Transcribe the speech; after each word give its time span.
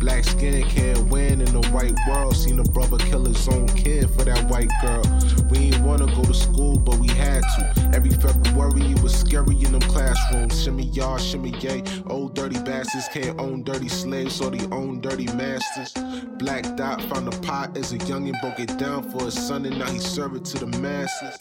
Black 0.00 0.24
skin 0.24 0.66
can't 0.66 0.98
win 1.08 1.42
in 1.42 1.52
the 1.52 1.68
white 1.68 1.94
world. 2.08 2.34
Seen 2.34 2.58
a 2.58 2.64
brother 2.64 2.96
kill 2.96 3.26
his 3.26 3.46
own 3.48 3.68
kid 3.68 4.08
for 4.08 4.24
that 4.24 4.48
white 4.48 4.70
girl. 4.80 5.04
We 5.50 5.58
ain't 5.58 5.80
wanna 5.80 6.06
go 6.06 6.24
to 6.24 6.32
school, 6.32 6.78
but 6.78 6.96
we 6.96 7.08
had 7.08 7.42
to. 7.42 7.90
Every 7.94 8.08
February 8.08 8.92
it 8.92 9.02
was 9.02 9.14
scary 9.14 9.56
in 9.62 9.72
them 9.72 9.82
classrooms. 9.82 10.62
Shimmy 10.62 10.84
y'all, 10.84 11.18
shimmy 11.18 11.50
yay. 11.60 11.82
Old 12.06 12.34
dirty 12.34 12.58
bastards 12.60 13.08
can't 13.12 13.38
own 13.38 13.62
dirty 13.62 13.88
slaves, 13.88 14.40
or 14.40 14.50
they 14.50 14.64
own 14.74 15.02
dirty 15.02 15.26
masters. 15.34 15.92
Black 16.38 16.64
Dot 16.76 17.02
found 17.02 17.28
a 17.28 17.36
pot 17.42 17.76
as 17.76 17.92
a 17.92 17.98
youngin', 17.98 18.40
broke 18.40 18.58
it 18.58 18.78
down 18.78 19.02
for 19.10 19.26
his 19.26 19.34
son, 19.34 19.66
and 19.66 19.78
now 19.78 19.90
he 19.90 19.98
serve 19.98 20.34
it 20.34 20.46
to 20.46 20.64
the 20.64 20.78
masses. 20.78 21.36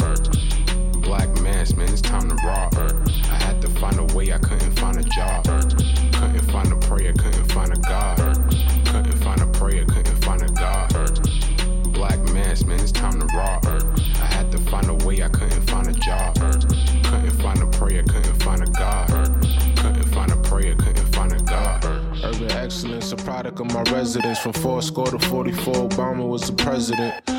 Black 1.01 1.29
mass, 1.41 1.73
man, 1.75 1.89
it's 1.89 2.01
time 2.01 2.27
to 2.27 2.35
rock. 2.45 2.75
I 2.75 3.37
had 3.43 3.61
to 3.61 3.69
find 3.79 3.97
a 3.97 4.03
way, 4.13 4.33
I 4.33 4.37
couldn't 4.37 4.77
find 4.77 4.97
a 4.97 5.03
job. 5.03 5.45
Couldn't 5.45 6.51
find 6.51 6.71
a 6.71 6.75
prayer, 6.75 7.13
couldn't 7.13 7.51
find 7.51 7.71
a 7.71 7.77
God. 7.77 8.48
Prayer, 9.59 9.83
couldn't 9.83 10.23
find 10.23 10.41
a 10.41 10.47
God. 10.53 10.87
Black 11.91 12.17
mass, 12.31 12.63
man, 12.63 12.79
it's 12.79 12.93
time 12.93 13.19
to 13.19 13.25
rock. 13.35 13.65
I 13.65 14.25
had 14.25 14.49
to 14.53 14.57
find 14.57 14.87
a 14.89 14.93
way, 15.05 15.21
I 15.21 15.27
couldn't 15.27 15.63
find 15.63 15.85
a 15.85 15.91
job. 15.91 16.35
Couldn't 16.35 17.41
find 17.41 17.61
a 17.61 17.67
prayer, 17.67 18.01
couldn't 18.03 18.41
find 18.41 18.63
a 18.63 18.67
God. 18.67 19.09
Couldn't 19.75 20.07
find 20.13 20.31
a 20.31 20.37
prayer, 20.37 20.75
couldn't 20.75 21.13
find 21.13 21.33
a 21.33 21.43
God. 21.43 21.83
Urban 22.23 22.49
excellence, 22.51 23.11
a 23.11 23.17
product 23.17 23.59
of 23.59 23.65
my 23.73 23.81
residence. 23.91 24.39
From 24.39 24.53
four 24.53 24.81
score 24.81 25.07
to 25.07 25.19
44, 25.19 25.73
Obama 25.89 26.25
was 26.25 26.47
the 26.47 26.53
president. 26.53 27.38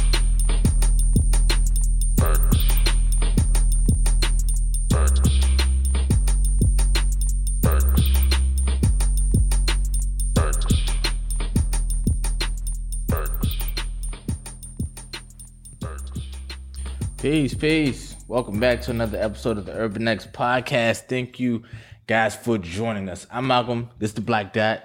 Peace, 17.21 17.53
peace. 17.53 18.15
Welcome 18.27 18.59
back 18.59 18.81
to 18.83 18.91
another 18.91 19.19
episode 19.21 19.59
of 19.59 19.67
the 19.67 19.73
Urban 19.73 20.07
X 20.07 20.25
podcast. 20.25 21.07
Thank 21.07 21.39
you 21.39 21.61
guys 22.07 22.35
for 22.35 22.57
joining 22.57 23.09
us. 23.09 23.27
I'm 23.29 23.45
Malcolm. 23.45 23.89
This 23.99 24.09
is 24.09 24.15
the 24.15 24.21
Black 24.21 24.53
Dot 24.53 24.81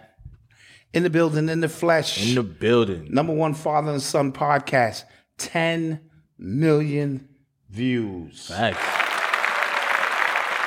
in 0.92 1.02
the 1.02 1.08
building, 1.08 1.48
in 1.48 1.60
the 1.60 1.68
flesh. 1.70 2.28
in 2.28 2.34
the 2.34 2.42
building. 2.42 3.08
Number 3.10 3.32
one 3.32 3.54
father 3.54 3.90
and 3.90 4.02
son 4.02 4.32
podcast. 4.32 5.04
10 5.38 6.00
million 6.38 7.26
views 7.70 8.48
Facts. 8.48 8.78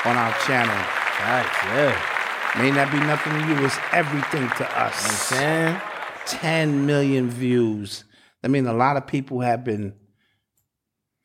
on 0.07 0.17
our 0.17 0.33
channel. 0.47 0.75
Facts, 0.75 1.57
yeah. 1.65 2.61
May 2.63 2.71
not 2.71 2.91
be 2.91 2.97
nothing 2.99 3.33
to 3.33 3.47
you, 3.47 3.63
it's 3.65 3.77
everything 3.91 4.49
to 4.49 4.63
You 4.63 4.63
know 4.63 4.65
what 4.65 4.71
I'm 4.75 4.87
us. 4.87 5.21
saying? 5.27 5.81
10 6.25 6.85
million 6.87 7.29
views. 7.29 8.05
I 8.43 8.47
mean, 8.47 8.65
a 8.65 8.73
lot 8.73 8.97
of 8.97 9.05
people 9.05 9.41
have 9.41 9.63
been 9.63 9.93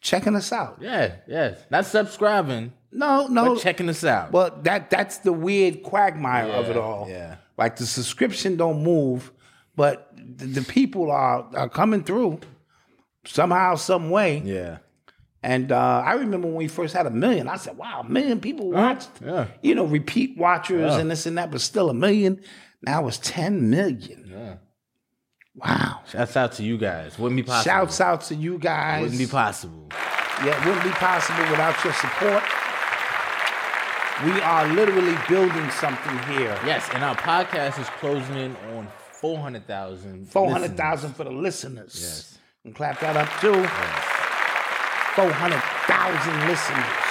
checking 0.05 0.37
us 0.37 0.53
out. 0.53 0.79
Yeah, 0.81 1.17
yeah. 1.27 1.55
Not 1.71 1.87
subscribing, 1.87 2.73
No, 2.93 3.27
no. 3.27 3.55
but 3.55 3.63
checking 3.63 3.89
us 3.89 4.05
out. 4.05 4.31
Well, 4.33 4.51
that 4.63 4.91
that's 4.91 5.19
the 5.19 5.33
weird 5.33 5.83
quagmire 5.83 6.53
of 6.53 6.69
it 6.71 6.77
all. 6.77 7.09
yeah. 7.09 7.37
Like 7.57 7.77
the 7.77 7.87
subscription 7.87 8.57
don't 8.57 8.83
move, 8.83 9.33
but 9.75 10.13
the, 10.17 10.47
the 10.47 10.63
people 10.63 11.11
are 11.11 11.47
are 11.55 11.69
coming 11.69 12.05
through 12.05 12.41
somehow, 13.25 13.75
some 13.77 14.11
way. 14.11 14.43
yeah. 14.45 14.79
And 15.43 15.73
uh, 15.73 16.03
I 16.07 16.15
remember 16.15 16.47
when 16.49 16.57
we 16.57 16.69
first 16.69 16.95
had 16.95 17.05
a 17.07 17.11
million, 17.11 17.49
I 17.49 17.57
said, 17.57 17.77
"Wow, 17.77 18.01
a 18.01 18.09
million 18.09 18.41
people 18.41 18.71
watched." 18.71 19.11
yeah. 19.23 19.47
You 19.63 19.75
know, 19.75 19.85
repeat 19.85 20.39
watchers 20.39 20.93
Yeah. 20.93 20.99
and 21.01 21.11
this 21.11 21.27
and 21.27 21.37
that, 21.39 21.51
but 21.51 21.61
still 21.61 21.91
a 21.91 21.95
million. 21.95 22.41
Now 22.83 23.07
it's 23.09 23.19
ten 23.19 23.69
million. 23.71 24.25
Yeah. 24.31 24.55
Wow! 25.55 26.01
Shouts 26.09 26.37
out 26.37 26.53
to 26.53 26.63
you 26.65 26.77
guys. 26.79 27.19
Wouldn't 27.19 27.37
be 27.37 27.43
possible. 27.45 27.71
Shouts 27.71 28.01
out 28.01 28.21
to 28.23 28.35
you 28.35 28.59
guys. 28.59 29.03
Wouldn't 29.03 29.19
be 29.19 29.27
possible. 29.27 29.89
Yeah, 30.45 30.61
it 30.61 30.67
wouldn't 30.67 30.85
be 30.85 30.91
possible 30.91 31.49
without 31.51 31.83
your 31.85 31.93
support. 31.95 32.43
We 34.25 34.41
are 34.43 34.67
literally 34.69 35.17
building 35.29 35.71
something 35.71 36.19
here. 36.35 36.59
Yes, 36.65 36.89
and 36.93 37.03
our 37.03 37.17
podcast 37.17 37.81
is 37.81 37.89
closing 38.01 38.37
in 38.37 38.57
on 38.77 38.89
400,000. 39.21 40.29
Four 40.29 40.51
hundred 40.51 40.77
thousand 40.77 41.15
for 41.15 41.25
the 41.25 41.31
listeners. 41.31 41.99
Yes. 42.01 42.39
And 42.65 42.75
clap 42.75 43.01
that 43.01 43.17
up 43.17 43.29
too. 43.41 43.65
Hundred 45.17 45.63
thousand 45.87 46.49
listeners. 46.49 47.04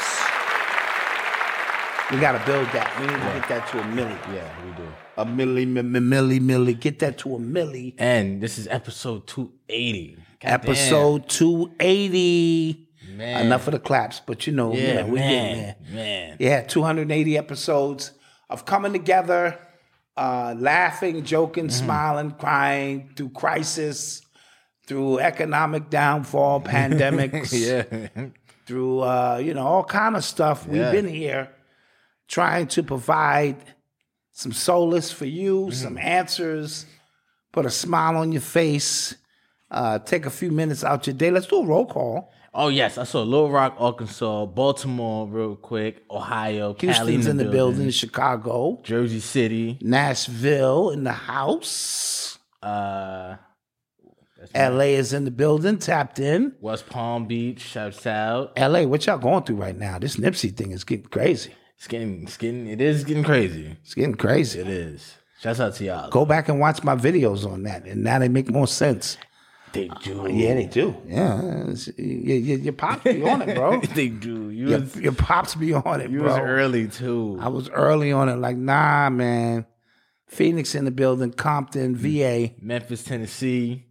We 2.13 2.19
gotta 2.19 2.45
build 2.45 2.67
that. 2.73 2.93
We 2.99 3.07
need 3.07 3.13
to 3.13 3.39
get 3.39 3.47
that 3.49 3.67
to 3.69 3.79
a 3.79 3.83
milli. 3.83 4.35
Yeah, 4.35 4.65
we 4.65 4.71
do. 4.73 4.87
A 5.17 5.25
milli, 5.25 5.65
mi- 5.67 5.81
mi- 5.81 5.99
milli, 5.99 6.39
milli. 6.39 6.79
Get 6.79 6.99
that 6.99 7.17
to 7.19 7.35
a 7.35 7.39
milli. 7.39 7.95
And 7.97 8.39
this 8.41 8.57
is 8.59 8.67
episode 8.67 9.25
280. 9.27 10.17
God 10.41 10.49
Episode 10.51 11.29
two 11.29 11.71
eighty. 11.79 12.87
Man. 13.15 13.45
Enough 13.45 13.67
of 13.67 13.73
the 13.73 13.79
claps, 13.79 14.21
but 14.25 14.45
you 14.47 14.53
know, 14.53 14.73
Yeah, 14.73 14.81
you 14.87 14.93
know, 14.95 15.07
we 15.07 15.19
getting 15.19 15.55
there. 15.61 15.75
man. 15.81 15.95
Man. 15.95 16.37
Yeah, 16.39 16.61
280 16.61 17.37
episodes 17.37 18.11
of 18.49 18.65
coming 18.65 18.91
together, 18.91 19.57
uh, 20.17 20.55
laughing, 20.57 21.23
joking, 21.23 21.65
Mm-hmm. 21.67 21.85
smiling, 21.85 22.31
crying 22.31 23.11
through 23.15 23.29
crisis, 23.29 24.21
through 24.87 25.19
economic 25.19 25.89
downfall, 25.89 26.61
pandemics, 26.75 27.51
Yeah. 27.53 28.29
through 28.65 28.99
uh, 29.01 29.41
you 29.43 29.53
know 29.53 29.65
all 29.65 29.83
kind 29.83 30.15
of 30.15 30.23
stuff. 30.23 30.67
We've 30.67 30.91
been 30.91 31.07
here 31.07 31.49
trying 32.33 32.65
to 32.67 32.81
provide 32.83 33.57
some 34.31 34.51
solace 34.51 35.11
for 35.11 35.25
you, 35.25 35.55
Mm-hmm. 35.67 35.71
some 35.85 35.97
answers, 35.99 36.85
put 37.51 37.65
a 37.65 37.69
smile 37.69 38.17
on 38.17 38.31
your 38.31 38.41
face. 38.41 39.15
Uh, 39.69 39.99
take 39.99 40.25
a 40.25 40.29
few 40.29 40.51
minutes 40.51 40.83
out 40.83 41.05
your 41.07 41.15
day. 41.15 41.29
Let's 41.31 41.47
do 41.47 41.57
a 41.57 41.65
roll 41.65 41.85
call. 41.85 42.31
Oh, 42.55 42.67
yes. 42.69 42.97
I 42.99 43.03
saw 43.05 43.21
Little 43.23 43.49
Rock, 43.51 43.75
Arkansas, 43.79 44.45
Baltimore, 44.47 45.27
real 45.27 45.55
quick, 45.55 46.03
Ohio, 46.11 46.73
Cali 46.75 46.93
Houston's 46.93 47.25
in 47.27 47.37
the 47.37 47.45
building, 47.45 47.89
Chicago, 47.91 48.79
Jersey 48.83 49.19
City, 49.19 49.77
Nashville 49.81 50.89
in 50.91 51.03
the 51.03 51.11
house. 51.11 52.37
uh, 52.61 53.35
LA 54.55 54.91
is 55.01 55.13
in 55.13 55.23
the 55.25 55.31
building, 55.31 55.77
tapped 55.77 56.19
in. 56.19 56.53
West 56.61 56.87
Palm 56.89 57.25
Beach, 57.27 57.61
shouts 57.61 58.05
out. 58.05 58.51
LA, 58.59 58.83
what 58.83 59.05
y'all 59.05 59.17
going 59.17 59.43
through 59.43 59.55
right 59.55 59.77
now? 59.77 59.97
This 59.99 60.17
Nipsey 60.17 60.55
thing 60.55 60.71
is 60.71 60.83
getting 60.83 61.05
crazy. 61.05 61.53
It's 61.83 61.89
getting, 61.89 62.23
it's 62.23 62.37
getting, 62.37 62.67
it 62.67 62.79
is 62.79 63.03
getting 63.03 63.25
crazy. 63.25 63.75
It's 63.83 63.93
getting 63.93 64.15
crazy. 64.15 64.57
It 64.57 64.69
is. 64.69 65.17
Shouts 65.41 65.59
out 65.59 65.75
to 65.75 65.83
y'all. 65.83 66.09
Go 66.09 66.25
back 66.25 66.47
and 66.47 66.57
watch 66.57 66.81
my 66.81 66.95
videos 66.95 67.45
on 67.45 67.63
that, 67.63 67.83
and 67.83 68.05
now 68.05 68.19
they 68.19 68.29
make 68.29 68.49
more 68.49 68.67
sense. 68.67 69.17
They 69.73 69.89
do. 70.01 70.21
Uh, 70.21 70.27
yeah, 70.27 70.53
they 70.53 70.65
do. 70.65 70.95
Yeah, 71.05 71.73
your, 71.97 72.57
your 72.59 72.71
pops 72.71 73.03
be 73.03 73.21
on 73.29 73.41
it, 73.41 73.53
bro. 73.57 73.81
they 73.95 74.07
do. 74.07 74.49
You 74.49 74.69
your, 74.69 74.79
was, 74.79 74.95
your 74.95 75.11
pops 75.11 75.55
be 75.55 75.73
on 75.73 75.99
it, 75.99 76.09
you 76.09 76.19
bro. 76.19 76.29
was 76.29 76.39
early 76.39 76.87
too. 76.87 77.37
I 77.41 77.49
was 77.49 77.69
early 77.71 78.13
on 78.13 78.29
it. 78.29 78.37
Like, 78.37 78.55
nah, 78.55 79.09
man. 79.09 79.65
Phoenix 80.25 80.75
in 80.75 80.85
the 80.85 80.91
building, 80.91 81.33
Compton, 81.33 81.97
VA. 81.97 82.51
Memphis, 82.61 83.03
Tennessee. 83.03 83.87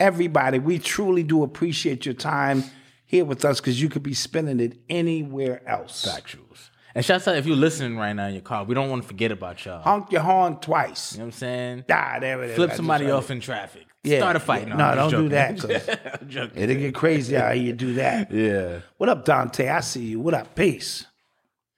everybody, 0.00 0.58
we 0.58 0.80
truly 0.80 1.22
do 1.22 1.44
appreciate 1.44 2.04
your 2.04 2.14
time 2.16 2.64
here 3.06 3.24
with 3.24 3.44
us 3.44 3.60
because 3.60 3.80
you 3.80 3.88
could 3.88 4.02
be 4.02 4.14
spending 4.14 4.58
it 4.58 4.80
anywhere 4.88 5.62
else. 5.68 6.04
Factuals. 6.04 6.69
And 6.94 7.04
shouts 7.04 7.28
out 7.28 7.36
if 7.36 7.46
you're 7.46 7.56
listening 7.56 7.96
right 7.96 8.12
now 8.12 8.26
in 8.26 8.34
your 8.34 8.42
car. 8.42 8.64
We 8.64 8.74
don't 8.74 8.90
want 8.90 9.02
to 9.02 9.08
forget 9.08 9.30
about 9.30 9.64
y'all. 9.64 9.80
Honk 9.82 10.10
your 10.10 10.22
horn 10.22 10.56
twice. 10.56 11.12
You 11.12 11.18
know 11.18 11.24
what 11.24 11.26
I'm 11.28 11.32
saying? 11.38 11.84
Ah, 11.90 12.18
there 12.20 12.42
it 12.42 12.50
is. 12.50 12.56
Flip 12.56 12.72
somebody 12.72 13.10
off 13.10 13.30
in 13.30 13.40
traffic. 13.40 13.86
Yeah, 14.02 14.18
Start 14.18 14.36
a 14.36 14.40
fight. 14.40 14.66
yeah. 14.66 14.74
No, 14.76 14.94
No, 14.94 15.10
don't 15.10 15.22
do 15.24 15.28
that, 15.30 15.56
joking. 16.28 16.62
It'll 16.62 16.76
get 16.76 16.94
crazy 16.94 17.36
out 17.36 17.54
here. 17.54 17.64
You 17.64 17.72
do 17.74 17.94
that. 17.94 18.30
Yeah. 18.32 18.80
What 18.96 19.08
up, 19.08 19.24
Dante? 19.24 19.68
I 19.68 19.80
see 19.80 20.04
you. 20.06 20.20
What 20.20 20.34
up, 20.34 20.54
peace? 20.54 21.06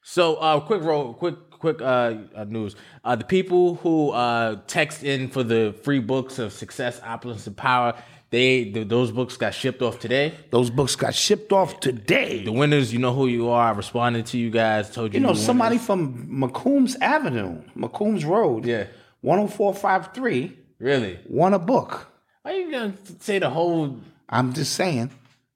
So, 0.02 0.36
uh, 0.36 0.60
quick 0.60 0.82
roll, 0.82 1.14
quick, 1.14 1.50
quick 1.50 1.82
uh, 1.82 2.14
uh, 2.34 2.44
news. 2.48 2.76
Uh, 3.04 3.16
the 3.16 3.24
people 3.24 3.76
who 3.76 4.10
uh, 4.10 4.56
text 4.66 5.02
in 5.04 5.28
for 5.28 5.42
the 5.42 5.74
free 5.82 5.98
books 6.00 6.38
of 6.38 6.52
success, 6.52 7.00
opulence, 7.04 7.46
and 7.46 7.56
power, 7.56 7.94
they 8.32 8.64
th- 8.64 8.88
those 8.88 9.12
books 9.12 9.36
got 9.36 9.54
shipped 9.54 9.80
off 9.82 10.00
today. 10.00 10.34
Those 10.50 10.70
books 10.70 10.96
got 10.96 11.14
shipped 11.14 11.52
off 11.52 11.78
today. 11.78 12.42
The 12.42 12.50
winners, 12.50 12.92
you 12.92 12.98
know 12.98 13.12
who 13.14 13.28
you 13.28 13.48
are. 13.50 13.68
I 13.68 13.76
responded 13.76 14.26
to 14.26 14.38
you 14.38 14.50
guys. 14.50 14.90
Told 14.90 15.12
you. 15.14 15.20
You 15.20 15.26
know, 15.26 15.34
somebody 15.34 15.76
winners. 15.76 15.86
from 15.86 16.26
McCombs 16.28 16.96
Avenue, 17.00 17.62
McCombs 17.76 18.26
Road, 18.26 18.64
Yeah. 18.66 18.86
10453, 19.22 20.56
Really? 20.78 21.18
won 21.28 21.54
a 21.54 21.58
book. 21.58 22.08
Why 22.42 22.52
are 22.52 22.56
you 22.56 22.70
gonna 22.72 22.94
say 23.20 23.38
the 23.38 23.50
whole? 23.50 23.98
I'm 24.28 24.52
just 24.52 24.72
saying, 24.74 25.10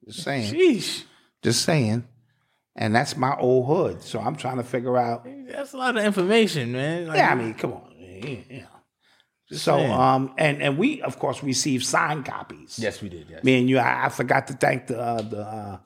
just 0.04 0.22
saying, 0.22 0.54
Sheesh. 0.54 1.02
just 1.42 1.62
saying. 1.62 2.04
And 2.78 2.94
that's 2.94 3.16
my 3.16 3.34
old 3.38 3.66
hood. 3.66 4.02
So 4.02 4.20
I'm 4.20 4.36
trying 4.36 4.58
to 4.58 4.62
figure 4.62 4.98
out. 4.98 5.26
That's 5.48 5.72
a 5.72 5.78
lot 5.78 5.96
of 5.96 6.04
information, 6.04 6.72
man. 6.72 7.06
Like, 7.06 7.16
Yeah, 7.16 7.32
I 7.32 7.34
mean, 7.34 7.54
come 7.54 7.72
on. 7.72 7.90
Yeah, 7.98 8.66
yeah. 9.50 9.58
So, 9.58 9.76
saying. 9.78 9.92
um, 9.92 10.34
and 10.38 10.62
and 10.62 10.78
we 10.78 11.02
of 11.02 11.18
course 11.18 11.42
received 11.42 11.84
signed 11.84 12.24
copies. 12.24 12.78
yes, 12.78 13.00
we 13.02 13.08
did. 13.08 13.28
Yes. 13.30 13.44
Me 13.44 13.58
and 13.58 13.68
you, 13.68 13.78
I, 13.78 14.06
I 14.06 14.08
forgot 14.08 14.46
to 14.48 14.54
thank 14.54 14.86
the 14.88 15.00
uh, 15.00 15.22
the 15.22 15.40
uh, 15.40 15.78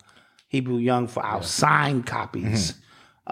Hebrew 0.48 0.78
Young 0.78 1.06
for 1.08 1.22
our 1.22 1.42
signed 1.42 2.06
copies, 2.06 2.72
Mm-hmm. 2.72 2.80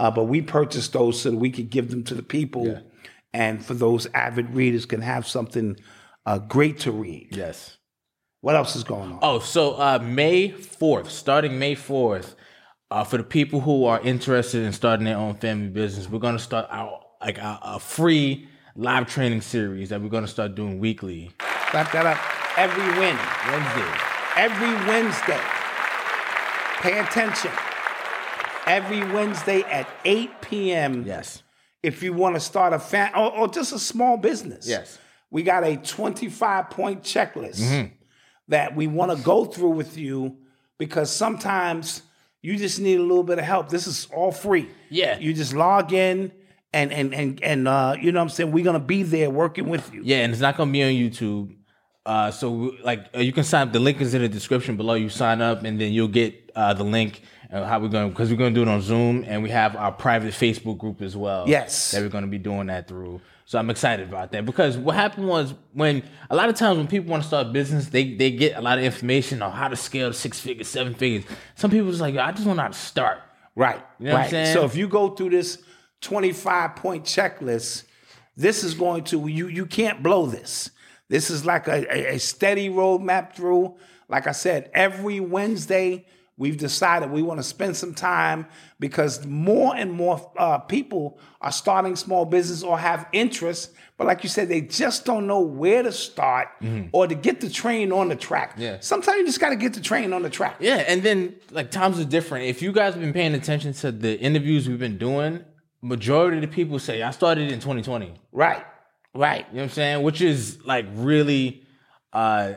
uh, 0.07 0.11
but 0.11 0.25
we 0.25 0.43
purchased 0.43 0.93
those 0.93 1.21
so 1.21 1.31
that 1.31 1.37
we 1.37 1.51
could 1.51 1.71
give 1.71 1.91
them 1.91 2.05
to 2.05 2.15
the 2.15 2.23
people, 2.23 2.81
and 3.33 3.65
for 3.65 3.75
those 3.75 4.07
avid 4.15 4.55
readers 4.55 4.87
can 4.87 5.01
have 5.03 5.27
something 5.27 5.77
uh, 6.27 6.39
great 6.39 6.79
to 6.81 6.93
read. 6.93 7.29
Yes. 7.35 7.77
What 8.41 8.55
else 8.55 8.77
is 8.77 8.85
going 8.85 9.11
on? 9.13 9.19
Oh, 9.21 9.41
so 9.41 9.73
uh, 9.75 9.99
May 10.01 10.51
4th, 10.51 11.09
starting 11.09 11.59
May 11.59 11.75
4th, 11.75 12.37
uh, 12.89 13.03
for 13.03 13.17
the 13.17 13.25
people 13.25 13.61
who 13.61 13.85
are 13.87 14.01
interested 14.01 14.63
in 14.63 14.73
starting 14.73 15.07
their 15.07 15.17
own 15.17 15.35
family 15.35 15.69
business, 15.71 16.09
we're 16.09 16.21
gonna 16.21 16.39
start 16.39 16.67
our 16.71 17.01
like 17.21 17.39
a, 17.39 17.59
a 17.63 17.81
free 17.81 18.49
live 18.79 19.09
training 19.09 19.41
series 19.41 19.89
that 19.89 20.01
we're 20.01 20.09
gonna 20.09 20.29
start 20.29 20.55
doing 20.55 20.79
weekly. 20.79 21.33
Clap 21.39 21.91
that 21.91 22.07
up. 22.07 22.17
Every 22.57 22.85
win, 22.97 23.19
Wednesday. 23.51 23.99
every 24.37 24.73
Wednesday. 24.87 25.41
Pay 26.81 27.01
attention. 27.01 27.51
Every 28.67 29.01
Wednesday 29.13 29.63
at 29.63 29.89
8 30.05 30.31
p.m. 30.43 31.03
Yes. 31.05 31.43
if 31.83 32.05
you 32.05 32.13
want 32.13 32.37
to 32.37 32.41
start 32.41 32.73
a 32.73 32.79
fan 32.79 33.11
or, 33.17 33.37
or 33.37 33.49
just 33.49 33.73
a 33.73 33.81
small 33.81 34.17
business. 34.17 34.69
Yes. 34.69 34.99
We 35.31 35.43
got 35.43 35.65
a 35.65 35.77
25 35.77 36.71
point 36.71 37.03
checklist 37.03 37.61
mm-hmm. 37.61 37.93
that 38.47 38.77
we 38.77 38.87
want 38.87 39.11
to 39.11 39.21
go 39.25 39.45
through 39.45 39.71
with 39.71 39.99
you 39.99 40.37
because 40.79 41.11
sometimes 41.11 42.03
you 42.43 42.57
just 42.57 42.79
need 42.79 43.01
a 43.01 43.03
little 43.03 43.25
bit 43.25 43.41
of 43.41 43.45
help. 43.45 43.71
This 43.71 43.89
is 43.89 44.07
all 44.15 44.31
free. 44.31 44.69
Yeah. 44.89 45.19
You 45.19 45.35
just 45.35 45.53
log 45.53 45.93
in 45.93 46.31
and 46.73 46.93
and 46.93 47.15
and 47.15 47.43
and 47.43 47.69
uh, 47.69 47.97
you 48.01 48.13
know 48.13 48.21
what 48.21 48.25
I'm 48.25 48.29
saying? 48.29 48.53
We're 48.53 48.65
gonna 48.65 48.79
be 48.79 49.03
there 49.03 49.31
working 49.31 49.69
with 49.69 49.93
you. 49.93 50.03
Yeah, 50.05 50.19
and 50.19 50.33
it's 50.33 50.43
not 50.43 50.57
gonna 50.57 50.73
be 50.73 50.83
on 50.83 50.91
YouTube. 50.91 51.55
Uh, 52.05 52.31
so 52.31 52.75
like 52.83 53.07
uh, 53.15 53.21
you 53.21 53.33
can 53.33 53.45
sign 53.45 53.69
up. 53.69 53.73
The 53.73 53.81
link 53.81 54.01
is 54.01 54.15
in 54.15 54.23
the 54.23 54.29
description 54.29 54.77
below. 54.77 54.95
You 54.95 55.09
sign 55.09 55.41
up, 55.41 55.65
and 55.65 55.81
then 55.81 55.93
you'll 55.93 56.09
get 56.09 56.51
uh, 56.55 56.75
the 56.75 56.85
link. 56.85 57.23
How 57.51 57.81
we're 57.81 57.89
going 57.89 58.11
because 58.11 58.31
we're 58.31 58.37
going 58.37 58.53
to 58.53 58.61
do 58.63 58.69
it 58.69 58.73
on 58.73 58.83
Zoom, 58.83 59.25
and 59.27 59.43
we 59.43 59.49
have 59.49 59.75
our 59.75 59.91
private 59.91 60.35
Facebook 60.35 60.77
group 60.77 61.01
as 61.01 61.17
well. 61.17 61.49
Yes. 61.49 61.93
that 61.93 62.03
we're 62.03 62.11
going 62.11 62.25
to 62.25 62.29
be 62.31 62.37
doing 62.37 62.67
that 62.67 62.87
through. 62.87 63.23
So 63.47 63.59
I'm 63.59 63.71
excited 63.71 64.07
about 64.07 64.33
that 64.33 64.45
because 64.45 64.77
what 64.77 64.95
happened 64.95 65.27
was 65.27 65.55
when 65.73 66.03
a 66.29 66.37
lot 66.37 66.51
of 66.51 66.57
times 66.57 66.77
when 66.77 66.87
people 66.87 67.11
want 67.11 67.23
to 67.23 67.27
start 67.27 67.47
a 67.47 67.51
business, 67.51 67.87
they 67.87 68.15
they 68.15 68.31
get 68.31 68.59
a 68.59 68.61
lot 68.61 68.77
of 68.77 68.85
information 68.85 69.41
on 69.41 69.53
how 69.53 69.69
to 69.69 69.77
scale 69.77 70.09
to 70.09 70.15
six 70.15 70.39
figures, 70.39 70.69
seven 70.69 70.93
figures. 70.93 71.25
Some 71.55 71.71
people 71.71 71.89
just 71.89 72.03
like, 72.03 72.15
I 72.19 72.33
just 72.33 72.47
want 72.47 72.59
to 72.59 72.67
know 72.67 72.73
start. 72.73 73.21
Right. 73.57 73.79
know 73.99 74.11
what 74.11 74.11
I'm 74.11 74.17
right. 74.17 74.31
saying? 74.31 74.53
So 74.53 74.67
if 74.67 74.77
you 74.77 74.87
go 74.87 75.09
through 75.09 75.31
this 75.31 75.63
25 76.01 76.77
point 76.77 77.05
checklist, 77.05 77.85
this 78.37 78.63
is 78.63 78.75
going 78.75 79.05
to 79.05 79.27
you 79.27 79.49
you 79.49 79.67
can't 79.67 80.03
blow 80.03 80.27
this. 80.27 80.71
This 81.09 81.31
is 81.31 81.45
like 81.45 81.69
a, 81.69 82.15
a, 82.15 82.19
steady 82.19 82.69
roadmap 82.69 83.35
through. 83.35 83.77
Like 84.09 84.27
I 84.27 84.33
said, 84.33 84.71
every 84.75 85.21
Wednesday 85.21 86.07
we've 86.37 86.57
decided 86.57 87.11
we 87.11 87.23
want 87.23 87.41
to 87.41 87.43
spend 87.43 87.77
some 87.77 87.95
time 87.95 88.47
because 88.79 89.27
more 89.27 89.75
and 89.75 89.91
more 89.91 90.31
uh, 90.37 90.59
people 90.59 91.19
are 91.41 91.51
starting 91.51 91.97
small 91.97 92.25
business 92.25 92.63
or 92.63 92.79
have 92.79 93.07
interest, 93.13 93.73
but 93.97 94.07
like 94.07 94.23
you 94.23 94.29
said, 94.29 94.49
they 94.49 94.61
just 94.61 95.05
don't 95.05 95.27
know 95.27 95.41
where 95.41 95.83
to 95.83 95.91
start 95.91 96.49
or 96.93 97.07
to 97.07 97.15
get 97.15 97.41
the 97.41 97.51
train 97.51 97.91
on 97.91 98.09
the 98.09 98.17
track. 98.17 98.53
Mm-hmm. 98.53 98.63
Yeah. 98.63 98.77
Sometimes 98.81 99.19
you 99.19 99.27
just 99.27 99.41
got 99.41 99.51
to 99.51 99.57
get 99.57 99.75
the 99.75 99.81
train 99.81 100.13
on 100.13 100.23
the 100.23 100.31
track. 100.31 100.57
Yeah, 100.61 100.85
and 100.87 101.03
then 101.03 101.35
like 101.51 101.71
times 101.71 101.99
are 101.99 102.05
different. 102.05 102.47
If 102.47 102.63
you 102.63 102.71
guys 102.71 102.95
have 102.95 103.03
been 103.03 103.13
paying 103.13 103.35
attention 103.35 103.73
to 103.75 103.91
the 103.91 104.19
interviews 104.21 104.69
we've 104.69 104.79
been 104.79 104.99
doing, 104.99 105.45
majority 105.83 106.39
of 106.39 106.43
the 106.43 106.49
people 106.49 106.79
say 106.79 107.03
I 107.03 107.11
started 107.11 107.53
in 107.53 107.61
2020. 107.61 108.15
Right. 108.33 108.65
Right. 109.15 109.47
You 109.51 109.57
know 109.57 109.63
what 109.63 109.65
I'm 109.65 109.71
saying? 109.71 110.03
Which 110.03 110.21
is 110.21 110.59
like 110.65 110.87
really 110.95 111.63
uh 112.13 112.55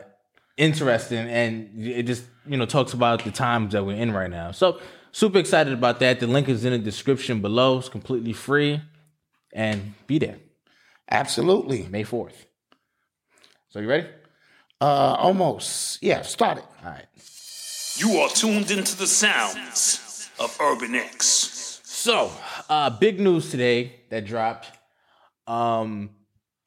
interesting 0.56 1.28
and 1.28 1.86
it 1.86 2.04
just, 2.04 2.24
you 2.46 2.56
know, 2.56 2.66
talks 2.66 2.92
about 2.92 3.24
the 3.24 3.30
times 3.30 3.72
that 3.72 3.84
we're 3.84 3.96
in 3.96 4.12
right 4.12 4.30
now. 4.30 4.52
So 4.52 4.80
super 5.12 5.38
excited 5.38 5.72
about 5.72 6.00
that. 6.00 6.20
The 6.20 6.26
link 6.26 6.48
is 6.48 6.64
in 6.64 6.72
the 6.72 6.78
description 6.78 7.40
below. 7.40 7.78
It's 7.78 7.88
completely 7.88 8.32
free. 8.32 8.80
And 9.54 9.94
be 10.06 10.18
there. 10.18 10.38
Absolutely. 11.10 11.86
May 11.90 12.04
4th. 12.04 12.46
So 13.68 13.80
you 13.80 13.88
ready? 13.88 14.08
Uh, 14.80 15.14
almost. 15.18 16.02
Yeah, 16.02 16.22
start 16.22 16.58
it. 16.58 16.64
All 16.84 16.90
right. 16.90 17.06
You 17.98 18.18
are 18.18 18.28
tuned 18.30 18.70
into 18.70 18.96
the 18.96 19.06
sounds 19.06 20.30
of 20.40 20.56
Urban 20.60 20.94
X. 20.94 21.80
So, 21.84 22.32
uh, 22.68 22.90
big 22.90 23.20
news 23.20 23.50
today 23.50 24.00
that 24.10 24.24
dropped. 24.24 24.70
Um, 25.46 26.10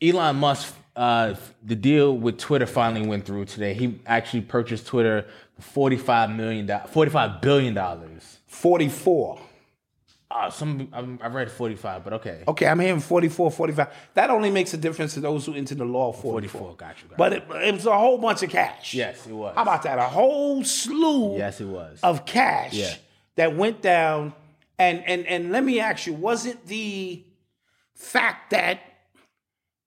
Elon 0.02 0.36
Musk, 0.38 0.74
uh, 0.96 1.36
the 1.64 1.76
deal 1.76 2.16
with 2.18 2.38
Twitter 2.38 2.66
finally 2.66 3.06
went 3.08 3.26
through 3.26 3.46
today. 3.46 3.74
He 3.74 4.00
actually 4.06 4.42
purchased 4.42 4.86
Twitter 4.88 5.26
for 5.56 5.62
forty-five 5.62 6.30
million 6.30 6.66
dollars, 6.66 6.90
forty-five 6.92 7.42
billion 7.42 7.74
dollars. 7.74 8.38
44. 8.48 9.40
Uh, 10.32 10.50
some 10.50 10.90
I'm- 10.92 11.20
I 11.22 11.28
read 11.28 11.50
forty-five, 11.52 12.04
but 12.04 12.14
okay, 12.14 12.44
Okay, 12.48 12.66
I'm 12.68 12.80
hearing 12.80 13.00
44, 13.00 13.52
45. 13.52 13.88
That 14.16 14.30
only 14.30 14.50
makes 14.50 14.74
a 14.74 14.78
difference 14.78 15.14
to 15.14 15.20
those 15.22 15.46
who 15.46 15.54
into 15.54 15.76
the 15.76 15.86
law 15.86 16.12
44. 16.12 16.32
forty-four. 16.32 16.76
Got 16.76 17.02
you. 17.04 17.10
Got 17.10 17.18
But 17.18 17.34
it, 17.34 17.44
it 17.68 17.74
was 17.74 17.86
a 17.86 17.98
whole 17.98 18.18
bunch 18.18 18.44
of 18.44 18.50
cash. 18.50 18.94
yes, 18.94 19.26
it 19.28 19.32
was. 19.34 19.56
How 19.56 19.62
about 19.62 19.84
that? 19.84 19.98
A 19.98 20.04
whole 20.04 20.64
slew 20.64 21.38
Yes, 21.38 21.62
it 21.62 21.68
was. 21.68 22.00
of 22.02 22.26
cash 22.26 22.74
Yeah. 22.74 22.94
that 23.36 23.56
went 23.56 23.82
down. 23.82 24.34
And 24.78 25.04
and 25.06 25.26
and 25.28 25.52
let 25.52 25.64
me 25.64 25.80
ask 25.80 26.06
you, 26.08 26.14
was 26.14 26.46
it 26.46 26.66
the 26.68 27.24
fact 27.94 28.52
that 28.52 28.80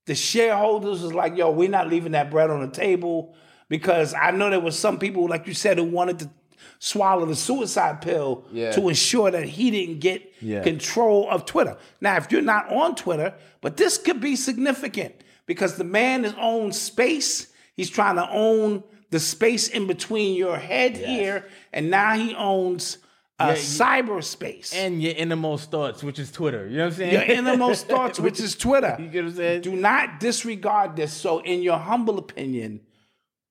the 0.06 0.14
shareholders 0.14 1.02
was 1.02 1.12
like, 1.12 1.36
yo, 1.36 1.50
we're 1.50 1.68
not 1.68 1.88
leaving 1.88 2.12
that 2.12 2.30
bread 2.30 2.50
on 2.50 2.60
the 2.62 2.68
table? 2.74 3.34
Because 3.68 4.14
I 4.14 4.30
know 4.30 4.48
there 4.48 4.60
was 4.60 4.78
some 4.78 4.98
people, 4.98 5.28
like 5.28 5.46
you 5.46 5.52
said, 5.54 5.76
who 5.78 5.84
wanted 5.84 6.20
to 6.20 6.30
swallow 6.78 7.26
the 7.26 7.36
suicide 7.36 8.00
pill 8.00 8.44
Yeah. 8.50 8.70
to 8.72 8.88
ensure 8.88 9.30
that 9.30 9.44
he 9.44 9.70
didn't 9.70 9.98
get 10.00 10.32
Yeah. 10.40 10.62
control 10.62 11.28
of 11.28 11.44
Twitter. 11.44 11.76
Now, 12.00 12.16
if 12.16 12.32
you're 12.32 12.40
not 12.40 12.72
on 12.72 12.94
Twitter, 12.94 13.34
but 13.60 13.76
this 13.76 13.98
could 13.98 14.20
be 14.20 14.36
significant 14.36 15.14
because 15.44 15.76
the 15.76 15.84
man 15.84 16.24
is 16.24 16.32
own 16.40 16.72
space. 16.72 17.48
He's 17.74 17.90
trying 17.90 18.16
to 18.16 18.28
own 18.30 18.84
the 19.10 19.20
space 19.20 19.68
in 19.68 19.86
between 19.86 20.34
your 20.34 20.56
head 20.56 20.96
here, 20.96 21.46
and 21.72 21.90
now 21.90 22.14
he 22.14 22.34
owns 22.34 22.98
uh, 23.38 23.52
cyberspace. 23.52 24.74
and 24.74 25.02
your 25.02 25.14
innermost 25.14 25.70
thoughts, 25.70 26.02
which 26.02 26.18
is 26.18 26.32
Twitter. 26.32 26.66
You 26.66 26.78
know 26.78 26.84
what 26.84 26.92
I'm 26.92 26.98
saying? 26.98 27.12
your 27.12 27.22
innermost 27.22 27.86
thoughts, 27.92 28.18
which 28.18 28.40
is 28.40 28.56
Twitter. 28.56 28.96
You 28.98 29.08
get 29.08 29.24
what 29.24 29.30
I'm 29.30 29.36
saying? 29.36 29.60
Do 29.62 29.76
not 29.76 30.20
disregard 30.20 30.96
this. 30.96 31.12
So, 31.12 31.38
in 31.40 31.62
your 31.62 31.78
humble 31.78 32.18
opinion, 32.18 32.80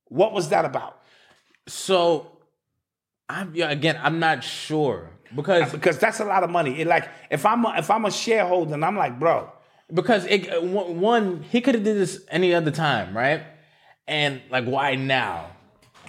what 0.05 0.33
was 0.33 0.49
that 0.49 0.65
about? 0.65 1.01
So, 1.67 2.31
I'm 3.29 3.53
yeah. 3.55 3.69
Again, 3.69 3.99
I'm 4.01 4.19
not 4.19 4.43
sure 4.43 5.11
because 5.35 5.71
Because 5.71 5.97
that's 5.97 6.19
a 6.19 6.25
lot 6.25 6.43
of 6.43 6.49
money. 6.49 6.81
It 6.81 6.87
like 6.87 7.09
if 7.29 7.45
I'm 7.45 7.65
a, 7.65 7.75
if 7.77 7.89
I'm 7.89 8.05
a 8.05 8.11
shareholder 8.11 8.73
and 8.73 8.83
I'm 8.83 8.95
like, 8.97 9.19
bro, 9.19 9.51
because 9.93 10.25
it, 10.25 10.51
uh, 10.51 10.61
one, 10.61 10.99
one, 10.99 11.43
he 11.43 11.61
could 11.61 11.75
have 11.75 11.83
did 11.83 11.97
this 11.97 12.21
any 12.29 12.53
other 12.53 12.71
time, 12.71 13.15
right? 13.15 13.43
And 14.07 14.41
like, 14.49 14.65
why 14.65 14.95
now? 14.95 15.51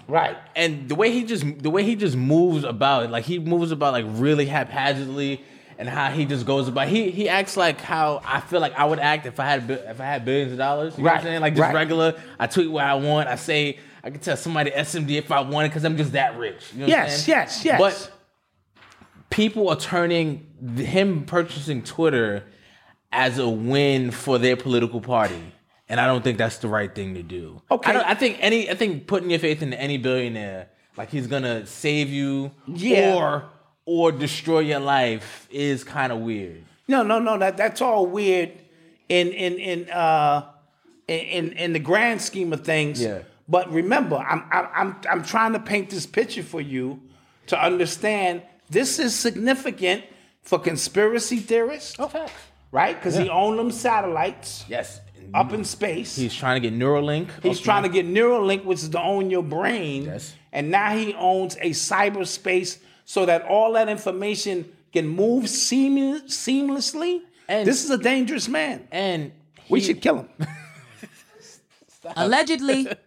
Right, 0.09 0.37
And 0.57 0.89
the 0.89 0.95
way 0.95 1.13
he 1.13 1.25
just 1.25 1.45
the 1.63 1.71
way 1.71 1.85
he 1.85 1.95
just 1.95 2.17
moves 2.17 2.65
about, 2.65 3.11
like 3.11 3.25
he 3.25 3.39
moves 3.39 3.71
about 3.71 3.93
like 3.93 4.07
really 4.09 4.47
haphazardly, 4.47 5.43
and 5.79 5.89
how 5.89 6.11
he 6.11 6.25
just 6.25 6.45
goes 6.45 6.67
about. 6.67 6.89
He 6.89 7.11
he 7.11 7.29
acts 7.29 7.57
like 7.57 7.81
how 7.81 8.21
I 8.25 8.41
feel 8.41 8.61
like 8.61 8.75
I 8.75 8.85
would 8.85 8.99
act 8.99 9.27
if 9.27 9.39
I 9.39 9.45
had 9.47 9.71
if 9.71 10.01
I 10.01 10.05
had 10.05 10.25
billions 10.25 10.53
of 10.53 10.59
dollars. 10.59 10.97
You 10.99 11.05
know 11.05 11.11
what 11.11 11.13
Right, 11.13 11.19
I'm 11.21 11.25
saying? 11.25 11.41
Like 11.41 11.55
just 11.55 11.63
right. 11.63 11.75
regular. 11.75 12.21
I 12.39 12.47
tweet 12.49 12.71
what 12.71 12.85
I 12.85 12.95
want. 12.95 13.29
I 13.29 13.37
say 13.37 13.79
I 14.03 14.11
can 14.11 14.21
tell 14.21 14.37
somebody 14.37 14.71
SMD 14.73 15.11
if 15.19 15.31
I 15.31 15.41
want 15.41 15.67
it 15.67 15.69
because 15.69 15.85
I'm 15.85 15.97
just 15.97 16.13
that 16.13 16.37
rich. 16.39 16.73
You 16.73 16.81
know 16.81 16.87
what 16.87 16.95
I'm 16.99 17.05
yes, 17.07 17.29
yes, 17.29 17.65
yes. 17.65 17.79
But 17.81 18.13
people 19.31 19.69
are 19.69 19.77
turning 19.77 20.47
him 20.77 21.25
purchasing 21.27 21.83
Twitter 21.83 22.45
as 23.13 23.39
a 23.39 23.49
win 23.49 24.11
for 24.11 24.39
their 24.39 24.57
political 24.57 25.01
party. 25.01 25.53
And 25.89 25.99
I 26.01 26.07
don't 26.07 26.23
think 26.23 26.37
that's 26.39 26.59
the 26.59 26.69
right 26.69 26.95
thing 26.95 27.15
to 27.15 27.23
do. 27.23 27.63
Okay. 27.71 27.93
I, 27.97 28.11
I 28.11 28.15
think 28.15 28.39
any 28.41 28.71
I 28.71 28.75
think 28.75 29.07
putting 29.07 29.31
your 29.31 29.39
faith 29.39 29.63
into 29.63 29.81
any 29.81 29.97
billionaire, 29.99 30.69
like 30.97 31.11
he's 31.11 31.27
gonna 31.27 31.67
save 31.67 32.11
you 32.11 32.51
Yeah. 32.67 33.15
or 33.15 33.45
or 33.87 34.13
destroy 34.13 34.61
your 34.61 34.81
life 34.81 35.49
is 35.51 35.85
kind 35.85 36.13
of 36.13 36.19
weird. 36.19 36.63
No, 36.89 37.03
no, 37.03 37.19
no. 37.19 37.39
That 37.39 37.57
that's 37.57 37.81
all 37.81 38.05
weird 38.07 38.53
in 39.09 39.29
in 39.29 39.55
in 39.59 39.91
uh 39.91 40.45
in 41.07 41.53
in 41.53 41.73
the 41.73 41.79
grand 41.79 42.21
scheme 42.21 42.53
of 42.53 42.65
things. 42.65 43.01
Yeah. 43.03 43.21
But 43.49 43.73
remember, 43.73 44.17
I'm 44.17 44.45
I'm 44.53 44.69
I'm 44.75 44.97
I'm 45.11 45.23
trying 45.25 45.55
to 45.55 45.59
paint 45.61 45.89
this 45.89 46.05
picture 46.05 46.43
for 46.43 46.61
you 46.61 47.01
to 47.47 47.59
understand 47.59 48.43
this 48.69 48.99
is 48.99 49.15
significant 49.15 50.05
for 50.43 50.59
conspiracy 50.59 51.39
theorists, 51.39 51.97
Oh, 51.99 52.09
facts. 52.09 52.33
right? 52.73 52.95
Because 52.95 53.17
he 53.17 53.31
owned 53.31 53.59
them 53.59 53.71
satellites 53.71 54.65
Yes. 54.69 55.01
Up 55.35 55.51
mm. 55.51 55.55
in 55.55 55.65
space. 55.65 56.17
He's 56.17 56.35
trying 56.35 56.61
to 56.61 56.71
get 56.71 56.79
Neuralink. 56.79 57.29
He's 57.43 57.61
trying 57.61 57.83
to 57.85 57.89
get 57.89 58.07
Neuralink, 58.07 58.65
which 58.65 58.83
is 58.83 58.89
to 58.91 59.01
own 59.01 59.31
your 59.31 59.43
brain. 59.43 60.05
Yes. 60.05 60.35
And 60.53 60.71
now 60.71 60.97
he 60.97 61.15
owns 61.15 61.57
a 61.57 61.71
cyberspace 61.71 62.79
so 63.05 63.27
that 63.27 63.43
all 63.43 63.73
that 63.75 63.89
information 63.89 64.71
can 64.93 65.07
move 65.07 65.49
seam- 65.49 66.21
seamlessly. 66.27 67.21
And- 67.49 67.67
this 67.67 67.85
is 67.85 67.91
a 67.91 67.99
dangerous 67.99 68.49
man. 68.49 68.87
and 68.91 69.33
We 69.69 69.81
he- 69.81 69.87
should 69.87 70.01
kill 70.01 70.17
him. 70.17 70.29
Allegedly. 72.17 72.89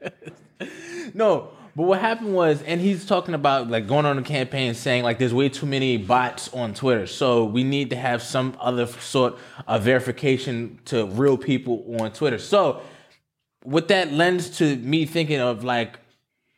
No, 1.14 1.50
but 1.76 1.84
what 1.84 2.00
happened 2.00 2.34
was, 2.34 2.62
and 2.64 2.82
he's 2.82 3.06
talking 3.06 3.34
about 3.34 3.70
like 3.70 3.88
going 3.88 4.06
on 4.06 4.18
a 4.18 4.24
campaign 4.24 4.74
saying 4.74 5.04
like 5.04 5.20
there's 5.20 5.34
way 5.34 5.50
too 5.50 5.66
many 5.66 5.98
bots 5.98 6.54
on 6.54 6.74
Twitter, 6.74 7.08
so 7.08 7.46
we 7.46 7.64
need 7.64 7.90
to 7.92 7.96
have 7.96 8.22
some 8.22 8.56
other 8.60 8.86
sort 8.86 9.38
of 9.68 9.84
verification 9.84 10.80
to 10.86 11.06
real 11.06 11.38
people 11.38 11.86
on 12.00 12.12
Twitter. 12.12 12.38
So, 12.38 12.82
what 13.64 13.88
that 13.88 14.12
lends 14.12 14.58
to 14.58 14.76
me 14.78 15.06
thinking 15.06 15.40
of 15.40 15.64
like 15.64 16.00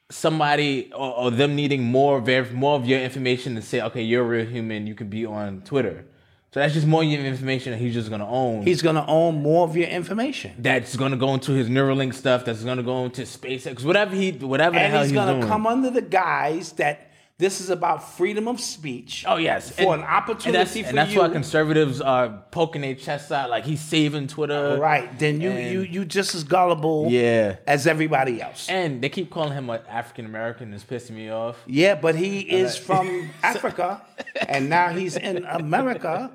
somebody 0.09 0.91
or, 0.93 1.17
or 1.17 1.31
them 1.31 1.55
needing 1.55 1.83
more 1.83 2.19
ver- 2.19 2.51
more 2.51 2.75
of 2.75 2.85
your 2.85 2.99
information 2.99 3.55
to 3.55 3.61
say, 3.61 3.81
okay, 3.81 4.01
you're 4.01 4.23
a 4.23 4.27
real 4.27 4.45
human, 4.45 4.87
you 4.87 4.95
can 4.95 5.09
be 5.09 5.25
on 5.25 5.61
Twitter. 5.61 6.05
So 6.53 6.59
that's 6.59 6.75
just 6.75 6.85
more 6.85 7.01
of 7.01 7.09
your 7.09 7.25
information 7.25 7.71
that 7.71 7.79
he's 7.79 7.95
just 7.95 8.11
gonna 8.11 8.29
own. 8.29 8.61
He's 8.61 8.83
going 8.83 8.95
to 8.95 9.03
own 9.07 9.41
more 9.41 9.67
of 9.67 9.75
your 9.75 9.87
information. 9.87 10.51
that's 10.59 10.95
gonna 10.95 11.17
go 11.17 11.33
into 11.33 11.51
his 11.53 11.67
Neuralink 11.67 12.13
stuff. 12.13 12.45
That's 12.45 12.63
gonna 12.63 12.83
go 12.83 13.05
into 13.05 13.23
SpaceX, 13.23 13.83
whatever 13.83 14.15
he, 14.15 14.31
whatever 14.33 14.75
the 14.75 14.81
And 14.81 14.93
hell 14.93 15.01
he's 15.01 15.09
he's, 15.09 15.15
going 15.15 15.29
doing. 15.29 15.41
to 15.41 15.47
come 15.47 15.65
under 15.65 15.89
the 15.89 16.03
guise 16.03 16.73
that 16.73 17.09
this 17.39 17.59
is 17.59 17.69
about 17.69 18.03
freedom 18.15 18.47
of 18.47 18.59
speech. 18.59 19.25
Oh 19.27 19.37
yes, 19.37 19.71
For 19.71 19.93
an 19.95 20.01
opportunity 20.01 20.47
and 20.47 20.55
that's, 20.55 20.73
for 20.73 20.87
and 20.89 20.97
that's 20.97 21.13
you. 21.13 21.19
why 21.19 21.29
conservatives 21.29 21.99
are 21.99 22.43
poking 22.51 22.81
their 22.83 22.93
chests 22.95 23.31
out, 23.31 23.49
like 23.49 23.65
he's 23.65 23.81
saving 23.81 24.27
Twitter. 24.27 24.77
Right. 24.79 25.17
Then 25.17 25.41
you 25.41 25.49
And- 25.49 25.71
you 25.71 25.81
you 25.81 26.05
just 26.05 26.35
as 26.35 26.43
gullible 26.43 27.07
Yeah, 27.09 27.55
as 27.65 27.87
everybody 27.87 28.41
else. 28.41 28.69
and 28.69 29.01
they 29.01 29.09
keep 29.09 29.29
calling 29.31 29.53
him 29.53 29.69
an 29.69 29.81
African 29.89 30.25
American. 30.25 30.73
It's 30.73 30.83
pissing 30.83 31.11
me 31.15 31.29
off. 31.31 31.57
Yeah, 31.65 31.95
but 31.95 32.15
he 32.15 32.39
is 32.41 32.77
from 32.77 33.29
Africa, 33.43 34.01
and 34.47 34.69
now 34.69 34.89
he's 34.89 35.17
in 35.17 35.43
America. 35.45 36.31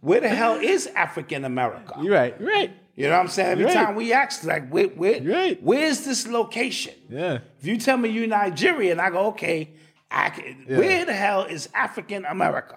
Where 0.00 0.20
the 0.20 0.30
hell 0.30 0.54
is 0.56 0.86
African 0.96 1.44
America? 1.44 1.94
You're 2.02 2.14
right. 2.14 2.34
You're 2.40 2.48
right. 2.48 2.72
You 2.96 3.04
know 3.06 3.12
what 3.16 3.20
I'm 3.20 3.28
saying? 3.28 3.52
Every 3.52 3.64
Right. 3.66 3.74
time 3.74 3.94
we 3.94 4.12
ask, 4.12 4.44
like, 4.44 4.68
where, 4.68 4.86
where, 4.88 5.22
Right. 5.22 5.62
where's 5.62 6.00
this 6.04 6.26
location? 6.26 6.94
Yeah. 7.08 7.38
If 7.60 7.66
you 7.66 7.76
tell 7.78 7.96
me 7.96 8.08
you're 8.10 8.26
Nigerian, 8.26 8.98
I 9.00 9.08
go, 9.10 9.26
okay, 9.28 9.70
I 10.10 10.30
can, 10.30 10.64
where 10.66 11.04
the 11.04 11.12
hell 11.14 11.44
is 11.44 11.68
African 11.74 12.24
America? 12.24 12.76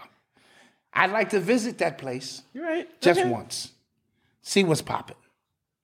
I'd 0.93 1.11
like 1.11 1.31
to 1.31 1.39
visit 1.39 1.79
that 1.79 1.97
place 1.97 2.43
You're 2.53 2.65
right. 2.65 3.01
just 3.01 3.19
Okay. 3.19 3.29
once, 3.29 3.71
see 4.41 4.63
what's 4.63 4.81
popping. 4.81 5.17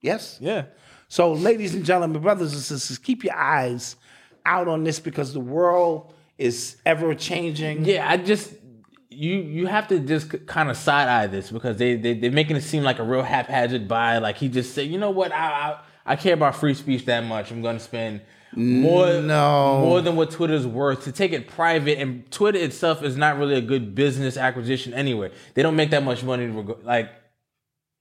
Yes? 0.01 0.37
Yeah. 0.39 0.65
So, 1.07 1.33
ladies 1.33 1.73
and 1.73 1.83
gentlemen, 1.83 2.21
brothers 2.21 2.53
and 2.53 2.61
sisters, 2.61 2.97
keep 2.99 3.23
your 3.23 3.35
eyes 3.35 3.95
out 4.45 4.67
on 4.67 4.83
this 4.83 4.99
because 4.99 5.33
the 5.33 5.39
world 5.39 6.13
is 6.37 6.77
ever 6.85 7.15
changing. 7.15 7.83
Yeah. 7.85 8.07
I 8.07 8.17
just 8.17 8.53
you 9.09 9.37
you 9.37 9.65
have 9.65 9.87
to 9.87 9.99
just 9.99 10.45
kind 10.45 10.69
of 10.69 10.77
side 10.77 11.07
eye 11.09 11.25
this 11.27 11.51
because 11.51 11.77
they 11.77 11.95
they 11.95 12.13
they're 12.13 12.31
making 12.31 12.55
it 12.55 12.61
seem 12.61 12.83
like 12.83 12.99
a 12.99 13.03
real 13.03 13.23
haphazard 13.23 13.87
buy. 13.87 14.19
Like 14.19 14.37
he 14.37 14.47
just 14.47 14.73
said, 14.75 14.87
you 14.87 14.99
know 14.99 15.09
what, 15.09 15.31
I 15.33 15.37
I, 16.05 16.13
I 16.13 16.15
care 16.15 16.35
about 16.35 16.55
free 16.55 16.75
speech 16.75 17.05
that 17.05 17.23
much. 17.25 17.49
I'm 17.51 17.61
gonna 17.63 17.79
spend. 17.79 18.21
More, 18.55 19.21
No. 19.21 19.79
more 19.81 20.01
than 20.01 20.15
what 20.15 20.31
Twitter's 20.31 20.65
worth 20.65 21.03
to 21.03 21.11
take 21.11 21.33
it 21.33 21.47
private, 21.47 21.99
and 21.99 22.29
Twitter 22.31 22.57
itself 22.59 23.03
is 23.03 23.15
not 23.15 23.37
really 23.37 23.55
a 23.55 23.61
good 23.61 23.93
business 23.95 24.37
acquisition 24.37 24.93
anyway. 24.93 25.31
They 25.53 25.61
don't 25.63 25.75
make 25.75 25.91
that 25.91 26.03
much 26.03 26.23
money, 26.23 26.47
reg- 26.47 26.83
like 26.83 27.09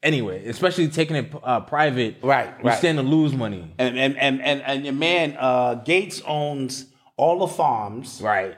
anyway. 0.02 0.46
Especially 0.46 0.88
taking 0.88 1.16
it 1.16 1.32
uh, 1.42 1.60
private, 1.60 2.16
Right, 2.22 2.48
You 2.62 2.68
right. 2.70 2.78
stand 2.78 2.98
to 2.98 3.02
lose 3.02 3.32
money, 3.34 3.74
And, 3.78 3.98
and, 3.98 4.16
and, 4.16 4.40
and, 4.42 4.62
and 4.62 4.84
your 4.84 4.94
man, 4.94 5.36
uh, 5.38 5.74
Gates 5.74 6.22
owns 6.26 6.86
all 7.16 7.38
the 7.40 7.48
farms. 7.48 8.20
right? 8.22 8.56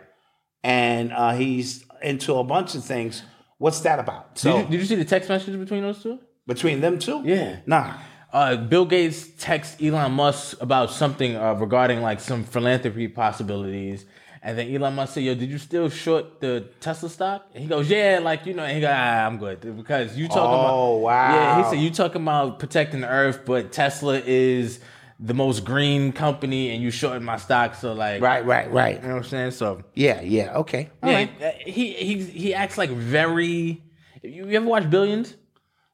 and 0.62 1.10
uh, 1.14 1.32
he's 1.32 1.86
into 2.02 2.34
a 2.34 2.44
bunch 2.44 2.74
of 2.74 2.84
things. 2.84 3.22
What's 3.56 3.80
that 3.80 3.98
about? 3.98 4.34
Did, 4.34 4.40
So 4.42 4.58
you, 4.58 4.62
did 4.64 4.72
you 4.80 4.84
see 4.84 4.94
the 4.94 5.04
text 5.06 5.28
message 5.30 5.58
between 5.58 5.82
those 5.82 6.02
two? 6.02 6.18
between 6.46 6.80
them 6.82 6.98
two, 6.98 7.22
Yeah. 7.24 7.60
nah. 7.64 7.94
Uh, 8.32 8.56
Bill 8.56 8.84
Gates 8.86 9.28
texts 9.38 9.76
Elon 9.82 10.12
Musk 10.12 10.60
about 10.60 10.90
something 10.90 11.36
uh, 11.36 11.54
regarding 11.54 12.00
like 12.02 12.20
some 12.20 12.44
philanthropy 12.44 13.08
possibilities. 13.08 14.06
And 14.42 14.56
then 14.56 14.74
Elon 14.74 14.94
Musk 14.94 15.14
said, 15.14 15.24
"Yo, 15.24 15.34
did 15.34 15.50
you 15.50 15.58
still 15.58 15.90
short 15.90 16.40
the 16.40 16.66
Tesla 16.80 17.10
stock?" 17.10 17.46
And 17.54 17.62
he 17.62 17.68
goes, 17.68 17.90
"Yeah, 17.90 18.20
like 18.22 18.46
you 18.46 18.54
know." 18.54 18.62
And 18.64 18.74
he 18.74 18.80
goes, 18.80 18.90
ah, 18.90 19.26
"I'm 19.26 19.36
good 19.36 19.60
because 19.76 20.16
you 20.16 20.28
talking 20.28 20.54
Oh, 20.54 20.60
about 20.60 20.74
Oh 20.74 20.96
wow. 20.98 21.32
yeah." 21.32 21.56
He 21.64 21.64
said, 21.64 21.78
"You 21.82 21.90
talking 21.90 22.22
about 22.22 22.58
protecting 22.58 23.00
the 23.02 23.08
earth, 23.08 23.40
but 23.44 23.70
Tesla 23.70 24.14
is 24.24 24.80
the 25.18 25.34
most 25.34 25.66
green 25.66 26.12
company, 26.12 26.70
and 26.70 26.82
you 26.82 26.90
shorting 26.90 27.22
my 27.24 27.36
stock, 27.36 27.74
so 27.74 27.92
like, 27.92 28.22
Right, 28.22 28.42
right, 28.46 28.72
right. 28.72 28.96
You 29.02 29.08
know 29.08 29.14
what 29.16 29.24
I'm 29.24 29.28
saying? 29.28 29.50
So 29.50 29.82
Yeah, 29.94 30.22
yeah. 30.22 30.56
Okay. 30.60 30.88
All 31.02 31.10
yeah, 31.10 31.16
right. 31.16 31.54
he 31.66 31.92
he 31.92 32.22
he 32.22 32.54
acts 32.54 32.78
like 32.78 32.88
very. 32.88 33.82
You, 34.22 34.46
you 34.46 34.52
ever 34.56 34.64
watch 34.64 34.88
Billions? 34.88 35.36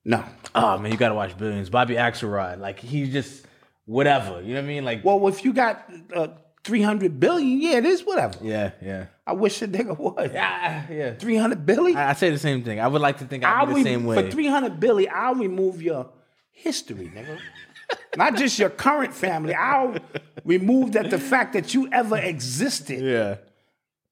No. 0.09 0.25
Oh 0.55 0.79
man, 0.79 0.93
you 0.93 0.97
gotta 0.99 1.15
watch 1.17 1.37
Billions. 1.37 1.69
Bobby 1.69 1.95
Axelrod, 1.97 2.61
like 2.61 2.79
he's 2.79 3.11
just 3.13 3.45
whatever. 3.87 4.41
You 4.41 4.55
know 4.55 4.61
what 4.61 4.65
I 4.65 4.69
mean? 4.69 4.85
Like, 4.85 5.05
Well, 5.05 5.27
if 5.27 5.45
you 5.45 5.53
got 5.53 5.85
uh, 6.15 6.29
three 6.63 6.81
hundred 6.83 7.19
billion, 7.19 7.61
yeah, 7.61 7.79
it 7.79 7.85
is 7.85 8.05
whatever. 8.05 8.39
yeah, 8.41 8.71
yeah, 8.81 9.07
I 9.27 9.33
wish 9.33 9.61
a 9.63 9.67
nigga 9.69 9.99
would. 9.99 10.33
yeah, 10.33 10.85
yeah. 10.91 11.15
Three 11.15 11.37
hundred 11.37 11.67
billion. 11.67 11.99
I, 11.99 12.11
I 12.11 12.13
say 12.13 12.31
the 12.31 12.39
same 12.39 12.63
thing. 12.63 12.79
I 12.79 12.87
would 12.87 13.03
like 13.03 13.19
to 13.19 13.25
think 13.25 13.43
I'd 13.45 13.53
I'll 13.53 13.67
be 13.67 13.73
the 13.73 13.77
re- 13.79 13.83
same 13.85 14.05
way. 14.07 14.23
For 14.23 14.31
three 14.31 14.47
hundred 14.47 14.79
billion, 14.79 15.11
I'll 15.13 15.35
remove 15.35 15.83
your 15.83 16.11
history, 16.53 17.11
nigga. 17.13 17.39
Not 18.17 18.37
just 18.37 18.59
your 18.61 18.71
current 18.71 19.13
family. 19.13 19.55
I'll 19.55 19.97
remove 20.45 20.93
that 20.93 21.11
the 21.11 21.19
fact 21.19 21.53
that 21.55 21.75
you 21.75 21.89
ever 21.93 22.17
existed. 22.17 23.01
yeah, 23.03 23.37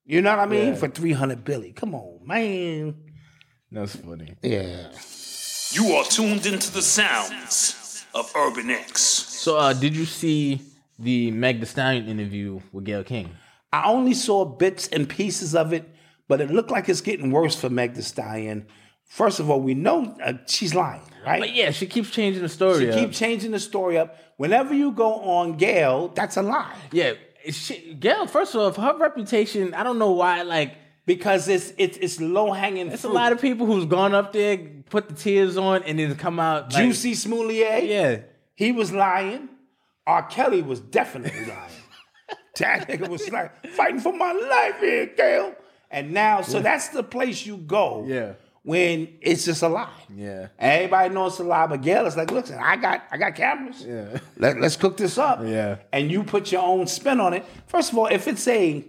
You 0.04 0.22
know 0.22 0.30
what 0.30 0.40
I 0.40 0.46
mean? 0.46 0.68
Yeah. 0.70 0.74
For 0.74 0.88
three 0.88 1.12
hundred 1.12 1.44
billion. 1.44 1.72
Come 1.72 1.94
on, 1.94 2.26
man. 2.26 2.96
that's 3.70 3.94
funny. 3.96 4.34
Yeah. 4.42 4.90
You 5.74 5.94
are 5.94 6.04
tuned 6.04 6.46
into 6.46 6.72
the 6.72 6.82
sounds 6.82 8.06
of 8.14 8.30
Urban 8.36 8.70
X. 8.70 9.02
So, 9.02 9.56
uh, 9.56 9.72
did 9.72 9.96
you 9.96 10.04
see 10.04 10.60
the 11.00 11.32
Meg 11.32 11.58
Thee 11.58 11.66
Stallion 11.66 12.06
interview 12.06 12.60
with 12.70 12.84
Gayle 12.84 13.02
King? 13.02 13.30
I 13.72 13.90
only 13.90 14.14
saw 14.14 14.44
bits 14.44 14.86
and 14.86 15.08
pieces 15.08 15.52
of 15.52 15.72
it, 15.72 15.92
but 16.28 16.40
it 16.40 16.52
looked 16.52 16.70
like 16.70 16.88
it's 16.88 17.00
getting 17.00 17.32
worse 17.32 17.56
for 17.56 17.68
Meg 17.70 17.94
Thee 17.94 18.02
Stallion. 18.02 18.68
First 19.04 19.40
of 19.40 19.50
all, 19.50 19.60
we 19.60 19.74
know 19.74 20.16
uh, 20.22 20.34
she's 20.46 20.76
lying, 20.76 21.02
right? 21.26 21.40
But 21.40 21.56
yeah, 21.56 21.72
she 21.72 21.86
keeps 21.86 22.10
changing 22.10 22.42
the 22.42 22.48
story. 22.48 22.78
She 22.78 22.90
up. 22.90 22.94
keep 22.94 23.10
changing 23.10 23.50
the 23.50 23.58
story 23.58 23.98
up. 23.98 24.16
Whenever 24.36 24.74
you 24.74 24.92
go 24.92 25.14
on 25.22 25.56
Gayle, 25.56 26.06
that's 26.08 26.36
a 26.36 26.42
lie 26.42 26.72
yeah, 26.92 27.14
she, 27.50 27.94
Gayle. 27.94 28.28
First 28.28 28.54
of 28.54 28.78
all, 28.78 28.92
her 28.92 28.96
reputation. 28.96 29.74
I 29.74 29.82
don't 29.82 29.98
know 29.98 30.12
why. 30.12 30.42
Like, 30.42 30.76
because 31.06 31.48
it's 31.48 31.72
it's 31.78 31.96
it's 31.98 32.20
low 32.20 32.52
hanging 32.52 32.88
it's 32.88 33.02
fruit. 33.02 33.10
a 33.10 33.14
lot 33.14 33.32
of 33.32 33.40
people 33.40 33.66
who's 33.66 33.86
gone 33.86 34.14
up 34.14 34.32
there, 34.32 34.56
put 34.90 35.08
the 35.08 35.14
tears 35.14 35.56
on, 35.56 35.82
and 35.84 35.98
then 35.98 36.14
come 36.16 36.38
out 36.40 36.72
like, 36.72 36.84
Jussie 36.84 37.14
Smollett. 37.16 37.84
Yeah, 37.84 38.18
he 38.54 38.72
was 38.72 38.92
lying. 38.92 39.48
R. 40.06 40.22
Kelly 40.26 40.62
was 40.62 40.80
definitely 40.80 41.46
lying. 41.46 41.70
that 42.58 42.88
nigga 42.88 43.08
was 43.08 43.28
like 43.30 43.66
fighting 43.68 44.00
for 44.00 44.12
my 44.16 44.32
life 44.32 44.80
here, 44.80 45.06
Gayle. 45.06 45.54
And 45.90 46.12
now, 46.12 46.42
so 46.42 46.60
that's 46.60 46.88
the 46.88 47.02
place 47.02 47.46
you 47.46 47.56
go. 47.56 48.04
Yeah. 48.06 48.32
When 48.62 49.08
it's 49.20 49.44
just 49.44 49.62
a 49.62 49.68
lie. 49.68 49.90
yeah. 50.14 50.48
Everybody 50.58 51.12
knows 51.14 51.32
it's 51.32 51.40
a 51.40 51.44
lie, 51.44 51.66
but 51.66 51.82
Gayle 51.82 52.06
is 52.06 52.16
like, 52.16 52.30
listen, 52.30 52.58
I 52.58 52.76
got 52.76 53.02
I 53.10 53.18
got 53.18 53.34
cameras. 53.34 53.84
Yeah. 53.86 54.18
Let, 54.38 54.58
let's 54.58 54.76
cook 54.76 54.96
this 54.96 55.18
up. 55.18 55.40
Yeah. 55.44 55.76
And 55.92 56.10
you 56.10 56.24
put 56.24 56.50
your 56.50 56.62
own 56.62 56.86
spin 56.86 57.20
on 57.20 57.34
it. 57.34 57.44
First 57.66 57.92
of 57.92 57.98
all, 57.98 58.06
if 58.06 58.26
it's 58.26 58.48
a 58.48 58.84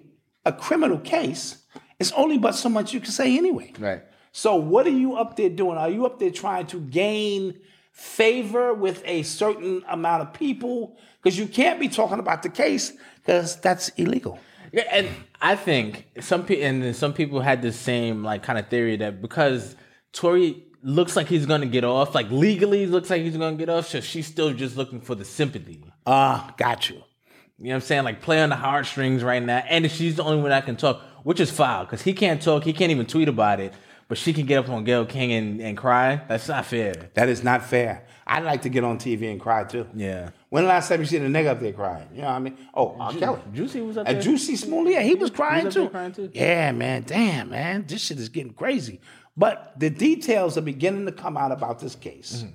a 0.46 0.54
criminal 0.54 0.98
case, 1.00 1.64
it's 2.00 2.14
only 2.14 2.38
but 2.38 2.54
so 2.54 2.70
much 2.70 2.94
you 2.94 3.02
can 3.02 3.12
say 3.12 3.38
anyway. 3.38 3.74
Right. 3.78 4.02
So 4.38 4.56
what 4.58 4.86
are 4.86 4.90
you 4.90 5.16
up 5.16 5.38
there 5.38 5.48
doing? 5.48 5.78
Are 5.78 5.90
you 5.90 6.06
up 6.06 6.20
there 6.20 6.30
trying 6.30 6.68
to 6.68 6.82
gain 6.82 7.58
favor 7.94 8.74
with 8.74 9.02
a 9.06 9.24
certain 9.24 9.82
amount 9.88 10.24
of 10.24 10.34
people? 10.34 10.98
Because 11.24 11.40
you 11.40 11.48
can't 11.48 11.80
be 11.80 11.88
talking 11.88 12.20
about 12.20 12.44
the 12.44 12.50
case 12.50 12.92
because 13.22 13.56
that's 13.62 13.88
illegal. 13.96 14.38
Yeah, 14.74 14.84
and 14.92 15.08
I 15.42 15.56
think 15.56 16.10
some 16.20 16.46
people 16.46 16.66
and 16.66 16.94
some 16.94 17.14
people 17.14 17.40
had 17.40 17.62
the 17.62 17.72
same 17.72 18.26
like 18.26 18.44
kind 18.44 18.60
of 18.60 18.68
theory 18.68 18.98
that 18.98 19.22
because 19.22 19.78
Tory 20.12 20.66
looks 20.84 21.16
like 21.16 21.30
he's 21.30 21.46
gonna 21.46 21.66
get 21.66 21.86
off, 21.86 22.14
like 22.14 22.30
legally 22.30 22.88
looks 22.88 23.10
like 23.10 23.22
he's 23.22 23.38
gonna 23.38 23.56
get 23.56 23.70
off, 23.70 23.88
so 23.88 24.02
she's 24.02 24.28
still 24.28 24.52
just 24.52 24.76
looking 24.76 25.00
for 25.00 25.16
the 25.16 25.24
sympathy. 25.24 25.82
Ah, 26.06 26.54
got 26.58 26.90
you. 26.90 26.96
You 26.96 27.02
know 27.02 27.70
what 27.70 27.76
I'm 27.76 27.82
saying? 27.82 28.04
Like 28.04 28.22
play 28.22 28.42
on 28.42 28.50
the 28.50 28.58
heartstrings 28.58 29.24
right 29.24 29.42
now, 29.42 29.64
and 29.70 29.86
if 29.86 29.94
she's 29.94 30.18
the 30.18 30.24
only 30.26 30.42
one 30.42 30.50
that 30.50 30.66
can 30.66 30.76
talk. 30.76 31.02
which 31.24 31.40
is 31.40 31.50
foul 31.50 31.86
because 31.86 32.02
he 32.02 32.12
can't 32.12 32.42
talk, 32.42 32.66
he 32.66 32.74
can't 32.74 32.92
even 32.92 33.06
tweet 33.06 33.30
about 33.30 33.62
it, 33.62 33.74
but 34.08 34.18
she 34.18 34.34
can 34.34 34.46
get 34.46 34.60
up 34.60 34.70
on 34.70 34.84
Gayle 34.84 35.06
King 35.06 35.32
and, 35.34 35.62
and 35.62 35.78
cry. 35.78 36.22
That's 36.28 36.48
not 36.48 36.66
fair. 36.66 36.94
That 37.16 37.30
is 37.30 37.44
not 37.44 37.64
fair. 37.64 38.06
I'd 38.28 38.44
like 38.44 38.64
to 38.64 38.70
get 38.70 38.84
on 38.84 38.98
TV 38.98 39.32
and 39.32 39.40
cry 39.40 39.64
too. 39.64 39.88
Yeah. 39.94 40.30
When 40.50 40.64
the 40.64 40.70
last 40.70 40.90
time 40.90 41.00
you 41.00 41.06
seen 41.06 41.24
a 41.24 41.28
nigga 41.28 41.48
up 41.48 41.60
there 41.60 41.74
crying? 41.74 42.08
You 42.14 42.22
know 42.22 42.28
what 42.28 42.34
I 42.34 42.40
mean? 42.40 42.58
Oh, 42.74 42.96
R. 43.00 43.12
Ju- 43.12 43.20
Kelly. 43.20 43.42
Juicy 43.54 43.82
was 43.82 43.98
up 43.98 44.06
there. 44.08 44.16
And? 44.16 44.24
Juicy 44.24 44.54
Smoothie, 44.54 44.94
yeah, 44.94 45.02
he 45.02 45.16
was 45.16 45.30
crying 45.30 45.68
up 45.68 45.74
there 45.74 45.84
too. 45.86 45.90
crying 45.90 46.12
too? 46.12 46.30
Yeah, 46.34 46.72
man. 46.72 47.04
Damn, 47.06 47.50
man. 47.50 47.86
This 47.88 48.02
shit 48.02 48.18
is 48.20 48.30
getting 48.30 48.54
crazy. 48.54 49.00
But 49.38 49.74
the 49.78 49.90
details 49.90 50.58
are 50.58 50.62
beginning 50.62 51.06
to 51.08 51.12
come 51.12 51.36
out 51.38 51.52
about 51.52 51.80
this 51.80 51.94
case. 51.96 52.38
Mm-hmm. 52.44 52.54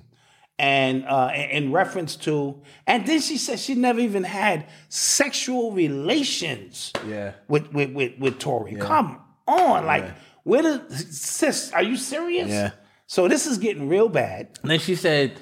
And 0.59 1.05
uh, 1.05 1.31
in 1.33 1.71
reference 1.71 2.15
to, 2.17 2.61
and 2.85 3.05
then 3.07 3.19
she 3.19 3.37
said 3.37 3.59
she 3.59 3.73
never 3.73 3.99
even 3.99 4.23
had 4.23 4.67
sexual 4.89 5.71
relations 5.71 6.91
Yeah. 7.07 7.33
with 7.47 7.73
with 7.73 7.91
with, 7.93 8.19
with 8.19 8.39
Tory. 8.39 8.75
Come 8.75 9.19
on, 9.47 9.85
like 9.85 10.05
where 10.43 10.61
the 10.63 10.95
sis? 10.95 11.71
Are 11.73 11.83
you 11.83 11.97
serious? 11.97 12.49
Yeah. 12.49 12.71
So 13.07 13.27
this 13.27 13.45
is 13.45 13.57
getting 13.57 13.87
real 13.89 14.09
bad. 14.09 14.49
And 14.61 14.71
then 14.71 14.79
she 14.79 14.95
said 14.95 15.33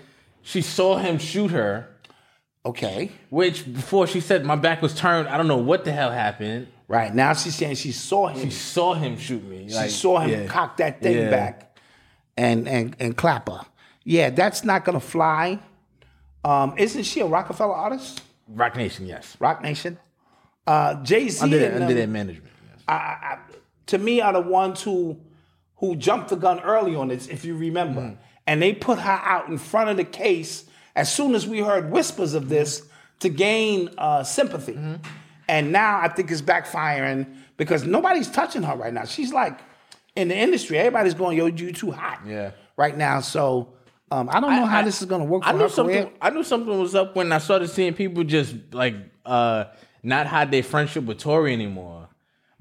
she 0.41 0.61
saw 0.61 0.97
him 0.97 1.17
shoot 1.19 1.51
her, 1.51 1.87
Okay. 2.65 3.11
which 3.29 3.71
before 3.71 4.07
she 4.07 4.19
said 4.19 4.45
my 4.45 4.55
back 4.55 4.81
was 4.81 4.93
turned. 4.95 5.27
I 5.27 5.37
don't 5.37 5.47
know 5.47 5.57
what 5.57 5.85
the 5.85 5.91
hell 5.91 6.11
happened. 6.11 6.67
Right 6.87 7.13
now 7.13 7.33
she's 7.33 7.55
saying 7.55 7.75
she 7.75 7.91
saw 7.91 8.27
him. 8.27 8.43
She 8.45 8.51
saw 8.51 8.93
him 8.95 9.17
shoot 9.17 9.43
me. 9.43 9.69
She 9.69 9.75
Like, 9.75 9.89
saw 9.91 10.19
him 10.19 10.29
yeah. 10.41 10.47
cock 10.47 10.77
that 10.77 11.01
thing 11.01 11.17
Yeah. 11.17 11.29
back 11.29 11.77
and 12.35 12.67
and 12.67 12.95
and 12.99 13.15
clap 13.15 13.47
her. 13.47 13.61
Yeah, 14.03 14.31
that's 14.31 14.63
not 14.63 14.85
gonna 14.85 14.99
fly. 14.99 15.59
Um, 16.43 16.73
isn't 16.77 17.03
she 17.03 17.19
a 17.19 17.25
Rockefeller 17.27 17.75
artist? 17.75 18.21
Roc 18.47 18.75
Nation, 18.75 19.05
yes. 19.05 19.37
Roc 19.39 19.61
Nation. 19.61 19.99
Uh, 20.65 20.95
Jay 21.03 21.27
Z 21.29 21.43
Under, 21.43 21.73
under 21.81 21.93
that 21.93 22.09
management. 22.09 22.51
Yes. 22.71 22.83
I, 22.87 22.93
I, 22.93 23.37
to 23.89 23.97
me 23.97 24.21
are 24.21 24.33
the 24.33 24.41
ones 24.41 24.81
who 24.81 25.17
who 25.77 25.95
jumped 25.95 26.29
the 26.29 26.35
gun 26.35 26.59
early 26.61 26.93
on 26.95 27.07
this, 27.07 27.27
if 27.27 27.45
you 27.45 27.55
remember, 27.55 28.01
Mm. 28.01 28.17
and 28.47 28.61
they 28.61 28.73
put 28.73 28.99
her 28.99 29.19
out 29.23 29.47
in 29.47 29.57
front 29.57 29.89
of 29.89 29.95
the 29.97 30.03
case 30.03 30.65
as 30.95 31.09
soon 31.13 31.33
as 31.35 31.47
we 31.47 31.59
heard 31.59 31.89
whispers 31.89 32.33
of 32.33 32.49
this 32.49 32.81
to 33.21 33.29
gain 33.29 33.89
uh, 33.97 34.23
sympathy. 34.23 34.73
Mm-hmm. 34.73 34.95
And 35.47 35.71
now 35.71 35.99
I 36.01 36.09
think 36.09 36.31
it's 36.31 36.41
backfiring 36.41 37.27
because 37.57 37.85
nobody's 37.85 38.29
touching 38.29 38.63
her 38.63 38.75
right 38.75 38.93
now. 38.93 39.05
She's 39.05 39.31
like 39.33 39.59
in 40.17 40.27
the 40.27 40.35
industry, 40.35 40.77
everybody's 40.77 41.13
going, 41.13 41.37
"Yo, 41.37 41.45
you 41.47 41.71
too 41.71 41.91
hot." 41.91 42.19
Yeah. 42.27 42.51
Right 42.77 42.97
now, 42.97 43.21
so 43.21 43.69
um, 44.11 44.27
I 44.29 44.39
don't 44.41 44.51
know 44.53 44.65
how 44.65 44.79
I- 44.79 44.83
this 44.83 45.01
is 45.01 45.07
going 45.07 45.21
to 45.21 45.27
work 45.27 45.43
for 45.43 45.49
I 45.49 45.53
knew 45.53 45.69
something. 45.69 45.95
career. 45.95 46.13
I 46.21 46.29
knew 46.29 46.43
something 46.43 46.77
was 46.79 46.93
up 46.95 47.15
when 47.15 47.31
I 47.31 47.37
started 47.39 47.69
seeing 47.69 47.93
people 47.93 48.23
just 48.25 48.53
like 48.73 48.95
uh 49.25 49.65
not 50.03 50.27
hide 50.27 50.51
their 50.51 50.63
friendship 50.63 51.05
with 51.05 51.19
Tory 51.19 51.53
anymore. 51.53 52.08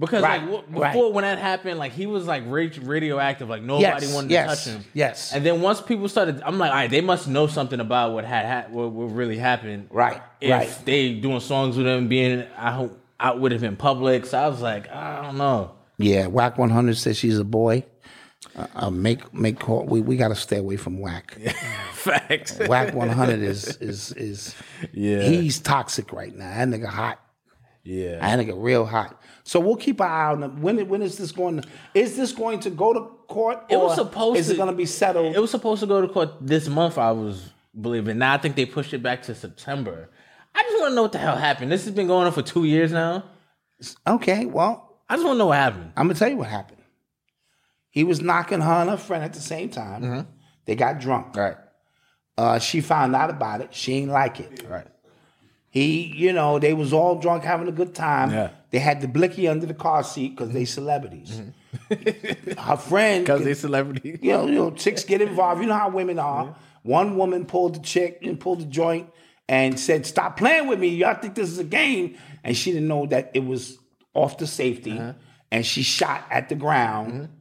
Because 0.00 0.22
Right, 0.22 0.40
like 0.42 0.50
w- 0.50 0.80
right. 0.80 0.92
before 0.92 1.12
when 1.12 1.22
that 1.22 1.38
happened, 1.38 1.78
like 1.78 1.90
he 1.92 2.06
was 2.06 2.24
like 2.26 2.44
ra- 2.46 2.68
radioactive, 2.82 3.48
like 3.48 3.62
nobody 3.62 3.82
Yes, 4.06 4.14
wanted 4.14 4.30
yes, 4.30 4.64
to 4.64 4.70
touch 4.70 4.76
him. 4.76 4.84
yes. 4.94 5.32
And 5.32 5.44
then 5.44 5.60
once 5.60 5.80
people 5.80 6.08
started, 6.08 6.40
I'm 6.44 6.56
like, 6.58 6.70
all 6.70 6.76
right, 6.76 6.90
they 6.90 7.00
must 7.00 7.26
know 7.26 7.48
something 7.48 7.80
about 7.80 8.12
what 8.12 8.24
had 8.24 8.46
ha- 8.46 8.70
what, 8.70 8.92
what 8.92 9.06
really 9.06 9.38
happened. 9.38 9.88
Right, 9.90 10.22
If 10.40 10.50
right. 10.50 10.78
they 10.84 11.14
doing 11.14 11.40
songs 11.40 11.76
with 11.76 11.86
him, 11.86 12.06
being 12.06 12.44
out, 12.56 12.96
out 13.18 13.40
with 13.40 13.52
him 13.52 13.64
in 13.64 13.76
public, 13.76 14.26
so 14.26 14.38
I 14.38 14.46
was 14.48 14.60
like, 14.62 14.88
I 14.90 15.22
don't 15.22 15.36
know. 15.36 15.72
Yeah, 15.96 16.28
Wack 16.28 16.58
100 16.58 16.96
says 16.96 17.16
she's 17.18 17.38
a 17.38 17.44
boy. 17.44 17.84
Uh, 18.56 18.66
uh, 18.76 18.90
make 18.90 19.34
make 19.34 19.58
call. 19.58 19.84
We, 19.84 20.00
we 20.00 20.16
got 20.16 20.28
to 20.28 20.36
stay 20.36 20.58
away 20.58 20.76
from 20.76 21.00
Wack. 21.00 21.32
Facts. 21.92 22.56
Wack 22.68 22.94
100 22.94 23.40
is 23.42 23.76
is 23.78 24.12
is 24.12 24.54
Yeah. 24.92 25.22
He's 25.22 25.58
toxic 25.58 26.12
right 26.12 26.32
now. 26.34 26.48
That 26.64 26.68
nigga 26.68 26.86
hot. 26.86 27.20
Yeah. 27.88 28.18
That 28.18 28.38
nigga 28.38 28.52
real 28.54 28.84
hot. 28.84 29.18
So 29.44 29.58
we'll 29.60 29.76
keep 29.76 29.98
our 30.02 30.06
eye 30.06 30.32
on 30.32 30.40
them. 30.40 30.60
When 30.60 30.86
when 30.90 31.00
is 31.00 31.16
this 31.16 31.32
going? 31.32 31.62
To, 31.62 31.68
is 31.94 32.18
this 32.18 32.32
going 32.32 32.60
to 32.60 32.70
go 32.70 32.92
to 32.92 33.00
court? 33.28 33.64
It 33.70 33.78
was 33.78 33.98
or 33.98 34.04
supposed 34.04 34.40
Is 34.40 34.48
to- 34.48 34.52
it 34.52 34.56
going 34.58 34.68
to 34.68 34.76
be 34.76 34.84
settled? 34.84 35.34
It 35.34 35.40
was 35.40 35.50
supposed 35.50 35.80
to 35.80 35.86
go 35.86 36.02
to 36.02 36.08
court 36.08 36.34
this 36.38 36.68
month. 36.68 36.98
I 36.98 37.12
was 37.12 37.48
believing. 37.80 38.18
Now 38.18 38.34
I 38.34 38.38
think 38.38 38.56
they 38.56 38.66
pushed 38.66 38.92
it 38.92 39.02
back 39.02 39.22
to 39.22 39.34
September. 39.34 40.10
I 40.54 40.62
just 40.64 40.78
want 40.78 40.90
to 40.90 40.94
know 40.96 41.02
what 41.02 41.12
the 41.12 41.18
hell 41.18 41.36
happened. 41.36 41.72
This 41.72 41.86
has 41.86 41.94
been 41.94 42.06
going 42.08 42.26
on 42.26 42.32
for 42.32 42.42
two 42.42 42.64
years 42.64 42.92
now. 42.92 43.24
okay. 44.06 44.44
Well, 44.44 45.00
I 45.08 45.14
just 45.14 45.24
want 45.24 45.36
to 45.36 45.38
know 45.38 45.46
what 45.46 45.56
happened. 45.56 45.92
I'm 45.96 46.08
gonna 46.08 46.18
tell 46.18 46.28
you 46.28 46.36
what 46.36 46.48
happened. 46.48 46.82
He 47.88 48.04
was 48.04 48.20
knocking 48.20 48.60
her 48.60 48.72
and 48.82 48.90
her 48.90 48.98
friend 48.98 49.24
at 49.24 49.32
the 49.32 49.40
same 49.40 49.70
time. 49.70 50.26
They 50.66 50.74
got 50.74 51.00
drunk. 51.00 51.34
Right. 51.34 51.56
Uh, 52.36 52.58
she 52.58 52.82
found 52.82 53.16
out 53.16 53.30
about 53.30 53.62
it. 53.62 53.72
She 53.74 53.94
ain't 53.94 54.10
like 54.10 54.40
it. 54.40 54.66
Right. 54.68 54.86
He, 55.70 56.12
you 56.16 56.32
know, 56.32 56.58
they 56.58 56.72
was 56.72 56.92
all 56.92 57.16
drunk 57.16 57.44
having 57.44 57.68
a 57.68 57.72
good 57.72 57.94
time. 57.94 58.30
Yeah. 58.30 58.50
They 58.70 58.78
had 58.78 59.00
the 59.00 59.08
blicky 59.08 59.48
under 59.48 59.66
the 59.66 59.74
car 59.74 60.02
seat 60.02 60.36
because 60.36 60.52
they 60.52 60.64
celebrities. 60.64 61.40
Mm-hmm. 61.90 62.58
Her 62.58 62.76
friend, 62.76 63.24
Because 63.26 63.44
they 63.44 63.54
celebrities. 63.54 64.18
you 64.22 64.32
know, 64.32 64.46
you 64.46 64.54
know, 64.54 64.70
chicks 64.70 65.04
get 65.04 65.20
involved. 65.20 65.60
You 65.60 65.68
know 65.68 65.74
how 65.74 65.90
women 65.90 66.18
are. 66.18 66.56
One 66.82 67.16
woman 67.16 67.44
pulled 67.44 67.74
the 67.74 67.80
chick 67.80 68.20
and 68.22 68.40
pulled 68.40 68.60
the 68.60 68.64
joint 68.64 69.10
and 69.48 69.78
said, 69.78 70.06
"Stop 70.06 70.36
playing 70.38 70.68
with 70.68 70.78
me. 70.78 70.88
Y'all 70.88 71.14
think 71.14 71.34
this 71.34 71.50
is 71.50 71.58
a 71.58 71.64
game?" 71.64 72.16
And 72.44 72.56
she 72.56 72.72
didn't 72.72 72.88
know 72.88 73.06
that 73.06 73.30
it 73.34 73.44
was 73.44 73.78
off 74.14 74.38
the 74.38 74.46
safety, 74.46 74.92
uh-huh. 74.92 75.12
and 75.50 75.66
she 75.66 75.82
shot 75.82 76.24
at 76.30 76.48
the 76.48 76.54
ground. 76.54 77.12
Mm-hmm. 77.12 77.32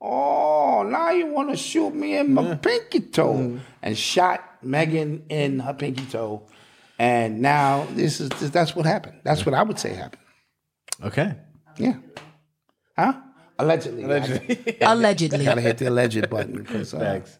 Oh, 0.00 0.82
now 0.82 1.10
you 1.10 1.26
want 1.26 1.50
to 1.50 1.56
shoot 1.56 1.94
me 1.94 2.16
in 2.16 2.34
my 2.34 2.56
pinky 2.56 3.00
toe, 3.00 3.34
mm-hmm. 3.34 3.58
and 3.82 3.96
shot 3.96 4.62
Megan 4.62 5.24
in 5.28 5.60
her 5.60 5.74
pinky 5.74 6.04
toe. 6.06 6.42
And 6.98 7.40
now 7.40 7.86
this 7.92 8.20
is 8.20 8.30
that's 8.50 8.76
what 8.76 8.86
happened. 8.86 9.20
That's 9.24 9.44
what 9.44 9.54
I 9.54 9.62
would 9.62 9.78
say 9.78 9.94
happened. 9.94 10.22
Okay. 11.02 11.34
Yeah. 11.76 11.96
Huh? 12.96 13.14
Allegedly. 13.58 14.04
Allegedly. 14.04 14.76
Allegedly. 14.80 15.44
Gotta 15.44 15.60
hit 15.60 15.78
the 15.78 15.86
alleged 15.86 16.28
button 16.30 16.56
because 16.62 16.94
uh, 16.94 16.98
Thanks. 16.98 17.38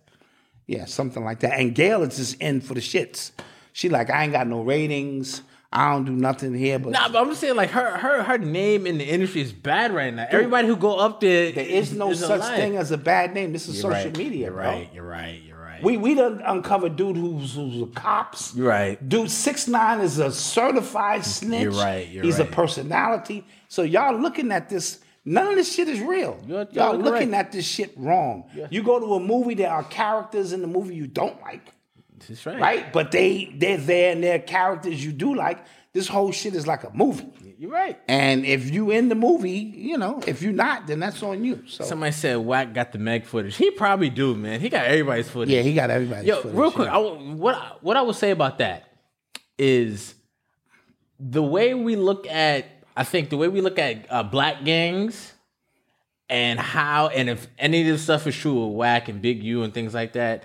yeah, 0.67 0.85
something 0.87 1.25
like 1.25 1.41
that. 1.41 1.59
And 1.59 1.75
Gayle 1.75 2.03
is 2.03 2.17
just 2.17 2.41
in 2.41 2.61
for 2.61 2.75
the 2.75 2.81
shits. 2.81 3.31
She 3.73 3.89
like, 3.89 4.11
I 4.11 4.25
ain't 4.25 4.33
got 4.33 4.47
no 4.47 4.63
ratings. 4.63 5.43
I 5.73 5.93
don't 5.93 6.05
do 6.05 6.13
nothing 6.13 6.55
here. 6.55 6.79
But 6.79 6.91
Nah, 6.93 7.09
but 7.09 7.21
I'm 7.21 7.29
just 7.31 7.41
saying, 7.41 7.57
like 7.57 7.71
her, 7.71 7.97
her, 7.99 8.23
her 8.23 8.39
name 8.39 8.87
in 8.87 8.99
the 8.99 9.05
industry 9.05 9.41
is 9.41 9.53
bad 9.53 9.93
right 9.93 10.15
now. 10.15 10.27
Everybody 10.31 10.69
who 10.69 10.77
go 10.77 10.97
up 10.99 11.19
there, 11.21 11.51
there 11.51 11.67
is 11.67 11.93
no 11.93 12.13
such 12.13 12.41
liar. 12.41 12.57
thing 12.57 12.77
as 12.77 12.93
a 12.93 12.99
bad 12.99 13.35
name. 13.35 13.53
This 13.53 13.67
is 13.67 13.83
You're 13.83 13.93
social 13.93 14.11
right. 14.11 14.17
media, 14.17 14.47
You're 14.47 14.53
bro. 14.53 14.63
right. 14.65 14.91
You're 14.95 15.05
right. 15.05 15.43
You're 15.43 15.54
right. 15.54 15.54
We 15.85 15.97
we 15.97 16.15
done 16.15 16.41
uncovered 16.45 16.97
dude 16.97 17.17
who's 17.17 17.55
who's 17.55 17.83
a 17.83 17.87
cops. 17.87 18.55
You're 18.55 18.69
right. 18.69 19.09
Dude, 19.09 19.31
six 19.31 19.69
nine 19.69 20.01
is 20.01 20.19
a 20.19 20.33
certified 20.33 21.25
snitch. 21.25 21.63
You're 21.63 21.73
right, 21.73 22.09
you're 22.09 22.25
He's 22.25 22.39
a 22.39 22.45
personality. 22.45 23.47
So 23.69 23.83
y'all 23.83 24.19
looking 24.19 24.51
at 24.53 24.69
this. 24.69 25.01
None 25.27 25.47
of 25.49 25.55
this 25.57 25.75
shit 25.75 25.89
is 25.89 26.01
real. 26.01 26.39
You're- 26.47 26.67
y'all 26.73 26.95
you're 26.95 27.03
looking 27.03 27.33
at 27.35 27.51
this 27.51 27.67
shit 27.67 27.93
wrong. 27.97 28.45
You 28.71 28.83
go 28.83 29.01
to 29.01 29.15
a 29.15 29.21
movie, 29.21 29.55
there 29.55 29.71
are 29.71 29.83
characters 29.85 30.53
in 30.53 30.61
the 30.61 30.67
movie 30.67 30.95
you 30.95 31.07
don't 31.07 31.41
like. 31.41 31.67
That's 32.29 32.45
right. 32.47 32.61
right? 32.61 32.93
But 32.93 33.11
they 33.11 33.53
they're 33.57 33.79
there 33.79 34.13
and 34.13 34.23
they're 34.23 34.39
characters 34.39 35.05
you 35.05 35.13
do 35.13 35.35
like. 35.35 35.59
This 35.95 36.09
whole 36.09 36.33
shit 36.33 36.55
is 36.57 36.67
like 36.67 36.83
a 36.83 36.91
movie. 36.93 37.55
You're 37.57 37.71
right. 37.71 37.99
And 38.09 38.45
if 38.45 38.69
you 38.69 38.91
in 38.91 39.09
the 39.09 39.15
movie, 39.15 39.51
you 39.53 39.97
know, 39.97 40.21
if 40.27 40.43
you're 40.43 40.53
not, 40.53 40.89
then 40.89 40.99
that's 40.99 41.23
on 41.23 41.45
you. 41.45 41.63
So 41.69 41.85
Somebody 41.85 42.11
said 42.11 42.37
Wack 42.39 42.75
got 42.75 42.91
the 42.91 42.99
Meg 42.99 43.25
footage. 43.25 43.55
He 43.57 43.71
probably 43.71 44.11
do, 44.11 44.35
man. 44.35 44.61
He 44.61 44.69
got 44.69 44.87
everybody's 44.87 45.31
footage. 45.31 45.55
yeah, 45.55 45.63
he 45.63 45.73
got 45.73 45.91
everybody's 45.91 46.27
Yo, 46.27 46.43
real 46.43 46.73
quick, 46.73 46.89
I 46.89 46.95
w 46.95 47.35
what 47.37 47.55
I- 47.55 47.73
what 47.81 47.97
I 47.97 48.03
would 48.03 48.17
say 48.17 48.33
about 48.33 48.59
that 48.59 48.89
is 49.57 50.15
the 51.21 51.43
way 51.43 51.75
we 51.75 51.95
look 51.97 52.27
at. 52.27 52.67
I 52.97 53.05
think 53.05 53.31
the 53.31 53.37
way 53.37 53.47
we 53.49 53.61
look 53.61 53.79
at 53.79 54.07
uh, 54.11 54.23
black 54.25 54.65
gangs 54.65 55.33
and 56.29 56.59
how 56.59 57.07
and 57.09 57.29
if 57.31 57.47
any 57.59 57.83
of 57.83 57.87
this 57.87 58.03
stuff 58.03 58.27
is 58.27 58.37
true 58.37 58.67
with 58.67 58.75
Wack 58.77 59.09
and 59.09 59.23
Big 59.23 59.45
U 59.45 59.63
and 59.63 59.73
things 59.73 59.95
like 59.95 60.15
that, 60.15 60.45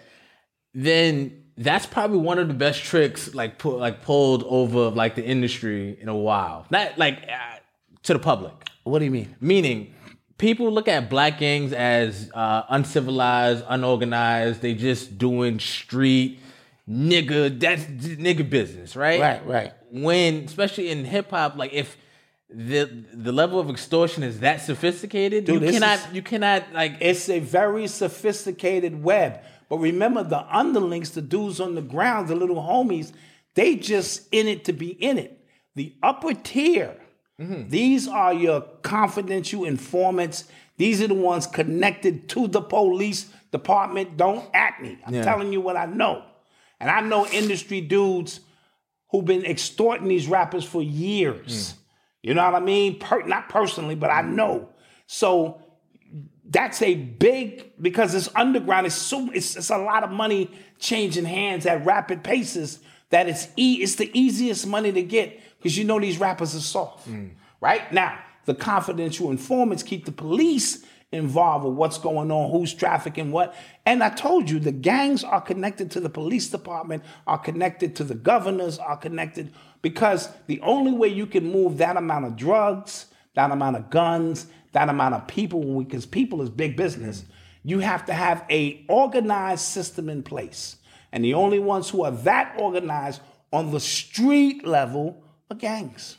then 0.75 1.43
that's 1.59 1.85
probably 1.85 2.17
one 2.19 2.39
of 2.39 2.47
the 2.47 2.53
best 2.53 2.81
tricks 2.83 3.35
like 3.35 3.57
pu- 3.59 3.77
like 3.77 4.01
pulled 4.01 4.43
over 4.45 4.89
like 4.89 5.15
the 5.15 5.23
industry 5.25 5.97
in 6.01 6.07
a 6.07 6.15
while. 6.15 6.65
Not 6.71 6.97
like 6.97 7.17
uh, 7.23 7.57
to 8.03 8.13
the 8.13 8.19
public. 8.19 8.53
What 8.83 8.99
do 8.99 9.05
you 9.05 9.11
mean? 9.11 9.35
Meaning, 9.41 9.93
people 10.37 10.71
look 10.71 10.87
at 10.87 11.09
black 11.09 11.37
gangs 11.37 11.73
as 11.73 12.31
uh, 12.33 12.63
uncivilized, 12.69 13.63
unorganized. 13.67 14.61
They 14.61 14.73
just 14.73 15.17
doing 15.17 15.59
street 15.59 16.39
nigga. 16.89 17.59
That's 17.59 17.83
nigga 17.83 18.49
business, 18.49 18.95
right? 18.95 19.19
Right, 19.19 19.45
right. 19.45 19.73
When, 19.91 20.45
especially 20.45 20.89
in 20.89 21.03
hip 21.03 21.29
hop, 21.31 21.57
like 21.57 21.73
if 21.73 21.97
the 22.49 22.85
the 23.13 23.31
level 23.33 23.59
of 23.59 23.69
extortion 23.69 24.23
is 24.23 24.39
that 24.39 24.61
sophisticated, 24.61 25.43
Dude, 25.45 25.61
you 25.61 25.71
cannot 25.71 25.99
is- 25.99 26.13
you 26.13 26.21
cannot 26.21 26.63
like 26.73 26.93
It's 27.01 27.27
a 27.29 27.39
very 27.39 27.87
sophisticated 27.87 29.03
web. 29.03 29.41
But 29.69 29.77
remember 29.77 30.23
the 30.23 30.43
underlings, 30.55 31.11
the 31.11 31.21
dudes 31.21 31.59
on 31.59 31.75
the 31.75 31.81
ground, 31.81 32.27
the 32.27 32.35
little 32.35 32.55
homies, 32.57 33.11
they 33.55 33.75
just 33.75 34.27
in 34.31 34.47
it 34.47 34.65
to 34.65 34.73
be 34.73 34.89
in 34.89 35.17
it. 35.17 35.39
The 35.75 35.93
upper 36.03 36.33
tier, 36.33 36.95
Mm-hmm. 37.39 37.69
these 37.69 38.05
are 38.09 38.33
your 38.33 38.59
confidential 38.81 39.63
informants. 39.63 40.43
These 40.75 41.01
are 41.01 41.07
the 41.07 41.13
ones 41.13 41.47
connected 41.47 42.27
to 42.29 42.47
the 42.49 42.59
police 42.61 43.31
department. 43.53 44.17
Don't 44.17 44.43
at 44.53 44.81
me. 44.81 44.97
I'm 45.05 45.13
Yeah. 45.13 45.21
telling 45.23 45.53
you 45.53 45.61
what 45.61 45.77
I 45.77 45.85
know. 45.85 46.21
And 46.81 46.89
I 46.89 46.99
know 46.99 47.25
industry 47.27 47.79
dudes 47.79 48.41
who've 49.11 49.23
been 49.23 49.45
extorting 49.45 50.09
these 50.09 50.27
rappers 50.27 50.65
for 50.65 50.81
years. 50.83 51.71
Hmm. 51.71 51.77
You 52.23 52.33
know 52.33 52.43
what 52.43 52.61
I 52.61 52.65
mean? 52.65 52.99
Per- 52.99 53.23
not 53.25 53.47
personally, 53.47 53.95
but 53.95 54.09
I 54.09 54.21
know. 54.21 54.67
So 55.07 55.61
that's 56.49 56.81
a 56.81 56.95
big 56.95 57.71
because 57.79 58.15
it's 58.15 58.29
underground. 58.35 58.87
It's 58.87 58.95
so 58.95 59.29
it's, 59.31 59.55
it's 59.55 59.69
a 59.69 59.77
lot 59.77 60.03
of 60.03 60.11
money 60.11 60.49
changing 60.79 61.25
hands 61.25 61.65
at 61.65 61.85
rapid 61.85 62.23
paces. 62.23 62.79
That 63.11 63.27
it's 63.27 63.47
e 63.55 63.79
it's 63.81 63.95
the 63.95 64.11
easiest 64.17 64.67
money 64.67 64.91
to 64.91 65.01
get 65.01 65.39
because 65.57 65.77
you 65.77 65.83
know 65.83 65.99
these 65.99 66.19
rappers 66.19 66.55
are 66.55 66.59
soft, 66.59 67.09
mm. 67.09 67.31
right? 67.61 67.91
Now 67.93 68.19
the 68.45 68.55
confidential 68.55 69.31
informants 69.31 69.83
keep 69.83 70.05
the 70.05 70.11
police 70.11 70.83
involved 71.11 71.65
with 71.65 71.73
what's 71.73 71.97
going 71.97 72.31
on, 72.31 72.51
who's 72.51 72.73
trafficking 72.73 73.31
what. 73.31 73.55
And 73.85 74.03
I 74.03 74.09
told 74.09 74.49
you 74.49 74.59
the 74.59 74.71
gangs 74.71 75.23
are 75.23 75.41
connected 75.41 75.89
to 75.91 75.99
the 75.99 76.09
police 76.09 76.49
department, 76.49 77.03
are 77.25 77.39
connected 77.39 77.95
to 77.97 78.03
the 78.03 78.15
governors, 78.15 78.77
are 78.77 78.97
connected 78.97 79.53
because 79.81 80.29
the 80.47 80.61
only 80.61 80.91
way 80.91 81.07
you 81.07 81.25
can 81.25 81.51
move 81.51 81.77
that 81.77 81.97
amount 81.97 82.25
of 82.25 82.35
drugs, 82.35 83.07
that 83.33 83.51
amount 83.51 83.77
of 83.77 83.89
guns, 83.89 84.47
that 84.71 84.89
amount 84.89 85.15
of 85.15 85.27
people, 85.27 85.79
because 85.79 86.05
people 86.05 86.41
is 86.41 86.49
big 86.49 86.75
business, 86.75 87.25
you 87.63 87.79
have 87.79 88.05
to 88.05 88.13
have 88.13 88.45
a 88.49 88.85
organized 88.87 89.63
system 89.63 90.09
in 90.09 90.23
place. 90.23 90.77
And 91.11 91.23
the 91.23 91.33
only 91.33 91.59
ones 91.59 91.89
who 91.89 92.03
are 92.03 92.11
that 92.11 92.55
organized 92.59 93.21
on 93.51 93.71
the 93.71 93.79
street 93.79 94.65
level 94.65 95.23
are 95.49 95.55
gangs. 95.57 96.17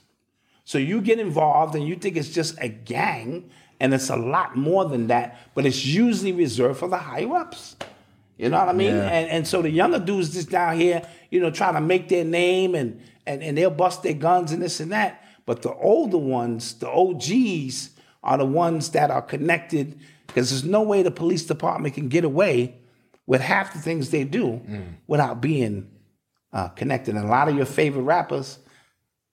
So 0.64 0.78
you 0.78 1.00
get 1.00 1.18
involved 1.18 1.74
and 1.74 1.86
you 1.86 1.96
think 1.96 2.16
it's 2.16 2.30
just 2.30 2.56
a 2.60 2.68
gang, 2.68 3.50
and 3.80 3.94
it's 3.94 4.10
a 4.10 4.16
lot 4.16 4.56
more 4.56 4.84
than 4.84 5.06
that, 5.08 5.38
but 5.54 5.64
it's 5.64 5.84
usually 5.84 6.32
reserved 6.32 6.78
for 6.78 6.88
the 6.88 6.98
higher 6.98 7.34
ups. 7.34 7.76
You 8.36 8.48
know 8.48 8.58
what 8.58 8.68
I 8.68 8.72
mean? 8.72 8.94
Yeah. 8.94 9.08
And 9.08 9.30
and 9.30 9.46
so 9.46 9.62
the 9.62 9.70
younger 9.70 9.98
dudes 9.98 10.32
just 10.32 10.50
down 10.50 10.78
here, 10.78 11.02
you 11.30 11.40
know, 11.40 11.50
trying 11.50 11.74
to 11.74 11.80
make 11.80 12.08
their 12.08 12.24
name 12.24 12.74
and 12.74 13.00
and, 13.26 13.42
and 13.42 13.56
they'll 13.56 13.70
bust 13.70 14.02
their 14.02 14.14
guns 14.14 14.52
and 14.52 14.62
this 14.62 14.80
and 14.80 14.92
that. 14.92 15.24
But 15.44 15.62
the 15.62 15.74
older 15.74 16.18
ones, 16.18 16.74
the 16.74 16.88
OGs, 16.88 17.90
are 18.22 18.38
the 18.38 18.44
ones 18.44 18.90
that 18.90 19.10
are 19.10 19.22
connected 19.22 19.98
because 20.26 20.50
there's 20.50 20.64
no 20.64 20.82
way 20.82 21.02
the 21.02 21.10
police 21.10 21.44
department 21.44 21.94
can 21.94 22.08
get 22.08 22.24
away 22.24 22.76
with 23.26 23.40
half 23.40 23.72
the 23.72 23.78
things 23.78 24.10
they 24.10 24.24
do 24.24 24.60
without 25.06 25.40
being 25.40 25.88
uh, 26.52 26.68
connected. 26.68 27.14
And 27.14 27.24
a 27.24 27.28
lot 27.28 27.48
of 27.48 27.56
your 27.56 27.66
favorite 27.66 28.02
rappers 28.02 28.58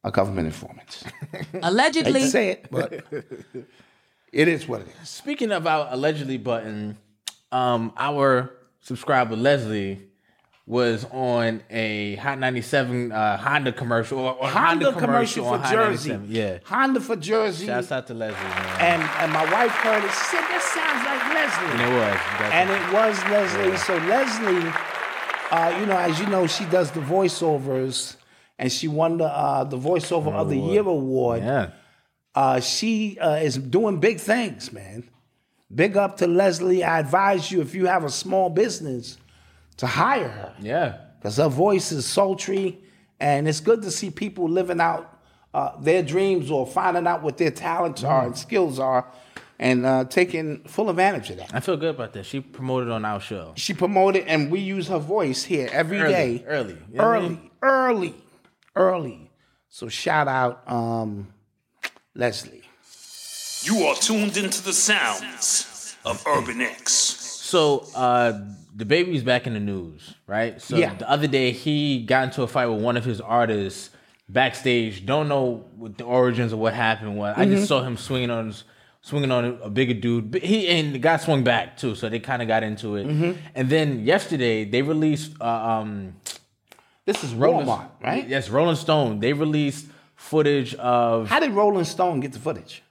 are 0.03 0.11
government 0.11 0.47
informants. 0.47 1.03
Hate 1.31 1.51
to 1.51 1.67
Allegedly, 1.67 2.21
say 2.23 2.49
it, 2.49 2.67
but 2.71 2.93
it 4.31 4.47
is 4.47 4.67
what 4.67 4.81
it 4.81 4.87
is. 5.01 5.09
Speaking 5.09 5.51
of 5.51 5.67
our 5.67 5.87
allegedly 5.91 6.37
button, 6.37 6.97
um, 7.51 7.93
our 7.97 8.51
subscriber 8.79 9.35
Leslie 9.35 10.06
was 10.67 11.05
on 11.11 11.63
a 11.69 12.15
Hot 12.17 12.37
97 12.37 13.13
uh, 13.13 13.37
Honda 13.37 13.71
commercial 13.71 14.19
or, 14.19 14.33
or 14.33 14.49
Honda, 14.49 14.91
commercial, 14.91 15.45
for 15.45 15.65
Jersey. 15.65 16.19
Yeah. 16.27 16.59
Honda 16.65 16.99
for 16.99 17.15
Jersey. 17.15 17.67
Shouts 17.67 17.89
out 17.89 18.05
to 18.07 18.13
Leslie, 18.13 18.37
man. 18.37 18.81
and 18.81 19.01
and 19.01 19.31
my 19.31 19.49
wife 19.49 19.71
heard 19.71 20.03
it. 20.03 20.09
She 20.09 20.23
said 20.25 20.41
that 20.41 20.61
sounds 20.61 21.05
like 21.07 21.23
Leslie. 21.33 21.71
And 21.71 21.81
it 21.81 21.95
was. 21.95 22.19
That's 22.37 22.53
and 22.53 22.69
it. 22.69 22.93
was 22.93 23.15
Leslie. 23.31 23.77
So 23.77 23.97
Leslie, 24.07 24.73
uh, 25.51 25.79
you 25.79 25.85
know, 25.85 25.97
as 25.97 26.19
you 26.19 26.27
know, 26.27 26.45
she 26.47 26.65
does 26.65 26.91
the 26.91 26.99
voiceovers, 26.99 28.17
and 28.59 28.69
she 28.69 28.89
won 28.89 29.19
the 29.19 29.25
uh, 29.25 29.63
the 29.63 29.77
voiceover 29.77 30.33
of 30.33 30.49
the 30.49 30.57
year 30.57 30.81
award. 30.81 31.43
yeah. 31.43 31.71
Uh, 32.35 32.59
she 32.59 33.17
uh, 33.19 33.37
is 33.37 33.57
doing 33.57 33.99
big 33.99 34.19
things, 34.19 34.71
man. 34.71 35.09
Big 35.73 35.97
up 35.97 36.17
to 36.17 36.27
Leslie. 36.27 36.83
I 36.83 36.99
advise 36.99 37.51
you 37.51 37.61
if 37.61 37.73
you 37.73 37.87
have 37.87 38.03
a 38.03 38.11
small 38.11 38.49
business 38.51 39.17
to 39.77 39.87
hire 39.87 40.27
her 40.29 40.53
Yeah. 40.59 40.97
because 41.19 41.37
her 41.37 41.49
voice 41.49 41.91
is 41.91 42.05
sultry, 42.05 42.79
and 43.19 43.47
it's 43.47 43.59
good 43.59 43.81
to 43.83 43.91
see 43.91 44.09
people 44.09 44.47
living 44.49 44.79
out 44.81 45.13
uh, 45.53 45.71
their 45.79 46.03
dreams 46.03 46.51
or 46.51 46.67
finding 46.67 47.07
out 47.07 47.23
what 47.23 47.37
their 47.37 47.51
talents 47.51 48.03
are 48.03 48.25
and 48.25 48.37
skills 48.37 48.79
are, 48.79 49.07
and 49.59 49.85
uh, 49.85 50.03
taking 50.05 50.59
full 50.65 50.89
advantage 50.89 51.31
of 51.31 51.37
that. 51.37 51.49
I 51.53 51.59
feel 51.61 51.77
good 51.77 51.95
about 51.95 52.13
that. 52.13 52.25
She 52.27 52.41
promoted 52.41 52.89
on 52.91 53.05
our 53.05 53.19
show. 53.19 53.53
She 53.55 53.73
promoted, 53.73 54.25
and 54.27 54.51
we 54.51 54.59
use 54.59 54.87
her 54.89 54.99
voice 54.99 55.43
here 55.43 55.67
every 55.71 55.99
Early, 55.99 56.11
day, 56.13 56.43
early, 56.47 56.77
you 56.91 56.97
know 56.97 57.03
what 57.07 57.15
I 57.15 57.17
early, 57.17 57.29
mean? 57.29 57.51
early, 57.63 58.15
early. 58.75 59.31
So 59.69 59.87
shout 59.87 60.27
out, 60.27 60.69
um, 60.71 61.33
Leslie. 62.13 62.61
You 63.63 63.83
are 63.87 63.95
tuned 63.95 64.37
into 64.37 64.61
the 64.63 64.73
sounds 64.73 65.95
of 66.05 66.23
Urban 66.27 66.61
X. 66.61 66.91
So 66.91 67.87
uh 67.95 68.39
DaBaby's 68.77 69.23
back 69.23 69.47
in 69.47 69.53
the 69.53 69.59
news, 69.59 70.13
right? 70.27 70.61
So 70.61 70.77
Yeah. 70.77 70.93
the 70.93 71.09
other 71.09 71.27
day 71.27 71.51
he 71.51 72.03
got 72.03 72.25
into 72.25 72.43
a 72.43 72.47
fight 72.47 72.67
with 72.67 72.81
one 72.81 72.95
of 72.95 73.03
his 73.05 73.19
artists 73.19 73.89
backstage. 74.29 75.05
Don't 75.05 75.27
know 75.27 75.65
what 75.75 75.97
the 75.97 76.03
origins 76.03 76.53
of 76.53 76.59
what 76.59 76.73
happened 76.73 77.17
was. 77.17 77.33
I 77.37 77.45
Mm-hmm. 77.45 77.55
just 77.55 77.67
saw 77.67 77.81
him 77.81 77.97
swinging 77.97 78.29
on 78.29 78.53
swinging 79.01 79.31
on 79.31 79.57
a 79.63 79.69
bigger 79.69 79.93
dude. 79.93 80.35
He 80.43 80.67
and 80.67 80.93
the 80.93 80.99
guy 80.99 81.15
swung 81.17 81.43
back 81.43 81.77
too, 81.77 81.95
so 81.95 82.09
they 82.09 82.19
kind 82.19 82.41
of 82.41 82.47
got 82.49 82.61
into 82.61 82.97
it. 82.97 83.07
Mm-hmm. 83.07 83.31
And 83.55 83.69
then 83.69 84.03
yesterday 84.05 84.65
they 84.65 84.81
released 84.81 85.31
uh, 85.41 85.45
um 85.45 86.15
This 87.05 87.23
is 87.23 87.33
Rolling- 87.33 87.65
Walmart, 87.67 87.89
right? 88.03 88.27
Yes, 88.27 88.49
Rolling 88.49 88.75
Stone. 88.75 89.21
They 89.21 89.31
released 89.33 89.85
footage 90.15 90.75
of 90.75 91.29
How 91.29 91.39
did 91.39 91.51
Rolling 91.51 91.85
Stone 91.85 92.19
get 92.19 92.33
the 92.33 92.39
footage? 92.39 92.83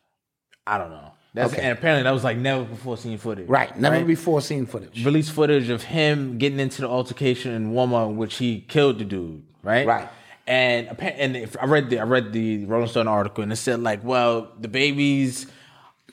I 0.66 0.79
don't 0.79 0.90
know. 0.90 1.06
That's 1.37 1.53
Okay. 1.53 1.62
and 1.62 1.72
apparently 1.79 2.03
that 2.05 2.12
was 2.12 2.25
like 2.25 2.38
never 2.38 2.64
before 2.64 2.96
seen 2.96 3.18
footage. 3.18 3.46
Right, 3.46 3.79
never 3.79 4.03
before 4.05 4.40
seen 4.40 4.64
footage. 4.64 5.05
released 5.05 5.33
footage 5.33 5.68
of 5.68 5.83
him 5.83 6.38
getting 6.38 6.59
into 6.59 6.81
the 6.81 6.88
altercation 6.88 7.53
in 7.53 7.72
Walmart, 7.72 8.14
which 8.14 8.37
he 8.38 8.62
killed 8.68 8.99
the 8.99 9.05
dude, 9.05 9.42
right? 9.62 9.87
Right. 9.87 10.09
And 10.46 10.99
and 11.01 11.37
if 11.37 11.55
I 11.61 11.66
read 11.66 11.90
the 11.90 11.99
I 11.99 12.05
read 12.05 12.33
the 12.33 12.64
Rolling 12.64 12.88
Stone 12.88 13.07
article 13.07 13.42
and 13.42 13.53
it 13.53 13.57
said 13.57 13.81
like, 13.83 14.03
well, 14.03 14.51
DaBaby's 14.61 15.46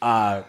uh, 0.02 0.42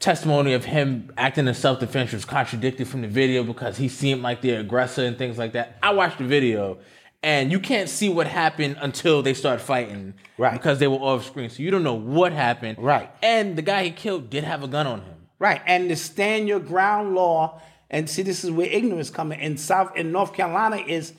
testimony 0.00 0.54
of 0.54 0.64
him 0.64 1.12
acting 1.18 1.46
in 1.46 1.54
self 1.54 1.80
defense 1.80 2.12
was 2.12 2.24
contradicted 2.24 2.88
from 2.88 3.02
the 3.02 3.08
video 3.08 3.44
because 3.44 3.76
he 3.76 3.88
seemed 3.88 4.22
like 4.22 4.40
the 4.40 4.52
aggressor 4.52 5.04
and 5.04 5.18
things 5.18 5.36
like 5.36 5.52
that. 5.52 5.76
I 5.82 5.92
watched 5.92 6.16
the 6.18 6.24
video. 6.24 6.78
And 7.24 7.50
you 7.50 7.58
can't 7.58 7.88
see 7.88 8.10
what 8.10 8.26
happened 8.26 8.76
until 8.82 9.22
they 9.22 9.32
start 9.32 9.62
fighting, 9.62 10.12
Right. 10.36 10.52
Because 10.52 10.78
they 10.78 10.86
were 10.86 10.98
off 10.98 11.24
screen, 11.24 11.48
so 11.48 11.62
you 11.62 11.70
don't 11.70 11.82
know 11.82 11.94
what 11.94 12.32
happened, 12.32 12.78
Right. 12.78 13.10
And 13.22 13.56
the 13.56 13.62
guy 13.62 13.84
he 13.84 13.90
killed 13.92 14.28
did 14.28 14.44
have 14.44 14.62
a 14.62 14.68
gun 14.68 14.86
on 14.86 15.00
him. 15.00 15.14
Right, 15.38 15.62
and 15.66 15.90
the 15.90 15.96
stand 15.96 16.48
your 16.48 16.60
ground 16.60 17.14
law, 17.14 17.62
and 17.88 18.10
see, 18.10 18.22
this 18.22 18.44
is 18.44 18.50
where 18.50 18.66
ignorance 18.66 19.08
coming 19.08 19.40
in 19.40 19.56
South 19.56 19.96
in 19.96 20.12
North 20.12 20.34
Carolina 20.34 20.76
is 20.76 21.14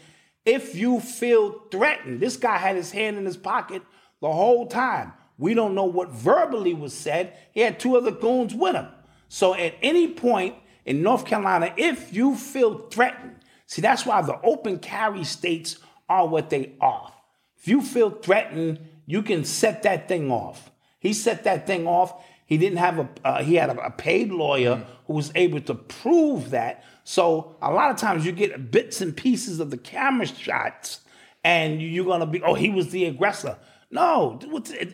if 0.45 0.75
you 0.75 0.99
feel 0.99 1.63
threatened. 1.71 2.19
This 2.19 2.37
guy 2.37 2.57
had 2.57 2.75
his 2.75 2.91
hand 2.91 3.17
in 3.17 3.25
his 3.25 3.37
pocket 3.37 3.81
the 4.21 4.31
whole 4.31 4.67
time. 4.67 5.13
We 5.39 5.55
don't 5.55 5.73
know 5.73 5.85
what 5.85 6.11
verbally 6.11 6.75
was 6.75 6.93
said. 6.93 7.35
He 7.51 7.61
had 7.61 7.79
two 7.79 7.97
other 7.97 8.11
goons 8.11 8.53
with 8.53 8.75
him. 8.75 8.87
So 9.27 9.55
at 9.55 9.73
any 9.81 10.09
point 10.09 10.55
in 10.85 11.01
North 11.01 11.25
Carolina, 11.25 11.73
if 11.77 12.13
you 12.13 12.35
feel 12.35 12.87
threatened, 12.89 13.37
see, 13.65 13.81
that's 13.81 14.05
why 14.05 14.21
the 14.21 14.39
open 14.41 14.77
carry 14.77 15.23
states 15.23 15.79
are 16.09 16.27
what 16.27 16.49
they 16.49 16.73
are. 16.79 17.11
If 17.57 17.67
you 17.67 17.81
feel 17.81 18.09
threatened, 18.09 18.79
you 19.05 19.21
can 19.21 19.43
set 19.43 19.83
that 19.83 20.07
thing 20.07 20.31
off. 20.31 20.71
He 20.99 21.13
set 21.13 21.43
that 21.43 21.67
thing 21.67 21.87
off. 21.87 22.13
He 22.45 22.57
didn't 22.57 22.77
have 22.77 22.99
a. 22.99 23.09
Uh, 23.23 23.43
he 23.43 23.55
had 23.55 23.69
a, 23.69 23.85
a 23.85 23.91
paid 23.91 24.31
lawyer 24.31 24.85
who 25.07 25.13
was 25.13 25.31
able 25.35 25.61
to 25.61 25.75
prove 25.75 26.51
that. 26.51 26.83
So 27.03 27.55
a 27.61 27.71
lot 27.71 27.91
of 27.91 27.97
times 27.97 28.25
you 28.25 28.31
get 28.31 28.71
bits 28.71 29.01
and 29.01 29.15
pieces 29.15 29.59
of 29.59 29.71
the 29.71 29.77
camera 29.77 30.27
shots, 30.27 31.01
and 31.43 31.81
you're 31.81 32.05
gonna 32.05 32.25
be, 32.25 32.41
oh, 32.41 32.53
he 32.53 32.69
was 32.69 32.89
the 32.89 33.05
aggressor. 33.05 33.57
No, 33.91 34.39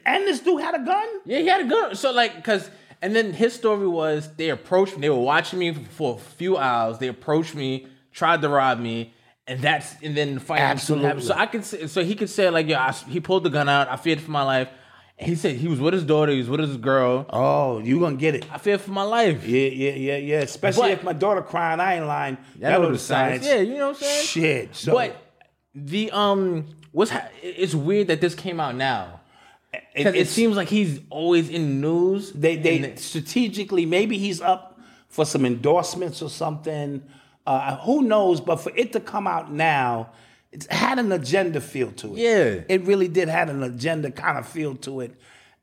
and 0.05 0.27
this 0.27 0.41
dude 0.41 0.61
had 0.61 0.75
a 0.75 0.83
gun. 0.83 1.07
Yeah, 1.25 1.39
he 1.39 1.47
had 1.47 1.65
a 1.65 1.69
gun. 1.69 1.95
So 1.95 2.11
like, 2.11 2.43
cause 2.43 2.69
and 3.01 3.15
then 3.15 3.33
his 3.33 3.53
story 3.53 3.87
was 3.87 4.29
they 4.35 4.49
approached 4.49 4.95
me. 4.95 5.01
They 5.01 5.09
were 5.09 5.17
watching 5.17 5.59
me 5.59 5.73
for 5.73 6.15
a 6.15 6.19
few 6.19 6.57
hours. 6.57 6.99
They 6.99 7.07
approached 7.07 7.55
me, 7.55 7.87
tried 8.11 8.41
to 8.41 8.49
rob 8.49 8.79
me, 8.79 9.13
and 9.47 9.59
that's 9.61 9.95
and 10.03 10.15
then 10.15 10.35
the 10.35 10.39
fight 10.39 10.59
Absolutely. 10.61 11.21
So 11.23 11.33
I 11.33 11.45
could 11.45 11.63
say, 11.65 11.87
so 11.87 12.03
he 12.03 12.15
could 12.15 12.29
say 12.29 12.49
like, 12.49 12.67
yeah, 12.67 12.85
I, 12.87 12.91
he 13.09 13.19
pulled 13.19 13.43
the 13.43 13.49
gun 13.49 13.67
out. 13.69 13.89
I 13.89 13.95
feared 13.97 14.21
for 14.21 14.31
my 14.31 14.43
life. 14.43 14.69
He 15.17 15.35
said 15.35 15.55
he 15.57 15.67
was 15.67 15.79
with 15.79 15.93
his 15.93 16.03
daughter. 16.03 16.31
He 16.31 16.39
was 16.39 16.49
with 16.49 16.61
his 16.61 16.77
girl. 16.77 17.27
Oh, 17.29 17.79
you 17.79 17.99
gonna 17.99 18.15
get 18.15 18.33
it? 18.35 18.45
I 18.51 18.57
feared 18.57 18.81
for 18.81 18.91
my 18.91 19.03
life. 19.03 19.45
Yeah, 19.47 19.67
yeah, 19.69 19.91
yeah, 19.91 20.17
yeah. 20.17 20.39
Especially 20.39 20.83
But- 20.89 20.91
if 20.91 21.03
my 21.03 21.13
daughter 21.13 21.41
crying, 21.43 21.79
I 21.79 21.95
ain't 21.97 22.07
lying. 22.07 22.37
That 22.59 22.69
That 22.71 22.81
was 22.81 23.01
science. 23.03 23.45
Yeah, 23.45 23.57
you 23.57 23.77
know 23.77 23.89
what 23.89 23.97
I'm 23.97 24.01
saying? 24.03 24.25
Shit. 24.25 24.75
So 24.75 24.93
but 24.93 25.15
the 25.75 26.09
um, 26.11 26.67
what's 26.91 27.11
ha- 27.11 27.29
it's 27.43 27.75
weird 27.75 28.07
that 28.07 28.19
this 28.19 28.33
came 28.35 28.59
out 28.59 28.75
now 28.75 29.21
it, 29.73 29.83
because 29.95 30.13
it 30.15 30.17
it's- 30.21 30.29
seems 30.33 30.55
like 30.55 30.69
he's 30.69 30.99
always 31.11 31.49
in 31.49 31.81
news. 31.81 32.31
They 32.31 32.55
they 32.55 32.95
strategically 32.95 33.85
maybe 33.85 34.17
he's 34.17 34.41
up 34.41 34.79
for 35.07 35.25
some 35.25 35.45
endorsements 35.45 36.21
or 36.23 36.29
something. 36.29 37.03
Uh, 37.45 37.77
who 37.77 38.03
knows? 38.03 38.39
But 38.41 38.57
for 38.57 38.71
it 38.75 38.93
to 38.93 38.99
come 38.99 39.27
out 39.27 39.51
now, 39.51 40.11
it 40.51 40.65
had 40.71 40.99
an 40.99 41.11
agenda 41.11 41.61
feel 41.61 41.91
to 41.93 42.15
it. 42.15 42.19
Yeah. 42.19 42.63
it 42.69 42.83
really 42.85 43.07
did 43.07 43.29
have 43.29 43.49
an 43.49 43.63
agenda 43.63 44.11
kind 44.11 44.37
of 44.37 44.47
feel 44.47 44.75
to 44.77 45.01
it. 45.01 45.15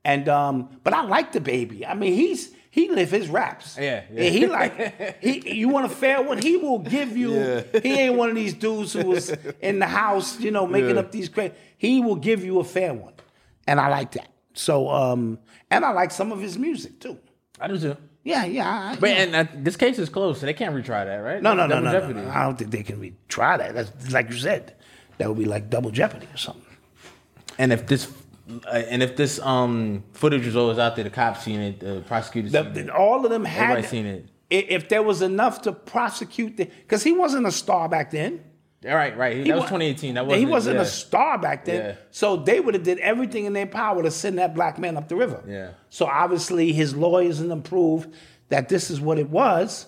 And 0.04 0.28
um, 0.28 0.68
but 0.84 0.94
I 0.94 1.02
like 1.02 1.32
DaBaby. 1.32 1.86
I 1.88 1.94
mean, 1.94 2.14
he's 2.14 2.52
he 2.70 2.88
live 2.88 3.10
his 3.10 3.28
raps. 3.28 3.76
Yeah, 3.78 4.04
yeah. 4.12 4.30
he 4.30 4.46
like 4.46 5.20
he. 5.22 5.54
You 5.54 5.68
want 5.68 5.86
a 5.86 5.94
fair 5.94 6.22
one? 6.22 6.38
He 6.38 6.56
will 6.56 6.78
give 6.78 7.16
you. 7.16 7.34
Yeah. 7.34 7.62
He 7.82 7.92
ain't 7.94 8.16
one 8.16 8.30
of 8.30 8.34
these 8.36 8.54
dudes 8.54 8.92
who 8.92 9.04
was 9.06 9.34
in 9.60 9.78
the 9.78 9.86
house, 9.86 10.40
you 10.40 10.50
know, 10.50 10.66
making 10.66 10.94
Yeah. 10.94 11.00
up 11.00 11.12
these 11.12 11.28
crazy. 11.28 11.52
He 11.76 12.00
will 12.00 12.16
give 12.16 12.44
you 12.44 12.60
a 12.60 12.64
fair 12.64 12.94
one, 12.94 13.14
and 13.66 13.78
I 13.80 13.88
like 13.88 14.12
that. 14.12 14.28
So, 14.54 14.88
um, 14.88 15.38
and 15.70 15.84
I 15.84 15.90
like 15.92 16.10
some 16.10 16.32
of 16.32 16.40
his 16.40 16.58
music 16.58 17.00
too. 17.00 17.18
I 17.60 17.68
do 17.68 17.78
too. 17.78 17.96
Yeah, 18.24 18.44
yeah. 18.44 18.92
I- 18.92 18.96
But 19.00 19.10
and 19.10 19.34
uh, 19.34 19.44
this 19.54 19.76
case 19.76 19.98
is 19.98 20.08
closed, 20.08 20.40
so 20.40 20.46
they 20.46 20.52
can't 20.54 20.74
retry 20.74 21.04
that, 21.06 21.16
right? 21.16 21.42
no, 21.42 21.54
no, 21.54 21.66
no, 21.66 21.80
no, 21.80 21.92
no, 21.92 22.08
no. 22.12 22.30
I 22.30 22.42
don't 22.42 22.58
think 22.58 22.70
they 22.70 22.82
can 22.82 23.00
retry 23.00 23.58
that. 23.58 23.74
That's 23.74 24.12
like 24.12 24.28
you 24.30 24.36
said. 24.36 24.74
That 25.18 25.28
would 25.28 25.38
be 25.38 25.46
like 25.46 25.68
double 25.70 25.90
jeopardy 25.90 26.28
or 26.32 26.36
something. 26.36 26.62
And 27.58 27.72
if 27.72 27.86
this, 27.88 28.06
uh, 28.66 28.70
and 28.70 29.02
if 29.02 29.16
this 29.16 29.40
um 29.40 30.04
footage 30.12 30.44
was 30.46 30.54
always 30.56 30.78
out 30.78 30.94
there, 30.94 31.04
the 31.04 31.10
cops 31.10 31.42
seen 31.42 31.60
it, 31.60 31.80
the 31.80 32.02
prosecutors 32.06 32.52
The- 32.52 32.62
seen 32.64 32.72
the- 32.74 32.80
it. 32.82 32.90
all 32.90 33.24
of 33.24 33.30
them 33.30 33.44
had. 33.44 33.62
Everybody 33.70 33.86
seen 33.88 34.06
it. 34.06 34.26
If 34.50 34.88
there 34.88 35.02
was 35.02 35.20
enough 35.22 35.62
to 35.62 35.72
prosecute, 35.72 36.56
because 36.56 37.02
he 37.02 37.12
wasn't 37.12 37.46
a 37.46 37.52
star 37.52 37.88
back 37.88 38.10
then. 38.12 38.40
All 38.86 38.94
right, 38.94 39.16
right. 39.16 39.36
He 39.36 39.44
that 39.44 39.54
was 39.54 39.62
wa- 39.62 39.78
2018. 39.78 40.14
That 40.14 40.24
he 40.24 40.28
wasn't. 40.28 40.50
wasn't 40.50 40.76
yeah. 40.76 40.82
a 40.82 40.86
star 40.86 41.38
back 41.38 41.64
then. 41.64 41.84
Yeah. 41.84 41.96
So 42.12 42.36
they 42.36 42.60
would 42.60 42.74
have 42.74 42.84
did 42.84 42.98
everything 42.98 43.44
in 43.44 43.52
their 43.52 43.66
power 43.66 44.02
to 44.02 44.10
send 44.10 44.38
that 44.38 44.54
black 44.54 44.78
man 44.78 44.96
up 44.96 45.08
the 45.08 45.16
river. 45.16 45.42
Yeah. 45.46 45.70
So 45.90 46.06
obviously 46.06 46.72
his 46.72 46.94
lawyers 46.94 47.40
and 47.40 47.50
them 47.50 47.62
proved 47.62 48.14
that 48.50 48.68
this 48.68 48.90
is 48.90 49.00
what 49.00 49.18
it 49.18 49.30
was, 49.30 49.86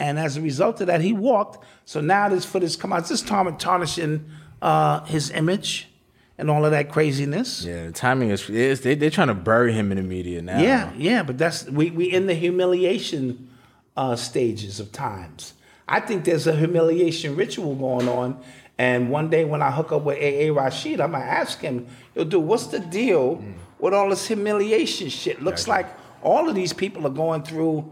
and 0.00 0.18
as 0.18 0.36
a 0.36 0.40
result 0.40 0.80
of 0.80 0.88
that, 0.88 1.00
he 1.00 1.12
walked. 1.12 1.64
So 1.84 2.00
now 2.00 2.28
this 2.28 2.44
footage 2.44 2.78
come 2.78 2.92
out. 2.92 3.06
This 3.08 3.22
tar- 3.22 3.50
tarnishing 3.52 4.28
uh, 4.60 5.04
his 5.04 5.30
image 5.30 5.88
and 6.36 6.50
all 6.50 6.64
of 6.64 6.72
that 6.72 6.90
craziness. 6.90 7.64
Yeah, 7.64 7.86
the 7.86 7.92
timing 7.92 8.30
is. 8.30 8.50
is 8.50 8.80
they 8.80 8.96
they're 8.96 9.10
trying 9.10 9.28
to 9.28 9.34
bury 9.34 9.72
him 9.72 9.92
in 9.92 9.98
the 9.98 10.02
media 10.02 10.42
now. 10.42 10.60
Yeah, 10.60 10.92
yeah, 10.96 11.22
but 11.22 11.38
that's 11.38 11.64
we 11.66 11.90
we 11.90 12.06
in 12.06 12.26
the 12.26 12.34
humiliation 12.34 13.50
uh, 13.96 14.16
stages 14.16 14.80
of 14.80 14.90
times. 14.90 15.54
I 15.88 16.00
think 16.00 16.24
there's 16.24 16.46
a 16.46 16.54
humiliation 16.54 17.36
ritual 17.36 17.74
going 17.74 18.08
on, 18.08 18.40
and 18.78 19.10
one 19.10 19.30
day 19.30 19.44
when 19.44 19.62
I 19.62 19.70
hook 19.70 19.92
up 19.92 20.02
with 20.02 20.18
AA 20.18 20.52
Rashid, 20.52 21.00
I'm 21.00 21.12
gonna 21.12 21.24
ask 21.24 21.60
him, 21.60 21.86
"Yo, 22.14 22.24
dude, 22.24 22.42
what's 22.42 22.66
the 22.66 22.80
deal 22.80 23.42
with 23.78 23.92
all 23.92 24.10
this 24.10 24.26
humiliation 24.26 25.08
shit? 25.08 25.42
Looks 25.42 25.68
like 25.68 25.86
all 26.22 26.48
of 26.48 26.54
these 26.54 26.72
people 26.72 27.06
are 27.06 27.10
going 27.10 27.42
through 27.42 27.90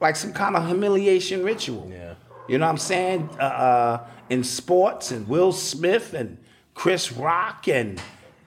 like 0.00 0.16
some 0.16 0.32
kind 0.32 0.56
of 0.56 0.66
humiliation 0.66 1.44
ritual. 1.44 1.88
Yeah. 1.90 2.14
You 2.48 2.58
know 2.58 2.66
what 2.66 2.72
I'm 2.72 2.78
saying? 2.78 3.30
Uh, 3.38 3.44
uh, 3.44 4.06
in 4.28 4.44
sports, 4.44 5.10
and 5.12 5.28
Will 5.28 5.52
Smith 5.52 6.12
and 6.12 6.38
Chris 6.74 7.12
Rock 7.12 7.68
and 7.68 8.00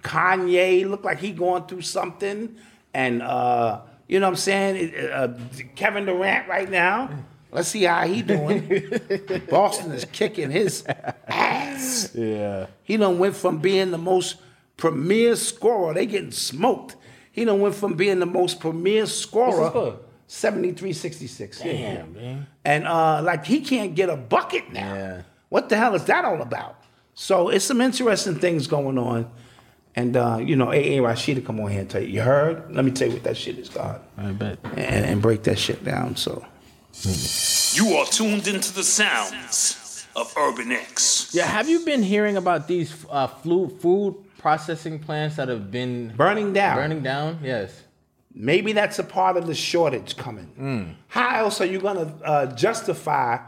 Kanye 0.03 0.87
look 0.87 1.03
like 1.03 1.19
he 1.19 1.31
going 1.31 1.63
through 1.65 1.81
something, 1.81 2.55
and 2.93 3.21
uh, 3.21 3.81
you 4.07 4.19
know 4.19 4.27
what 4.27 4.31
I'm 4.31 4.35
saying? 4.35 4.95
Uh, 4.95 5.37
Kevin 5.75 6.05
Durant 6.05 6.47
right 6.47 6.69
now. 6.69 7.09
Let's 7.55 7.69
see 7.69 7.83
how 7.83 8.05
he 8.05 8.21
doing. 8.21 8.67
Boston 9.49 9.93
is 9.93 10.03
kicking 10.03 10.51
his 10.51 10.83
ass. 11.25 12.13
Yeah. 12.13 12.67
He 12.83 12.97
done 12.97 13.17
went 13.17 13.33
from 13.33 13.59
being 13.59 13.91
the 13.91 13.97
most 13.97 14.35
premier 14.75 15.37
scorer. 15.37 15.93
They 15.93 16.05
getting 16.05 16.31
smoked. 16.31 16.97
He 17.31 17.45
done 17.45 17.61
went 17.61 17.75
from 17.75 17.93
being 17.93 18.19
the 18.19 18.25
most 18.25 18.59
premier 18.59 19.05
scorer. 19.05 19.69
score? 19.69 19.99
73 20.27 20.91
66. 20.91 21.59
Damn, 21.59 22.13
man. 22.13 22.47
And 22.65 22.85
uh, 22.85 23.21
like 23.23 23.45
he 23.45 23.61
can't 23.61 23.95
get 23.95 24.09
a 24.09 24.17
bucket 24.17 24.73
now. 24.73 24.93
Yeah. 24.93 25.21
What 25.47 25.69
the 25.69 25.77
hell 25.77 25.95
is 25.95 26.03
that 26.05 26.25
all 26.25 26.41
about? 26.41 26.83
So 27.13 27.47
it's 27.47 27.63
some 27.63 27.79
interesting 27.79 28.35
things 28.35 28.67
going 28.67 28.97
on. 28.97 29.31
And 29.95 30.17
uh, 30.17 30.39
you 30.43 30.57
know, 30.57 30.73
AA 30.73 31.01
Rashid 31.01 31.37
to 31.37 31.41
come 31.41 31.61
on 31.61 31.71
here 31.71 31.79
and 31.79 31.89
tell 31.89 32.01
you, 32.01 32.09
you 32.09 32.21
heard? 32.21 32.75
Let 32.75 32.83
me 32.83 32.91
tell 32.91 33.07
you 33.07 33.13
what 33.13 33.23
that 33.23 33.37
shit 33.37 33.57
is, 33.57 33.69
God. 33.69 34.01
I 34.17 34.33
bet. 34.33 34.59
And, 34.63 35.05
and 35.05 35.21
break 35.21 35.43
that 35.43 35.57
shit 35.57 35.85
down. 35.85 36.17
So 36.17 36.45
You 37.03 37.95
are 37.97 38.05
tuned 38.05 38.47
into 38.47 38.73
the 38.73 38.83
sounds 38.83 40.07
of 40.15 40.33
Urban 40.37 40.71
X. 40.71 41.31
Yeah, 41.33 41.45
have 41.45 41.67
you 41.67 41.81
been 41.85 42.01
hearing 42.03 42.37
about 42.37 42.67
these 42.67 43.05
uh, 43.09 43.27
flu- 43.27 43.69
food 43.69 44.15
processing 44.37 44.99
plants 44.99 45.35
that 45.37 45.49
have 45.49 45.71
been 45.71 46.13
burning 46.15 46.53
down. 46.53 46.77
burning 46.77 47.01
down? 47.01 47.39
Yes. 47.43 47.83
Maybe 48.33 48.73
that's 48.73 48.99
a 48.99 49.03
part 49.03 49.37
of 49.37 49.47
the 49.47 49.55
shortage 49.55 50.17
coming. 50.17 50.51
Mm. 50.59 50.95
How 51.07 51.39
else 51.45 51.61
are 51.61 51.65
you 51.65 51.79
going 51.79 51.97
to 51.97 52.23
uh, 52.23 52.45
justify 52.55 53.39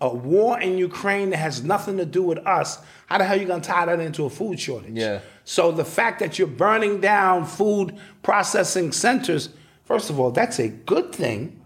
a 0.00 0.12
war 0.12 0.60
in 0.60 0.76
Ukraine 0.76 1.30
that 1.30 1.38
has 1.38 1.62
nothing 1.62 1.96
to 1.96 2.04
do 2.04 2.22
with 2.22 2.38
us? 2.46 2.78
How 3.06 3.18
the 3.18 3.24
hell 3.24 3.36
are 3.36 3.40
you 3.40 3.46
going 3.46 3.62
to 3.62 3.68
tie 3.68 3.86
that 3.86 3.98
into 4.00 4.24
a 4.24 4.30
food 4.30 4.60
shortage? 4.60 4.92
Yeah. 4.94 5.20
So 5.44 5.72
the 5.72 5.84
fact 5.84 6.18
that 6.20 6.38
you're 6.38 6.48
burning 6.48 7.00
down 7.00 7.46
food 7.46 7.96
processing 8.22 8.92
centers, 8.92 9.50
first 9.84 10.10
of 10.10 10.20
all, 10.20 10.32
that's 10.32 10.58
a 10.58 10.68
good 10.68 11.14
thing 11.14 11.61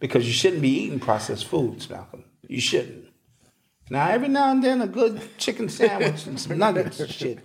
because 0.00 0.26
you 0.26 0.32
shouldn't 0.32 0.62
be 0.62 0.68
eating 0.70 0.98
processed 0.98 1.44
foods, 1.46 1.88
Malcolm. 1.88 2.24
You 2.48 2.60
shouldn't. 2.60 3.06
Now, 3.92 4.08
every 4.08 4.28
now 4.28 4.52
and 4.52 4.62
then, 4.62 4.80
a 4.82 4.86
good 4.86 5.20
chicken 5.36 5.68
sandwich 5.68 6.24
and 6.26 6.38
some 6.38 6.58
nuggets 6.58 7.00
and 7.00 7.10
shit. 7.10 7.38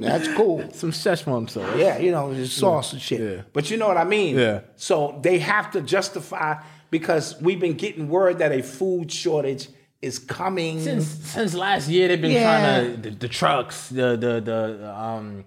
That's 0.00 0.28
cool. 0.34 0.70
Some 0.72 0.90
Szechuan 0.92 1.48
sauce. 1.48 1.76
Yeah, 1.78 1.96
you 1.98 2.10
know, 2.10 2.32
there's 2.32 2.52
sauce 2.52 2.92
and 2.92 3.00
shit. 3.00 3.20
Yeah. 3.20 3.42
But 3.54 3.70
you 3.70 3.78
know 3.78 3.88
what 3.88 3.96
I 3.96 4.04
mean? 4.04 4.36
Yeah. 4.36 4.60
So 4.76 5.18
they 5.22 5.38
have 5.38 5.70
to 5.72 5.80
justify 5.80 6.56
because 6.90 7.40
we've 7.40 7.58
been 7.60 7.72
getting 7.74 8.08
word 8.10 8.38
that 8.40 8.52
a 8.52 8.62
food 8.62 9.10
shortage 9.10 9.68
is 10.02 10.18
coming. 10.18 10.78
Since 10.80 11.06
since 11.06 11.54
last 11.54 11.88
year, 11.88 12.08
they've 12.08 12.20
been 12.20 12.32
Yeah. 12.32 12.60
trying 12.60 13.02
to 13.02 13.10
the, 13.10 13.16
the 13.16 13.28
trucks, 13.28 13.88
the 13.88 14.16
the 14.16 14.40
the 14.40 14.94
um 14.94 15.44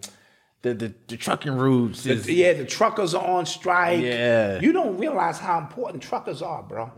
the 0.61 0.73
the, 0.73 0.93
the 1.07 1.17
trucking 1.17 1.53
routes. 1.53 2.05
Is, 2.05 2.29
yeah, 2.29 2.53
the 2.53 2.65
truckers 2.65 3.13
are 3.13 3.25
on 3.25 3.45
strike. 3.45 4.01
Yeah. 4.01 4.59
You 4.59 4.71
don't 4.73 4.97
realize 4.97 5.39
how 5.39 5.57
important 5.59 6.03
truckers 6.03 6.41
are, 6.41 6.63
bro. 6.63 6.91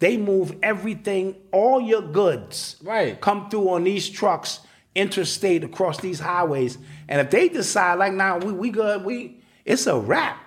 They 0.00 0.16
move 0.16 0.54
everything, 0.62 1.34
all 1.50 1.80
your 1.80 2.02
goods 2.02 2.76
Right. 2.82 3.20
come 3.20 3.50
through 3.50 3.68
on 3.70 3.82
these 3.84 4.08
trucks 4.08 4.60
interstate 4.94 5.64
across 5.64 5.98
these 6.00 6.20
highways. 6.20 6.78
And 7.08 7.20
if 7.20 7.30
they 7.30 7.48
decide 7.48 7.98
like 7.98 8.12
now 8.14 8.38
we 8.38 8.52
we 8.52 8.70
good, 8.70 9.04
we 9.04 9.40
it's 9.64 9.86
a 9.86 9.98
wrap. 9.98 10.38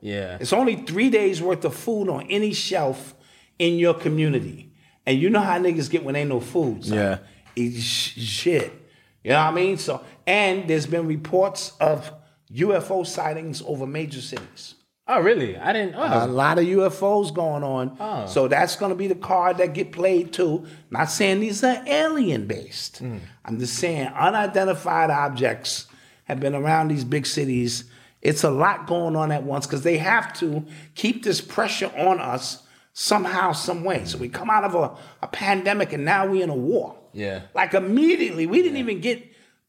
yeah. 0.00 0.36
It's 0.40 0.52
only 0.52 0.76
three 0.76 1.10
days 1.10 1.42
worth 1.42 1.64
of 1.64 1.74
food 1.74 2.08
on 2.08 2.26
any 2.30 2.52
shelf 2.52 3.14
in 3.58 3.76
your 3.78 3.94
community. 3.94 4.70
And 5.06 5.18
you 5.18 5.30
know 5.30 5.40
how 5.40 5.58
niggas 5.58 5.90
get 5.90 6.04
when 6.04 6.14
ain't 6.16 6.28
no 6.28 6.40
food. 6.40 6.84
son. 6.84 6.96
Yeah. 6.98 7.18
It's 7.56 7.82
shit. 7.82 8.72
You 9.24 9.30
know 9.30 9.38
what 9.44 9.52
I 9.52 9.54
mean? 9.54 9.76
So, 9.78 10.02
and 10.28 10.68
there's 10.68 10.86
been 10.86 11.06
reports 11.06 11.72
of 11.80 12.12
UFO 12.52 13.06
sightings 13.06 13.62
over 13.66 13.86
major 13.86 14.20
cities. 14.20 14.74
Oh, 15.06 15.20
really? 15.20 15.56
I 15.56 15.72
didn't. 15.72 15.94
A 15.94 16.24
Oh, 16.24 16.26
lot 16.26 16.58
of 16.58 16.66
UFOs 16.66 17.32
going 17.34 17.64
on. 17.64 17.96
Oh. 17.98 18.26
So 18.26 18.46
that's 18.46 18.76
going 18.76 18.90
to 18.90 18.94
be 18.96 19.06
the 19.08 19.14
card 19.14 19.56
that 19.56 19.72
get 19.72 19.90
played 19.90 20.34
too. 20.34 20.66
Not 20.90 21.06
saying 21.10 21.40
these 21.40 21.64
are 21.64 21.82
alien 21.86 22.46
based. 22.46 22.98
Hmm. 22.98 23.18
I'm 23.42 23.58
just 23.58 23.76
saying 23.76 24.08
unidentified 24.08 25.08
objects 25.10 25.86
have 26.24 26.40
been 26.40 26.54
around 26.54 26.88
these 26.88 27.04
big 27.04 27.24
cities. 27.24 27.84
It's 28.20 28.44
a 28.44 28.50
lot 28.50 28.86
going 28.86 29.16
on 29.16 29.32
at 29.32 29.44
once 29.44 29.66
because 29.66 29.82
they 29.82 29.96
have 29.96 30.34
to 30.40 30.66
keep 30.94 31.22
this 31.24 31.40
pressure 31.40 31.90
on 31.96 32.20
us 32.20 32.62
somehow, 32.92 33.52
some 33.52 33.84
way. 33.84 34.04
So 34.04 34.18
we 34.18 34.28
come 34.28 34.50
out 34.50 34.64
of 34.64 34.74
a, 34.74 34.94
a 35.22 35.28
pandemic 35.28 35.94
and 35.94 36.04
now 36.04 36.26
we're 36.26 36.44
in 36.44 36.50
a 36.50 36.54
war. 36.54 36.98
Yeah. 37.14 37.42
Like 37.54 37.72
immediately, 37.72 38.46
we 38.46 38.60
didn't 38.60 38.76
even 38.76 39.00
get 39.00 39.24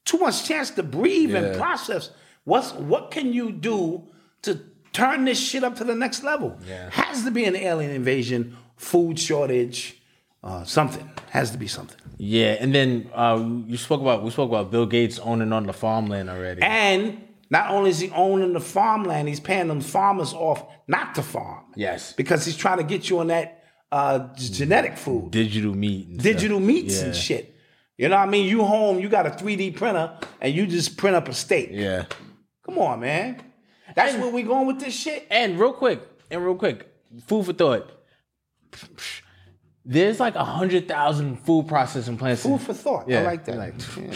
too 0.06 0.18
much 0.18 0.46
chance 0.46 0.70
to 0.72 0.84
breathe 0.84 1.36
and 1.36 1.58
process. 1.58 2.12
What's 2.44 2.74
what 2.74 3.12
can 3.12 3.34
you 3.34 3.52
do 3.52 4.08
to 4.44 4.60
turn 4.94 5.26
this 5.26 5.40
shit 5.40 5.64
up 5.64 5.76
to 5.78 5.84
the 5.84 5.96
next 5.96 6.24
level? 6.24 6.58
Yeah. 6.68 6.90
Has 6.92 7.24
to 7.26 7.32
be 7.32 7.46
an 7.46 7.56
alien 7.56 7.92
invasion, 7.92 8.58
food 8.76 9.20
shortage, 9.20 10.02
uh, 10.44 10.64
something. 10.64 11.10
Has 11.30 11.52
to 11.52 11.58
be 11.58 11.68
something. 11.68 11.98
yeah. 12.18 12.58
And 12.60 12.74
then 12.74 13.10
uh, 13.14 13.44
you 13.68 13.78
spoke 13.78 14.02
about 14.02 14.24
we 14.24 14.32
spoke 14.32 14.50
about 14.50 14.72
Bill 14.72 14.86
Gates 14.88 15.20
owning 15.20 15.54
on 15.54 15.66
the 15.68 15.74
farmland 15.74 16.30
already. 16.30 16.62
And 16.64 17.22
not 17.52 17.70
only 17.72 17.92
is 17.92 18.00
he 18.00 18.10
owning 18.12 18.54
the 18.54 18.60
farmland, 18.60 19.28
he's 19.28 19.40
paying 19.40 19.68
them 19.68 19.82
farmers 19.82 20.34
off 20.34 20.66
not 20.88 21.14
to 21.16 21.22
farm. 21.22 21.66
Yes. 21.76 22.14
Because 22.14 22.46
he's 22.46 22.58
trying 22.58 22.78
to 22.78 22.84
get 22.84 23.10
you 23.10 23.20
on 23.20 23.28
that 23.28 23.64
uh, 23.92 24.28
genetic 24.36 24.98
food. 24.98 25.32
digital 25.32 25.74
meat. 25.76 26.08
And 26.08 26.22
digital 26.22 26.58
stuff. 26.58 26.68
meats 26.68 27.02
and 27.02 27.16
shit. 27.16 27.56
You 28.00 28.08
know 28.08 28.16
what 28.16 28.30
I 28.30 28.32
mean? 28.32 28.48
You 28.48 28.64
home, 28.64 29.02
you 29.02 29.10
got 29.10 29.28
a 29.28 29.30
3D 29.30 29.76
printer, 29.76 30.14
and 30.40 30.56
you 30.56 30.66
just 30.66 30.96
print 30.96 31.18
up 31.18 31.28
a 31.28 31.34
steak. 31.34 31.68
Yeah. 31.74 32.06
Come 32.66 32.78
on, 32.78 33.02
man. 33.02 33.42
That's 33.94 34.16
where 34.16 34.32
we 34.32 34.44
going 34.44 34.68
with 34.68 34.80
this 34.80 34.96
shit. 34.96 35.28
And 35.30 35.60
real 35.60 35.74
quick, 35.74 36.02
and 36.32 36.42
real 36.42 36.56
quick, 36.56 36.88
food 37.28 37.46
for 37.46 37.52
thought. 37.52 37.92
There's 39.84 40.18
like 40.18 40.36
a 40.36 40.46
hundred 40.46 40.88
thousand 40.88 41.38
food 41.42 41.68
processing 41.68 42.16
plants. 42.16 42.44
Food 42.44 42.62
for 42.62 42.74
thought. 42.74 43.06
I 43.10 43.12
Yeah, 43.12 43.22
like 43.24 43.44
that. 43.46 43.58
like- 43.58 43.74
Yeah. 43.98 44.14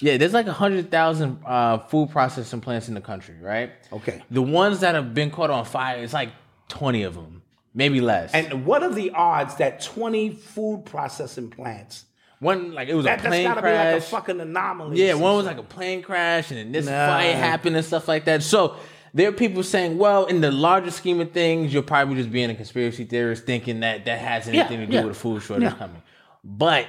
Yeah, 0.00 0.16
there's 0.16 0.32
like 0.32 0.46
a 0.46 0.52
hundred 0.52 0.90
thousand 0.90 1.40
uh, 1.44 1.78
food 1.78 2.10
processing 2.10 2.60
plants 2.60 2.86
in 2.88 2.94
the 2.94 3.00
country, 3.00 3.34
right? 3.40 3.72
Okay. 3.92 4.22
The 4.30 4.42
ones 4.42 4.80
that 4.80 4.94
have 4.94 5.12
been 5.12 5.30
caught 5.32 5.50
on 5.50 5.64
fire, 5.64 6.02
it's 6.02 6.12
like 6.12 6.30
twenty 6.68 7.02
of 7.02 7.14
them, 7.14 7.42
maybe 7.74 8.00
less. 8.00 8.32
And 8.32 8.64
what 8.64 8.82
are 8.84 8.92
the 8.92 9.10
odds 9.10 9.56
that 9.56 9.80
20 9.80 10.30
food 10.30 10.84
processing 10.84 11.50
plants? 11.50 12.04
One 12.42 12.72
like 12.72 12.88
it 12.88 12.94
was 12.94 13.04
That, 13.04 13.20
a 13.20 13.22
that's 13.22 13.30
plane 13.30 13.44
got 13.46 13.54
to 13.54 13.62
be 13.62 13.68
like 13.68 13.96
a 13.96 14.00
fucking 14.00 14.40
anomaly. 14.40 15.02
yeah, 15.04 15.14
one 15.14 15.36
was 15.36 15.46
like 15.46 15.58
a 15.58 15.62
plane 15.62 16.02
crash, 16.02 16.50
and 16.50 16.58
then 16.58 16.72
this 16.72 16.86
Nah. 16.86 17.06
fire 17.06 17.34
happened 17.34 17.76
and 17.76 17.84
stuff 17.84 18.08
like 18.08 18.24
that. 18.24 18.42
So 18.42 18.76
there 19.14 19.28
are 19.28 19.32
people 19.32 19.62
saying, 19.62 19.96
well, 19.98 20.26
in 20.26 20.40
the 20.40 20.50
larger 20.50 20.90
scheme 20.90 21.20
of 21.20 21.30
things, 21.32 21.72
you're 21.72 21.82
probably 21.82 22.16
just 22.16 22.32
being 22.32 22.50
a 22.50 22.54
conspiracy 22.54 23.04
theorist, 23.04 23.44
thinking 23.46 23.80
that 23.80 24.04
that 24.06 24.18
has 24.18 24.48
anything 24.48 24.80
to 24.80 24.86
do 24.86 24.92
yeah, 24.94 25.04
with 25.04 25.16
a 25.16 25.18
food 25.18 25.42
shortage 25.42 25.64
yeah. 25.70 25.76
coming. 25.78 26.02
But 26.42 26.86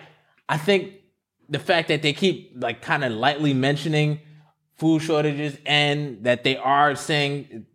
I 0.49 0.57
think 0.57 0.93
the 1.49 1.59
fact 1.59 1.89
that 1.89 2.01
they 2.01 2.13
keep 2.13 2.53
like 2.57 2.81
kind 2.81 3.03
of 3.03 3.11
lightly 3.11 3.53
mentioning 3.53 4.19
food 4.75 5.01
shortages 5.03 5.55
and 5.67 6.23
that 6.23 6.43
they 6.43 6.57
are 6.57 6.95
saying 6.95 7.67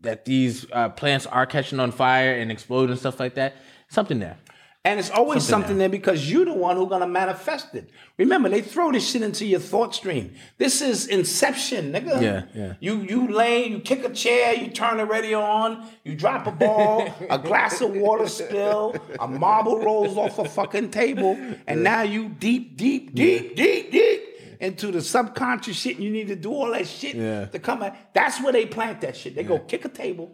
that 0.00 0.24
these 0.24 0.64
uh, 0.72 0.88
plants 0.88 1.26
are 1.26 1.44
catching 1.44 1.78
on 1.80 1.92
fire 1.92 2.32
and 2.32 2.50
exploding 2.50 2.92
and 2.92 2.98
stuff 2.98 3.20
like 3.20 3.34
that. 3.34 3.56
Something 3.88 4.20
there. 4.20 4.38
And 4.82 4.98
it's 4.98 5.10
always 5.10 5.42
Something 5.42 5.62
something, 5.68 5.78
there 5.78 5.90
because 5.90 6.30
you're 6.32 6.46
the 6.46 6.54
one 6.54 6.76
who's 6.78 6.88
gonna 6.88 7.06
manifest 7.06 7.74
it. 7.74 7.90
Remember, 8.16 8.48
they 8.48 8.62
throw 8.62 8.90
this 8.90 9.10
shit 9.10 9.20
into 9.20 9.44
your 9.44 9.60
thought 9.60 9.94
stream. 9.94 10.32
This 10.56 10.80
is 10.80 11.06
inception, 11.06 11.92
nigga. 11.92 12.22
Yeah, 12.22 12.42
yeah. 12.54 12.74
You 12.80 13.02
you 13.02 13.28
lay, 13.28 13.66
you 13.66 13.80
kick 13.80 14.04
a 14.06 14.08
chair, 14.08 14.54
you 14.54 14.70
turn 14.70 14.96
the 14.96 15.04
radio 15.04 15.38
on, 15.42 15.86
you 16.02 16.14
drop 16.14 16.46
a 16.46 16.50
ball, 16.50 17.12
a 17.28 17.38
glass 17.38 17.82
of 17.82 17.94
water 17.94 18.26
spill, 18.26 18.96
a 19.20 19.28
marble 19.28 19.80
rolls 19.84 20.16
off 20.16 20.38
a 20.38 20.46
fucking 20.48 20.90
table, 20.90 21.36
and 21.66 21.82
now 21.84 22.00
you 22.00 22.30
deep, 22.30 22.78
deep, 22.78 23.14
deep, 23.14 23.54
deep, 23.56 23.92
deep 23.92 24.22
into 24.60 24.90
the 24.90 25.02
subconscious 25.02 25.76
shit. 25.76 25.96
And 25.96 26.04
you 26.04 26.10
need 26.10 26.28
to 26.28 26.36
do 26.36 26.50
all 26.52 26.70
that 26.72 26.86
shit 26.86 27.16
Yeah. 27.16 27.44
to 27.46 27.58
come 27.58 27.82
out. 27.82 27.94
That's 28.14 28.42
where 28.42 28.52
they 28.52 28.64
plant 28.64 29.02
that 29.02 29.14
shit. 29.14 29.34
They 29.34 29.42
go 29.42 29.58
kick 29.58 29.84
a 29.84 29.88
table 29.90 30.30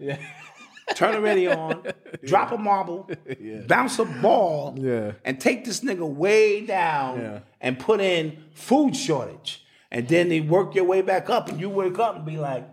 turn 0.94 1.12
the 1.12 1.20
radio 1.20 1.56
on, 1.58 1.86
drop 2.24 2.52
a 2.52 2.58
marble, 2.58 3.10
bounce 3.66 3.98
a 3.98 4.04
ball, 4.04 4.74
Yeah. 4.78 5.12
and 5.24 5.40
take 5.40 5.64
this 5.64 5.80
nigga 5.80 6.08
way 6.08 6.64
down 6.64 7.20
Yeah. 7.20 7.38
and 7.60 7.78
put 7.78 8.00
in 8.00 8.44
food 8.54 8.96
shortage. 8.96 9.64
And 9.90 10.08
then 10.08 10.28
they 10.28 10.40
work 10.40 10.74
your 10.74 10.84
way 10.84 11.02
back 11.02 11.30
up, 11.30 11.48
and 11.48 11.60
you 11.60 11.68
wake 11.70 11.98
up 11.98 12.16
and 12.16 12.24
be 12.26 12.38
like, 12.38 12.68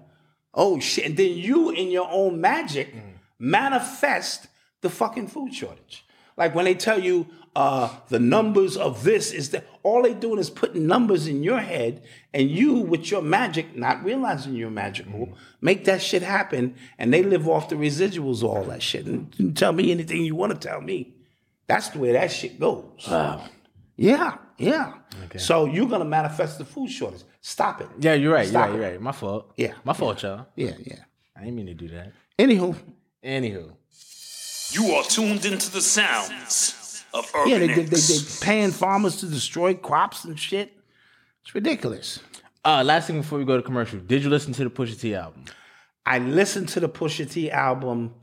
oh 0.54 0.80
shit. 0.80 1.06
And 1.06 1.18
then 1.18 1.32
you, 1.38 1.70
in 1.70 1.90
your 1.92 2.08
own 2.10 2.42
magic, 2.42 2.94
mm. 2.94 3.02
manifest 3.40 4.48
the 4.82 4.90
fucking 4.90 5.28
food 5.28 5.54
shortage. 5.54 6.06
Like 6.36 6.56
when 6.56 6.66
they 6.66 6.76
tell 6.76 7.00
you 7.00 7.28
uh, 7.56 7.90
the 8.10 8.20
numbers 8.20 8.76
of 8.78 9.04
this 9.04 9.32
is 9.32 9.52
that 9.52 9.66
all 9.84 10.02
they 10.04 10.14
doing 10.14 10.40
is 10.40 10.50
putting 10.50 10.88
numbers 10.88 11.28
in 11.28 11.44
your 11.44 11.60
head, 11.60 12.02
and 12.34 12.50
you, 12.50 12.74
with 12.76 13.12
your 13.12 13.22
magic, 13.22 13.76
not 13.76 14.04
realizing 14.04 14.56
you're 14.56 14.72
magical, 14.72 15.38
make 15.62 15.86
that 15.86 16.02
shit 16.02 16.24
happen, 16.24 16.76
and 16.98 17.14
they 17.14 17.22
live 17.22 17.48
off 17.48 17.70
the 17.70 17.76
residuals 17.76 18.38
of 18.40 18.46
all 18.46 18.64
that 18.66 18.82
shit. 18.82 19.06
And 19.06 19.56
tell 19.56 19.72
me 19.72 19.92
anything 19.92 20.24
you 20.24 20.36
want 20.36 20.60
to 20.60 20.68
tell 20.68 20.82
me. 20.82 21.14
That's 21.68 21.90
the 21.90 22.00
way 22.00 22.12
that 22.14 22.32
shit 22.32 22.60
goes. 22.60 23.08
Yeah, 23.96 24.38
yeah. 24.58 24.94
So 25.38 25.66
you're 25.66 25.88
gonna 25.88 26.06
manifest 26.06 26.58
the 26.58 26.66
food 26.66 26.90
shortage. 26.90 27.24
Stop 27.42 27.82
it. 27.82 27.88
Yeah, 28.00 28.14
you're 28.16 28.34
right. 28.34 28.50
You're 28.50 28.62
right. 28.62 28.74
You're 28.74 28.82
right. 28.82 29.02
My 29.02 29.12
fault. 29.12 29.52
Yeah, 29.58 29.74
My 29.84 29.94
fault, 29.94 30.24
y'all. 30.24 30.48
Yeah, 30.56 30.72
yeah. 30.80 31.04
I 31.36 31.42
didn't 31.42 31.56
mean 31.56 31.68
to 31.68 31.74
do 31.74 31.88
that. 31.90 32.14
Anywho, 32.40 32.76
Anywho. 33.24 33.74
You 34.72 34.92
are 34.96 35.04
tuned 35.04 35.46
into 35.46 35.72
the 35.72 35.82
sounds 35.82 36.74
of 37.14 37.32
Urban 37.36 37.50
yeah, 37.50 37.60
they, 37.60 37.68
they, 37.68 37.84
they, 37.84 37.98
they 37.98 38.20
paying 38.42 38.72
farmers 38.72 39.18
to 39.18 39.28
destroy 39.28 39.74
crops 39.74 40.26
and 40.26 40.40
shit. 40.40 40.74
It's 41.44 41.54
ridiculous. 41.54 42.20
Uh, 42.66 42.84
last 42.84 43.08
thing 43.08 43.22
before 43.22 43.38
we 43.38 43.46
go 43.46 43.58
to 43.58 43.64
commercial, 43.64 44.00
did 44.00 44.24
you 44.24 44.30
listen 44.30 44.54
to 44.54 44.64
the 44.64 44.70
Pusha 44.70 45.00
T 45.00 45.14
album? 45.14 45.46
I 46.06 46.20
listened 46.20 46.70
to 46.70 46.80
the 46.80 46.90
Pusha 46.90 47.30
T 47.30 47.52
album. 47.52 48.16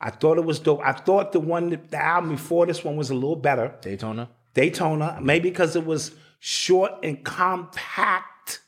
I 0.00 0.10
thought 0.10 0.38
it 0.38 0.44
was 0.44 0.58
dope. 0.58 0.80
I 0.84 0.92
thought 0.92 1.32
the 1.32 1.40
one, 1.40 1.70
the 1.70 1.96
album 1.96 2.32
before 2.32 2.66
this 2.66 2.84
one 2.84 2.96
was 2.96 3.10
a 3.10 3.14
little 3.14 3.36
better. 3.36 3.74
Daytona. 3.80 4.28
Daytona, 4.52 5.18
maybe 5.20 5.50
because 5.50 5.76
it 5.76 5.86
was 5.86 6.12
short 6.40 6.92
and 7.02 7.24
compact. 7.24 8.60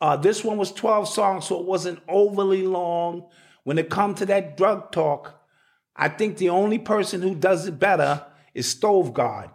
Uh, 0.00 0.16
this 0.16 0.44
one 0.44 0.56
was 0.56 0.70
12 0.72 1.08
songs, 1.08 1.46
so 1.46 1.58
it 1.58 1.66
wasn't 1.66 2.00
overly 2.08 2.62
long. 2.62 3.26
When 3.64 3.78
it 3.78 3.90
comes 3.90 4.18
to 4.18 4.26
that 4.26 4.56
drug 4.56 4.92
talk, 4.92 5.34
I 5.96 6.08
think 6.08 6.36
the 6.36 6.50
only 6.50 6.78
person 6.78 7.20
who 7.20 7.34
does 7.34 7.66
it 7.66 7.78
better 7.78 8.24
is 8.54 8.68
Stove 8.68 9.12
God. 9.14 9.50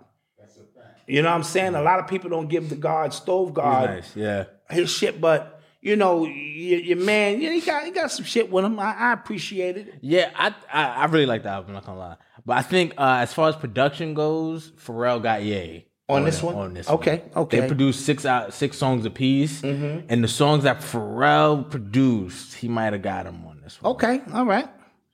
You 1.06 1.22
know 1.22 1.30
what 1.30 1.36
I'm 1.36 1.44
saying? 1.44 1.76
A 1.76 1.82
lot 1.82 2.00
of 2.00 2.08
people 2.08 2.30
don't 2.30 2.48
give 2.48 2.70
the 2.70 2.76
God 2.78 3.14
Stove 3.14 3.54
God 3.54 3.90
nice. 3.90 4.16
Yeah. 4.16 4.46
his 4.70 4.90
shit, 4.90 5.20
but 5.20 5.62
you 5.82 5.98
know, 5.98 6.26
your, 6.26 6.80
your 6.80 6.98
man, 6.98 7.42
yeah, 7.42 7.52
he 7.52 7.60
got 7.60 7.84
he 7.84 7.92
got 7.92 8.10
some 8.10 8.24
shit 8.24 8.50
with 8.50 8.64
him. 8.64 8.80
I, 8.80 8.94
I 8.96 9.12
appreciate 9.14 9.76
it. 9.76 9.96
Yeah, 10.02 10.30
I, 10.34 10.56
I 10.72 10.84
I 11.02 11.06
really 11.06 11.26
like 11.26 11.44
the 11.44 11.50
album. 11.50 11.72
I'm 11.72 11.74
not 11.76 11.86
gonna 11.86 12.00
lie, 12.00 12.16
but 12.46 12.58
I 12.58 12.62
think 12.62 12.94
uh, 12.98 13.18
as 13.20 13.34
far 13.34 13.50
as 13.50 13.58
production 13.58 14.14
goes, 14.14 14.72
Pharrell 14.72 15.22
got 15.22 15.44
Ye 15.44 15.88
On 16.08 16.24
this 16.24 16.38
it- 16.42 16.46
one? 16.46 16.56
On 16.56 16.74
this, 16.74 16.90
Okay, 16.90 17.24
one. 17.34 17.44
okay. 17.44 17.60
They 17.60 17.68
produced 17.68 18.06
six 18.06 18.26
out 18.26 18.54
six 18.54 18.78
songs 18.78 19.06
apiece, 19.06 19.62
and 19.62 20.24
the 20.24 20.30
songs 20.30 20.64
that 20.64 20.78
Pharrell 20.80 21.70
produced, 21.70 22.54
he 22.54 22.70
might 22.70 22.94
have 22.94 23.02
got 23.02 23.26
him 23.26 23.46
on 23.46 23.60
this 23.62 23.82
one. 23.82 23.92
Okay, 23.96 24.22
all 24.34 24.46
right. 24.46 24.70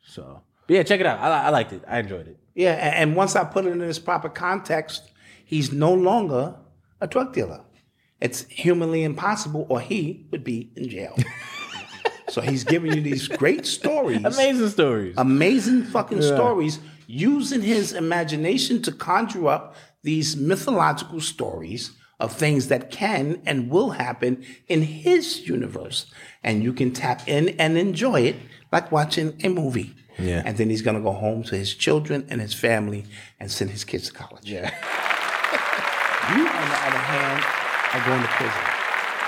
So, 0.05 0.43
but 0.67 0.73
yeah, 0.75 0.83
check 0.83 0.99
it 0.99 1.07
out. 1.07 1.17
I, 1.19 1.45
I 1.45 1.49
liked 1.49 1.73
it. 1.73 1.83
I 1.87 1.97
enjoyed 1.97 2.27
it. 2.27 2.38
Yeah, 2.55 2.73
and 2.73 3.15
once 3.15 3.35
I 3.35 3.43
put 3.43 3.65
it 3.65 3.71
in 3.71 3.81
its 3.81 3.99
proper 3.99 4.29
context, 4.29 5.11
he's 5.45 5.71
no 5.71 5.93
longer 5.93 6.55
a 7.01 7.07
drug 7.07 7.33
dealer. 7.33 7.61
It's 8.19 8.43
humanly 8.49 9.03
impossible, 9.03 9.65
or 9.69 9.79
he 9.79 10.27
would 10.31 10.43
be 10.43 10.71
in 10.75 10.89
jail. 10.89 11.15
so 12.29 12.41
he's 12.41 12.63
giving 12.63 12.93
you 12.93 13.01
these 13.01 13.27
great 13.27 13.65
stories, 13.65 14.25
Amazing 14.25 14.69
stories. 14.69 15.15
amazing 15.17 15.83
fucking 15.85 16.21
stories, 16.21 16.79
using 17.07 17.61
his 17.61 17.93
imagination 17.93 18.81
to 18.83 18.91
conjure 18.91 19.47
up 19.47 19.75
these 20.03 20.35
mythological 20.35 21.21
stories 21.21 21.91
of 22.19 22.33
things 22.33 22.67
that 22.67 22.91
can 22.91 23.41
and 23.45 23.69
will 23.69 23.91
happen 23.91 24.43
in 24.67 24.81
his 24.81 25.47
universe. 25.47 26.05
And 26.43 26.61
you 26.61 26.73
can 26.73 26.91
tap 26.91 27.25
in 27.27 27.49
and 27.57 27.77
enjoy 27.77 28.21
it 28.21 28.35
like 28.71 28.91
watching 28.91 29.39
a 29.43 29.49
movie. 29.49 29.95
Yeah. 30.21 30.43
And 30.45 30.57
then 30.57 30.69
he's 30.69 30.81
gonna 30.81 31.01
go 31.01 31.11
home 31.11 31.43
to 31.43 31.55
his 31.57 31.73
children 31.73 32.25
and 32.29 32.39
his 32.41 32.53
family 32.53 33.05
and 33.39 33.51
send 33.51 33.71
his 33.71 33.83
kids 33.83 34.07
to 34.07 34.13
college. 34.13 34.49
yeah. 34.49 34.73
You, 36.29 36.41
on 36.41 36.45
the 36.45 36.79
other 36.85 36.97
hand, 37.09 37.43
are 37.95 38.05
going 38.07 38.21
to 38.21 38.27
prison 38.27 38.61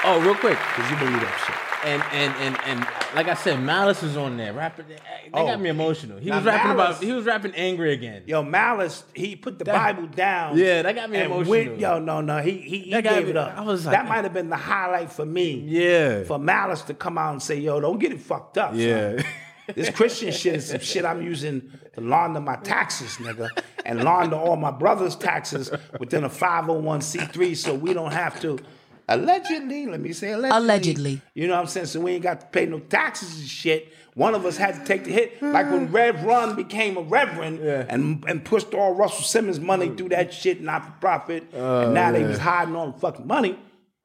Oh, 0.04 0.21
real 0.21 0.36
quick, 0.36 0.58
because 0.60 0.91
you 0.91 0.97
believe 0.97 1.19
that 1.19 1.43
shit. 1.47 1.88
and 1.89 2.04
and 2.13 2.36
and 2.36 2.58
and 2.80 2.88
like 3.15 3.27
I 3.27 3.34
said, 3.34 3.60
Malice 3.60 4.04
was 4.04 4.15
on 4.17 4.38
there 4.38 4.54
rapping. 4.54 4.86
They 4.88 4.97
Oh. 5.34 5.47
got 5.47 5.60
me 5.60 5.69
emotional. 5.69 6.19
He 6.19 6.30
was 6.30 6.43
rapping 6.43 6.75
Malice- 6.77 6.97
about. 6.97 7.04
He 7.04 7.12
was 7.12 7.25
rapping 7.25 7.56
angry 7.56 7.93
again. 7.93 8.21
Yo, 8.27 8.43
Malice, 8.43 9.04
he 9.15 9.36
put 9.36 9.58
the 9.58 9.65
Bible 9.65 10.06
down. 10.08 10.58
Yeah, 10.60 10.84
that 10.84 10.93
got 10.93 11.10
me 11.10 11.21
emotional. 11.21 11.49
Went, 11.49 11.80
yo, 11.80 11.97
no, 11.97 12.21
no, 12.21 12.38
he 12.39 12.51
he, 12.60 12.80
he 12.80 12.91
That 12.91 13.04
gave 13.04 13.23
me- 13.25 13.32
it 13.32 13.38
up. 13.38 13.58
I 13.58 13.62
was 13.62 13.86
like- 13.86 13.93
that 13.95 14.08
might 14.08 14.23
have 14.23 14.34
been 14.34 14.49
the 14.51 14.58
highlight 14.58 15.12
for 15.12 15.25
me. 15.25 15.54
Yeah. 15.67 16.23
For 16.25 16.38
Malice 16.38 16.84
to 16.84 16.93
come 16.93 17.17
out 17.17 17.32
and 17.32 17.41
say, 17.41 17.56
yo, 17.56 17.80
don't 17.80 17.97
get 17.99 18.12
it 18.12 18.21
fucked 18.21 18.60
up. 18.60 18.73
Yeah. 18.75 19.21
This 19.75 19.89
Christian 19.89 20.31
shit 20.31 20.55
is 20.55 20.67
some 20.69 20.79
shit 20.79 21.05
I'm 21.05 21.21
using 21.21 21.71
to 21.93 22.01
launder 22.01 22.39
my 22.39 22.55
taxes, 22.57 23.17
nigga, 23.17 23.49
and 23.86 24.03
launder 24.03 24.36
all 24.36 24.55
my 24.55 24.71
brother's 24.71 25.15
taxes 25.15 25.71
within 25.99 26.23
a 26.23 26.29
501c3 26.29 27.55
so 27.55 27.73
we 27.73 27.93
don't 27.93 28.12
have 28.13 28.39
to 28.41 28.60
allegedly, 29.07 29.88
let 29.88 29.99
me 29.99 30.13
say 30.13 30.31
allegedly. 30.31 30.57
Allegedly. 30.57 31.21
You 31.34 31.47
know 31.47 31.55
what 31.55 31.62
I'm 31.62 31.67
saying? 31.67 31.88
So 31.88 31.99
we 31.99 32.12
ain't 32.13 32.23
got 32.23 32.41
to 32.41 32.47
pay 32.47 32.65
no 32.65 32.79
taxes 32.79 33.39
and 33.39 33.47
shit. 33.47 33.93
One 34.13 34.36
of 34.36 34.45
us 34.45 34.57
had 34.57 34.75
to 34.75 34.84
take 34.86 35.05
the 35.05 35.12
hit. 35.12 35.41
Like 35.41 35.71
when 35.71 35.91
Rev 35.91 36.23
Run 36.23 36.55
became 36.55 36.97
a 36.97 37.01
reverend 37.01 37.60
and, 37.60 38.23
and 38.27 38.43
pushed 38.43 38.73
all 38.73 38.93
Russell 38.93 39.23
Simmons 39.23 39.60
money 39.60 39.89
through 39.89 40.10
that 40.10 40.34
shit, 40.34 40.62
not 40.62 40.86
for 40.86 40.91
profit. 40.99 41.43
and 41.53 41.62
oh, 41.62 41.91
now 41.93 42.12
they 42.12 42.23
was 42.23 42.38
hiding 42.38 42.75
all 42.75 42.91
the 42.91 42.99
fucking 42.99 43.25
money. 43.25 43.57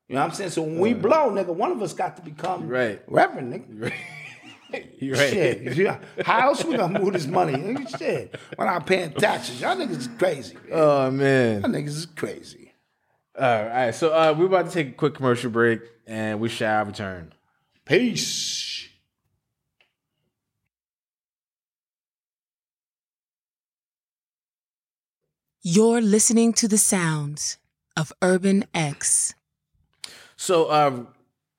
You 0.09 0.15
know 0.15 0.21
what 0.21 0.31
I'm 0.31 0.35
saying? 0.35 0.51
So 0.51 0.63
when 0.63 0.79
we 0.79 0.95
uh. 0.95 0.99
blow, 0.99 1.31
nigga, 1.31 1.49
one 1.49 1.73
of 1.73 1.83
us 1.83 1.93
got 1.93 2.17
to 2.17 2.23
become 2.23 2.69
Right. 2.69 3.03
reverend, 3.09 3.53
nigga. 3.53 3.93
You're 4.99 5.17
right. 5.17 5.31
Shit. 5.31 5.77
Yeah. 5.77 5.99
How 6.25 6.49
else 6.49 6.65
we 6.65 6.77
gonna 6.77 6.99
move 6.99 7.13
this 7.13 7.27
money? 7.27 7.53
Nigga, 7.55 7.99
Shit. 7.99 8.35
We're 8.57 8.67
not 8.67 8.87
paying 8.87 9.13
taxes. 9.13 9.61
Y'all 9.61 9.77
niggas 9.77 9.99
is 9.99 10.09
crazy. 10.19 10.55
Man. 10.55 10.65
Oh 10.73 11.11
man. 11.11 11.61
Y'all 11.63 11.71
niggas 11.71 11.89
is 11.89 12.07
crazy. 12.07 12.73
All 13.39 13.45
right, 13.45 13.63
all 13.63 13.69
right. 13.69 13.95
So 13.95 14.13
uh, 14.13 14.35
we're 14.37 14.47
about 14.47 14.67
to 14.67 14.73
take 14.73 14.89
a 14.89 14.93
quick 14.93 15.15
commercial 15.15 15.51
break, 15.51 15.81
and 16.07 16.41
we 16.41 16.49
shall 16.49 16.85
return. 16.85 17.33
Peace. 17.85 18.89
You're 25.63 26.01
listening 26.01 26.53
to 26.55 26.69
the 26.69 26.79
sounds 26.79 27.59
of 27.97 28.13
Urban 28.23 28.67
X. 28.73 29.35
So 30.37 30.71
um, 30.71 31.09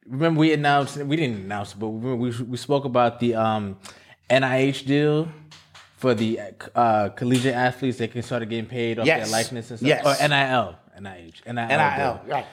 remember 0.07 0.39
we 0.39 0.53
announced 0.53 0.97
we 0.97 1.15
didn't 1.15 1.37
announce 1.45 1.73
it, 1.73 1.79
but 1.79 1.89
we 1.89 2.13
we, 2.13 2.43
we 2.43 2.57
spoke 2.57 2.85
about 2.85 3.19
the 3.19 3.35
um, 3.35 3.77
NIH 4.29 4.85
deal 4.85 5.27
for 5.97 6.13
the 6.13 6.39
uh, 6.75 7.10
collegiate 7.10 7.55
athletes. 7.55 7.97
They 7.97 8.08
can 8.08 8.21
start 8.23 8.47
getting 8.49 8.65
paid 8.67 8.99
off 8.99 9.05
Yes. 9.05 9.29
their 9.29 9.31
likeness 9.39 9.69
and 9.71 9.79
stuff. 9.79 9.87
Yes. 9.87 10.05
Or 10.05 10.27
NIL, 10.27 10.75
NIH, 10.99 11.45
NIL. 11.45 11.67
NIL. 11.67 12.21
Right. 12.27 12.45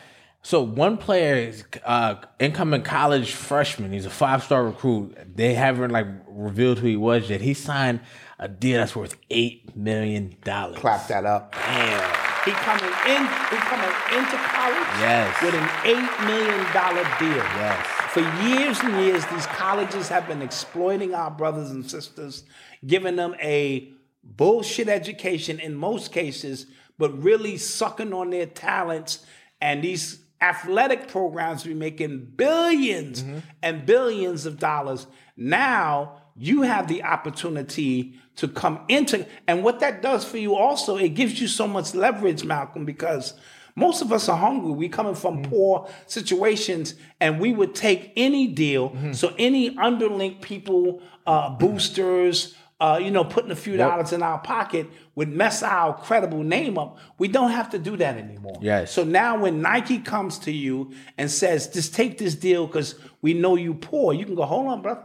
So 0.42 0.60
one 0.60 0.98
player 0.98 1.36
is 1.36 1.64
uh, 1.86 2.16
incoming 2.38 2.82
college 2.82 3.32
freshman. 3.32 3.92
He's 3.92 4.04
a 4.06 4.10
five 4.10 4.42
star 4.44 4.64
recruit. 4.64 5.16
They 5.36 5.54
haven't 5.54 5.90
like 5.90 6.06
revealed 6.28 6.78
who 6.80 6.86
he 6.86 6.96
was 6.96 7.30
yet. 7.30 7.40
He 7.40 7.54
signed 7.54 8.00
a 8.38 8.46
deal 8.48 8.78
that's 8.78 8.94
worth 8.94 9.16
eight 9.30 9.74
million 9.74 10.36
dollars. 10.44 10.78
Clap 10.78 11.08
that 11.08 11.24
up. 11.24 11.52
Damn. 11.54 12.23
He 12.44 12.50
coming 12.50 12.84
in. 12.84 13.22
He 13.50 13.56
coming 13.56 13.94
into 14.12 14.36
college. 14.36 14.88
Yes. 15.00 15.42
With 15.42 15.54
an 15.54 15.68
eight 15.84 16.26
million 16.26 16.72
dollar 16.72 17.04
deal. 17.18 17.44
Yes. 17.56 17.86
For 18.12 18.20
years 18.42 18.78
and 18.80 19.00
years, 19.02 19.24
these 19.26 19.46
colleges 19.46 20.08
have 20.08 20.28
been 20.28 20.42
exploiting 20.42 21.14
our 21.14 21.30
brothers 21.30 21.70
and 21.70 21.88
sisters, 21.88 22.44
giving 22.86 23.16
them 23.16 23.34
a 23.40 23.92
bullshit 24.22 24.88
education 24.88 25.58
in 25.58 25.74
most 25.74 26.12
cases, 26.12 26.66
but 26.98 27.22
really 27.22 27.56
sucking 27.56 28.12
on 28.12 28.30
their 28.30 28.46
talents. 28.46 29.24
And 29.60 29.82
these 29.82 30.20
athletic 30.40 31.08
programs 31.08 31.64
be 31.64 31.74
making 31.74 32.34
1000000000s 32.36 33.22
mm-hmm. 33.22 33.38
and 33.62 33.86
billions 33.86 34.46
of 34.46 34.58
dollars. 34.58 35.06
Now 35.36 36.20
you 36.36 36.62
have 36.62 36.88
the 36.88 37.02
opportunity 37.02 38.20
to 38.36 38.48
come 38.48 38.80
into, 38.88 39.26
and 39.46 39.62
what 39.62 39.80
that 39.80 40.02
does 40.02 40.24
for 40.24 40.38
you 40.38 40.56
also, 40.56 40.96
it 40.96 41.10
gives 41.10 41.40
you 41.40 41.48
so 41.48 41.66
much 41.68 41.94
leverage, 41.94 42.44
Malcolm, 42.44 42.84
because 42.84 43.34
most 43.76 44.02
of 44.02 44.12
us 44.12 44.28
are 44.28 44.36
hungry. 44.36 44.72
We 44.72 44.88
coming 44.88 45.14
from 45.14 45.38
Mm-hmm. 45.38 45.50
poor 45.50 45.88
situations, 46.06 46.94
and 47.20 47.40
we 47.40 47.52
would 47.52 47.74
take 47.74 48.12
any 48.16 48.46
deal. 48.48 48.90
Mm-hmm. 48.90 49.12
So 49.12 49.34
any 49.38 49.74
underlink 49.76 50.40
people, 50.40 51.00
uh, 51.26 51.50
boosters, 51.50 52.54
uh, 52.80 52.98
you 53.00 53.10
know, 53.10 53.24
putting 53.24 53.50
a 53.50 53.56
few 53.56 53.76
dollars 53.76 54.12
in 54.12 54.22
our 54.22 54.38
pocket 54.38 54.88
would 55.14 55.28
mess 55.28 55.62
our 55.62 55.96
credible 55.96 56.42
name 56.42 56.76
up. 56.76 56.98
We 57.18 57.28
don't 57.28 57.52
have 57.52 57.70
to 57.70 57.78
do 57.78 57.96
that 57.96 58.16
anymore. 58.16 58.58
Yes. 58.60 58.92
So 58.92 59.04
now 59.04 59.40
when 59.40 59.62
Nike 59.62 60.00
comes 60.00 60.38
to 60.40 60.50
you 60.50 60.92
and 61.16 61.30
says, 61.30 61.68
just 61.68 61.94
take 61.94 62.18
this 62.18 62.34
deal 62.34 62.66
because 62.66 62.96
we 63.22 63.32
know 63.32 63.54
you 63.56 63.74
poor, 63.74 64.12
you 64.12 64.24
can 64.26 64.34
go, 64.34 64.44
hold 64.44 64.66
on, 64.66 64.82
brother. 64.82 65.04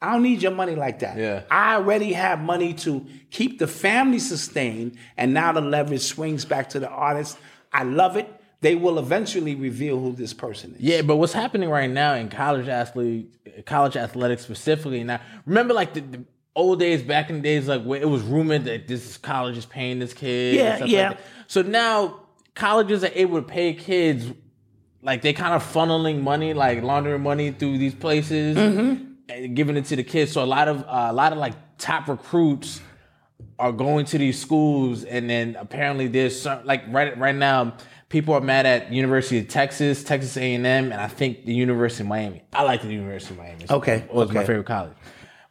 I 0.00 0.12
don't 0.12 0.22
need 0.22 0.42
your 0.42 0.52
money 0.52 0.76
like 0.76 1.00
that. 1.00 1.18
Yeah. 1.18 1.42
I 1.50 1.74
already 1.74 2.12
have 2.12 2.40
money 2.40 2.72
to 2.74 3.04
keep 3.30 3.58
the 3.58 3.66
family 3.66 4.20
sustained, 4.20 4.96
and 5.16 5.34
now 5.34 5.52
the 5.52 5.60
leverage 5.60 6.02
swings 6.02 6.44
back 6.44 6.68
to 6.70 6.80
the 6.80 6.88
artist. 6.88 7.36
I 7.72 7.82
love 7.82 8.16
it. 8.16 8.32
They 8.60 8.74
will 8.74 8.98
eventually 8.98 9.54
reveal 9.54 9.98
who 10.00 10.12
this 10.12 10.32
person 10.32 10.74
is. 10.74 10.80
Yeah, 10.80 11.02
but 11.02 11.16
what's 11.16 11.32
happening 11.32 11.68
right 11.68 11.90
now 11.90 12.14
in 12.14 12.28
college 12.28 12.68
athlete, 12.68 13.32
college 13.66 13.96
athletics 13.96 14.42
specifically 14.42 15.02
now? 15.04 15.20
Remember, 15.46 15.74
like 15.74 15.94
the, 15.94 16.00
the 16.00 16.24
old 16.54 16.78
days, 16.80 17.02
back 17.02 17.30
in 17.30 17.36
the 17.36 17.42
days, 17.42 17.68
like 17.68 17.82
where 17.82 18.00
it 18.00 18.08
was 18.08 18.22
rumored 18.22 18.64
that 18.64 18.88
this 18.88 19.16
college 19.16 19.56
is 19.56 19.66
paying 19.66 19.98
this 19.98 20.12
kid. 20.12 20.56
Yeah, 20.56 20.84
yeah. 20.84 21.08
Like 21.08 21.18
that. 21.18 21.26
So 21.46 21.62
now 21.62 22.20
colleges 22.54 23.04
are 23.04 23.12
able 23.14 23.40
to 23.40 23.46
pay 23.46 23.74
kids, 23.74 24.26
like 25.02 25.22
they 25.22 25.32
kind 25.32 25.54
of 25.54 25.62
funneling 25.62 26.22
money, 26.22 26.52
like 26.52 26.82
laundering 26.82 27.22
money 27.22 27.50
through 27.52 27.78
these 27.78 27.94
places 27.94 28.56
Mm-hmm. 28.56 29.07
Giving 29.54 29.76
it 29.76 29.84
to 29.86 29.96
the 29.96 30.04
kids. 30.04 30.32
So 30.32 30.42
a 30.42 30.46
lot 30.46 30.68
of 30.68 30.82
uh, 30.82 31.08
a 31.10 31.12
lot 31.12 31.32
of 31.32 31.38
like 31.38 31.54
top 31.78 32.08
recruits 32.08 32.80
are 33.58 33.72
going 33.72 34.04
to 34.06 34.18
these 34.18 34.40
schools, 34.40 35.04
and 35.04 35.28
then 35.28 35.56
apparently 35.58 36.08
there's 36.08 36.40
some 36.40 36.64
like 36.64 36.82
right 36.88 37.16
right 37.18 37.34
now 37.34 37.76
people 38.08 38.34
are 38.34 38.40
mad 38.40 38.66
at 38.66 38.92
University 38.92 39.38
of 39.38 39.48
Texas, 39.48 40.02
Texas 40.02 40.36
A 40.36 40.54
and 40.54 40.66
M, 40.66 40.92
and 40.92 41.00
I 41.00 41.08
think 41.08 41.44
the 41.44 41.54
University 41.54 42.02
of 42.04 42.08
Miami. 42.08 42.42
I 42.52 42.62
like 42.62 42.82
the 42.82 42.88
University 42.92 43.34
of 43.34 43.38
Miami. 43.38 43.66
Okay, 43.70 43.96
it 43.96 44.14
was 44.14 44.32
my 44.32 44.44
favorite 44.44 44.66
college, 44.66 44.92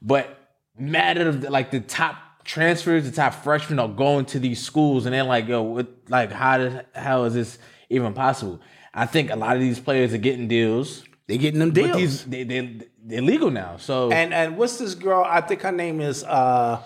but 0.01 0.37
mad 0.77 1.17
at 1.17 1.51
like 1.51 1.71
the 1.71 1.79
top 1.79 2.15
transfers, 2.43 3.03
the 3.05 3.11
top 3.11 3.33
freshmen 3.33 3.77
are 3.79 3.89
going 3.89 4.25
to 4.25 4.39
these 4.39 4.63
schools, 4.63 5.05
and 5.05 5.13
they're 5.13 5.23
like, 5.23 5.47
yo, 5.47 5.61
what, 5.61 5.87
like 6.09 6.31
how 6.31 6.57
the 6.57 6.85
hell 6.93 7.25
is 7.25 7.33
this 7.33 7.59
even 7.89 8.13
possible? 8.13 8.59
I 8.93 9.05
think 9.05 9.29
a 9.29 9.35
lot 9.35 9.55
of 9.55 9.61
these 9.61 9.79
players 9.79 10.13
are 10.13 10.17
getting 10.17 10.47
deals. 10.47 11.03
They're 11.27 11.37
getting 11.37 11.59
them 11.59 11.69
But 11.71 11.75
deals. 11.83 11.97
these 11.97 12.25
they 12.25 12.43
they 12.43 12.79
they're 13.07 13.21
now. 13.51 13.77
So 13.77 14.11
And 14.11 14.33
and 14.33 14.57
what's 14.57 14.77
this 14.77 14.95
girl? 14.95 15.23
I 15.25 15.41
think 15.41 15.61
her 15.61 15.71
name 15.71 16.01
is 16.01 16.23
uh, 16.23 16.81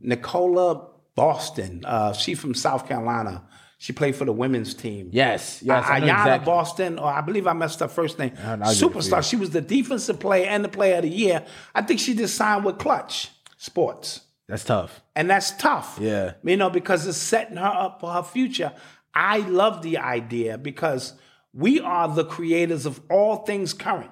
Nicola 0.00 0.88
Boston. 1.14 1.84
Uh, 1.84 2.12
she 2.12 2.34
from 2.34 2.54
South 2.54 2.88
Carolina. 2.88 3.44
She 3.78 3.94
played 3.94 4.14
for 4.14 4.26
the 4.26 4.32
women's 4.32 4.74
team. 4.74 5.08
yes, 5.10 5.62
yes, 5.62 5.86
I 5.88 6.00
know 6.00 6.06
Ayana 6.06 6.10
exactly. 6.20 6.44
Boston, 6.44 6.98
or 6.98 7.06
I 7.06 7.22
believe 7.22 7.46
I 7.46 7.54
messed 7.54 7.80
up 7.80 7.90
first 7.90 8.18
name. 8.18 8.28
It 8.28 8.36
for 8.36 8.58
Superstar. 8.58 9.28
She 9.28 9.36
was 9.36 9.50
the 9.50 9.62
defensive 9.62 10.20
player 10.20 10.46
and 10.46 10.62
the 10.62 10.68
player 10.68 10.96
of 10.96 11.02
the 11.02 11.08
year. 11.08 11.46
I 11.74 11.80
think 11.80 11.98
she 11.98 12.14
just 12.14 12.34
signed 12.34 12.64
with 12.66 12.76
Clutch 12.76 13.30
Sports. 13.56 14.20
That's 14.48 14.64
tough. 14.64 15.00
And 15.16 15.30
that's 15.30 15.52
tough. 15.52 15.96
Yeah. 15.98 16.34
You 16.42 16.58
know, 16.58 16.68
because 16.68 17.06
it's 17.06 17.16
setting 17.16 17.56
her 17.56 17.64
up 17.64 18.00
for 18.00 18.12
her 18.12 18.22
future. 18.22 18.72
I 19.14 19.38
love 19.38 19.80
the 19.80 19.96
idea 19.98 20.58
because 20.58 21.14
we 21.54 21.80
are 21.80 22.08
the 22.08 22.24
creators 22.24 22.84
of 22.84 23.00
all 23.08 23.36
things 23.46 23.72
current, 23.72 24.10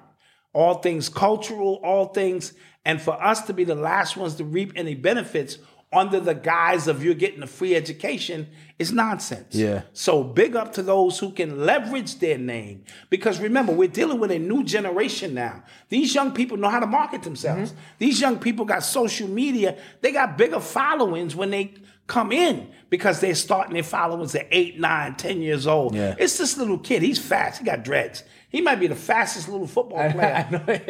all 0.59 0.75
things 0.75 1.07
cultural, 1.07 1.79
all 1.85 2.07
things. 2.07 2.51
And 2.83 3.01
for 3.01 3.13
us 3.23 3.43
to 3.43 3.53
be 3.53 3.63
the 3.63 3.75
last 3.75 4.17
ones 4.17 4.35
to 4.35 4.43
reap 4.43 4.73
any 4.75 4.93
benefits 4.93 5.57
under 5.91 6.19
the 6.19 6.35
guise 6.35 6.87
of 6.87 7.01
you're 7.03 7.13
getting 7.15 7.41
a 7.41 7.47
free 7.47 7.75
education 7.75 8.47
is 8.77 8.91
nonsense. 8.91 9.55
Yeah. 9.55 9.83
So 9.93 10.21
big 10.21 10.57
up 10.57 10.73
to 10.73 10.83
those 10.83 11.17
who 11.17 11.31
can 11.31 11.65
leverage 11.65 12.19
their 12.19 12.37
name. 12.37 12.83
Because 13.09 13.39
remember, 13.39 13.71
we're 13.71 13.87
dealing 13.87 14.19
with 14.19 14.31
a 14.31 14.37
new 14.37 14.63
generation 14.65 15.33
now. 15.33 15.63
These 15.87 16.13
young 16.13 16.33
people 16.33 16.57
know 16.57 16.69
how 16.69 16.81
to 16.81 16.87
market 16.87 17.23
themselves. 17.23 17.71
Mm-hmm. 17.71 17.81
These 17.97 18.19
young 18.19 18.37
people 18.37 18.65
got 18.65 18.83
social 18.83 19.29
media. 19.29 19.77
They 20.01 20.11
got 20.11 20.37
bigger 20.37 20.59
followings 20.59 21.37
when 21.37 21.51
they 21.51 21.73
come 22.05 22.33
in 22.33 22.69
because 22.89 23.21
they're 23.21 23.33
starting 23.33 23.75
their 23.75 23.83
followings 23.83 24.35
at 24.35 24.47
eight, 24.51 24.77
nine, 24.77 25.15
ten 25.15 25.41
years 25.41 25.65
old. 25.65 25.95
Yeah. 25.95 26.15
It's 26.19 26.37
this 26.37 26.57
little 26.57 26.79
kid. 26.79 27.01
He's 27.01 27.19
fast. 27.19 27.59
He 27.59 27.65
got 27.65 27.83
dreads. 27.83 28.23
He 28.49 28.61
might 28.61 28.79
be 28.79 28.87
the 28.87 28.95
fastest 28.95 29.47
little 29.47 29.67
football 29.67 30.11
player 30.11 30.45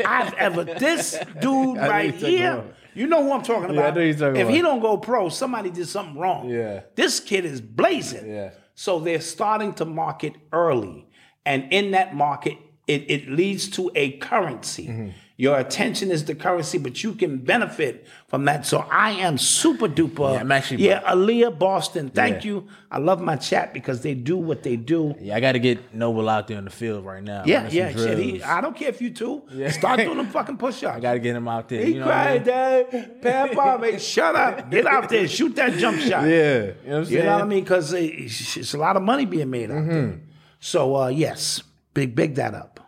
I've 0.06 0.34
ever. 0.36 0.64
This 0.64 1.18
dude 1.42 1.78
right 1.78 2.14
here. 2.14 2.64
You 2.96 3.08
know 3.08 3.24
who 3.24 3.32
I'm 3.34 3.44
talking 3.44 3.74
Yeah, 3.76 3.82
I 3.82 3.84
about. 3.90 3.96
know 3.96 4.02
you're 4.02 4.14
talking 4.16 4.42
if 4.42 4.50
he 4.50 4.62
don't 4.62 4.80
go 4.80 4.98
pro, 4.98 5.30
somebody 5.30 5.70
did 5.70 5.88
something 5.88 6.18
wrong. 6.18 6.50
Yeah. 6.50 6.82
This 6.96 7.20
kid 7.20 7.46
is 7.46 7.62
blazing. 7.62 8.30
Yeah. 8.30 8.52
So 8.76 9.00
they're 9.00 9.22
starting 9.22 9.74
to 9.76 9.86
market 9.86 10.34
early. 10.52 11.08
And 11.46 11.72
in 11.72 11.92
that 11.92 12.16
market, 12.16 12.58
it, 12.88 13.10
it 13.12 13.30
leads 13.30 13.70
to 13.72 13.92
a 13.96 14.14
currency. 14.18 14.88
Mm-hmm. 14.88 15.10
Your 15.42 15.58
attention 15.58 16.12
is 16.12 16.26
the 16.26 16.36
currency, 16.36 16.78
but 16.78 17.02
you 17.02 17.14
can 17.14 17.38
benefit 17.38 18.06
from 18.28 18.44
that. 18.44 18.66
So 18.66 18.80
I 18.92 19.12
am 19.12 19.38
super 19.38 19.88
duper. 19.88 20.34
Yeah, 20.34 20.42
I'm 20.42 20.52
actually- 20.52 20.86
Yeah, 20.86 21.00
Aliyah 21.10 21.58
Boston. 21.58 22.10
Thank 22.10 22.44
Yeah. 22.44 22.52
you. 22.52 22.68
I 22.92 22.98
love 22.98 23.22
my 23.22 23.38
chat 23.38 23.74
because 23.74 24.02
they 24.02 24.16
do 24.16 24.36
what 24.36 24.64
they 24.64 24.76
do. 24.76 25.16
Yeah, 25.22 25.38
I 25.38 25.40
got 25.40 25.54
to 25.54 25.60
get 25.60 25.96
Noble 25.96 26.28
out 26.28 26.50
there 26.50 26.58
in 26.58 26.66
the 26.66 26.70
field 26.70 27.06
right 27.06 27.24
now. 27.24 27.44
Yeah, 27.46 27.70
yeah, 27.72 27.92
shit. 27.96 28.18
He. 28.18 28.44
I 28.44 28.60
don't 28.60 28.76
care 28.76 28.90
if 28.90 29.02
you 29.02 29.12
two 29.12 29.44
start 29.70 30.02
doing 30.02 30.18
them 30.18 30.26
fucking 30.38 30.58
push-ups. 30.58 30.98
I 30.98 31.00
got 31.00 31.14
to 31.14 31.20
get 31.20 31.38
him 31.38 31.48
out 31.48 31.70
there. 31.70 31.86
He 31.86 31.94
you 31.94 32.00
know 32.02 32.06
cried? 32.08 32.44
Dad. 32.44 33.22
Papa, 33.22 33.80
man, 33.82 33.98
shut 33.98 34.36
up. 34.36 34.70
Get 34.70 34.86
out 34.88 35.08
there. 35.08 35.26
Shoot 35.26 35.56
that 35.56 35.72
jump 35.78 36.00
shot. 36.02 36.28
Yeah, 36.28 36.64
you 36.64 36.90
know 36.90 37.00
what 37.00 37.08
I'm 37.08 37.14
You 37.14 37.24
know 37.24 37.34
what 37.36 37.42
I 37.44 37.46
mean? 37.46 37.64
Because 37.64 37.94
it's, 37.94 38.58
it's 38.58 38.74
a 38.74 38.78
lot 38.78 38.98
of 38.98 39.04
money 39.04 39.24
being 39.26 39.50
made 39.50 39.72
out 39.72 39.88
there. 39.88 40.20
So, 40.60 40.98
uh, 40.98 41.08
yes, 41.08 41.64
big, 41.94 42.14
big 42.14 42.36
that 42.36 42.54
up. 42.54 42.79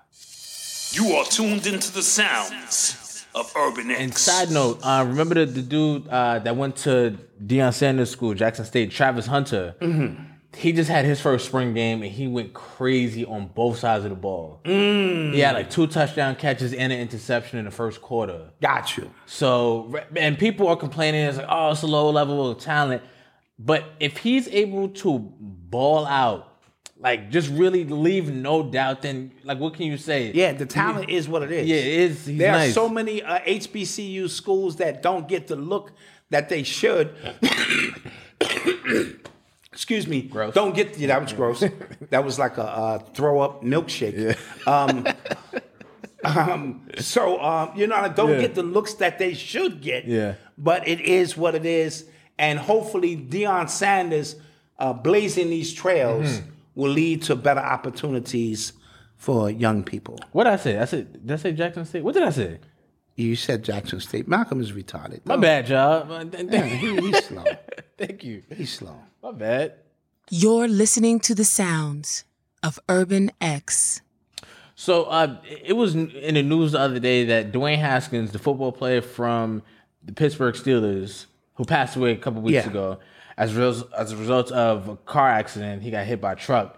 You 0.94 1.14
are 1.14 1.24
tuned 1.24 1.68
into 1.68 1.90
the 1.94 2.04
sounds 2.04 3.26
of 3.34 3.50
Urban 3.56 3.92
X. 3.92 4.00
And 4.02 4.14
side 4.14 4.52
note, 4.52 4.80
uh, 4.84 5.06
remember 5.08 5.36
the, 5.36 5.46
the 5.46 5.62
dude 5.62 6.06
uh, 6.10 6.40
that 6.40 6.58
went 6.58 6.76
to 6.78 7.18
Deion 7.42 7.74
Sanders 7.74 8.10
School, 8.10 8.34
Jackson 8.34 8.66
State, 8.66 8.92
Travis 8.92 9.26
Hunter? 9.26 9.74
Mm-hmm. 9.80 10.22
He 10.54 10.74
just 10.74 10.90
had 10.90 11.06
his 11.06 11.22
first 11.22 11.46
spring 11.46 11.74
game 11.74 12.04
and 12.04 12.12
he 12.12 12.28
went 12.28 12.54
crazy 12.54 13.24
on 13.24 13.48
both 13.48 13.80
sides 13.80 14.04
of 14.04 14.10
the 14.10 14.18
ball. 14.18 14.60
He 14.66 15.40
had 15.40 15.56
like 15.56 15.70
two 15.70 15.88
touchdown 15.88 16.36
catches 16.36 16.74
and 16.74 16.92
an 16.92 17.00
interception 17.00 17.58
in 17.58 17.64
the 17.64 17.72
first 17.72 18.02
quarter. 18.02 18.50
Got 18.62 18.98
you. 18.98 19.10
So, 19.26 19.96
and 20.18 20.38
people 20.38 20.68
are 20.68 20.76
complaining, 20.76 21.22
it's 21.22 21.38
like, 21.38 21.48
oh, 21.50 21.72
it's 21.72 21.84
a 21.84 21.88
low 21.88 22.10
level 22.10 22.52
of 22.52 22.58
talent. 22.58 23.02
But 23.58 23.86
if 24.02 24.18
he's 24.18 24.50
able 24.50 24.90
to 24.90 25.20
ball 25.20 26.06
out, 26.06 26.51
like 27.02 27.32
just 27.32 27.50
really 27.50 27.84
leave 27.84 28.32
no 28.32 28.64
doubt, 28.64 29.02
then 29.02 29.32
like 29.44 29.60
what 29.60 29.74
can 29.74 29.88
you 29.88 29.98
say? 29.98 30.32
Yeah, 30.34 30.54
the 30.54 30.66
talent 30.68 31.10
is 31.10 31.28
what 31.28 31.42
it 31.44 31.52
is. 31.52 31.68
Yeah, 31.68 31.78
it 31.78 31.88
is. 31.88 32.26
He's 32.28 32.38
there 32.38 32.52
nice. 32.52 32.70
are 32.70 32.74
so 32.74 32.88
many 32.90 33.24
uh, 33.24 33.40
HBCU 33.40 34.30
schools 34.30 34.76
that 34.78 35.02
don't 35.02 35.28
get 35.28 35.48
the 35.48 35.56
look 35.56 35.92
that 36.30 36.48
they 36.50 36.64
should. 36.64 37.16
Excuse 39.74 40.06
me. 40.06 40.22
Gross. 40.24 40.54
Don't 40.54 40.76
get 40.76 40.98
yeah, 40.98 41.08
that 41.08 41.22
was 41.22 41.34
gross. 41.34 41.64
that 42.10 42.24
was 42.24 42.38
like 42.38 42.58
a 42.58 42.64
uh, 42.64 43.00
throw 43.00 43.40
up 43.40 43.64
milkshake. 43.64 44.38
Um, 44.68 45.08
um, 46.24 46.88
so 47.00 47.42
um, 47.42 47.72
you 47.76 47.88
know, 47.88 48.12
don't 48.16 48.32
Yeah. 48.32 48.42
get 48.42 48.56
the 48.56 48.64
looks 48.64 48.94
that 48.96 49.18
they 49.18 49.34
should 49.34 49.82
get. 49.82 50.06
Yeah. 50.06 50.36
But 50.58 50.88
it 50.88 51.00
is 51.02 51.36
what 51.38 51.56
it 51.56 51.66
is, 51.66 52.06
and 52.38 52.60
hopefully 52.60 53.16
Deion 53.18 53.70
Sanders 53.70 54.36
uh, 54.78 54.94
blazing 54.94 55.50
these 55.50 55.74
trails 55.74 56.28
Mm-hmm. 56.40 56.50
Will 56.76 56.92
lead 56.92 57.22
to 57.24 57.36
better 57.36 57.60
opportunities 57.60 58.74
for 59.16 59.50
young 59.50 59.84
people. 59.84 60.20
What 60.32 60.46
did 60.46 60.54
I 60.54 60.56
say? 60.58 60.78
I 60.80 60.86
said, 60.86 61.26
did 61.26 61.32
I 61.32 61.36
say 61.38 61.52
Jackson 61.52 61.86
State? 61.86 62.04
What 62.04 62.14
did 62.14 62.24
I 62.24 62.30
say? 62.32 62.60
You 63.16 63.36
said 63.36 63.64
Jackson 63.64 64.00
State. 64.00 64.28
Malcolm 64.28 64.62
is 64.62 64.72
retarded. 64.72 65.20
My 65.26 65.38
bad, 65.38 65.70
y'all. 65.70 66.24
Yeah, 66.34 66.66
he, 66.66 66.96
he's 66.98 67.26
slow. 67.28 67.44
Thank 67.98 68.24
you. 68.24 68.42
He's 68.56 68.74
slow. 68.74 68.96
My 69.22 69.32
bad. 69.32 69.74
You're 70.30 70.68
listening 70.68 71.20
to 71.22 71.36
the 71.36 71.44
sounds 71.44 72.24
of 72.64 72.80
Urban 72.90 73.32
X. 73.42 74.02
So 74.76 75.04
uh, 75.04 75.38
it 75.64 75.74
was 75.74 75.94
in 75.94 76.34
the 76.34 76.42
news 76.42 76.72
the 76.72 76.80
other 76.80 77.00
day 77.00 77.26
that 77.26 77.52
Dwayne 77.52 77.78
Haskins, 77.78 78.32
the 78.32 78.40
football 78.40 78.72
player 78.72 79.02
from 79.02 79.62
the 80.04 80.14
Pittsburgh 80.14 80.56
Steelers, 80.56 81.26
who 81.56 81.66
passed 81.66 81.96
away 81.96 82.14
a 82.14 82.18
couple 82.18 82.42
weeks 82.42 82.54
Yeah. 82.66 82.70
ago, 82.70 83.00
as 83.42 83.58
a, 83.58 83.88
as 83.98 84.12
a 84.12 84.18
result 84.18 84.52
of 84.52 84.88
a 84.88 84.96
car 84.98 85.28
accident, 85.28 85.82
he 85.82 85.90
got 85.90 86.06
hit 86.06 86.22
by 86.22 86.34
a 86.34 86.36
truck. 86.36 86.78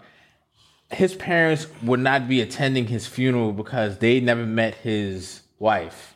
His 0.90 1.14
parents 1.14 1.66
would 1.82 2.00
not 2.00 2.26
be 2.26 2.40
attending 2.40 2.86
his 2.86 3.06
funeral 3.06 3.52
because 3.52 3.98
they 3.98 4.20
never 4.20 4.46
met 4.46 4.74
his 4.76 5.42
wife. 5.58 6.14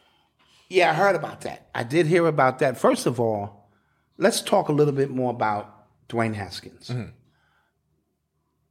Yeah, 0.70 0.90
I 0.90 0.94
heard 0.94 1.16
about 1.16 1.42
that. 1.42 1.68
I 1.74 1.82
did 1.82 2.06
hear 2.06 2.26
about 2.26 2.60
that. 2.60 2.78
First 2.78 3.04
of 3.04 3.20
all, 3.20 3.68
let's 4.16 4.40
talk 4.40 4.68
a 4.68 4.72
little 4.72 4.94
bit 4.94 5.10
more 5.10 5.30
about 5.30 5.84
Dwayne 6.08 6.34
Haskins. 6.34 6.88
Mm-hmm. 6.88 7.10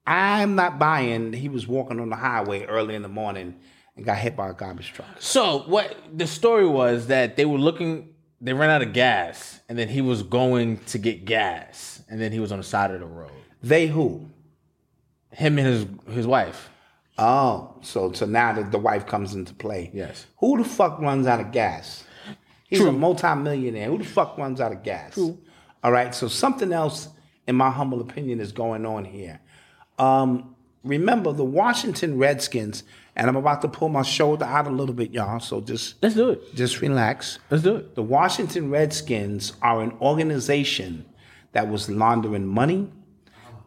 I'm 0.07 0.55
not 0.55 0.79
buying 0.79 1.33
he 1.33 1.49
was 1.49 1.67
walking 1.67 1.99
on 1.99 2.09
the 2.09 2.15
highway 2.15 2.63
early 2.65 2.95
in 2.95 3.03
the 3.03 3.09
morning 3.09 3.55
and 3.95 4.05
got 4.05 4.17
hit 4.17 4.35
by 4.35 4.49
a 4.49 4.53
garbage 4.53 4.93
truck. 4.93 5.09
So 5.19 5.59
what 5.67 5.95
the 6.11 6.25
story 6.25 6.65
was 6.65 7.07
that 7.07 7.35
they 7.35 7.45
were 7.45 7.59
looking, 7.59 8.15
they 8.39 8.53
ran 8.53 8.69
out 8.69 8.81
of 8.81 8.93
gas, 8.93 9.59
and 9.67 9.77
then 9.77 9.89
he 9.89 10.01
was 10.01 10.23
going 10.23 10.77
to 10.85 10.97
get 10.97 11.25
gas, 11.25 12.01
and 12.09 12.21
then 12.21 12.31
he 12.31 12.39
was 12.39 12.51
on 12.51 12.59
the 12.59 12.63
side 12.63 12.91
of 12.91 12.99
the 12.99 13.05
road. 13.05 13.31
They 13.63 13.87
who? 13.87 14.29
Him 15.31 15.57
and 15.57 15.67
his 15.67 15.85
his 16.15 16.27
wife. 16.27 16.69
Oh, 17.17 17.75
so 17.81 18.11
so 18.11 18.25
now 18.25 18.53
that 18.53 18.71
the 18.71 18.77
wife 18.77 19.05
comes 19.07 19.33
into 19.33 19.53
play. 19.53 19.89
Yes. 19.93 20.27
Who 20.37 20.57
the 20.57 20.63
fuck 20.63 20.99
runs 20.99 21.25
out 21.25 21.39
of 21.39 21.51
gas? 21.51 22.03
He's 22.67 22.81
a 22.81 22.91
multimillionaire. 22.91 23.87
Who 23.87 23.99
the 23.99 24.03
fuck 24.03 24.37
runs 24.37 24.59
out 24.59 24.73
of 24.73 24.83
gas? 24.83 25.13
True. 25.13 25.37
All 25.83 25.91
right. 25.91 26.13
So 26.13 26.27
something 26.27 26.73
else, 26.73 27.07
in 27.47 27.55
my 27.55 27.69
humble 27.71 28.01
opinion, 28.01 28.39
is 28.39 28.51
going 28.51 28.85
on 28.85 29.05
here. 29.05 29.39
Um, 29.97 30.55
remember 30.83 31.31
the 31.31 31.45
Washington 31.45 32.17
Redskins, 32.17 32.83
and 33.17 33.27
I'm 33.27 33.35
about 33.35 33.61
to 33.63 33.67
pull 33.67 33.89
my 33.89 34.03
shoulder 34.03 34.45
out 34.45 34.67
a 34.67 34.69
little 34.69 34.95
bit, 34.95 35.11
y'all. 35.11 35.39
So 35.41 35.59
just 35.59 35.95
Let's 36.01 36.15
do 36.15 36.29
it. 36.29 36.55
just 36.55 36.79
relax. 36.81 37.39
Let's 37.49 37.63
do 37.63 37.75
it. 37.75 37.95
The 37.95 38.03
Washington 38.03 38.69
Redskins 38.69 39.53
are 39.61 39.81
an 39.81 39.91
organization 39.99 41.05
that 41.51 41.67
was 41.67 41.89
laundering 41.89 42.45
money. 42.47 42.89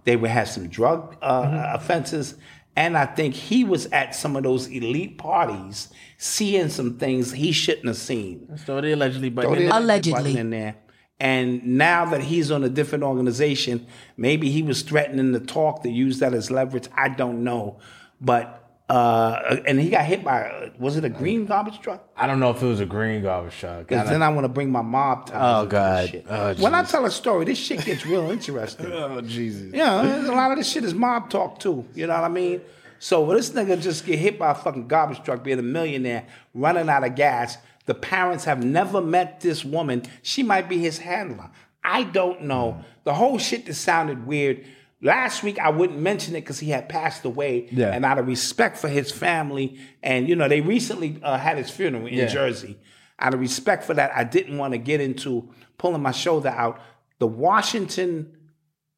They 0.05 0.17
would 0.17 0.31
have 0.31 0.49
some 0.49 0.69
drug 0.69 1.17
uh, 1.21 1.73
offenses. 1.75 2.37
And 2.77 2.97
I 2.97 3.05
think 3.05 3.35
he 3.35 3.65
was 3.65 3.87
at 3.87 4.15
some 4.15 4.37
of 4.37 4.45
those 4.45 4.67
elite 4.69 5.19
parties 5.19 5.89
seeing 6.17 6.69
some 6.69 6.97
things 6.99 7.33
he 7.33 7.53
shouldn't 7.53 7.87
have 7.89 7.97
seen. 7.97 8.57
So 8.65 8.81
they 8.81 8.93
allegedly, 8.93 9.29
but 9.31 9.43
Throw 9.45 9.57
the 9.57 9.67
Allegedly. 9.77 10.23
button 10.23 10.37
in 10.39 10.51
there. 10.51 10.77
And 11.19 11.63
now 11.77 12.07
that 12.07 12.23
he's 12.23 12.51
on 12.51 12.65
a 12.65 12.69
different 12.71 13.05
organization, 13.05 13.87
maybe 14.17 14.51
he 14.51 14.63
was 14.63 14.81
threatening 14.83 15.33
to 15.35 15.41
talk 15.41 15.83
to 15.83 15.91
use 15.91 16.21
that 16.21 16.33
as 16.33 16.51
leverage. 16.51 16.89
I 16.95 17.09
don't 17.09 17.45
know. 17.45 17.79
But, 18.23 18.60
uh, 18.91 19.57
and 19.67 19.79
he 19.79 19.89
got 19.89 20.05
hit 20.05 20.25
by, 20.25 20.73
was 20.77 20.97
it 20.97 21.05
a 21.05 21.09
green 21.09 21.47
garbage 21.47 21.81
truck? 21.81 22.09
I 22.17 22.27
don't 22.27 22.41
know 22.41 22.51
if 22.51 22.61
it 22.61 22.67
was 22.67 22.81
a 22.81 22.87
green 22.87 23.23
garbage 23.23 23.57
truck. 23.57 23.87
Because 23.87 24.09
then 24.09 24.21
I 24.21 24.31
want 24.31 24.47
to 24.47 24.49
bring 24.49 24.69
my 24.73 24.83
mob. 24.83 25.31
Oh, 25.33 25.65
God. 25.65 26.09
shit. 26.09 26.27
Oh, 26.29 26.55
when 26.55 26.75
I 26.75 26.83
tell 26.83 27.07
a 27.07 27.11
story, 27.13 27.45
this 27.45 27.57
shit 27.57 27.85
gets 27.85 28.05
real 28.05 28.29
interesting. 28.33 28.87
oh 28.93 29.21
Jesus. 29.21 29.73
Yeah, 29.73 30.03
there's 30.03 30.29
a 30.29 30.33
lot 30.33 30.51
of 30.51 30.59
this 30.59 30.69
shit 30.69 30.83
is 30.83 30.93
mob 30.93 31.31
talk 31.31 31.61
too. 31.61 31.87
You 31.95 32.09
know 32.09 32.15
what 32.15 32.25
I 32.25 32.29
mean? 32.29 32.63
So 32.99 33.23
when 33.23 33.37
this 33.37 33.51
nigga 33.51 33.81
just 33.81 34.05
get 34.05 34.19
hit 34.19 34.41
by 34.41 34.51
a 34.51 34.55
fucking 34.57 34.89
garbage 34.89 35.23
truck, 35.23 35.45
being 35.45 35.61
a 35.61 35.63
millionaire, 35.63 36.27
running 36.53 36.89
out 36.89 37.05
of 37.05 37.15
gas. 37.15 37.59
The 37.87 37.95
parents 37.95 38.45
have 38.45 38.63
never 38.63 39.01
met 39.01 39.41
this 39.41 39.65
woman. 39.65 40.03
She 40.23 40.43
might 40.43 40.69
be 40.69 40.79
his 40.79 40.99
handler. 40.99 41.51
I 41.83 42.03
don't 42.03 42.43
know. 42.43 42.85
The 43.05 43.15
whole 43.15 43.39
shit 43.39 43.67
just 43.67 43.83
sounded 43.83 44.27
weird. 44.27 44.65
Last 45.03 45.43
week 45.43 45.59
I 45.59 45.71
wouldn't 45.71 45.99
mention 45.99 46.35
it 46.37 46.43
because 46.43 46.59
he 46.61 46.71
had 46.71 46.89
passed 46.89 47.25
away, 47.25 47.69
Yeah. 47.71 47.91
and 47.93 48.05
out 48.05 48.19
of 48.19 48.27
respect 48.27 48.77
for 48.77 48.89
his 48.89 49.11
family, 49.11 49.79
and 50.03 50.29
you 50.29 50.37
know 50.37 50.47
they 50.49 50.61
recently 50.61 51.19
uh, 51.23 51.39
had 51.39 51.57
his 51.57 51.71
funeral 51.71 52.07
in 52.07 52.15
Yeah. 52.15 52.27
Jersey. 52.27 52.79
Out 53.19 53.35
of 53.35 53.41
respect 53.41 53.85
for 53.85 53.95
that, 53.95 54.13
I 54.15 54.25
didn't 54.25 54.59
want 54.59 54.73
to 54.73 54.79
get 54.79 55.01
into 55.01 55.51
pulling 55.79 56.03
my 56.03 56.11
shoulder 56.13 56.49
out. 56.51 56.81
The 57.19 57.27
Washington, 57.27 58.33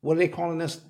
what 0.01 0.15
are 0.17 0.19
they 0.19 0.29
calling 0.29 0.59
this? 0.59 0.81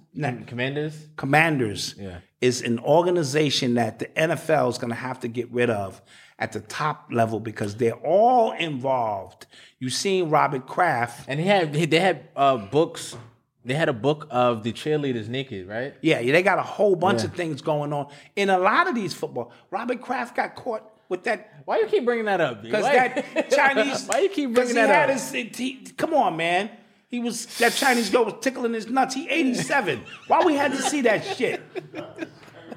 Commanders. 0.46 1.06
Commanders 1.16 1.94
Yeah. 1.98 2.18
is 2.42 2.60
an 2.62 2.78
organization 2.80 3.74
that 3.74 3.98
the 3.98 4.06
NFL 4.18 4.68
is 4.70 4.78
going 4.78 4.90
to 4.90 4.94
have 4.98 5.20
to 5.20 5.28
get 5.28 5.50
rid 5.50 5.70
of 5.70 6.02
at 6.38 6.52
the 6.52 6.60
top 6.60 7.08
level 7.10 7.40
because 7.40 7.76
they're 7.76 7.94
all 7.94 8.52
involved. 8.52 9.46
You've 9.78 9.92
seen 9.94 10.28
Robert 10.28 10.66
Kraft. 10.66 11.24
And 11.28 11.40
he 11.40 11.46
had 11.46 11.72
they 11.72 11.98
had 12.00 12.28
uh, 12.36 12.56
books. 12.58 13.16
They 13.64 13.74
had 13.74 13.88
a 13.88 13.92
book 13.92 14.26
of 14.30 14.62
the 14.64 14.72
cheerleaders 14.72 15.28
naked, 15.28 15.68
right? 15.68 15.94
Yeah, 16.00 16.20
they 16.20 16.42
got 16.42 16.58
a 16.58 16.62
whole 16.62 16.96
bunch 16.96 17.20
Yeah. 17.20 17.26
of 17.26 17.34
things 17.34 17.62
going 17.62 17.92
on 17.92 18.08
in 18.34 18.50
a 18.50 18.58
lot 18.58 18.88
of 18.88 18.94
these 18.94 19.14
football. 19.14 19.52
Robert 19.70 20.00
Kraft 20.00 20.34
got 20.34 20.54
caught 20.56 20.82
with 21.08 21.22
that 21.24 21.62
Why 21.64 21.78
you 21.78 21.86
keep 21.86 22.04
bringing 22.04 22.24
that 22.24 22.40
up? 22.40 22.62
because 22.62 22.84
that 22.84 23.50
Chinese. 23.50 24.06
Why 24.06 24.18
you 24.20 24.28
keep 24.30 24.52
bringing 24.54 24.74
he 24.74 24.80
that 24.80 24.88
had 24.88 25.10
up? 25.10 25.16
His, 25.16 25.30
he, 25.56 25.74
come 25.96 26.12
on, 26.14 26.36
man. 26.36 26.70
He 27.08 27.20
was 27.20 27.46
that 27.58 27.72
Chinese 27.74 28.08
girl 28.10 28.24
was 28.24 28.34
tickling 28.40 28.72
his 28.72 28.88
nuts. 28.88 29.14
He 29.14 29.28
87. 29.28 30.00
Why 30.28 30.42
we 30.44 30.54
had 30.54 30.72
to 30.72 30.80
see 30.82 31.02
that 31.02 31.24
shit? 31.24 31.60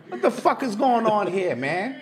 What 0.09 0.21
the 0.21 0.29
fuck 0.29 0.61
is 0.61 0.75
going 0.75 1.05
on 1.07 1.27
here, 1.27 1.55
man? 1.55 1.99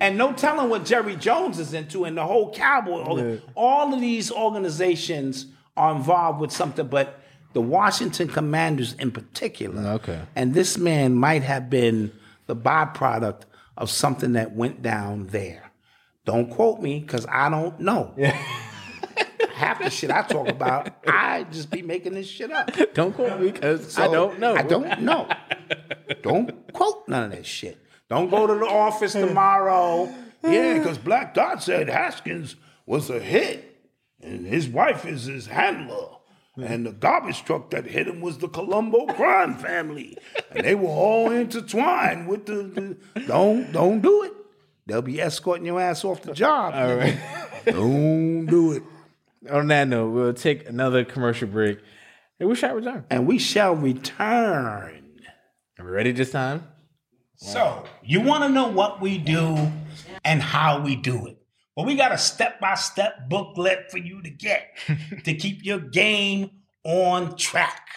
And 0.00 0.16
no 0.16 0.32
telling 0.32 0.70
what 0.70 0.84
Jerry 0.84 1.16
Jones 1.16 1.58
is 1.58 1.74
into 1.74 2.04
and 2.04 2.16
the 2.16 2.24
whole 2.24 2.52
cowboy. 2.52 3.02
org- 3.04 3.42
All 3.54 3.92
of 3.92 4.00
these 4.00 4.30
organizations 4.32 5.46
are 5.76 5.94
involved 5.94 6.40
with 6.40 6.52
something, 6.52 6.86
but 6.86 7.20
the 7.54 7.60
Washington 7.60 8.28
Commanders 8.28 8.94
in 8.94 9.10
particular. 9.10 9.82
Okay. 9.94 10.20
And 10.36 10.52
this 10.52 10.76
man 10.76 11.14
might 11.14 11.42
have 11.42 11.70
been 11.70 12.12
the 12.46 12.54
byproduct 12.54 13.42
of 13.76 13.90
something 13.90 14.32
that 14.32 14.52
went 14.52 14.82
down 14.82 15.28
there. 15.28 15.72
Don't 16.24 16.50
quote 16.50 16.80
me 16.80 17.00
because 17.00 17.26
I 17.30 17.48
don't 17.48 17.78
know. 17.80 18.14
Half 19.54 19.82
the 19.82 19.90
shit 19.90 20.10
I 20.10 20.22
talk 20.22 20.48
about, 20.48 20.90
I 21.06 21.44
just 21.44 21.70
be 21.70 21.80
making 21.82 22.14
this 22.14 22.26
shit 22.26 22.50
up. 22.50 22.70
Don't 22.92 23.14
quote 23.14 23.40
me 23.40 23.52
because 23.52 23.96
I 23.98 24.08
don't 24.08 24.40
know. 24.40 24.56
I 24.56 24.62
don't 24.62 25.00
know. 25.00 25.28
don't 26.22 26.72
quote 26.72 27.08
none 27.08 27.24
of 27.24 27.30
that 27.30 27.46
shit. 27.46 27.78
Don't 28.08 28.30
go 28.30 28.46
to 28.46 28.54
the 28.54 28.66
office 28.66 29.12
tomorrow. 29.12 30.12
Yeah, 30.42 30.78
because 30.78 30.98
Black 30.98 31.34
Dot 31.34 31.62
said 31.62 31.88
Haskins 31.88 32.56
was 32.84 33.08
a 33.10 33.18
hit, 33.18 33.80
and 34.20 34.46
his 34.46 34.68
wife 34.68 35.06
is 35.06 35.24
his 35.24 35.46
handler. 35.46 36.08
Mm-hmm. 36.56 36.72
And 36.72 36.86
the 36.86 36.92
garbage 36.92 37.44
truck 37.44 37.70
that 37.70 37.84
hit 37.84 38.06
him 38.06 38.20
was 38.20 38.38
the 38.38 38.48
Colombo 38.48 39.06
crime 39.06 39.56
family, 39.56 40.16
and 40.52 40.64
they 40.64 40.76
were 40.76 40.88
all 40.88 41.30
intertwined 41.30 42.28
with 42.28 42.46
the. 42.46 42.96
the 43.14 43.20
don't 43.26 43.72
don't 43.72 44.00
do 44.00 44.22
it. 44.22 44.32
They'll 44.86 45.02
be 45.02 45.20
escorting 45.20 45.66
your 45.66 45.80
ass 45.80 46.04
off 46.04 46.22
the 46.22 46.32
job. 46.32 46.74
All 46.74 46.94
right. 46.94 47.18
don't 47.66 48.46
do 48.46 48.72
it. 48.72 48.82
On 49.50 49.66
that 49.66 49.88
note, 49.88 50.10
we'll 50.10 50.32
take 50.32 50.68
another 50.68 51.04
commercial 51.04 51.48
break, 51.48 51.80
and 52.38 52.48
we 52.48 52.54
shall 52.54 52.74
return. 52.74 53.04
And 53.10 53.26
we 53.26 53.38
shall 53.38 53.74
return. 53.74 55.02
Are 55.76 55.84
we 55.84 55.90
ready 55.90 56.12
this 56.12 56.30
time? 56.30 56.68
So, 57.36 57.84
you 58.02 58.20
want 58.20 58.44
to 58.44 58.48
know 58.48 58.68
what 58.68 59.00
we 59.00 59.18
do 59.18 59.72
and 60.24 60.40
how 60.40 60.80
we 60.80 60.94
do 60.94 61.26
it. 61.26 61.43
Well, 61.76 61.86
we 61.86 61.96
got 61.96 62.12
a 62.12 62.18
step 62.18 62.60
by 62.60 62.74
step 62.74 63.28
booklet 63.28 63.90
for 63.90 63.98
you 63.98 64.22
to 64.22 64.30
get 64.30 64.78
to 65.24 65.34
keep 65.34 65.64
your 65.64 65.80
game 65.80 66.50
on 66.84 67.36
track. 67.36 67.88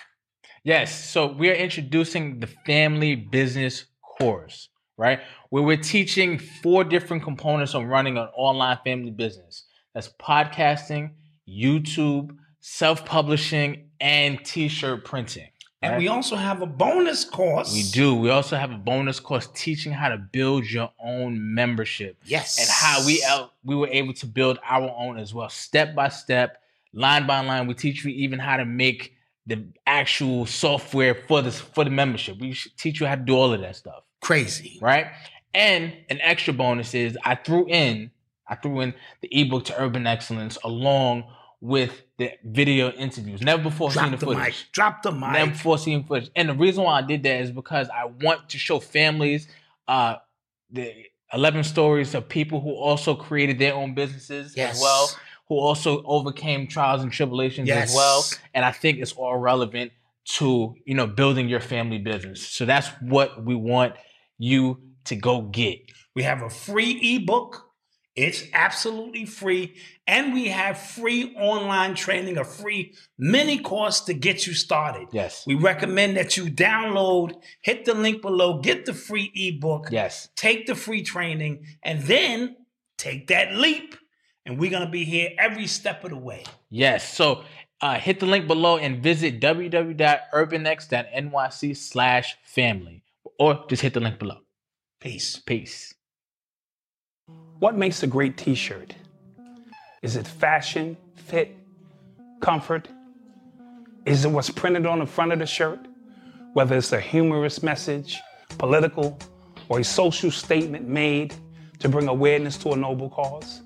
Yes. 0.63 0.93
So 0.93 1.28
we 1.28 1.49
are 1.49 1.53
introducing 1.53 2.39
the 2.39 2.47
family 2.47 3.15
business 3.15 3.86
course, 4.19 4.69
right? 4.97 5.19
Where 5.49 5.63
we're 5.63 5.78
teaching 5.78 6.39
four 6.39 6.84
different 6.84 7.23
components 7.23 7.75
on 7.75 7.86
running 7.86 8.17
an 8.17 8.28
online 8.36 8.80
family 8.84 9.11
business. 9.11 9.65
That's 9.93 10.09
podcasting, 10.19 11.11
YouTube, 11.47 12.36
self-publishing, 12.59 13.89
and 14.01 14.43
t-shirt 14.43 15.05
printing. 15.05 15.47
And 15.88 15.93
right? 15.93 15.99
we 15.99 16.07
also 16.09 16.35
have 16.35 16.61
a 16.61 16.65
bonus 16.65 17.23
course. 17.23 17.73
We 17.73 17.83
do. 17.83 18.13
We 18.13 18.29
also 18.29 18.57
have 18.57 18.71
a 18.71 18.77
bonus 18.77 19.19
course 19.19 19.47
teaching 19.53 19.93
how 19.93 20.09
to 20.09 20.17
build 20.17 20.69
your 20.69 20.91
own 20.99 21.53
membership. 21.53 22.17
Yes. 22.25 22.59
And 22.59 22.67
how 22.69 23.05
we 23.05 23.23
out, 23.23 23.53
we 23.63 23.75
were 23.75 23.88
able 23.88 24.13
to 24.15 24.25
build 24.25 24.59
our 24.67 24.93
own 24.97 25.17
as 25.17 25.33
well, 25.33 25.49
step 25.49 25.95
by 25.95 26.09
step, 26.09 26.61
line 26.93 27.25
by 27.25 27.39
line. 27.39 27.67
We 27.67 27.73
teach 27.73 28.03
you 28.03 28.11
even 28.11 28.38
how 28.38 28.57
to 28.57 28.65
make 28.65 29.13
the 29.45 29.65
actual 29.85 30.45
software 30.45 31.15
for 31.15 31.41
this 31.41 31.59
for 31.59 31.85
the 31.85 31.89
membership. 31.89 32.38
We 32.39 32.53
teach 32.77 32.99
you 32.99 33.07
how 33.07 33.15
to 33.15 33.21
do 33.21 33.35
all 33.35 33.53
of 33.53 33.61
that 33.61 33.77
stuff, 33.77 34.03
Crazy. 34.19 34.77
right? 34.81 35.07
And 35.53 35.93
an 36.09 36.19
extra 36.21 36.53
bonus 36.53 36.93
is 36.93 37.17
I 37.23 37.35
threw 37.35 37.65
in 37.67 38.11
I 38.47 38.55
threw 38.55 38.81
in 38.81 38.93
the 39.21 39.29
ebook 39.31 39.65
to 39.65 39.81
Urban 39.81 40.07
Excellence 40.07 40.57
along 40.63 41.25
with 41.59 42.03
the 42.17 42.31
video 42.43 42.91
interviews. 42.91 43.41
Never 43.41 43.63
before 43.63 43.91
seen 43.91 44.11
the 44.11 44.17
the 44.17 44.25
footage. 44.25 44.43
mic. 44.43 44.55
Drop 44.71 45.01
the 45.01 45.11
mic. 45.11 45.31
Never 45.31 45.51
before 45.51 45.77
seen 45.77 46.03
footage. 46.03 46.29
And 46.35 46.49
the 46.49 46.53
reason 46.53 46.83
why 46.83 46.99
I 46.99 47.01
did 47.01 47.23
that 47.23 47.41
is 47.41 47.51
because 47.51 47.89
I 47.89 48.05
want 48.05 48.49
to 48.49 48.57
show 48.57 48.79
families 48.79 49.47
uh 49.87 50.17
the 50.69 50.93
11 51.33 51.63
stories 51.63 52.13
of 52.13 52.27
people 52.29 52.61
who 52.61 52.71
also 52.73 53.15
created 53.15 53.57
their 53.59 53.73
own 53.73 53.93
businesses 53.95 54.53
Yes. 54.55 54.75
as 54.75 54.81
well, 54.81 55.09
who 55.49 55.55
also 55.57 56.03
overcame 56.03 56.67
trials 56.67 57.01
and 57.01 57.11
tribulations 57.11 57.67
Yes. 57.67 57.89
as 57.89 57.95
well. 57.95 58.25
And 58.53 58.63
I 58.63 58.71
think 58.71 58.99
it's 58.99 59.13
all 59.13 59.37
relevant 59.37 59.91
to, 60.37 60.75
you 60.85 60.93
know, 60.93 61.07
building 61.07 61.47
your 61.49 61.59
family 61.61 61.97
business. 61.97 62.45
So 62.47 62.65
that's 62.65 62.87
what 63.01 63.43
we 63.43 63.55
want 63.55 63.95
you 64.37 64.79
to 65.05 65.15
go 65.15 65.41
get. 65.41 65.79
We 66.15 66.23
have 66.23 66.41
a 66.41 66.49
free 66.49 66.91
ebook. 67.15 67.66
It's 68.18 68.43
absolutely 68.51 69.26
free. 69.26 69.76
And 70.07 70.34
we 70.34 70.47
have 70.47 70.80
free 70.80 71.36
online 71.38 71.93
training, 71.93 72.39
a 72.39 72.43
free 72.43 72.95
mini 73.18 73.59
course 73.59 74.01
to 74.01 74.13
get 74.15 74.47
you 74.47 74.55
started. 74.55 75.07
Yes. 75.11 75.43
We 75.45 75.53
recommend 75.53 76.18
that 76.18 76.36
you 76.36 76.45
download, 76.45 77.36
hit 77.61 77.86
the 77.86 77.93
link 77.93 78.24
below, 78.24 78.57
get 78.59 78.88
the 78.88 78.93
free 78.93 79.32
ebook, 79.36 79.89
Yes. 79.91 80.30
take 80.36 80.65
the 80.65 80.74
free 80.76 81.03
training, 81.03 81.68
and 81.84 82.01
then 82.03 82.55
take 82.97 83.28
that 83.28 83.53
leap. 83.55 83.95
And 84.47 84.57
we're 84.57 84.72
going 84.72 84.86
to 84.86 84.89
be 84.91 85.03
here 85.05 85.30
every 85.38 85.68
step 85.68 86.03
of 86.03 86.09
the 86.09 86.18
way. 86.18 86.43
Yes. 86.72 87.07
So 87.13 87.43
uh, 87.82 87.99
hit 87.99 88.20
the 88.20 88.26
link 88.26 88.47
below 88.47 88.78
and 88.78 89.03
visit 89.03 89.39
www.urbanx.nyc 89.39 91.78
slash 91.78 92.38
family 92.43 93.03
or 93.38 93.63
just 93.70 93.82
hit 93.84 93.93
the 93.93 93.99
link 93.99 94.18
below. 94.20 94.38
Peace. 94.99 95.38
Peace. 95.38 95.93
What 97.59 97.75
makes 97.75 98.03
a 98.03 98.07
great 98.07 98.37
t 98.37 98.53
shirt? 98.53 98.93
Is 100.03 100.15
it 100.15 100.27
fashion, 100.27 100.95
fit, 101.15 101.57
comfort? 102.39 102.87
Is 104.05 104.25
it 104.25 104.27
what's 104.29 104.51
printed 104.51 104.85
on 104.85 104.99
the 104.99 105.07
front 105.07 105.31
of 105.31 105.39
the 105.39 105.47
shirt? 105.47 105.79
Whether 106.53 106.77
it's 106.77 106.91
a 106.91 107.01
humorous 107.01 107.63
message, 107.63 108.19
political, 108.59 109.17
or 109.69 109.79
a 109.79 109.83
social 109.83 110.29
statement 110.29 110.87
made 110.87 111.33
to 111.79 111.89
bring 111.89 112.07
awareness 112.07 112.57
to 112.57 112.73
a 112.73 112.75
noble 112.75 113.09
cause? 113.09 113.61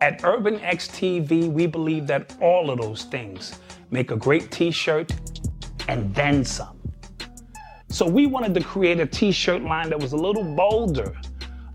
At 0.00 0.22
Urban 0.22 0.60
X 0.60 0.86
TV, 0.86 1.50
we 1.50 1.66
believe 1.66 2.06
that 2.06 2.36
all 2.40 2.70
of 2.70 2.78
those 2.78 3.04
things 3.04 3.58
make 3.90 4.12
a 4.12 4.16
great 4.16 4.52
t 4.52 4.70
shirt 4.70 5.12
and 5.88 6.14
then 6.14 6.44
some. 6.44 6.80
So 7.88 8.06
we 8.06 8.26
wanted 8.26 8.54
to 8.54 8.60
create 8.60 9.00
a 9.00 9.06
t 9.06 9.32
shirt 9.32 9.62
line 9.62 9.88
that 9.90 9.98
was 9.98 10.12
a 10.12 10.16
little 10.16 10.44
bolder, 10.44 11.16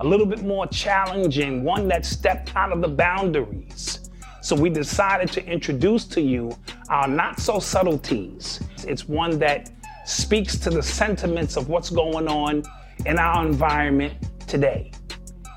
a 0.02 0.06
little 0.06 0.26
bit 0.26 0.44
more 0.44 0.66
challenging, 0.68 1.64
one 1.64 1.88
that 1.90 2.06
stepped 2.06 2.56
out 2.56 2.72
of 2.72 2.82
the 2.82 2.88
boundaries. 2.88 4.10
So 4.42 4.56
we 4.56 4.70
decided 4.70 5.30
to 5.34 5.46
introduce 5.46 6.06
to 6.06 6.22
you 6.22 6.58
our 6.90 7.08
not 7.08 7.40
so 7.40 7.60
subtleties. 7.60 8.62
It's 8.88 9.08
one 9.08 9.38
that 9.40 9.70
speaks 10.06 10.58
to 10.60 10.70
the 10.70 10.82
sentiments 10.82 11.58
of 11.58 11.68
what's 11.68 11.90
going 11.90 12.28
on 12.30 12.64
in 13.06 13.20
our 13.20 13.46
environment 13.46 14.14
today. 14.48 14.92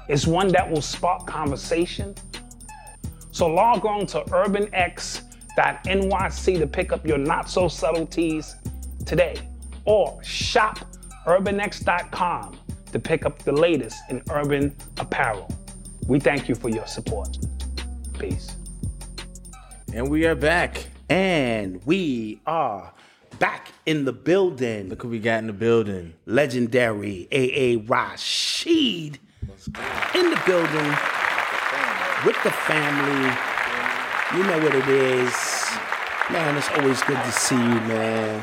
It's 0.08 0.26
one 0.26 0.48
that 0.48 0.68
will 0.68 0.82
spark 0.82 1.26
conversation. 1.26 2.16
So 3.30 3.46
log 3.46 3.86
on 3.86 4.06
to 4.06 4.22
urbanx.nyc 4.22 5.22
to 6.58 6.66
pick 6.66 6.92
up 6.92 7.06
your 7.06 7.18
not 7.18 7.48
so 7.48 7.68
subtleties 7.68 8.56
today 9.06 9.36
or 9.84 10.22
shop 10.22 10.80
urbanx.com 11.26 12.58
to 12.92 12.98
pick 12.98 13.24
up 13.24 13.38
the 13.40 13.52
latest 13.52 13.98
in 14.08 14.22
urban 14.30 14.76
apparel. 14.98 15.50
We 16.06 16.20
thank 16.20 16.48
you 16.48 16.54
for 16.54 16.68
your 16.68 16.86
support. 16.86 17.38
Peace. 18.18 18.56
And 19.92 20.08
we 20.10 20.26
are 20.26 20.34
back. 20.34 20.86
And 21.08 21.84
we 21.84 22.40
are 22.46 22.92
back 23.38 23.68
in 23.86 24.04
the 24.04 24.12
building. 24.12 24.88
Look 24.88 25.02
who 25.02 25.08
we 25.08 25.18
got 25.18 25.38
in 25.38 25.46
the 25.46 25.52
building. 25.52 26.14
Legendary 26.26 27.28
AA 27.32 27.82
Rashid 27.86 29.18
in 30.14 30.30
the 30.30 30.42
building 30.46 30.90
with 32.24 32.36
the 32.42 32.50
family. 32.50 33.36
You 34.36 34.44
know 34.44 34.58
what 34.64 34.74
it 34.74 34.88
is. 34.88 35.70
Man, 36.30 36.56
it's 36.56 36.70
always 36.70 37.02
good 37.02 37.22
to 37.22 37.32
see 37.32 37.56
you, 37.56 37.62
man. 37.62 38.42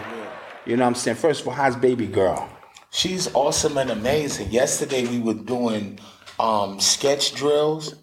You 0.65 0.77
know 0.77 0.83
what 0.83 0.89
I'm 0.89 0.95
saying? 0.95 1.17
First 1.17 1.41
of 1.41 1.47
all, 1.47 1.53
how's 1.53 1.75
baby 1.75 2.05
girl? 2.05 2.49
She's 2.91 3.33
awesome 3.35 3.77
and 3.77 3.89
amazing. 3.91 4.51
Yesterday 4.51 5.05
we 5.05 5.19
were 5.19 5.33
doing 5.35 5.99
um, 6.39 6.79
sketch 6.79 7.35
drills, 7.35 7.95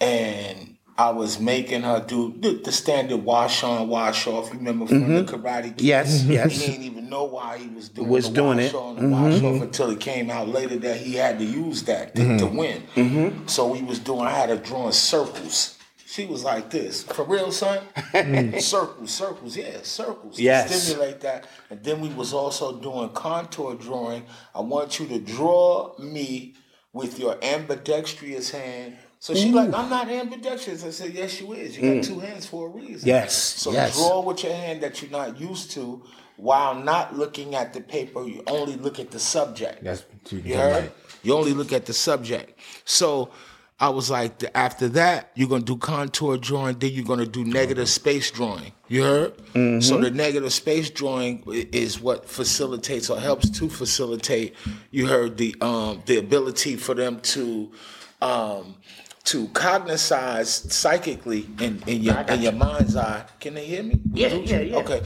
and 0.00 0.76
I 0.96 1.10
was 1.10 1.38
making 1.38 1.82
her 1.82 2.04
do 2.06 2.34
the, 2.38 2.72
standard 2.72 3.18
wash 3.18 3.62
on, 3.62 3.88
wash 3.88 4.26
off. 4.26 4.50
You 4.52 4.58
remember 4.58 4.86
from 4.86 5.14
the 5.14 5.24
Karate? 5.24 5.74
Mm-hmm. 5.74 5.84
Yes, 5.84 6.24
yes. 6.24 6.52
He 6.60 6.72
didn't 6.72 6.84
even 6.84 7.10
know 7.10 7.24
why 7.24 7.58
he 7.58 7.68
was 7.68 7.88
doing 7.90 8.08
Was 8.08 8.28
doing 8.30 8.56
wash 8.58 8.66
it. 8.66 8.74
on 8.74 8.98
and 8.98 9.12
wash 9.12 9.42
off 9.42 9.62
until 9.62 9.90
it 9.90 10.00
came 10.00 10.30
out 10.30 10.48
later 10.48 10.78
that 10.78 10.96
he 10.98 11.14
had 11.14 11.38
to 11.38 11.44
use 11.44 11.82
that 11.84 12.14
to, 12.16 12.38
to 12.38 12.46
win. 12.46 13.42
So 13.46 13.66
we 13.68 13.82
was 13.82 13.98
doing. 13.98 14.20
I 14.22 14.30
had 14.30 14.48
her 14.48 14.56
drawing 14.56 14.92
circles. 14.92 15.76
She 16.10 16.26
was 16.26 16.42
like 16.42 16.70
this. 16.70 17.04
For 17.04 17.24
real, 17.24 17.52
son? 17.52 17.84
Mm. 18.12 18.60
circles, 18.60 19.12
circles, 19.12 19.56
yeah, 19.56 19.78
circles. 19.84 20.36
to 20.36 20.42
Yes. 20.42 20.82
Stimulate 20.82 21.20
that. 21.20 21.46
And 21.70 21.84
then 21.84 22.00
we 22.00 22.08
was 22.08 22.32
also 22.32 22.80
doing 22.80 23.10
contour 23.10 23.76
drawing. 23.76 24.24
I 24.52 24.60
want 24.60 24.98
you 24.98 25.06
to 25.06 25.20
draw 25.20 25.96
me 26.00 26.54
with 26.92 27.20
your 27.20 27.38
ambidextrous 27.44 28.50
hand. 28.50 28.96
So 29.20 29.34
she 29.36 29.52
like, 29.52 29.72
I'm 29.72 29.88
not 29.88 30.08
ambidextrous. 30.08 30.84
I 30.84 30.90
said, 30.90 31.14
yes, 31.14 31.40
you 31.40 31.52
is. 31.52 31.78
You 31.78 31.82
got 31.82 32.02
mm. 32.02 32.06
two 32.06 32.18
hands 32.18 32.44
for 32.44 32.66
a 32.66 32.70
reason. 32.70 33.06
Yes, 33.08 33.32
So 33.36 33.70
yes. 33.70 33.94
draw 33.96 34.20
with 34.22 34.42
your 34.42 34.54
hand 34.54 34.82
that 34.82 35.00
you're 35.00 35.12
not 35.12 35.38
used 35.38 35.70
to 35.72 36.02
while 36.36 36.74
not 36.74 37.16
looking 37.16 37.54
at 37.54 37.72
the 37.72 37.82
paper. 37.82 38.26
You 38.26 38.42
only 38.48 38.74
look 38.74 38.98
at 38.98 39.12
the 39.12 39.20
subject. 39.20 39.84
That's 39.84 40.02
You 40.30 40.56
heard? 40.56 40.72
right. 40.72 40.92
You 41.22 41.34
only 41.36 41.52
look 41.52 41.72
at 41.72 41.86
the 41.86 41.92
subject. 41.92 42.58
So 42.84 43.30
I 43.80 43.88
was 43.88 44.10
like, 44.10 44.44
after 44.54 44.88
that, 44.90 45.30
you're 45.34 45.48
gonna 45.48 45.64
do 45.64 45.76
contour 45.78 46.36
drawing, 46.36 46.78
then 46.78 46.92
you're 46.92 47.04
gonna 47.04 47.24
do 47.26 47.44
negative 47.44 47.88
space 47.88 48.30
drawing. 48.30 48.72
You 48.88 49.02
heard? 49.04 49.82
So 49.82 49.98
the 49.98 50.10
negative 50.10 50.52
space 50.52 50.90
drawing 50.90 51.42
is 51.46 52.00
what 52.00 52.28
facilitates 52.28 53.08
or 53.08 53.18
helps 53.18 53.48
to 53.58 53.70
facilitate. 53.70 54.54
You 54.90 55.06
heard 55.06 55.38
the 55.38 55.54
um, 55.62 56.02
the 56.04 56.18
ability 56.18 56.76
for 56.76 56.94
them 56.94 57.20
to 57.20 57.72
um, 58.20 58.76
to 59.24 59.48
cognize 59.48 60.50
psychically 60.50 61.46
in, 61.60 61.82
in 61.86 62.02
your 62.02 62.18
in 62.28 62.42
your 62.42 62.52
mind's 62.52 62.96
eye. 62.96 63.24
Can 63.38 63.54
they 63.54 63.64
hear 63.64 63.82
me? 63.82 64.00
Yeah, 64.12 64.28
yeah, 64.28 64.60
yeah. 64.60 64.76
Okay. 64.76 65.02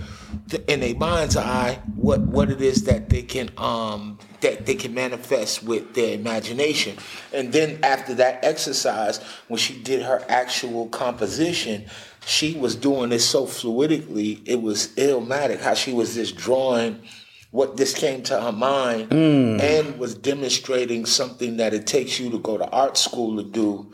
In 0.66 0.80
their 0.80 0.96
mind's 0.96 1.36
eye, 1.36 1.78
what 1.94 2.20
what 2.22 2.50
it 2.50 2.60
is 2.60 2.84
that 2.84 3.08
they 3.08 3.22
can 3.22 3.50
um 3.56 4.18
that 4.40 4.66
they 4.66 4.74
can 4.74 4.94
manifest 4.94 5.62
with 5.62 5.94
their 5.94 6.14
imagination. 6.14 6.96
And 7.32 7.52
then 7.52 7.78
after 7.82 8.14
that 8.14 8.44
exercise, 8.44 9.20
when 9.48 9.58
she 9.58 9.80
did 9.80 10.02
her 10.02 10.24
actual 10.28 10.88
composition, 10.88 11.86
she 12.26 12.54
was 12.54 12.74
doing 12.74 13.10
this 13.10 13.28
so 13.28 13.46
fluidically, 13.46 14.40
it 14.46 14.62
was 14.62 14.88
illmatic 14.96 15.60
how 15.60 15.74
she 15.74 15.92
was 15.92 16.14
just 16.14 16.36
drawing 16.36 17.02
what 17.50 17.76
this 17.76 17.94
came 17.94 18.22
to 18.24 18.40
her 18.40 18.50
mind 18.52 19.12
and 19.60 19.98
was 19.98 20.14
demonstrating 20.14 21.06
something 21.06 21.58
that 21.58 21.72
it 21.72 21.86
takes 21.86 22.18
you 22.18 22.28
to 22.30 22.38
go 22.38 22.58
to 22.58 22.68
art 22.70 22.96
school 22.96 23.36
to 23.36 23.48
do. 23.48 23.92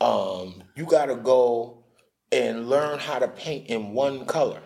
Um, 0.00 0.62
you 0.76 0.86
got 0.86 1.06
to 1.06 1.16
go 1.16 1.84
and 2.30 2.70
learn 2.70 2.98
how 2.98 3.18
to 3.18 3.28
paint 3.28 3.66
in 3.66 3.92
one 3.92 4.24
color. 4.24 4.62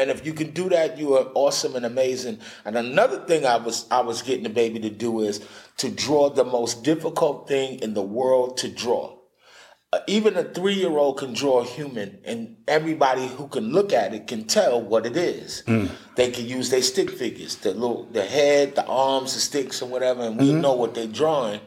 And 0.00 0.10
if 0.10 0.24
you 0.24 0.32
can 0.32 0.50
do 0.52 0.70
that, 0.70 0.96
you 0.96 1.14
are 1.14 1.30
awesome 1.34 1.76
and 1.76 1.84
amazing. 1.84 2.38
And 2.64 2.76
another 2.76 3.18
thing 3.26 3.44
I 3.44 3.56
was 3.56 3.86
I 3.90 4.00
was 4.00 4.22
getting 4.22 4.44
the 4.44 4.48
baby 4.50 4.80
to 4.80 4.90
do 4.90 5.20
is 5.20 5.46
to 5.76 5.90
draw 5.90 6.30
the 6.30 6.44
most 6.44 6.82
difficult 6.82 7.46
thing 7.46 7.80
in 7.80 7.92
the 7.92 8.02
world 8.02 8.56
to 8.58 8.68
draw. 8.68 9.18
Uh, 9.92 9.98
even 10.06 10.36
a 10.36 10.44
three 10.44 10.74
year 10.74 10.96
old 10.96 11.18
can 11.18 11.34
draw 11.34 11.60
a 11.60 11.64
human, 11.64 12.20
and 12.24 12.56
everybody 12.66 13.26
who 13.26 13.48
can 13.48 13.72
look 13.72 13.92
at 13.92 14.14
it 14.14 14.26
can 14.26 14.44
tell 14.44 14.80
what 14.80 15.04
it 15.04 15.16
is. 15.16 15.64
They 16.14 16.30
can 16.30 16.46
use 16.46 16.70
their 16.70 16.82
stick 16.82 17.10
figures, 17.10 17.56
the 17.56 17.74
little, 17.74 18.04
the 18.04 18.24
head, 18.24 18.76
the 18.76 18.86
arms, 18.86 19.34
the 19.34 19.40
sticks, 19.40 19.82
and 19.82 19.90
whatever, 19.90 20.22
and 20.22 20.38
we 20.38 20.52
know 20.52 20.74
what 20.74 20.94
they're 20.94 21.06
drawing. 21.08 21.60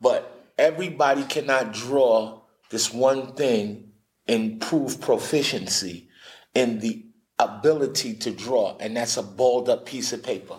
But 0.00 0.48
everybody 0.56 1.24
cannot 1.24 1.72
draw 1.72 2.42
this 2.70 2.94
one 2.94 3.34
thing 3.34 3.90
and 4.28 4.60
prove 4.60 5.00
proficiency 5.00 6.08
in 6.54 6.78
the 6.78 7.04
ability 7.44 8.14
to 8.14 8.30
draw, 8.30 8.76
and 8.80 8.96
that's 8.96 9.16
a 9.16 9.22
balled 9.22 9.68
up 9.68 9.86
piece 9.86 10.12
of 10.12 10.22
paper. 10.22 10.56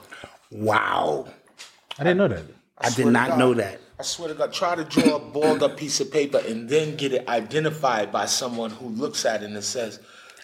Wow. 0.51 1.27
I 1.99 2.03
didn't 2.03 2.17
know 2.17 2.27
that. 2.27 2.43
I, 2.77 2.89
did 2.89 3.07
not 3.07 3.29
God. 3.29 3.39
know 3.39 3.53
that. 3.55 3.79
I 3.99 4.03
swear 4.03 4.29
to 4.29 4.33
God, 4.33 4.51
try 4.51 4.75
to 4.75 4.83
draw 4.83 5.17
a 5.17 5.19
balled 5.19 5.61
up 5.63 5.77
piece 5.77 5.99
of 6.01 6.11
paper 6.11 6.41
and 6.47 6.67
then 6.67 6.95
get 6.95 7.13
it 7.13 7.27
identified 7.27 8.11
by 8.11 8.25
someone 8.25 8.71
who 8.71 8.87
looks 8.89 9.25
at 9.25 9.43
it 9.43 9.51
and 9.51 9.63
says, 9.63 9.99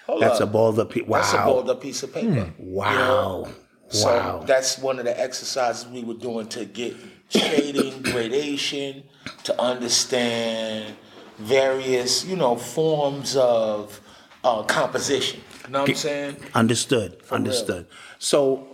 Hold 0.05 0.21
That's 0.21 0.39
a 0.39 0.43
up, 0.43 0.51
balled 0.51 0.79
up. 0.79 0.91
Pe- 0.91 1.01
wow. 1.01 1.19
That's 1.19 1.33
a 1.33 1.37
balled 1.37 1.69
up 1.69 1.81
piece 1.81 2.03
of 2.03 2.13
paper. 2.13 2.53
Wow. 2.59 3.47
So 3.89 4.07
Wow. 4.07 4.43
that's 4.45 4.77
one 4.77 4.99
of 4.99 5.05
the 5.05 5.19
exercises 5.19 5.87
we 5.87 6.03
were 6.03 6.13
doing 6.13 6.47
to 6.49 6.65
get 6.65 6.95
shading, 7.29 8.01
gradation, 8.03 9.03
to 9.43 9.59
understand 9.61 10.95
various, 11.37 12.25
you 12.25 12.35
know, 12.35 12.55
forms 12.55 13.35
of 13.35 13.99
uh, 14.43 14.63
composition. 14.63 15.41
Know 15.69 15.81
what 15.81 15.89
I'm 15.89 15.95
saying? 15.95 16.37
Understood. 16.53 17.17
Understood. 17.31 17.87
So, 18.19 18.67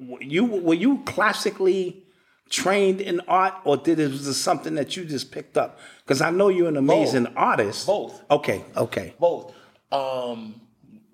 w- 0.00 0.18
you 0.20 0.44
were 0.44 0.74
you 0.74 0.98
classically 1.04 2.04
trained 2.48 3.00
in 3.00 3.20
art, 3.28 3.54
or 3.64 3.76
did 3.76 3.98
it 4.00 4.10
was 4.10 4.26
this 4.26 4.40
something 4.40 4.74
that 4.74 4.96
you 4.96 5.04
just 5.04 5.30
picked 5.32 5.56
up? 5.56 5.78
Because 6.04 6.20
I 6.20 6.30
know 6.30 6.48
you're 6.48 6.68
an 6.68 6.76
amazing 6.76 7.26
artist. 7.36 7.86
Both. 7.86 8.22
Okay. 8.30 8.64
Okay. 8.76 9.14
both. 9.18 9.54
Um, 9.92 10.60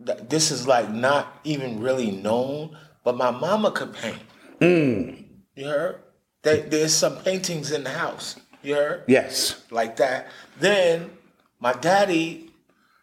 th- 0.04 0.18
this 0.28 0.50
is 0.50 0.66
like 0.66 0.90
not 0.90 1.38
even 1.44 1.80
really 1.80 2.10
known, 2.10 2.76
but 3.04 3.16
my 3.16 3.30
mama 3.30 3.70
could 3.70 3.94
paint. 3.94 4.18
You 4.60 5.64
heard? 5.64 6.00
There, 6.42 6.58
there's 6.58 6.94
some 6.94 7.16
paintings 7.18 7.72
in 7.72 7.84
the 7.84 7.90
house. 7.90 8.36
You 8.62 8.74
heard? 8.74 9.04
Yes. 9.06 9.62
Like 9.70 9.96
that. 9.96 10.28
Then 10.58 11.10
my 11.60 11.72
daddy 11.72 12.45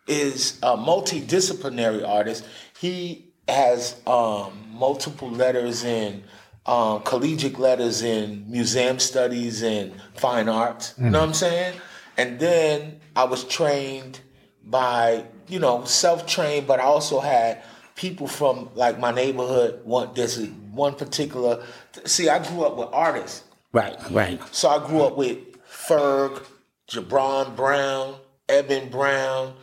is 0.08 0.60
a 0.64 0.78
multidisciplinary 0.78 2.08
artist. 2.08 2.46
He 2.80 3.34
has 3.48 4.02
um, 4.08 4.68
multiple 4.72 5.30
letters 5.30 5.84
in 5.84 6.24
um, 6.66 7.02
collegiate 7.02 7.60
letters 7.60 8.02
in 8.02 8.50
museum 8.50 9.00
studies 9.00 9.64
and 9.64 9.94
fine 10.16 10.48
arts. 10.48 10.94
You 10.98 11.10
know 11.10 11.20
what 11.20 11.30
I'm 11.30 11.34
saying? 11.34 11.80
And 12.18 12.40
then 12.40 13.02
I 13.16 13.26
was 13.26 13.44
trained 13.44 14.20
by, 14.64 15.26
you 15.48 15.60
know, 15.60 15.84
self-trained, 15.84 16.68
but 16.68 16.80
I 16.80 16.84
also 16.84 17.20
had 17.20 17.62
people 17.96 18.28
from 18.28 18.70
like 18.76 19.00
my 19.00 19.12
neighborhood. 19.12 19.82
One 19.84 20.10
there's 20.14 20.40
one 20.72 20.96
particular. 20.96 21.64
See, 22.06 22.30
I 22.30 22.46
grew 22.48 22.64
up 22.64 22.78
with 22.78 22.90
artists. 22.94 23.44
Right, 23.72 23.98
right. 24.12 24.40
So 24.54 24.70
I 24.70 24.86
grew 24.88 25.02
up 25.02 25.18
with 25.18 25.40
Ferg, 25.68 26.46
Jabron 26.88 27.56
Brown, 27.56 28.16
Eben 28.48 28.90
Brown, 28.90 29.56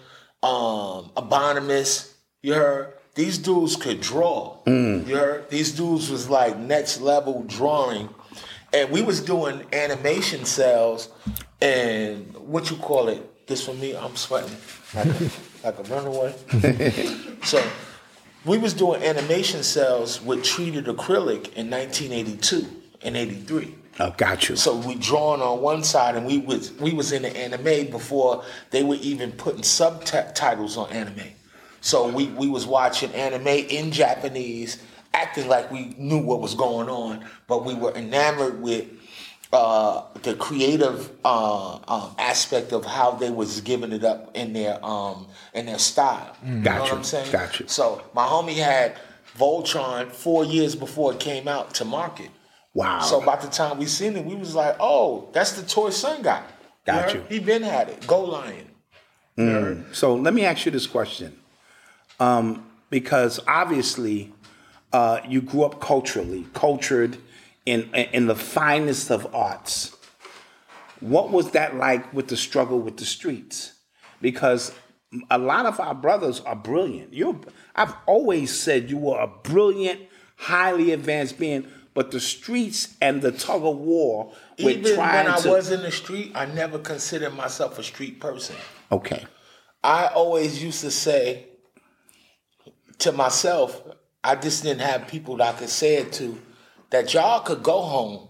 um, 0.42 1.10
Abonimus. 1.16 2.12
You 2.42 2.54
heard? 2.54 2.94
These 3.14 3.38
dudes 3.38 3.76
could 3.76 4.00
draw. 4.00 4.58
You 4.66 5.16
heard? 5.16 5.50
These 5.50 5.72
dudes 5.72 6.10
was 6.10 6.30
like 6.30 6.56
next 6.56 7.00
level 7.00 7.42
drawing. 7.46 8.08
And 8.72 8.90
we 8.90 9.02
was 9.02 9.20
doing 9.20 9.66
animation 9.72 10.44
cells 10.44 11.08
and 11.60 12.34
what 12.36 12.70
you 12.70 12.76
call 12.76 13.08
it? 13.08 13.46
This 13.46 13.64
for 13.66 13.74
me, 13.74 13.96
I'm 13.96 14.16
sweating 14.16 14.56
like 14.94 15.06
a, 15.06 15.30
like 15.64 15.78
a 15.78 15.82
runaway. 15.82 16.34
so 17.42 17.62
we 18.44 18.58
was 18.58 18.72
doing 18.72 19.02
animation 19.02 19.62
cells 19.62 20.22
with 20.22 20.44
treated 20.44 20.86
acrylic 20.86 21.52
in 21.54 21.68
1982 21.70 22.66
and 23.02 23.16
83. 23.16 23.74
Oh, 23.98 24.14
got 24.16 24.48
you. 24.48 24.56
So 24.56 24.76
we 24.76 24.94
drawing 24.94 25.42
on 25.42 25.60
one 25.60 25.82
side, 25.84 26.16
and 26.16 26.26
we 26.26 26.38
was 26.38 26.72
we 26.74 26.92
was 26.92 27.12
in 27.12 27.22
the 27.22 27.36
anime 27.36 27.90
before 27.90 28.44
they 28.70 28.82
were 28.82 28.96
even 28.96 29.32
putting 29.32 29.62
subtitles 29.62 30.76
on 30.76 30.90
anime. 30.90 31.26
So 31.80 32.08
we 32.08 32.26
we 32.28 32.48
was 32.48 32.66
watching 32.66 33.12
anime 33.12 33.46
in 33.48 33.90
Japanese, 33.90 34.82
acting 35.12 35.48
like 35.48 35.70
we 35.70 35.94
knew 35.98 36.18
what 36.22 36.40
was 36.40 36.54
going 36.54 36.88
on, 36.88 37.24
but 37.46 37.64
we 37.64 37.74
were 37.74 37.92
enamored 37.94 38.62
with 38.62 38.86
uh, 39.52 40.04
the 40.22 40.34
creative 40.34 41.10
uh, 41.24 41.74
um, 41.88 42.14
aspect 42.18 42.72
of 42.72 42.84
how 42.84 43.10
they 43.12 43.30
was 43.30 43.60
giving 43.62 43.92
it 43.92 44.04
up 44.04 44.34
in 44.36 44.52
their 44.52 44.82
um, 44.84 45.26
in 45.52 45.66
their 45.66 45.78
style. 45.78 46.36
You 46.44 46.54
know 46.54 46.62
Got 46.62 46.80
what 46.80 46.90
you, 46.90 46.96
I'm 46.96 47.04
saying? 47.04 47.32
got 47.32 47.58
you. 47.60 47.66
So 47.68 48.02
my 48.14 48.24
homie 48.26 48.54
had 48.54 48.96
Voltron 49.36 50.10
four 50.12 50.44
years 50.44 50.74
before 50.76 51.12
it 51.12 51.20
came 51.20 51.48
out 51.48 51.74
to 51.74 51.84
market. 51.84 52.30
Wow. 52.74 53.00
So 53.00 53.20
by 53.20 53.36
the 53.36 53.48
time 53.48 53.78
we 53.78 53.86
seen 53.86 54.16
it, 54.16 54.24
we 54.24 54.34
was 54.34 54.54
like, 54.54 54.76
oh, 54.78 55.28
that's 55.32 55.52
the 55.52 55.66
toy 55.66 55.90
son 55.90 56.22
guy. 56.22 56.42
Got 56.86 57.10
heard? 57.10 57.14
you. 57.14 57.24
He 57.28 57.38
been 57.44 57.62
had 57.62 57.88
it. 57.88 58.06
Go 58.06 58.22
Lion. 58.24 58.66
So 59.92 60.14
let 60.16 60.34
me 60.34 60.44
ask 60.44 60.66
you 60.66 60.72
this 60.72 60.86
question, 60.86 61.38
um, 62.18 62.66
because 62.90 63.40
obviously 63.48 64.34
uh, 64.92 65.20
you 65.26 65.40
grew 65.40 65.64
up 65.64 65.80
culturally, 65.80 66.46
cultured 66.52 67.16
in 67.64 67.88
in 67.94 68.26
the 68.26 68.34
finest 68.34 69.10
of 69.10 69.34
arts. 69.34 69.96
What 71.00 71.30
was 71.30 71.52
that 71.52 71.76
like 71.76 72.12
with 72.12 72.28
the 72.28 72.36
struggle 72.36 72.80
with 72.80 72.98
the 72.98 73.06
streets? 73.06 73.72
Because 74.20 74.74
a 75.30 75.38
lot 75.38 75.64
of 75.64 75.80
our 75.80 75.94
brothers 75.94 76.40
are 76.40 76.56
brilliant. 76.56 77.14
You, 77.14 77.40
I've 77.74 77.94
always 78.06 78.52
said 78.58 78.90
you 78.90 78.98
were 78.98 79.18
a 79.18 79.26
brilliant, 79.26 80.02
highly 80.36 80.92
advanced 80.92 81.38
being, 81.38 81.66
but 81.94 82.10
the 82.10 82.20
streets 82.20 82.96
and 83.00 83.20
the 83.22 83.32
tug 83.32 83.64
of 83.64 83.76
war 83.76 84.32
with 84.58 84.78
Even 84.78 84.94
trying 84.94 85.24
when 85.26 85.34
I 85.34 85.38
to. 85.40 85.48
was 85.50 85.70
in 85.70 85.82
the 85.82 85.90
street, 85.90 86.32
I 86.34 86.46
never 86.46 86.78
considered 86.78 87.34
myself 87.34 87.78
a 87.78 87.82
street 87.82 88.20
person. 88.20 88.56
okay. 88.92 89.24
I 89.82 90.08
always 90.08 90.62
used 90.62 90.82
to 90.82 90.90
say 90.90 91.46
to 92.98 93.12
myself, 93.12 93.82
I 94.22 94.36
just 94.36 94.62
didn't 94.62 94.82
have 94.82 95.08
people 95.08 95.38
that 95.38 95.54
I 95.54 95.58
could 95.58 95.70
say 95.70 95.96
it 95.96 96.12
to, 96.14 96.38
that 96.90 97.14
y'all 97.14 97.40
could 97.40 97.62
go 97.62 97.80
home 97.80 98.28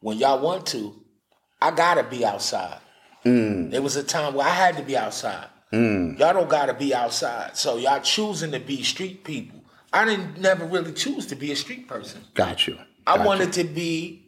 when 0.00 0.18
y'all 0.18 0.40
want 0.40 0.66
to. 0.68 1.00
I 1.62 1.70
gotta 1.70 2.02
be 2.04 2.24
outside. 2.24 2.78
Mm. 3.24 3.70
There 3.70 3.80
was 3.80 3.96
a 3.96 4.02
time 4.02 4.34
where 4.34 4.46
I 4.46 4.50
had 4.50 4.76
to 4.76 4.82
be 4.82 4.94
outside. 4.96 5.48
Mm. 5.72 6.18
Y'all 6.18 6.34
don't 6.34 6.50
gotta 6.50 6.74
be 6.74 6.94
outside. 6.94 7.56
So 7.56 7.78
y'all 7.78 8.00
choosing 8.00 8.52
to 8.52 8.60
be 8.60 8.82
street 8.82 9.24
people. 9.24 9.63
I 9.94 10.04
didn't 10.04 10.40
never 10.40 10.64
really 10.66 10.92
choose 10.92 11.26
to 11.26 11.36
be 11.36 11.52
a 11.52 11.56
street 11.56 11.86
person. 11.86 12.20
Got 12.34 12.66
you. 12.66 12.76
I 13.06 13.16
Got 13.16 13.26
wanted 13.26 13.52
to 13.54 13.64
be 13.64 14.26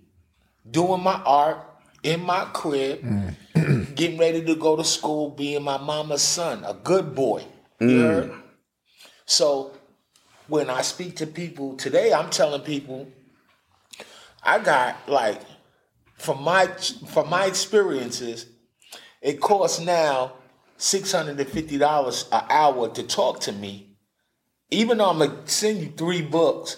doing 0.71 1.03
my 1.03 1.21
art 1.27 1.59
in 2.05 2.21
my 2.21 2.45
crib, 2.53 3.03
mm. 3.03 3.95
getting 3.97 4.17
ready 4.17 4.45
to 4.45 4.55
go 4.55 4.77
to 4.77 4.85
school, 4.85 5.31
being 5.31 5.65
my 5.65 5.77
mama's 5.77 6.23
son, 6.23 6.63
a 6.65 6.73
good 6.73 7.17
boy. 7.17 7.45
You 7.81 7.89
mm. 7.89 8.01
heard? 8.01 8.33
So 9.25 9.73
when 10.47 10.71
I 10.71 10.83
speak 10.83 11.17
to 11.17 11.27
people 11.27 11.77
today, 11.77 12.13
I'm 12.13 12.31
telling 12.31 12.61
people 12.61 13.09
I 14.45 14.61
got 14.61 15.09
like 15.09 15.41
from 16.17 16.45
my 16.45 16.69
from 17.09 17.29
my 17.29 17.47
experiences, 17.47 18.47
it 19.21 19.41
costs 19.41 19.81
now 19.81 20.35
six 20.77 21.11
hundred 21.11 21.41
and 21.41 21.49
fifty 21.49 21.77
dollars 21.77 22.29
an 22.31 22.45
hour 22.49 22.89
to 22.91 23.03
talk 23.03 23.41
to 23.41 23.53
me. 23.53 23.96
Even 24.71 24.99
though 24.99 25.11
I'm 25.11 25.19
gonna 25.19 25.47
send 25.47 25.79
you 25.79 25.93
three 25.97 26.23
books, 26.23 26.77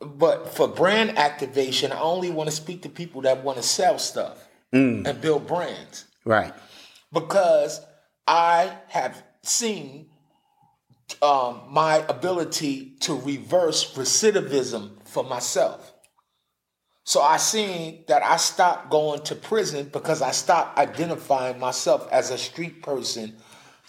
but 0.00 0.48
for 0.54 0.68
brand 0.68 1.18
activation, 1.18 1.92
I 1.92 2.00
only 2.00 2.30
want 2.30 2.48
to 2.48 2.54
speak 2.56 2.82
to 2.82 2.88
people 2.88 3.22
that 3.22 3.42
want 3.44 3.58
to 3.58 3.62
sell 3.62 3.98
stuff 3.98 4.46
and 4.72 5.20
build 5.20 5.46
brands 5.48 6.04
Right. 6.24 6.54
because 7.12 7.80
I 8.26 8.72
have 8.88 9.20
seen 9.42 10.06
um, 11.20 11.62
my 11.68 12.04
ability 12.08 12.94
to 13.00 13.14
reverse 13.14 13.94
recidivism 13.94 15.06
for 15.08 15.24
myself. 15.24 15.92
So 17.04 17.20
I 17.20 17.38
seen 17.38 18.04
that 18.06 18.22
I 18.22 18.36
stopped 18.36 18.90
going 18.90 19.22
to 19.22 19.34
prison 19.34 19.90
because 19.92 20.22
I 20.22 20.30
stopped 20.30 20.78
identifying 20.78 21.58
myself 21.58 22.06
as 22.12 22.30
a 22.30 22.38
street 22.38 22.82
person 22.82 23.36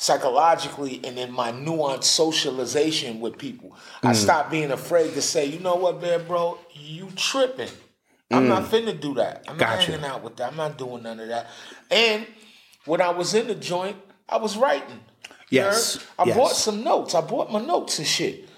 psychologically 0.02 0.99
and 1.04 1.20
in 1.20 1.32
my 1.32 1.52
nuanced 1.52 2.06
socialization 2.06 3.20
with 3.20 3.38
people. 3.38 3.76
I 4.02 4.14
stopped 4.14 4.49
being 4.49 4.72
afraid 4.72 5.14
to 5.14 5.22
say, 5.22 5.45
you 5.45 5.60
know 5.60 5.76
what, 5.76 6.02
man, 6.02 6.26
bro, 6.26 6.58
you 6.74 7.10
tripping. 7.16 7.70
I'm 8.32 8.47
not 8.47 8.64
finna 8.64 8.99
do 8.99 9.14
that. 9.16 9.45
I'm 9.47 9.58
not 9.58 9.78
Gotcha. 9.78 9.91
hanging 9.91 10.06
out 10.06 10.24
with 10.24 10.38
that. 10.38 10.52
I'm 10.52 10.58
not 10.58 10.76
doing 10.76 11.04
none 11.04 11.20
of 11.20 11.28
that. 11.28 11.52
And 11.91 12.26
when 12.86 12.99
I 12.99 13.10
was 13.10 13.36
in 13.36 13.45
the 13.45 13.54
joint, 13.54 13.95
I 14.28 14.38
was 14.38 14.58
writing. 14.58 15.02
Yes, 15.52 15.97
heard? 15.97 16.04
I 16.18 16.24
yes. 16.30 16.38
bought 16.38 16.54
some 16.54 16.84
notes. 16.84 17.14
I 17.14 17.22
bought 17.22 17.52
my 17.52 17.64
notes 17.64 17.99
and 17.99 18.08
shit. 18.08 18.49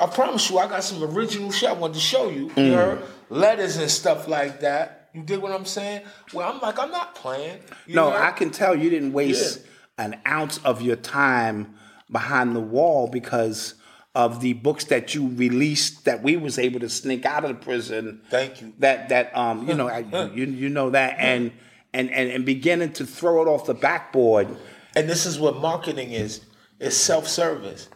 I 0.00 0.06
promise 0.06 0.50
you, 0.50 0.58
I 0.58 0.66
got 0.66 0.82
some 0.82 1.04
original 1.04 1.52
shit 1.52 1.68
I 1.68 1.72
wanted 1.74 1.94
to 1.94 2.00
show 2.00 2.30
you. 2.30 2.48
Mm. 2.48 2.66
You 2.66 2.72
heard? 2.72 3.02
Letters 3.28 3.76
and 3.76 3.88
stuff 3.88 4.26
like 4.26 4.58
that. 4.62 5.08
You 5.14 5.22
dig 5.22 5.38
what 5.38 5.52
I'm 5.52 5.66
saying? 5.66 6.02
Well, 6.34 6.52
I'm 6.52 6.60
like, 6.60 6.80
I'm 6.80 6.90
not 6.90 7.14
playing. 7.14 7.60
You 7.86 7.94
No, 7.94 8.10
heard? 8.10 8.22
I 8.22 8.32
can 8.32 8.50
tell 8.50 8.74
you 8.74 8.90
didn't 8.90 9.12
waste 9.12 9.66
an 10.00 10.18
ounce 10.26 10.58
of 10.64 10.80
your 10.80 10.96
time 10.96 11.74
behind 12.10 12.56
the 12.56 12.60
wall 12.60 13.06
because 13.06 13.74
of 14.14 14.40
the 14.40 14.54
books 14.54 14.84
that 14.86 15.14
you 15.14 15.28
released 15.28 16.04
that 16.06 16.22
we 16.22 16.36
was 16.36 16.58
able 16.58 16.80
to 16.80 16.88
sneak 16.88 17.24
out 17.24 17.44
of 17.44 17.50
the 17.50 17.64
prison. 17.64 18.22
Thank 18.28 18.60
you. 18.60 18.72
That 18.78 19.10
that 19.10 19.36
um 19.36 19.68
you 19.68 19.74
know 19.74 19.88
I, 19.88 20.00
you 20.34 20.46
you 20.46 20.68
know 20.68 20.90
that 20.90 21.16
and 21.18 21.52
and 21.92 22.10
and 22.10 22.30
and 22.30 22.44
beginning 22.44 22.92
to 22.94 23.06
throw 23.06 23.42
it 23.42 23.48
off 23.48 23.66
the 23.66 23.74
backboard. 23.74 24.48
And 24.96 25.08
this 25.08 25.26
is 25.26 25.38
what 25.38 25.60
marketing 25.60 26.10
is. 26.10 26.40
It's 26.80 26.96
self-service. 26.96 27.88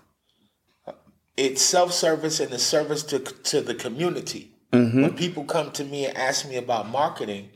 It's 1.36 1.62
self-service 1.62 2.38
and 2.38 2.52
the 2.52 2.59
service 2.59 3.02
to 3.05 3.18
to 3.18 3.61
the 3.61 3.74
community. 3.74 4.52
When 4.70 5.14
people 5.14 5.44
come 5.44 5.70
to 5.72 5.84
me 5.84 6.07
and 6.07 6.16
ask 6.16 6.48
me 6.48 6.57
about 6.57 6.88
marketing, 6.90 7.50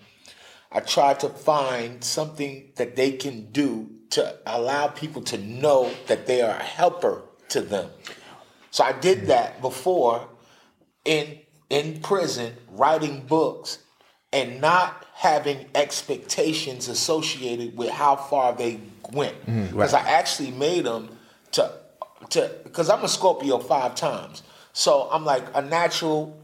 I 0.71 0.79
try 0.81 1.15
to 1.15 1.29
find 1.29 2.05
something 2.05 2.71
that 2.77 2.95
they 2.95 3.11
can 3.13 3.51
do 3.51 3.98
to 4.11 4.35
allow 4.47 4.89
people 4.89 5.23
to 5.23 5.39
know 5.39 5.91
that 6.07 6.27
they 6.27 6.41
are 6.41 6.57
a 6.57 6.63
helper 6.63 7.23
to 7.51 7.61
them. 7.61 7.91
So 8.71 8.85
I 8.85 8.93
did 8.93 9.21
hmm. 9.21 9.27
that 9.27 9.61
before 9.61 10.29
in 11.05 11.39
in 11.71 12.01
prison, 12.01 12.55
writing 12.71 13.21
books 13.27 13.79
and 14.33 14.61
not 14.61 15.07
having 15.15 15.67
expectations 15.75 16.89
associated 16.89 17.77
with 17.77 17.91
how 17.91 18.17
far 18.17 18.55
they 18.55 18.81
went. 19.13 19.35
Hmm, 19.45 19.67
because 19.67 19.95
I 19.95 20.01
actually 20.01 20.51
made 20.53 20.85
them 20.85 21.19
to 21.53 21.73
to 22.31 22.51
because 22.65 22.91
I'm 22.91 23.05
a 23.05 23.09
Scorpio 23.09 23.59
five 23.59 23.95
times. 23.95 24.43
So 24.73 25.09
I'm 25.11 25.25
like 25.25 25.45
a 25.55 25.63
natural 25.63 26.39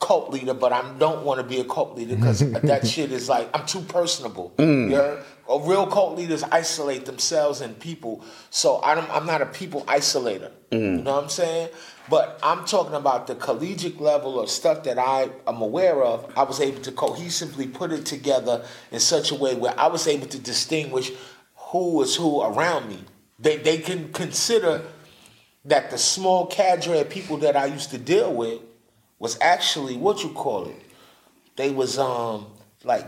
cult 0.00 0.30
leader, 0.30 0.54
but 0.54 0.72
I 0.72 0.92
don't 0.98 1.24
want 1.24 1.38
to 1.38 1.44
be 1.44 1.60
a 1.60 1.64
cult 1.64 1.96
leader 1.96 2.16
because 2.16 2.40
that 2.62 2.86
shit 2.86 3.12
is 3.12 3.28
like 3.28 3.48
I'm 3.54 3.66
too 3.66 3.82
personable. 3.82 4.52
Hmm. 4.58 4.90
You 4.90 4.96
heard? 4.96 5.24
Or 5.46 5.62
real 5.62 5.86
cult 5.86 6.16
leaders 6.16 6.42
isolate 6.42 7.06
themselves 7.06 7.60
and 7.60 7.78
people. 7.78 8.24
So 8.50 8.80
I 8.82 8.94
don't, 8.94 9.08
I'm 9.10 9.26
not 9.26 9.42
a 9.42 9.46
people 9.46 9.82
isolator. 9.82 10.50
You 10.72 11.02
know 11.02 11.14
what 11.14 11.24
I'm 11.24 11.28
saying? 11.30 11.68
But 12.08 12.38
I'm 12.42 12.64
talking 12.64 12.94
about 12.94 13.26
the 13.26 13.34
collegiate 13.34 14.00
level 14.00 14.40
of 14.40 14.50
stuff 14.50 14.82
that 14.84 14.98
I 14.98 15.30
am 15.46 15.60
aware 15.60 16.02
of. 16.02 16.32
I 16.36 16.42
was 16.42 16.60
able 16.60 16.80
to 16.82 16.92
cohesively 16.92 17.72
put 17.72 17.92
it 17.92 18.04
together 18.06 18.64
in 18.90 19.00
such 19.00 19.30
a 19.30 19.34
way 19.34 19.54
where 19.54 19.78
I 19.78 19.86
was 19.86 20.06
able 20.06 20.26
to 20.28 20.38
distinguish 20.38 21.10
who 21.54 22.02
is 22.02 22.16
who 22.16 22.42
around 22.42 22.88
me. 22.88 23.04
They 23.38 23.56
they 23.56 23.78
can 23.78 24.12
consider 24.12 24.82
that 25.64 25.90
the 25.90 25.98
small 25.98 26.46
cadre 26.46 27.00
of 27.00 27.10
people 27.10 27.38
that 27.38 27.56
I 27.56 27.66
used 27.66 27.90
to 27.90 27.98
deal 27.98 28.32
with 28.32 28.60
was 29.18 29.36
actually 29.40 29.96
what 29.96 30.22
you 30.22 30.30
call 30.30 30.66
it. 30.66 30.82
They 31.56 31.70
was 31.70 31.98
um 31.98 32.46
like 32.84 33.06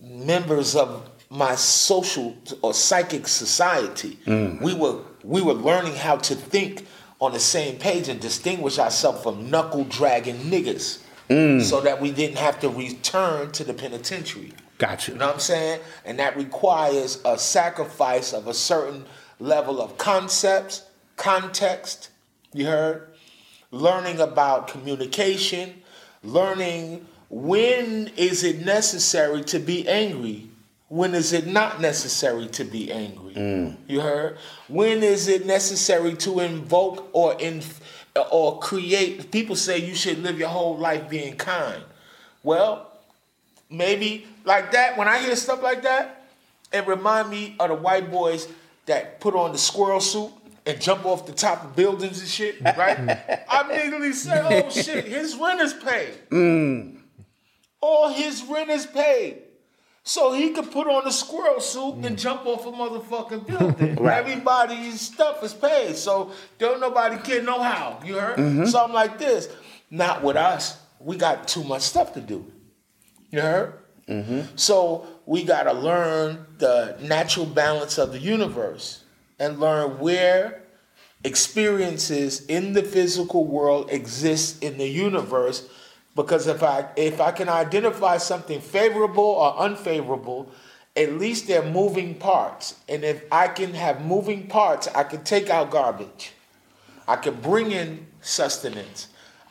members 0.00 0.74
of 0.74 1.10
my 1.30 1.54
social 1.54 2.36
or 2.62 2.72
psychic 2.72 3.28
society. 3.28 4.18
Mm. 4.26 4.60
We 4.62 4.74
were 4.74 5.00
we 5.24 5.42
were 5.42 5.54
learning 5.54 5.94
how 5.94 6.16
to 6.16 6.34
think 6.34 6.86
on 7.20 7.32
the 7.32 7.40
same 7.40 7.78
page 7.78 8.08
and 8.08 8.20
distinguish 8.20 8.78
ourselves 8.78 9.22
from 9.22 9.50
knuckle 9.50 9.84
dragging 9.84 10.36
niggas. 10.36 11.02
Mm. 11.28 11.60
so 11.60 11.82
that 11.82 12.00
we 12.00 12.10
didn't 12.10 12.38
have 12.38 12.58
to 12.60 12.70
return 12.70 13.52
to 13.52 13.62
the 13.62 13.74
penitentiary. 13.74 14.54
Got 14.78 15.06
you. 15.06 15.12
You 15.12 15.20
know 15.20 15.26
what 15.26 15.34
I'm 15.34 15.40
saying? 15.40 15.80
And 16.06 16.18
that 16.20 16.36
requires 16.38 17.20
a 17.22 17.36
sacrifice 17.36 18.32
of 18.32 18.46
a 18.46 18.54
certain 18.54 19.04
level 19.38 19.82
of 19.82 19.98
concepts, 19.98 20.84
context, 21.16 22.10
you 22.54 22.64
heard? 22.64 23.08
Learning 23.70 24.20
about 24.20 24.68
communication, 24.68 25.82
learning 26.22 27.06
when 27.28 28.10
is 28.16 28.42
it 28.42 28.64
necessary 28.64 29.44
to 29.44 29.58
be 29.58 29.86
angry? 29.86 30.47
When 30.88 31.14
is 31.14 31.34
it 31.34 31.46
not 31.46 31.80
necessary 31.80 32.46
to 32.48 32.64
be 32.64 32.90
angry? 32.90 33.34
Mm. 33.34 33.76
You 33.86 34.00
heard? 34.00 34.38
When 34.68 35.02
is 35.02 35.28
it 35.28 35.44
necessary 35.44 36.14
to 36.16 36.40
invoke 36.40 37.10
or 37.12 37.34
in 37.38 37.62
or 38.30 38.58
create? 38.58 39.30
People 39.30 39.54
say 39.54 39.78
you 39.78 39.94
should 39.94 40.22
live 40.22 40.38
your 40.38 40.48
whole 40.48 40.78
life 40.78 41.08
being 41.10 41.36
kind. 41.36 41.82
Well, 42.42 42.90
maybe 43.68 44.26
like 44.44 44.72
that. 44.72 44.96
When 44.96 45.08
I 45.08 45.18
hear 45.18 45.36
stuff 45.36 45.62
like 45.62 45.82
that, 45.82 46.26
it 46.72 46.86
remind 46.86 47.28
me 47.28 47.54
of 47.60 47.68
the 47.68 47.74
white 47.74 48.10
boys 48.10 48.48
that 48.86 49.20
put 49.20 49.34
on 49.34 49.52
the 49.52 49.58
squirrel 49.58 50.00
suit 50.00 50.30
and 50.64 50.80
jump 50.80 51.04
off 51.04 51.26
the 51.26 51.32
top 51.32 51.64
of 51.64 51.76
buildings 51.76 52.20
and 52.20 52.28
shit. 52.28 52.60
Right? 52.62 52.98
I 53.46 53.64
immediately 53.64 54.14
said, 54.14 54.46
"Oh 54.50 54.70
shit, 54.70 55.04
his 55.04 55.36
rent 55.36 55.60
is 55.60 55.74
paid. 55.74 56.14
Mm. 56.30 57.00
All 57.82 58.08
his 58.08 58.42
rent 58.44 58.70
is 58.70 58.86
paid." 58.86 59.42
So 60.08 60.32
he 60.32 60.52
could 60.52 60.70
put 60.72 60.86
on 60.86 61.06
a 61.06 61.12
squirrel 61.12 61.60
suit 61.60 61.96
and 62.02 62.18
jump 62.18 62.46
off 62.46 62.64
a 62.64 62.72
motherfucking 62.72 63.46
building. 63.58 64.06
Everybody's 64.08 65.02
stuff 65.02 65.44
is 65.44 65.52
paid. 65.52 65.96
So 65.96 66.32
don't 66.56 66.80
nobody 66.80 67.18
care 67.18 67.42
no 67.42 67.60
how. 67.60 68.00
You 68.02 68.14
heard? 68.14 68.38
Mm-hmm. 68.38 68.64
Something 68.64 68.94
like 68.94 69.18
this. 69.18 69.50
Not 69.90 70.22
with 70.22 70.36
us. 70.36 70.80
We 70.98 71.18
got 71.18 71.46
too 71.46 71.62
much 71.62 71.82
stuff 71.82 72.14
to 72.14 72.22
do. 72.22 72.50
You 73.30 73.42
heard? 73.42 73.74
Mm-hmm. 74.08 74.56
So 74.56 75.06
we 75.26 75.44
got 75.44 75.64
to 75.64 75.74
learn 75.74 76.46
the 76.56 76.96
natural 77.02 77.44
balance 77.44 77.98
of 77.98 78.12
the 78.12 78.18
universe 78.18 79.04
and 79.38 79.60
learn 79.60 79.98
where 79.98 80.62
experiences 81.22 82.46
in 82.46 82.72
the 82.72 82.82
physical 82.82 83.44
world 83.44 83.90
exist 83.90 84.62
in 84.64 84.78
the 84.78 84.88
universe. 84.88 85.68
Because 86.18 86.48
if 86.48 86.64
I 86.64 86.84
if 86.96 87.20
I 87.20 87.30
can 87.30 87.48
identify 87.48 88.16
something 88.16 88.60
favorable 88.60 89.22
or 89.22 89.56
unfavorable, 89.56 90.50
at 90.96 91.12
least 91.12 91.46
they're 91.46 91.62
moving 91.62 92.16
parts. 92.16 92.74
And 92.88 93.04
if 93.04 93.22
I 93.30 93.46
can 93.46 93.72
have 93.74 94.04
moving 94.04 94.48
parts, 94.48 94.88
I 94.96 95.04
can 95.04 95.22
take 95.22 95.48
out 95.48 95.70
garbage. 95.70 96.32
I 97.06 97.14
can 97.14 97.34
bring 97.40 97.70
in 97.70 98.08
sustenance. 98.20 99.06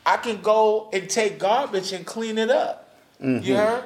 I 0.05 0.18
can 0.18 0.41
go 0.41 0.89
and 0.91 1.09
take 1.09 1.39
garbage 1.39 1.93
and 1.93 2.05
clean 2.05 2.38
it 2.38 2.49
up. 2.49 2.93
You 3.22 3.55
heard? 3.55 3.86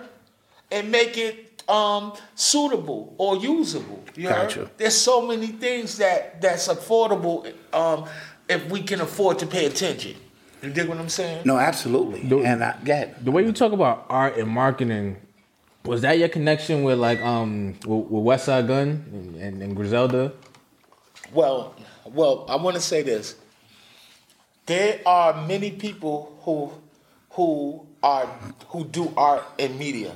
And 0.72 0.92
make 0.92 1.20
it 1.20 1.62
um, 1.70 2.14
suitable 2.34 3.14
or 3.20 3.38
usable. 3.38 4.04
You 4.16 4.30
Gotcha. 4.30 4.60
heard? 4.62 4.70
There's 4.78 4.98
so 4.98 5.22
many 5.22 5.48
things 5.48 6.00
that 6.00 6.42
that's 6.42 6.68
affordable 6.68 7.54
um, 7.74 8.10
if 8.50 8.68
we 8.72 8.82
can 8.82 9.02
afford 9.02 9.38
to 9.38 9.46
pay 9.46 9.68
attention. 9.68 10.16
You 10.62 10.70
dig 10.70 10.88
what 10.88 10.98
I'm 11.00 11.10
saying? 11.10 11.42
No, 11.46 11.58
absolutely. 11.58 12.22
Do- 12.24 12.44
and 12.44 12.64
I 12.64 12.78
get 12.84 13.08
it. 13.10 13.26
The 13.26 13.32
way 13.32 13.44
you 13.44 13.52
talk 13.52 13.72
about 13.72 14.06
art 14.10 14.38
and 14.38 14.48
marketing, 14.48 15.18
was 15.84 16.02
that 16.02 16.20
your 16.20 16.30
connection 16.30 16.84
with 16.84 17.00
like 17.00 17.20
um 17.22 17.74
with, 17.86 18.08
with 18.08 18.24
Westside 18.24 18.68
Gun 18.68 18.88
and, 19.12 19.36
and, 19.36 19.62
and 19.64 19.76
Griselda? 19.76 20.34
Well, 21.34 21.76
well, 22.06 22.46
I 22.48 22.58
want 22.58 22.76
to 22.76 22.82
say 22.82 23.02
this. 23.02 23.36
There 24.68 25.00
are 25.06 25.46
many 25.48 25.72
people 25.72 26.38
who 26.44 26.72
who 27.32 27.88
are 28.04 28.28
who 28.68 28.84
do 28.86 29.12
art 29.18 29.44
and 29.58 29.80
media. 29.80 30.14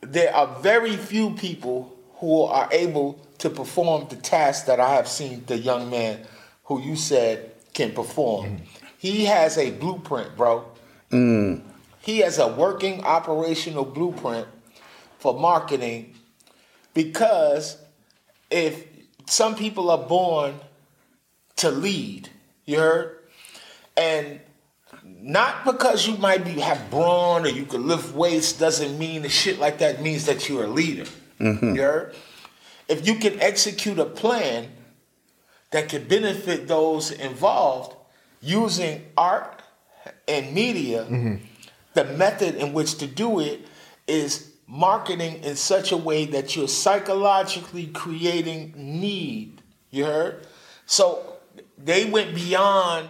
There 0.00 0.34
are 0.34 0.60
very 0.60 0.96
few 0.96 1.30
people 1.30 1.94
who 2.16 2.42
are 2.42 2.68
able 2.72 3.18
to 3.38 3.50
perform 3.50 4.06
the 4.08 4.16
task 4.16 4.66
that 4.66 4.80
I 4.80 4.94
have 4.94 5.08
seen 5.08 5.44
the 5.46 5.56
young 5.56 5.90
man 5.90 6.20
who 6.64 6.80
you 6.80 6.96
said 6.96 7.52
can 7.74 7.92
perform. 7.92 8.62
He 8.98 9.26
has 9.26 9.58
a 9.58 9.70
blueprint, 9.72 10.36
bro. 10.36 10.64
He 12.00 12.18
has 12.18 12.38
a 12.38 12.48
working 12.48 13.02
operational 13.04 13.84
blueprint 13.84 14.46
for 15.18 15.38
marketing 15.38 16.14
because 16.92 17.78
if 18.50 18.86
some 19.26 19.54
people 19.56 19.90
are 19.90 19.98
born 20.06 20.54
to 21.56 21.70
lead, 21.70 22.28
you 22.64 22.78
heard? 22.78 23.18
And 23.96 24.40
not 25.02 25.64
because 25.64 26.06
you 26.06 26.16
might 26.18 26.44
be 26.44 26.60
have 26.60 26.90
brawn 26.90 27.44
or 27.44 27.48
you 27.48 27.64
can 27.64 27.86
lift 27.86 28.14
weights 28.14 28.52
doesn't 28.52 28.98
mean 28.98 29.22
the 29.22 29.28
shit 29.28 29.58
like 29.58 29.78
that 29.78 30.02
means 30.02 30.26
that 30.26 30.48
you're 30.48 30.64
a 30.64 30.68
leader. 30.68 31.04
You 31.74 31.82
heard? 31.82 32.14
If 32.88 33.06
you 33.06 33.16
can 33.16 33.40
execute 33.40 33.98
a 33.98 34.04
plan 34.04 34.68
that 35.74 35.88
could 35.88 36.06
benefit 36.06 36.68
those 36.68 37.10
involved 37.10 37.96
using 38.40 39.04
art 39.16 39.60
and 40.28 40.54
media, 40.54 41.02
mm-hmm. 41.02 41.44
the 41.94 42.04
method 42.04 42.54
in 42.54 42.72
which 42.72 42.96
to 42.98 43.08
do 43.08 43.40
it 43.40 43.66
is 44.06 44.52
marketing 44.68 45.42
in 45.42 45.56
such 45.56 45.90
a 45.90 45.96
way 45.96 46.26
that 46.26 46.54
you're 46.54 46.68
psychologically 46.68 47.88
creating 47.88 48.72
need. 48.76 49.62
You 49.90 50.04
heard? 50.04 50.46
So 50.86 51.38
they 51.76 52.04
went 52.04 52.36
beyond, 52.36 53.08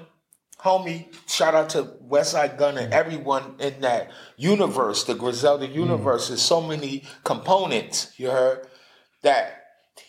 homie. 0.59 1.09
Shout 1.29 1.55
out 1.55 1.69
to 1.71 1.83
Westside 2.09 2.57
Gun 2.57 2.79
and 2.79 2.87
mm-hmm. 2.87 2.95
everyone 2.95 3.57
in 3.59 3.83
that 3.83 4.11
universe, 4.39 5.05
the 5.05 5.15
Griselda 5.15 5.67
mm-hmm. 5.67 5.81
universe. 5.81 6.29
There's 6.29 6.41
so 6.41 6.63
many 6.63 7.05
components. 7.25 8.15
You 8.17 8.31
heard 8.31 8.67
that 9.21 9.64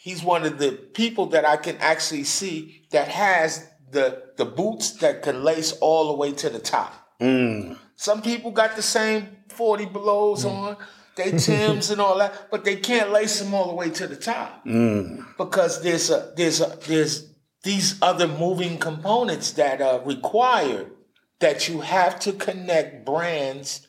he's 0.05 0.23
one 0.23 0.45
of 0.45 0.59
the 0.59 0.71
people 0.71 1.25
that 1.25 1.45
I 1.45 1.57
can 1.57 1.77
actually 1.77 2.25
see 2.25 2.83
that 2.91 3.07
has 3.07 3.67
the 3.89 4.21
the 4.37 4.45
boots 4.45 4.91
that 4.99 5.23
can 5.23 5.43
lace 5.43 5.71
all 5.81 6.09
the 6.09 6.13
way 6.13 6.31
to 6.33 6.49
the 6.49 6.59
top. 6.59 6.93
Mm. 7.19 7.75
Some 7.95 8.21
people 8.21 8.51
got 8.51 8.75
the 8.75 8.83
same 8.83 9.37
40 9.49 9.85
belows 9.87 10.45
mm. 10.45 10.51
on, 10.51 10.77
they 11.15 11.31
Tims 11.31 11.89
and 11.89 11.99
all 11.99 12.19
that, 12.19 12.51
but 12.51 12.63
they 12.63 12.75
can't 12.75 13.11
lace 13.11 13.39
them 13.39 13.53
all 13.55 13.69
the 13.69 13.73
way 13.73 13.89
to 13.89 14.05
the 14.05 14.15
top. 14.15 14.63
Mm. 14.65 15.25
Because 15.37 15.81
there's 15.81 16.11
a 16.11 16.33
there's 16.37 16.61
a 16.61 16.77
there's 16.85 17.33
these 17.63 17.97
other 18.01 18.27
moving 18.27 18.77
components 18.77 19.53
that 19.53 19.81
are 19.81 20.01
required 20.05 20.91
that 21.39 21.67
you 21.67 21.81
have 21.81 22.19
to 22.19 22.33
connect 22.33 23.05
brands 23.07 23.87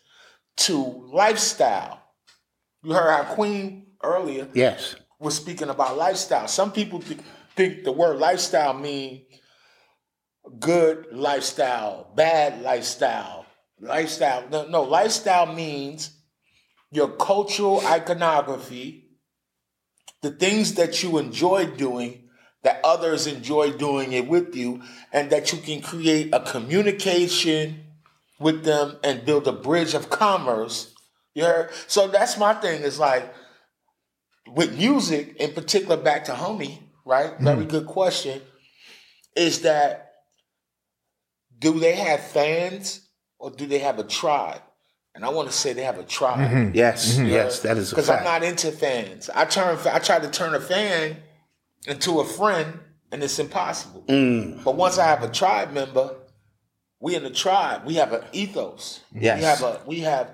to 0.64 0.76
lifestyle. 1.12 2.00
You 2.82 2.92
heard 2.94 3.10
our 3.10 3.24
queen 3.34 3.88
earlier 4.02 4.48
Yes. 4.54 4.96
Was 5.18 5.36
speaking 5.36 5.68
about 5.68 5.96
lifestyle. 5.96 6.48
Some 6.48 6.72
people 6.72 7.00
th- 7.00 7.20
think 7.54 7.84
the 7.84 7.92
word 7.92 8.18
lifestyle 8.18 8.74
mean 8.74 9.26
good 10.60 11.06
lifestyle, 11.12 12.12
bad 12.14 12.62
lifestyle, 12.62 13.46
lifestyle. 13.80 14.44
No, 14.50 14.66
no, 14.68 14.82
lifestyle 14.82 15.52
means 15.52 16.10
your 16.90 17.08
cultural 17.08 17.84
iconography, 17.86 19.08
the 20.22 20.30
things 20.30 20.74
that 20.74 21.02
you 21.02 21.18
enjoy 21.18 21.66
doing, 21.66 22.28
that 22.62 22.80
others 22.84 23.26
enjoy 23.26 23.72
doing 23.72 24.12
it 24.12 24.26
with 24.28 24.54
you, 24.54 24.82
and 25.12 25.30
that 25.30 25.52
you 25.52 25.58
can 25.58 25.80
create 25.80 26.32
a 26.32 26.40
communication 26.40 27.84
with 28.38 28.64
them 28.64 28.96
and 29.02 29.24
build 29.24 29.48
a 29.48 29.52
bridge 29.52 29.94
of 29.94 30.10
commerce. 30.10 30.94
You 31.34 31.44
heard? 31.44 31.70
So 31.86 32.08
that's 32.08 32.38
my 32.38 32.54
thing. 32.54 32.82
Is 32.82 32.98
like 32.98 33.32
with 34.46 34.76
music, 34.76 35.36
in 35.36 35.52
particular, 35.52 35.96
back 35.96 36.24
to 36.24 36.32
homie, 36.32 36.78
right? 37.04 37.38
Very 37.40 37.58
mm-hmm. 37.58 37.68
good 37.68 37.86
question. 37.86 38.40
Is 39.34 39.62
that 39.62 40.12
do 41.58 41.78
they 41.78 41.96
have 41.96 42.20
fans 42.20 43.08
or 43.38 43.50
do 43.50 43.66
they 43.66 43.78
have 43.80 43.98
a 43.98 44.04
tribe? 44.04 44.62
And 45.14 45.24
I 45.24 45.30
want 45.30 45.48
to 45.48 45.54
say 45.54 45.72
they 45.72 45.82
have 45.82 45.98
a 45.98 46.04
tribe. 46.04 46.50
Mm-hmm. 46.50 46.74
Yes. 46.74 47.16
Mm-hmm. 47.16 47.26
Yes. 47.26 47.60
That 47.60 47.78
is 47.78 47.90
Because 47.90 48.10
I'm 48.10 48.24
not 48.24 48.42
into 48.42 48.70
fans. 48.70 49.30
I 49.34 49.46
turn. 49.46 49.78
I 49.86 49.98
try 49.98 50.18
to 50.18 50.30
turn 50.30 50.54
a 50.54 50.60
fan 50.60 51.16
into 51.86 52.20
a 52.20 52.24
friend, 52.24 52.78
and 53.10 53.22
it's 53.22 53.38
impossible. 53.38 54.04
Mm. 54.08 54.62
But 54.62 54.76
once 54.76 54.98
I 54.98 55.06
have 55.06 55.22
a 55.22 55.30
tribe 55.30 55.72
member, 55.72 56.14
we 57.00 57.14
in 57.14 57.22
the 57.22 57.30
tribe. 57.30 57.86
We 57.86 57.94
have 57.94 58.12
an 58.12 58.24
ethos. 58.32 59.00
Yes. 59.14 59.38
We 59.38 59.44
have 59.44 59.62
a. 59.62 59.80
We 59.86 60.00
have. 60.00 60.30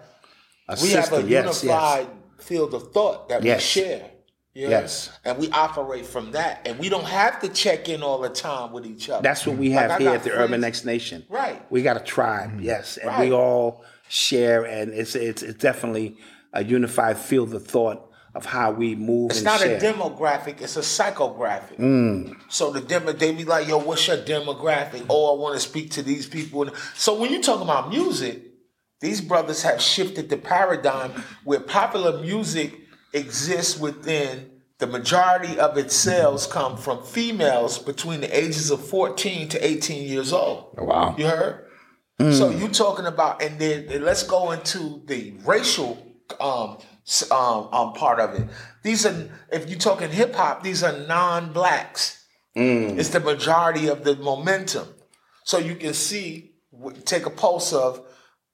a 0.69 0.77
we 0.83 0.91
have 0.91 1.05
a 1.05 1.09
system. 1.13 1.29
Yes. 1.29 1.63
unified 1.63 2.09
field 2.43 2.75
of 2.75 2.93
thought 2.93 3.29
that 3.29 3.43
Yes. 3.43 3.59
we 3.77 3.83
share. 3.83 4.11
You 4.55 4.65
know? 4.65 4.71
Yes. 4.71 5.09
And 5.25 5.39
we 5.39 5.49
operate 5.51 6.05
from 6.05 6.33
that, 6.33 6.61
and 6.67 6.79
we 6.79 6.91
don't 6.91 7.07
have 7.07 7.41
to 7.41 7.49
check 7.49 7.89
in 7.89 8.03
all 8.03 8.19
the 8.19 8.29
time 8.29 8.73
with 8.73 8.85
each 8.85 9.09
other. 9.09 9.23
That's 9.23 9.47
what 9.47 9.57
we 9.57 9.71
have 9.71 9.93
I 9.93 9.99
here 9.99 10.11
at 10.11 10.25
the 10.25 10.31
friends- 10.31 10.45
Urban 10.45 10.65
X 10.65 10.85
Nation. 10.85 11.25
Right. 11.31 11.63
We 11.71 11.81
got 11.83 11.97
a 11.97 12.01
tribe, 12.01 12.61
yes, 12.61 12.99
and 12.99 13.09
Right. 13.09 13.29
we 13.29 13.33
all 13.33 13.83
share, 14.09 14.65
and 14.65 14.93
it's 14.93 15.15
it's, 15.15 15.43
it's 15.43 15.59
definitely 15.63 16.19
a 16.53 16.63
unified 16.63 17.17
field 17.17 17.55
of 17.55 17.67
thought 17.67 18.11
of 18.35 18.45
how 18.45 18.73
we 18.73 18.95
move. 18.95 19.31
It's 19.31 19.39
and 19.39 19.47
not 19.47 19.61
share. 19.61 19.77
a 19.77 19.81
demographic, 19.81 20.61
it's 20.61 20.77
a 20.77 20.81
psychographic. 20.81 21.79
Mm. 21.79 22.37
So 22.51 22.71
the 22.73 22.81
demo, 22.83 23.13
they 23.13 23.33
be 23.33 23.45
like, 23.45 23.67
yo, 23.69 23.79
what's 23.79 24.07
your 24.07 24.19
demographic? 24.19 25.05
Oh, 25.09 25.35
I 25.35 25.41
want 25.41 25.55
to 25.55 25.61
speak 25.61 25.91
to 25.93 26.03
these 26.03 26.27
people. 26.27 26.69
So 26.95 27.15
when 27.19 27.31
you 27.33 27.43
talk 27.43 27.63
about 27.63 27.89
music, 27.89 28.43
these 29.03 29.21
brothers 29.21 29.63
have 29.65 29.83
shifted 29.83 30.31
the 30.31 30.39
paradigm 30.39 31.11
where 31.45 31.61
popular 31.61 32.23
music 32.23 32.81
exists 33.13 33.79
within 33.79 34.51
the 34.79 34.87
majority 34.87 35.59
of 35.59 35.77
its 35.77 35.95
sales 35.95 36.47
come 36.47 36.77
from 36.77 37.05
females 37.05 37.79
between 37.79 38.21
the 38.21 38.37
ages 38.37 38.71
of 38.71 38.85
14 38.85 39.49
to 39.51 39.65
18 39.65 40.09
years 40.09 40.33
old. 40.33 40.75
Wow. 40.79 41.15
You 41.19 41.27
heard? 41.27 41.67
So 42.31 42.51
you 42.51 42.69
talking 42.69 43.07
about, 43.07 43.43
and 43.43 43.59
then 43.59 44.05
let's 44.05 44.23
go 44.23 44.53
into 44.53 45.03
the 45.07 45.35
racial 45.45 46.07
um, 46.41 46.79
um, 47.33 47.69
um, 47.73 47.93
part 47.95 48.21
of 48.21 48.35
it. 48.35 48.49
These 48.85 49.05
are, 49.07 49.29
if 49.51 49.69
you're 49.69 49.79
talking 49.79 50.11
hip 50.11 50.33
hop, 50.35 50.63
these 50.63 50.85
are 50.85 50.97
non-blacks. 51.07 52.25
It's 52.99 53.09
the 53.09 53.19
majority 53.19 53.89
of 53.89 54.05
the 54.05 54.15
momentum. 54.15 54.87
So 55.43 55.59
you 55.59 55.75
can 55.75 55.95
see, 55.95 56.53
take 57.05 57.27
a 57.27 57.31
pulse 57.31 57.73
of 57.73 58.07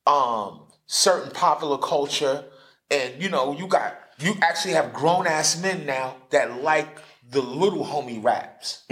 um, 0.09 0.62
certain 0.86 1.30
popular 1.30 1.78
culture, 1.78 2.44
and 2.90 3.22
you 3.22 3.28
know, 3.28 3.56
you 3.56 3.68
got 3.68 3.96
you 4.18 4.34
actually 4.40 4.74
have 4.74 4.92
grown 4.92 5.26
ass 5.26 5.61
men 5.61 5.86
now 5.86 6.16
that 6.30 6.62
like 6.62 6.98
the 7.30 7.42
little 7.42 7.84
homie 7.84 8.22
raps. 8.22 8.84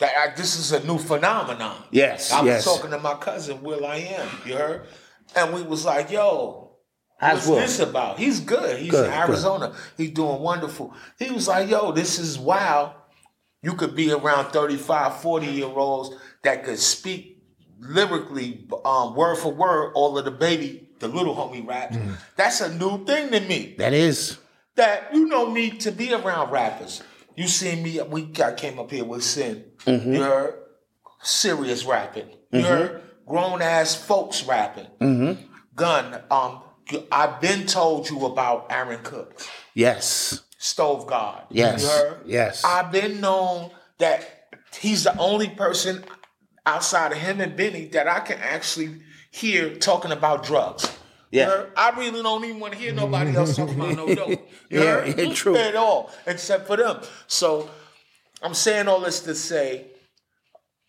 That 0.00 0.12
I, 0.16 0.34
this 0.36 0.58
is 0.58 0.72
a 0.72 0.84
new 0.84 0.98
phenomenon. 0.98 1.76
Yes, 1.92 2.32
I 2.32 2.40
was 2.40 2.48
yes. 2.48 2.64
talking 2.64 2.90
to 2.90 2.98
my 2.98 3.14
cousin 3.14 3.62
Will 3.62 3.86
I 3.86 3.96
am. 3.96 4.28
You 4.44 4.56
heard, 4.56 4.86
and 5.36 5.54
we 5.54 5.62
was 5.62 5.84
like, 5.84 6.10
"Yo, 6.10 6.72
How's 7.16 7.46
what's 7.46 7.78
this 7.78 7.88
about?" 7.88 8.18
He's 8.18 8.40
good. 8.40 8.80
He's 8.80 8.90
Good, 8.90 9.06
in 9.06 9.10
good. 9.12 9.18
Arizona. 9.28 9.72
He's 9.96 10.10
doing 10.10 10.40
wonderful. 10.40 10.92
He 11.16 11.30
was 11.30 11.46
like, 11.46 11.70
"Yo, 11.70 11.92
this 11.92 12.18
is 12.18 12.36
wild. 12.36 12.90
You 13.62 13.74
could 13.74 13.94
be 13.94 14.12
around 14.12 14.50
35, 14.50 15.22
40 15.22 15.46
year 15.46 15.66
olds 15.66 16.14
that 16.42 16.64
could 16.64 16.78
speak 16.78 17.33
lyrically, 17.84 18.66
um, 18.84 19.14
word 19.14 19.36
for 19.36 19.52
word, 19.52 19.92
all 19.94 20.16
of 20.18 20.24
the 20.24 20.30
baby, 20.30 20.88
the 21.00 21.08
little 21.08 21.34
homie 21.34 21.66
raps. 21.66 21.96
Mm. 21.96 22.16
That's 22.36 22.60
a 22.60 22.74
new 22.74 23.04
thing 23.04 23.30
to 23.30 23.40
me 23.40 23.74
That 23.78 23.92
is. 23.92 24.38
that 24.76 25.08
you 25.14 25.26
know 25.26 25.50
me 25.50 25.70
to 25.70 25.90
be 25.92 26.12
around 26.14 26.50
rappers. 26.50 27.02
You 27.36 27.48
see 27.48 27.76
me, 27.80 28.00
we 28.02 28.30
I 28.42 28.52
came 28.54 28.78
up 28.78 28.90
here 28.90 29.04
with 29.04 29.24
Sin. 29.24 29.64
You 29.86 30.22
heard 30.22 30.54
serious 31.22 31.84
rapping. 31.84 32.28
You 32.52 32.62
heard 32.62 33.02
grown 33.26 33.60
ass 33.60 33.94
folks 33.94 34.44
rapping. 34.44 34.86
Gun. 35.74 36.22
Um, 36.30 36.62
I've 37.10 37.40
been 37.40 37.66
told 37.66 38.08
you 38.10 38.26
about 38.26 38.66
Aaron 38.70 39.00
Cooks, 39.02 39.48
Yes. 39.74 40.40
Stove 40.58 41.06
God. 41.06 41.42
Yes. 41.50 41.84
Yes. 42.24 42.62
I've 42.64 42.92
been 42.92 43.20
known 43.20 43.70
that 43.98 44.48
he's 44.78 45.04
the 45.04 45.16
only 45.18 45.48
person 45.48 46.04
outside 46.66 47.12
of 47.12 47.18
him 47.18 47.40
and 47.40 47.56
Benny 47.56 47.86
that 47.86 48.08
I 48.08 48.20
can 48.20 48.38
actually 48.38 49.02
hear 49.30 49.74
talking 49.74 50.12
about 50.12 50.44
drugs. 50.44 50.90
Yeah. 51.30 51.64
I 51.76 51.90
really 51.98 52.22
don't 52.22 52.44
even 52.44 52.60
want 52.60 52.74
to 52.74 52.78
hear 52.78 52.92
nobody 52.94 53.34
else 53.34 53.56
talking 53.56 53.74
about 53.74 53.96
no 53.96 54.14
dope. 54.14 54.48
Yeah, 54.70 55.04
yeah, 55.04 55.34
true. 55.34 55.56
At 55.56 55.74
all, 55.74 56.12
except 56.26 56.66
for 56.66 56.76
them. 56.76 57.00
So 57.26 57.68
I'm 58.42 58.54
saying 58.54 58.86
all 58.86 59.00
this 59.00 59.20
to 59.20 59.34
say 59.34 59.86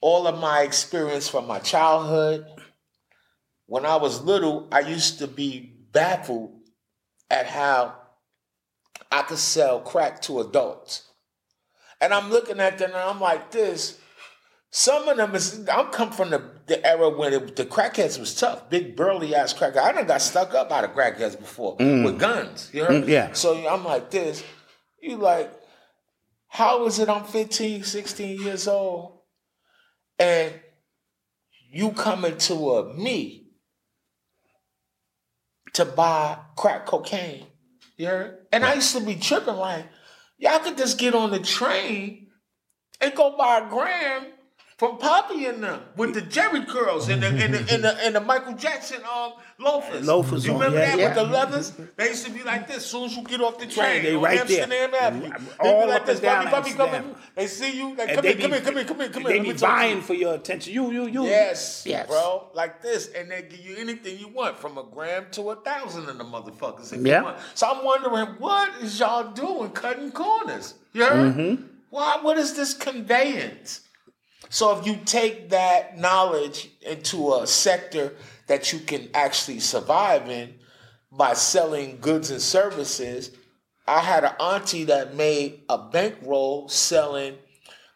all 0.01 0.28
of 0.28 0.39
my 0.39 0.61
experience 0.61 1.28
from 1.28 1.47
my 1.47 1.57
childhood. 1.59 2.45
When 3.65 3.88
I 3.88 3.95
was 3.95 4.21
little, 4.21 4.67
I 4.71 4.82
used 4.82 5.17
to 5.19 5.28
be 5.28 5.73
baffled 5.91 6.53
at 7.32 7.47
how 7.47 7.95
I 9.11 9.23
could 9.23 9.39
sell 9.39 9.80
crack 9.80 10.21
to 10.23 10.41
adults. 10.41 11.09
And 11.99 12.13
I'm 12.13 12.30
looking 12.30 12.59
at 12.59 12.78
them 12.78 12.91
and 12.91 12.99
I'm 12.99 13.19
like, 13.19 13.49
this. 13.49 13.99
Some 14.72 15.07
of 15.07 15.18
them 15.18 15.34
is 15.36 15.68
I'm 15.70 15.88
come 15.88 16.11
from 16.11 16.32
the, 16.32 16.43
the 16.68 16.86
era 16.86 17.09
when 17.09 17.34
it, 17.34 17.55
the 17.55 17.66
crackheads 17.66 18.20
was 18.20 18.36
tough, 18.36 18.70
big 18.70 18.95
burly 18.95 19.34
ass 19.34 19.53
crackheads. 19.53 19.78
I 19.78 19.91
done 19.93 20.07
got 20.07 20.22
stuck 20.22 20.53
up 20.53 20.72
out 20.72 20.84
of 20.84 20.91
crackheads 20.91 21.39
before 21.39 21.78
with 21.78 22.20
guns. 22.20 22.70
You 22.74 22.84
heard? 22.84 23.05
Mm, 23.05 23.07
yeah. 23.07 23.34
So 23.34 23.68
I'm 23.68 23.86
like 23.86 24.11
this. 24.11 24.43
You 25.01 25.18
like, 25.18 25.51
how 26.47 26.86
is 26.88 26.99
it 26.99 27.09
I'm 27.09 27.24
15, 27.24 27.84
16 27.84 28.41
years 28.41 28.68
old 28.68 29.20
and 30.20 30.53
you 31.72 31.91
coming 31.91 32.38
to 32.38 32.53
a 32.76 32.93
me 32.93 33.51
to 35.74 35.86
buy 35.86 36.38
crack 36.57 36.86
cocaine? 36.86 37.45
You 37.97 38.07
heard? 38.07 38.38
And 38.51 38.66
I 38.66 38.74
used 38.74 38.95
to 38.95 39.01
be 39.01 39.16
tripping 39.16 39.55
like, 39.55 39.86
y'all 40.38 40.59
could 40.59 40.78
just 40.78 40.97
get 40.97 41.16
on 41.16 41.32
the 41.32 41.39
train 41.39 42.28
and 42.99 43.16
go 43.16 43.38
buy 43.38 43.59
a 43.59 43.70
gram 43.70 44.26
from 44.78 44.97
Poppy 44.97 45.45
and 45.45 45.63
them 45.63 45.82
with 45.95 46.13
the 46.13 46.21
Jerry 46.21 46.65
curls 46.65 47.07
and 47.07 47.23
the 47.23 47.28
and 47.28 47.53
the, 47.53 47.73
and 47.73 47.82
the, 47.84 47.97
and 48.05 48.13
the 48.15 48.19
Michael 48.19 48.55
Jackson 48.55 49.01
um 49.05 49.34
loafers. 49.57 50.05
Loafers 50.05 50.45
You 50.45 50.51
remember 50.51 50.78
yeah, 50.80 50.86
that 50.88 50.99
yeah. 50.99 51.05
with 51.07 51.15
the 51.15 51.23
leathers? 51.23 51.71
They 51.95 52.09
used 52.09 52.26
to 52.26 52.32
be 52.34 52.43
like 52.43 52.67
this. 52.67 52.78
As 52.78 52.86
soon 52.88 53.05
as 53.05 53.15
you 53.15 53.23
get 53.23 53.39
off 53.39 53.57
the 53.57 53.67
train, 53.67 54.03
they 54.03 54.17
right 54.17 54.45
there. 54.45 54.63
Amsterdam 54.63 54.93
Avenue, 54.93 55.30
they 55.61 55.69
All 55.69 55.82
be 55.86 55.88
like 55.91 56.01
up 56.01 56.05
this. 56.07 56.15
and 56.17 56.23
down 56.23 56.47
Puppy, 56.47 56.73
puppy, 56.73 56.91
come 56.91 57.15
They 57.36 57.47
see 57.47 57.78
you. 57.78 57.95
Like, 57.95 58.09
And 58.09 58.15
come 58.15 58.21
they 58.23 58.34
here, 58.34 58.41
come 58.41 58.51
be- 58.51 58.57
here, 58.57 58.65
come 58.65 58.76
here, 58.76 58.84
come 58.86 58.99
here, 58.99 59.09
come 59.09 59.21
here. 59.23 59.32
They 59.32 59.39
be 59.39 59.47
me 59.47 59.53
talk 59.53 59.59
to 59.59 59.65
vying 59.76 60.01
for 60.01 60.13
your 60.13 60.36
attention. 60.36 60.73
You, 60.73 60.91
you, 60.91 61.07
you. 61.07 61.23
Yes, 61.23 61.84
Yes. 61.86 62.07
bro, 62.07 62.49
like 62.53 62.82
this, 62.82 63.07
and 63.15 63.32
they 63.32 63.43
give 63.43 63.61
you 63.61 63.78
anything 63.78 64.19
you 64.19 64.28
want, 64.28 64.57
from 64.59 64.78
a 64.78 64.84
gram 64.84 65.28
to 65.32 65.51
a 65.51 65.55
thousand 65.55 66.09
of 66.09 66.17
the 66.17 66.26
motherfuckers. 66.26 66.91
If 66.91 66.99
Yeah. 67.05 67.19
you 67.19 67.23
want. 67.23 67.38
So 67.53 67.67
I'm 67.71 67.86
wondering, 67.86 68.28
what 68.39 68.73
is 68.82 68.99
y'all 68.99 69.32
doing, 69.32 69.71
cutting 69.71 70.11
corners? 70.11 70.73
You 70.91 71.05
heard? 71.05 71.34
Mm-hmm. 71.36 71.63
Why? 71.91 72.19
What 72.21 72.38
is 72.38 72.55
this 72.57 72.73
conveyance? 72.73 73.82
So 74.56 74.80
if 74.80 74.88
you 74.88 74.97
take 75.03 75.49
that 75.49 75.97
knowledge 75.97 76.70
into 76.82 77.34
a 77.34 77.45
sector 77.45 78.14
that 78.47 78.72
you 78.72 78.80
can 78.80 79.10
actually 79.14 79.60
survive 79.60 80.30
in 80.30 80.53
by 81.12 81.34
selling 81.34 81.97
goods 81.99 82.32
and 82.32 82.41
services, 82.41 83.32
I 83.86 83.99
had 83.99 84.24
an 84.24 84.32
auntie 84.39 84.86
that 84.86 85.14
made 85.14 85.64
a 85.68 85.78
bankroll 85.78 86.70
selling 86.70 87.36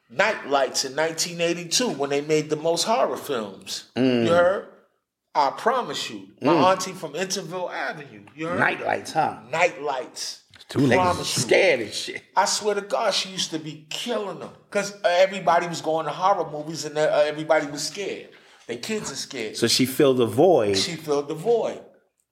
night 0.09 0.49
lights 0.49 0.83
in 0.83 0.97
1982 0.97 1.91
when 1.91 2.09
they 2.09 2.19
made 2.19 2.49
the 2.49 2.57
most 2.57 2.83
horror 2.83 3.15
films. 3.15 3.89
Mm. 3.95 4.25
You 4.25 4.31
heard? 4.31 4.67
I 5.33 5.51
promise 5.51 6.09
you, 6.09 6.27
my 6.41 6.71
auntie 6.73 6.91
from 6.91 7.15
Interville 7.15 7.69
Avenue. 7.69 8.25
You 8.35 8.47
heard? 8.47 8.59
Night 8.59 8.85
lights, 8.85 9.13
huh? 9.13 9.37
Night 9.49 9.81
lights. 9.81 10.43
Promise 10.69 11.35
you. 11.35 11.41
scared 11.41 11.79
and 11.81 11.93
shit. 11.93 12.21
I 12.35 12.45
swear 12.45 12.75
to 12.75 12.81
God, 12.81 13.13
she 13.13 13.29
used 13.29 13.51
to 13.51 13.59
be 13.59 13.87
killing 13.89 14.39
them 14.39 14.51
because 14.69 14.95
everybody 15.03 15.67
was 15.67 15.81
going 15.81 16.05
to 16.05 16.11
horror 16.11 16.49
movies 16.49 16.85
and 16.85 16.97
uh, 16.97 17.23
everybody 17.25 17.65
was 17.67 17.87
scared. 17.87 18.29
Their 18.67 18.77
kids 18.77 19.11
are 19.11 19.15
scared. 19.15 19.57
So 19.57 19.67
she 19.67 19.87
filled 19.87 20.17
the 20.17 20.27
void. 20.27 20.77
she 20.77 20.95
filled 20.95 21.27
the 21.27 21.33
void. 21.33 21.81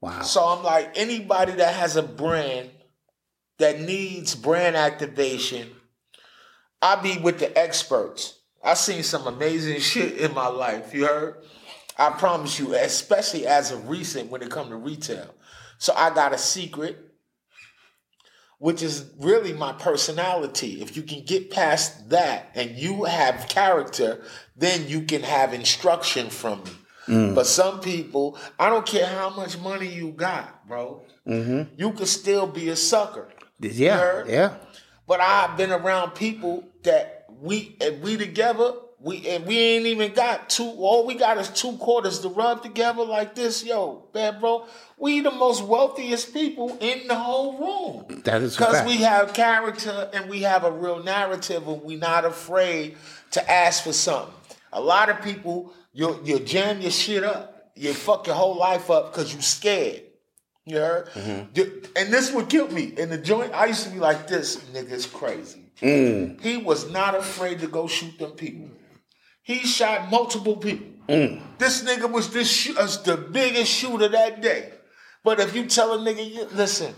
Wow. 0.01 0.21
So 0.21 0.43
I'm 0.43 0.63
like, 0.63 0.91
anybody 0.95 1.53
that 1.53 1.73
has 1.73 1.95
a 1.95 2.03
brand 2.03 2.69
that 3.57 3.81
needs 3.81 4.35
brand 4.35 4.75
activation, 4.75 5.71
I 6.79 6.95
be 7.01 7.17
with 7.17 7.39
the 7.39 7.57
experts. 7.57 8.39
I 8.63 8.75
seen 8.75 9.01
some 9.01 9.25
amazing 9.25 9.79
shit 9.79 10.17
in 10.17 10.35
my 10.35 10.47
life. 10.47 10.93
You 10.93 11.07
heard? 11.07 11.43
I 11.97 12.11
promise 12.11 12.59
you, 12.59 12.75
especially 12.75 13.47
as 13.47 13.71
of 13.71 13.89
recent 13.89 14.29
when 14.29 14.43
it 14.43 14.51
come 14.51 14.69
to 14.69 14.75
retail. 14.75 15.33
So 15.79 15.93
I 15.95 16.13
got 16.13 16.33
a 16.33 16.37
secret, 16.37 17.06
which 18.59 18.81
is 18.81 19.05
really 19.19 19.53
my 19.53 19.71
personality. 19.73 20.81
If 20.81 20.97
you 20.97 21.03
can 21.03 21.23
get 21.23 21.51
past 21.51 22.09
that 22.09 22.51
and 22.55 22.71
you 22.71 23.03
have 23.03 23.47
character, 23.47 24.23
then 24.55 24.87
you 24.87 25.01
can 25.03 25.21
have 25.21 25.53
instruction 25.53 26.29
from 26.29 26.63
me. 26.63 26.71
Mm. 27.07 27.35
But 27.35 27.45
some 27.45 27.79
people, 27.79 28.37
I 28.59 28.69
don't 28.69 28.85
care 28.85 29.05
how 29.05 29.29
much 29.29 29.59
money 29.59 29.87
you 29.87 30.11
got, 30.11 30.67
bro. 30.67 31.03
Mm-hmm. 31.27 31.73
You 31.77 31.91
could 31.93 32.07
still 32.07 32.47
be 32.47 32.69
a 32.69 32.75
sucker. 32.75 33.29
yeah, 33.59 33.97
heard? 33.97 34.27
yeah. 34.27 34.55
But 35.07 35.21
I've 35.21 35.55
been 35.55 35.71
around 35.71 36.11
people 36.11 36.67
that 36.83 37.25
we 37.39 37.77
and 37.79 38.01
we 38.01 38.17
together, 38.17 38.73
we 38.99 39.27
and 39.27 39.45
we 39.45 39.57
ain't 39.57 39.85
even 39.85 40.13
got 40.13 40.49
two. 40.49 40.63
All 40.63 41.05
we 41.05 41.13
got 41.13 41.37
is 41.37 41.49
two 41.49 41.73
quarters 41.77 42.19
to 42.19 42.29
rub 42.29 42.63
together 42.63 43.03
like 43.03 43.35
this, 43.35 43.63
yo, 43.63 44.07
bad 44.11 44.39
bro. 44.39 44.65
We 44.97 45.21
the 45.21 45.31
most 45.31 45.63
wealthiest 45.63 46.33
people 46.33 46.75
in 46.79 47.07
the 47.07 47.15
whole 47.15 47.59
room. 48.07 48.21
That 48.23 48.41
is 48.41 48.57
because 48.57 48.85
we 48.87 48.97
have 48.97 49.33
character 49.33 50.09
and 50.13 50.29
we 50.29 50.41
have 50.41 50.63
a 50.63 50.71
real 50.71 51.03
narrative, 51.03 51.67
and 51.67 51.83
we 51.83 51.95
not 51.95 52.25
afraid 52.25 52.97
to 53.31 53.51
ask 53.51 53.83
for 53.83 53.93
something. 53.93 54.33
A 54.73 54.81
lot 54.81 55.09
of 55.09 55.21
people, 55.21 55.73
you 55.93 56.19
you 56.23 56.39
jam 56.39 56.81
your 56.81 56.91
shit 56.91 57.23
up, 57.23 57.71
you 57.75 57.93
fuck 57.93 58.25
your 58.25 58.35
whole 58.35 58.57
life 58.57 58.89
up 58.89 59.11
because 59.11 59.33
you 59.33 59.41
scared. 59.41 60.01
You 60.65 60.77
heard? 60.77 61.07
Mm-hmm. 61.11 61.85
And 61.95 62.11
this 62.11 62.33
would 62.33 62.49
kill 62.49 62.67
me. 62.69 62.93
In 62.97 63.09
the 63.09 63.17
joint, 63.17 63.53
I 63.53 63.67
used 63.67 63.85
to 63.85 63.89
be 63.89 63.99
like, 63.99 64.27
this 64.27 64.57
nigga's 64.73 65.05
crazy. 65.05 65.71
Mm. 65.81 66.41
He 66.41 66.57
was 66.57 66.91
not 66.91 67.15
afraid 67.15 67.59
to 67.59 67.67
go 67.67 67.87
shoot 67.87 68.17
them 68.19 68.31
people. 68.31 68.69
He 69.47 69.59
shot 69.59 70.11
multiple 70.11 70.57
people. 70.57 70.87
Mm. 71.07 71.39
This 71.57 71.81
nigga 71.83 72.11
was 72.11 72.29
this 72.31 72.51
sh- 72.51 72.75
was 72.75 73.01
the 73.03 73.15
biggest 73.15 73.71
shooter 73.71 74.09
that 74.09 74.41
day. 74.41 74.73
But 75.23 75.39
if 75.39 75.55
you 75.55 75.65
tell 75.67 75.93
a 75.93 75.97
nigga, 75.97 76.53
listen, 76.53 76.93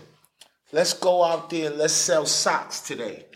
Let's 0.72 0.92
go 0.94 1.24
out 1.24 1.50
there 1.50 1.68
and 1.70 1.78
let's 1.78 1.92
sell 1.92 2.24
socks 2.26 2.80
today. 2.80 3.26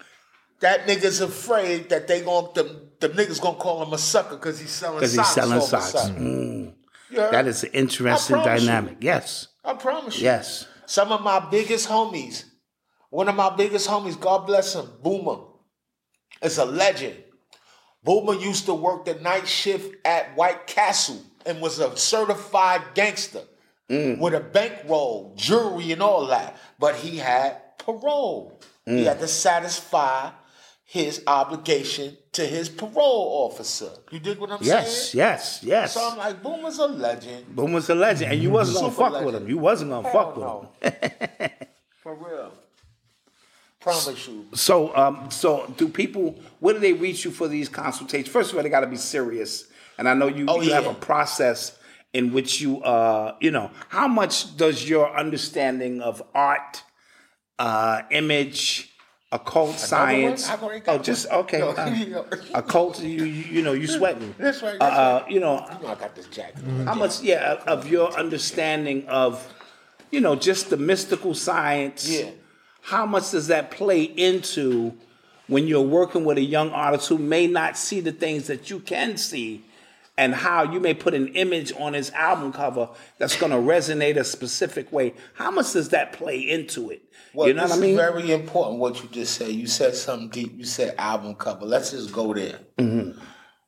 That 0.61 0.87
nigga's 0.87 1.21
afraid 1.21 1.89
that 1.91 2.07
they 2.07 2.21
gon' 2.23 2.51
the, 2.55 2.89
the 3.01 3.09
niggas 3.09 3.41
gonna 3.41 3.57
call 3.57 3.85
him 3.85 3.93
a 3.93 3.99
sucker 3.99 4.37
because 4.37 4.61
he's 4.61 4.71
selling 4.71 4.99
Because 5.01 5.15
socks. 5.15 5.29
he's 5.29 5.35
selling 5.35 5.59
all 5.59 5.67
socks. 5.67 5.85
sudden. 5.93 6.75
You? 7.11 7.17
That 7.17 7.47
is 7.49 7.65
an 7.65 7.71
interesting 7.73 8.37
promise 8.37 8.63
you. 8.63 8.69
dynamic. 8.69 8.97
Yes. 9.01 9.49
I 9.65 9.75
promise 9.75 10.19
you. 10.19 10.25
Yes. 10.25 10.67
Some 10.87 11.11
of 11.13 11.23
my 11.23 11.41
biggest 11.51 11.89
homies, 11.89 12.45
one 13.11 13.29
of 13.29 13.35
my 13.35 13.51
biggest 13.57 13.89
homies, 13.89 14.19
God 14.19 14.47
bless 14.47 14.75
him, 14.77 14.87
Boomer, 15.03 15.39
is 16.43 16.59
a 16.59 16.65
legend. 16.65 17.17
Boomer 18.05 18.35
used 18.35 18.67
to 18.67 18.75
work 18.75 19.07
the 19.07 19.15
night 19.15 19.49
shift 19.49 19.97
at 20.07 20.37
White 20.37 20.67
Castle 20.67 21.23
and 21.47 21.61
was 21.61 21.79
a 21.79 21.97
certified 21.97 22.83
gangster 22.95 23.43
mm. 23.89 24.19
with 24.19 24.35
a 24.35 24.41
bankroll, 24.41 25.33
jewelry, 25.37 25.93
and 25.93 26.03
all 26.03 26.27
that. 26.27 26.57
But 26.79 26.97
he 26.97 27.19
had 27.19 27.79
parole. 27.79 28.61
He 28.85 28.93
mm. 28.93 29.05
had 29.05 29.21
to 29.21 29.29
satisfy 29.29 30.31
his 30.85 31.23
obligation 31.27 32.17
to 32.33 32.47
his 32.47 32.69
parole 32.69 33.51
officer. 33.51 33.91
You 34.11 34.21
dig 34.21 34.39
what 34.39 34.51
I'm 34.51 34.59
Yes. 34.61 35.11
saying? 35.11 35.25
Yes. 35.27 35.61
Yes. 35.63 35.63
Yes. 35.63 35.95
So 35.95 36.09
I'm 36.11 36.19
like, 36.19 36.43
Boomer's 36.43 36.79
a 36.79 36.87
legend. 36.87 37.57
Boom 37.57 37.73
was 37.73 37.89
a 37.89 37.95
legend, 37.95 38.33
and 38.33 38.43
you 38.43 38.51
wasn't 38.51 38.81
gonna 38.81 38.93
fuck 38.93 39.25
with 39.25 39.35
him. 39.35 39.49
You 39.49 39.59
wasn't 39.59 39.91
gonna 39.91 40.09
Hell 40.09 40.35
fuck 40.35 40.71
with 40.83 40.93
him. 41.41 41.51
For 42.03 42.15
real. 42.15 42.53
Promise 43.85 44.29
you. 44.29 44.47
So, 44.55 44.97
um, 44.97 45.31
so 45.31 45.73
do 45.77 45.89
people? 45.89 46.41
Where 46.61 46.73
do 46.73 46.81
they 46.81 46.95
reach 46.95 47.25
you 47.25 47.31
for 47.31 47.49
these 47.49 47.69
consultations? 47.69 48.29
First 48.33 48.51
of 48.51 48.57
all, 48.57 48.63
they 48.63 48.71
got 48.71 48.81
to 48.81 48.87
be 48.87 48.97
serious, 48.97 49.67
and 49.99 50.09
I 50.09 50.15
know 50.15 50.27
you. 50.27 50.47
Oh, 50.49 50.63
you 50.63 50.73
have 50.73 50.87
a 50.87 50.95
process 50.95 51.79
in 52.15 52.33
which 52.33 52.63
you, 52.63 52.83
uh, 52.83 53.37
you 53.41 53.51
know, 53.51 53.71
how 53.91 54.09
much 54.09 54.57
does 54.57 54.89
your 54.89 55.15
understanding 55.15 56.01
of 56.01 56.23
art, 56.35 56.83
uh, 57.59 58.03
image, 58.11 58.91
occult 59.33 59.79
science? 59.79 60.49
I've 60.49 60.63
already 60.63 60.81
got 60.81 61.01
Oh, 61.01 61.03
just 61.03 61.27
okay. 61.31 61.61
Uh, 61.61 61.87
you 61.95 62.07
know. 62.07 62.27
occult, 62.55 63.03
you, 63.03 63.25
you 63.25 63.61
know, 63.63 63.73
you 63.73 63.87
sweating. 63.87 64.35
That's 64.39 64.63
right, 64.63 64.77
Uh, 64.77 64.79
that's 64.79 64.97
uh, 64.97 65.27
you 65.29 65.41
know, 65.41 65.67
You 65.77 65.83
know 65.87 65.89
I 65.93 65.95
got 65.97 66.15
this 66.15 66.27
jacket. 66.29 66.63
how 66.87 66.95
much, 66.95 67.21
yeah, 67.21 67.61
of 67.67 67.87
your 67.89 68.13
understanding 68.13 69.07
of, 69.09 69.53
you 70.11 70.21
know, 70.21 70.37
just 70.37 70.71
the 70.71 70.77
mystical 70.79 71.35
science. 71.35 72.09
Yeah. 72.09 72.31
How 72.85 73.07
much 73.07 73.31
does 73.31 73.49
that 73.49 73.71
play 73.71 74.03
into 74.03 74.95
when 75.47 75.67
you're 75.67 75.83
working 75.83 76.25
with 76.25 76.39
a 76.39 76.43
young 76.43 76.71
artist 76.71 77.09
who 77.09 77.19
may 77.19 77.47
not 77.47 77.77
see 77.77 78.01
the 78.01 78.13
things 78.13 78.47
that 78.47 78.71
you 78.71 78.81
can 78.81 79.17
see, 79.17 79.65
and 80.17 80.35
how 80.35 80.63
you 80.63 80.79
may 80.79 80.95
put 80.95 81.13
an 81.13 81.29
image 81.29 81.73
on 81.79 81.93
his 81.93 82.11
album 82.13 82.53
cover 82.53 82.89
that's 83.19 83.37
going 83.37 83.51
to 83.51 83.59
resonate 83.59 84.17
a 84.17 84.25
specific 84.25 84.93
way? 84.93 85.15
How 85.35 85.51
much 85.51 85.73
does 85.73 85.89
that 85.91 86.13
play 86.13 86.39
into 86.39 86.91
it? 86.91 87.03
Well, 87.33 87.49
you 87.49 87.55
know 87.55 87.65
what 87.65 87.73
I 87.73 87.77
mean? 87.77 87.91
is 87.91 87.97
very 87.97 88.31
important 88.31 88.79
what 88.79 89.03
you 89.03 89.09
just 89.09 89.35
said. 89.35 89.49
You 89.49 89.67
said 89.67 89.97
something 89.97 90.29
deep. 90.29 90.57
You 90.57 90.65
said 90.65 90.95
album 90.99 91.35
cover. 91.35 91.67
Let's 91.67 91.91
just 91.91 92.13
go 92.13 92.33
there. 92.33 92.61
Mm-hmm. 92.79 93.19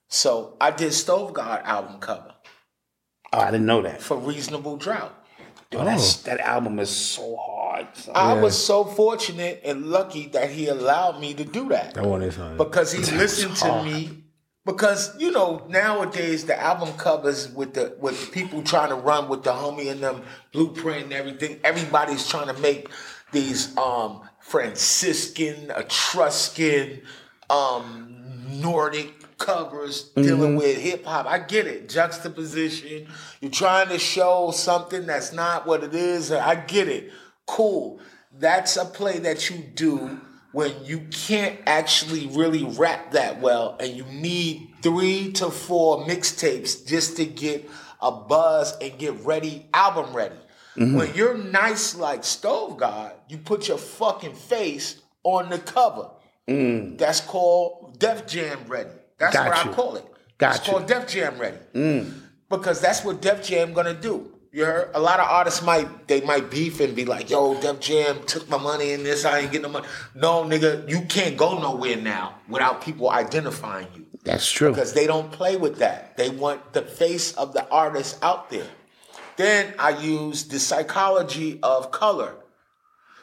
So 0.08 0.56
I 0.60 0.70
did 0.70 0.92
Stove 0.92 1.32
God 1.32 1.62
album 1.64 1.98
cover 1.98 2.36
oh, 3.32 3.40
I 3.40 3.50
didn't 3.50 3.66
know 3.66 3.82
that. 3.82 4.00
for 4.00 4.16
Reasonable 4.16 4.76
Drought. 4.76 5.12
Yo, 5.72 5.84
that's, 5.84 6.16
that 6.22 6.40
album 6.40 6.78
is 6.78 6.90
so 6.90 7.36
hard. 7.36 7.55
Son. 7.94 8.14
I 8.16 8.34
was 8.34 8.56
so 8.56 8.84
fortunate 8.84 9.60
and 9.64 9.86
lucky 9.86 10.26
that 10.28 10.50
he 10.50 10.68
allowed 10.68 11.20
me 11.20 11.34
to 11.34 11.44
do 11.44 11.68
that. 11.70 11.94
That 11.94 12.04
one 12.06 12.22
is 12.22 12.36
hard. 12.36 12.58
because 12.58 12.92
he 12.92 12.98
listened 13.16 13.56
to 13.56 13.82
me. 13.82 14.22
Because 14.64 15.16
you 15.20 15.30
know 15.30 15.64
nowadays 15.68 16.44
the 16.44 16.60
album 16.60 16.92
covers 16.98 17.48
with 17.52 17.74
the 17.74 17.96
with 18.00 18.32
people 18.32 18.62
trying 18.62 18.88
to 18.88 18.96
run 18.96 19.28
with 19.28 19.44
the 19.44 19.52
homie 19.52 19.90
and 19.92 20.00
them 20.02 20.22
blueprint 20.52 21.04
and 21.04 21.12
everything. 21.12 21.60
Everybody's 21.62 22.26
trying 22.28 22.48
to 22.52 22.60
make 22.60 22.88
these 23.30 23.76
um 23.76 24.22
Franciscan, 24.40 25.70
Etruscan, 25.76 27.02
um 27.48 28.12
Nordic 28.48 29.38
covers 29.38 30.10
dealing 30.16 30.56
with 30.56 30.78
hip 30.78 31.04
hop. 31.04 31.26
I 31.26 31.38
get 31.38 31.66
it. 31.66 31.88
Juxtaposition. 31.88 33.06
You're 33.40 33.50
trying 33.50 33.88
to 33.88 33.98
show 33.98 34.50
something 34.50 35.06
that's 35.06 35.32
not 35.32 35.66
what 35.66 35.84
it 35.84 35.94
is. 35.94 36.32
I 36.32 36.54
get 36.54 36.88
it. 36.88 37.12
Cool. 37.46 38.00
That's 38.32 38.76
a 38.76 38.84
play 38.84 39.18
that 39.20 39.48
you 39.50 39.56
do 39.58 40.20
when 40.52 40.72
you 40.84 41.00
can't 41.10 41.58
actually 41.66 42.26
really 42.28 42.64
rap 42.64 43.12
that 43.12 43.40
well 43.40 43.76
and 43.78 43.94
you 43.94 44.04
need 44.04 44.68
three 44.82 45.32
to 45.32 45.50
four 45.50 46.04
mixtapes 46.06 46.86
just 46.86 47.16
to 47.16 47.26
get 47.26 47.68
a 48.00 48.10
buzz 48.10 48.76
and 48.80 48.98
get 48.98 49.14
ready, 49.20 49.66
album 49.74 50.14
ready. 50.14 50.34
Mm-hmm. 50.76 50.96
When 50.96 51.14
you're 51.14 51.38
nice 51.38 51.96
like 51.96 52.24
Stove 52.24 52.76
God, 52.76 53.12
you 53.28 53.38
put 53.38 53.68
your 53.68 53.78
fucking 53.78 54.34
face 54.34 55.00
on 55.24 55.48
the 55.48 55.58
cover. 55.58 56.10
Mm. 56.48 56.98
That's 56.98 57.20
called 57.20 57.98
Def 57.98 58.26
Jam 58.26 58.58
ready. 58.66 58.90
That's 59.18 59.34
Got 59.34 59.48
what 59.48 59.64
you. 59.64 59.70
I 59.70 59.74
call 59.74 59.96
it. 59.96 60.04
Got 60.38 60.56
it's 60.56 60.66
you. 60.66 60.72
called 60.72 60.86
Def 60.86 61.08
Jam 61.08 61.38
ready. 61.38 61.58
Mm. 61.74 62.20
Because 62.48 62.80
that's 62.80 63.04
what 63.04 63.20
Def 63.20 63.44
Jam 63.44 63.72
gonna 63.72 63.94
do. 63.94 64.32
You 64.56 64.64
heard? 64.64 64.90
A 64.94 65.00
lot 65.00 65.20
of 65.20 65.26
artists 65.28 65.60
might 65.60 66.08
they 66.08 66.22
might 66.22 66.50
beef 66.50 66.80
and 66.80 66.96
be 66.96 67.04
like, 67.04 67.28
"Yo, 67.28 67.60
Def 67.60 67.78
Jam 67.78 68.24
took 68.24 68.48
my 68.48 68.56
money 68.56 68.92
in 68.92 69.02
this. 69.02 69.26
I 69.26 69.40
ain't 69.40 69.52
getting 69.52 69.64
no 69.64 69.68
money." 69.68 69.86
No, 70.14 70.44
nigga, 70.44 70.88
you 70.88 71.02
can't 71.02 71.36
go 71.36 71.58
nowhere 71.58 71.96
now 71.96 72.36
without 72.48 72.80
people 72.80 73.10
identifying 73.10 73.86
you 73.94 74.06
That's 74.24 74.50
true. 74.50 74.70
because 74.70 74.94
they 74.94 75.06
don't 75.06 75.30
play 75.30 75.58
with 75.58 75.80
that. 75.80 76.16
They 76.16 76.30
want 76.30 76.72
the 76.72 76.80
face 76.80 77.34
of 77.34 77.52
the 77.52 77.68
artist 77.68 78.16
out 78.22 78.48
there. 78.48 78.70
Then 79.36 79.74
I 79.78 79.90
use 79.90 80.44
the 80.44 80.58
psychology 80.58 81.60
of 81.62 81.90
color. 81.90 82.36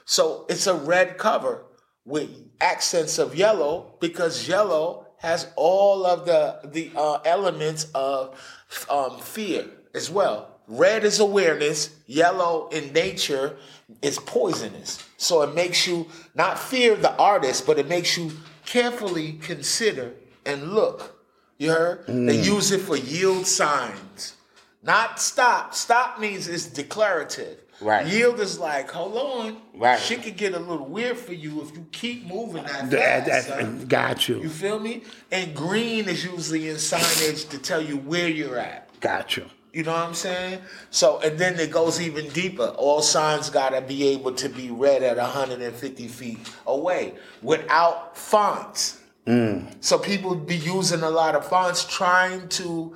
So 0.05 0.45
it's 0.49 0.67
a 0.67 0.75
red 0.75 1.17
cover 1.17 1.65
with 2.05 2.29
accents 2.61 3.17
of 3.17 3.33
yellow 3.33 3.95
because 3.99 4.47
yellow 4.47 5.07
has 5.17 5.47
all 5.55 6.05
of 6.05 6.27
the 6.27 6.59
the 6.65 6.91
uh, 6.95 7.21
elements 7.25 7.87
of 7.95 8.39
um, 8.87 9.19
fear 9.19 9.65
as 9.95 10.11
well. 10.11 10.52
Red 10.67 11.03
is 11.03 11.19
awareness. 11.19 11.95
Yellow 12.07 12.69
in 12.69 12.93
nature 12.93 13.57
is 14.01 14.17
poisonous. 14.19 15.05
So 15.17 15.41
it 15.41 15.53
makes 15.53 15.87
you 15.87 16.07
not 16.35 16.57
fear 16.57 16.95
the 16.95 17.15
artist, 17.17 17.65
but 17.65 17.77
it 17.79 17.87
makes 17.87 18.17
you 18.17 18.31
carefully 18.65 19.33
consider 19.41 20.13
and 20.45 20.73
look. 20.73 21.19
You 21.57 21.71
heard? 21.71 22.07
They 22.07 22.37
mm. 22.37 22.45
use 22.45 22.71
it 22.71 22.81
for 22.81 22.97
yield 22.97 23.45
signs. 23.45 24.35
Not 24.81 25.19
stop. 25.19 25.73
Stop 25.73 26.19
means 26.19 26.47
it's 26.47 26.65
declarative. 26.67 27.59
Right. 27.79 28.05
Yield 28.05 28.39
is 28.39 28.59
like, 28.59 28.91
hold 28.91 29.17
on. 29.17 29.57
Right. 29.73 29.99
She 29.99 30.15
could 30.15 30.37
get 30.37 30.53
a 30.53 30.59
little 30.59 30.85
weird 30.85 31.17
for 31.17 31.33
you 31.33 31.61
if 31.61 31.75
you 31.75 31.85
keep 31.91 32.25
moving 32.25 32.63
that 32.63 32.89
That- 32.89 33.25
fast. 33.27 33.47
that- 33.47 33.59
son. 33.61 33.85
got 33.87 34.27
you. 34.29 34.41
You 34.41 34.49
feel 34.49 34.79
me? 34.79 35.03
And 35.31 35.55
green 35.55 36.07
is 36.07 36.23
usually 36.23 36.69
in 36.69 36.75
signage 36.77 37.49
to 37.49 37.57
tell 37.57 37.81
you 37.81 37.97
where 37.97 38.27
you're 38.27 38.57
at. 38.57 38.89
Got 38.99 39.37
you. 39.37 39.45
You 39.73 39.81
know 39.81 39.91
what 39.91 40.07
I'm 40.07 40.13
saying? 40.13 40.61
So, 40.91 41.19
and 41.21 41.39
then 41.39 41.59
it 41.59 41.71
goes 41.71 41.99
even 41.99 42.29
deeper. 42.29 42.67
All 42.77 43.01
signs 43.01 43.49
gotta 43.49 43.81
be 43.81 44.07
able 44.09 44.33
to 44.33 44.47
be 44.47 44.69
read 44.69 45.01
at 45.01 45.17
150 45.17 46.07
feet 46.09 46.37
away 46.67 47.15
without 47.41 48.15
fonts. 48.15 49.01
Mm. 49.25 49.73
So 49.81 49.97
people 49.97 50.35
be 50.35 50.57
using 50.57 51.01
a 51.01 51.09
lot 51.09 51.33
of 51.33 51.47
fonts 51.47 51.85
trying 51.85 52.49
to 52.49 52.95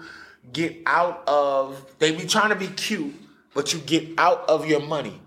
get 0.53 0.77
out 0.85 1.23
of, 1.27 1.83
they 1.97 2.15
be 2.15 2.27
trying 2.27 2.49
to 2.49 2.55
be 2.55 2.67
cute, 2.67 3.15
but 3.55 3.73
you 3.73 3.79
get 3.79 4.07
out 4.19 4.47
of 4.47 4.67
your 4.67 4.81
money. 4.81 5.19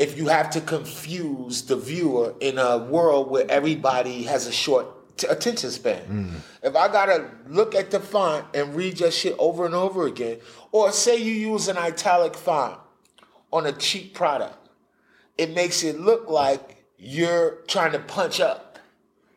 If 0.00 0.18
you 0.18 0.26
have 0.26 0.50
to 0.50 0.60
confuse 0.60 1.62
the 1.62 1.76
viewer 1.76 2.34
in 2.40 2.58
a 2.58 2.78
world 2.78 3.30
where 3.30 3.48
everybody 3.48 4.24
has 4.24 4.48
a 4.48 4.52
short 4.52 4.86
t- 5.20 5.26
attention 5.28 5.70
span. 5.70 6.02
Mm. 6.08 6.68
If 6.68 6.76
I 6.76 6.88
gotta 6.88 7.30
look 7.48 7.74
at 7.74 7.90
the 7.90 8.00
font 8.00 8.46
and 8.54 8.74
read 8.74 9.00
your 9.00 9.10
shit 9.10 9.36
over 9.38 9.66
and 9.66 9.74
over 9.74 10.06
again, 10.06 10.38
or 10.72 10.92
say 10.92 11.16
you 11.16 11.32
use 11.32 11.68
an 11.68 11.76
italic 11.76 12.34
font 12.34 12.78
on 13.52 13.66
a 13.66 13.72
cheap 13.72 14.14
product, 14.14 14.68
it 15.36 15.54
makes 15.54 15.82
it 15.82 16.00
look 16.00 16.28
like 16.28 16.84
you're 16.98 17.62
trying 17.66 17.92
to 17.92 17.98
punch 17.98 18.40
up. 18.40 18.78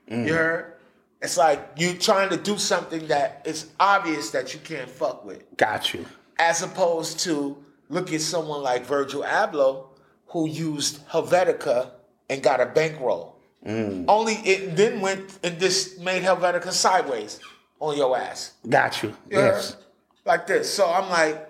You 0.07 0.17
mm. 0.17 0.29
heard? 0.29 0.73
It's 1.21 1.37
like 1.37 1.69
you're 1.77 1.93
trying 1.95 2.29
to 2.29 2.37
do 2.37 2.57
something 2.57 3.07
that 3.07 3.41
is 3.45 3.67
obvious 3.79 4.31
that 4.31 4.53
you 4.53 4.59
can't 4.59 4.89
fuck 4.89 5.23
with. 5.23 5.43
Got 5.55 5.93
you. 5.93 6.05
As 6.37 6.61
opposed 6.61 7.19
to 7.21 7.57
look 7.89 8.11
at 8.11 8.21
someone 8.21 8.61
like 8.61 8.85
Virgil 8.85 9.23
Abloh 9.23 9.85
who 10.27 10.49
used 10.49 11.07
Helvetica 11.07 11.91
and 12.29 12.43
got 12.43 12.59
a 12.59 12.65
bankroll. 12.65 13.39
Mm. 13.65 14.05
Only 14.09 14.33
it 14.33 14.75
then 14.75 14.99
went 14.99 15.39
and 15.43 15.57
just 15.59 15.99
made 15.99 16.23
Helvetica 16.23 16.71
sideways 16.71 17.39
on 17.79 17.95
your 17.95 18.17
ass. 18.17 18.53
Got 18.67 19.01
you. 19.03 19.15
You 19.29 19.37
heard? 19.37 19.75
Like 20.25 20.47
this. 20.47 20.73
So 20.73 20.89
I'm 20.89 21.09
like, 21.09 21.49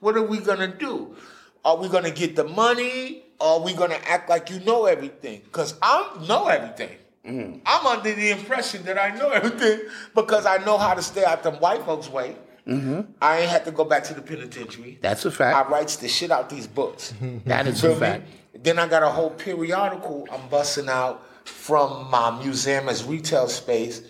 what 0.00 0.16
are 0.16 0.22
we 0.22 0.38
gonna 0.38 0.68
do? 0.68 1.16
Are 1.64 1.76
we 1.76 1.88
gonna 1.88 2.10
get 2.10 2.36
the 2.36 2.44
money? 2.44 3.24
Or 3.38 3.58
are 3.58 3.60
we 3.60 3.74
gonna 3.74 3.98
act 4.06 4.28
like 4.28 4.50
you 4.50 4.60
know 4.60 4.86
everything? 4.86 5.40
Because 5.44 5.74
I 5.82 6.16
know 6.28 6.46
everything. 6.46 6.96
Mm. 7.24 7.60
I'm 7.64 7.86
under 7.86 8.12
the 8.12 8.30
impression 8.30 8.84
that 8.84 8.98
I 8.98 9.16
know 9.16 9.30
everything 9.38 9.80
because 10.14 10.44
I 10.46 10.58
know 10.58 10.76
how 10.78 10.94
to 10.94 11.02
stay 11.02 11.24
out 11.24 11.42
them 11.42 11.54
white 11.56 11.84
folks' 11.84 12.08
way. 12.08 12.36
Mm-hmm. 12.66 13.00
I 13.20 13.40
ain't 13.40 13.50
had 13.50 13.64
to 13.64 13.72
go 13.72 13.84
back 13.84 14.04
to 14.04 14.14
the 14.14 14.22
penitentiary. 14.22 14.98
That's 15.00 15.24
a 15.24 15.30
fact. 15.30 15.56
I 15.56 15.68
writes 15.70 15.96
the 15.96 16.08
shit 16.08 16.30
out 16.30 16.48
these 16.48 16.66
books. 16.66 17.12
That 17.46 17.66
is 17.66 17.82
a 17.82 17.88
me? 17.90 17.94
fact. 17.96 18.28
then 18.54 18.78
I 18.78 18.86
got 18.86 19.02
a 19.02 19.08
whole 19.08 19.30
periodical 19.30 20.28
I'm 20.32 20.48
busting 20.48 20.88
out 20.88 21.26
from 21.46 22.08
my 22.10 22.30
museum 22.42 22.88
as 22.88 23.02
retail 23.04 23.48
space 23.48 24.02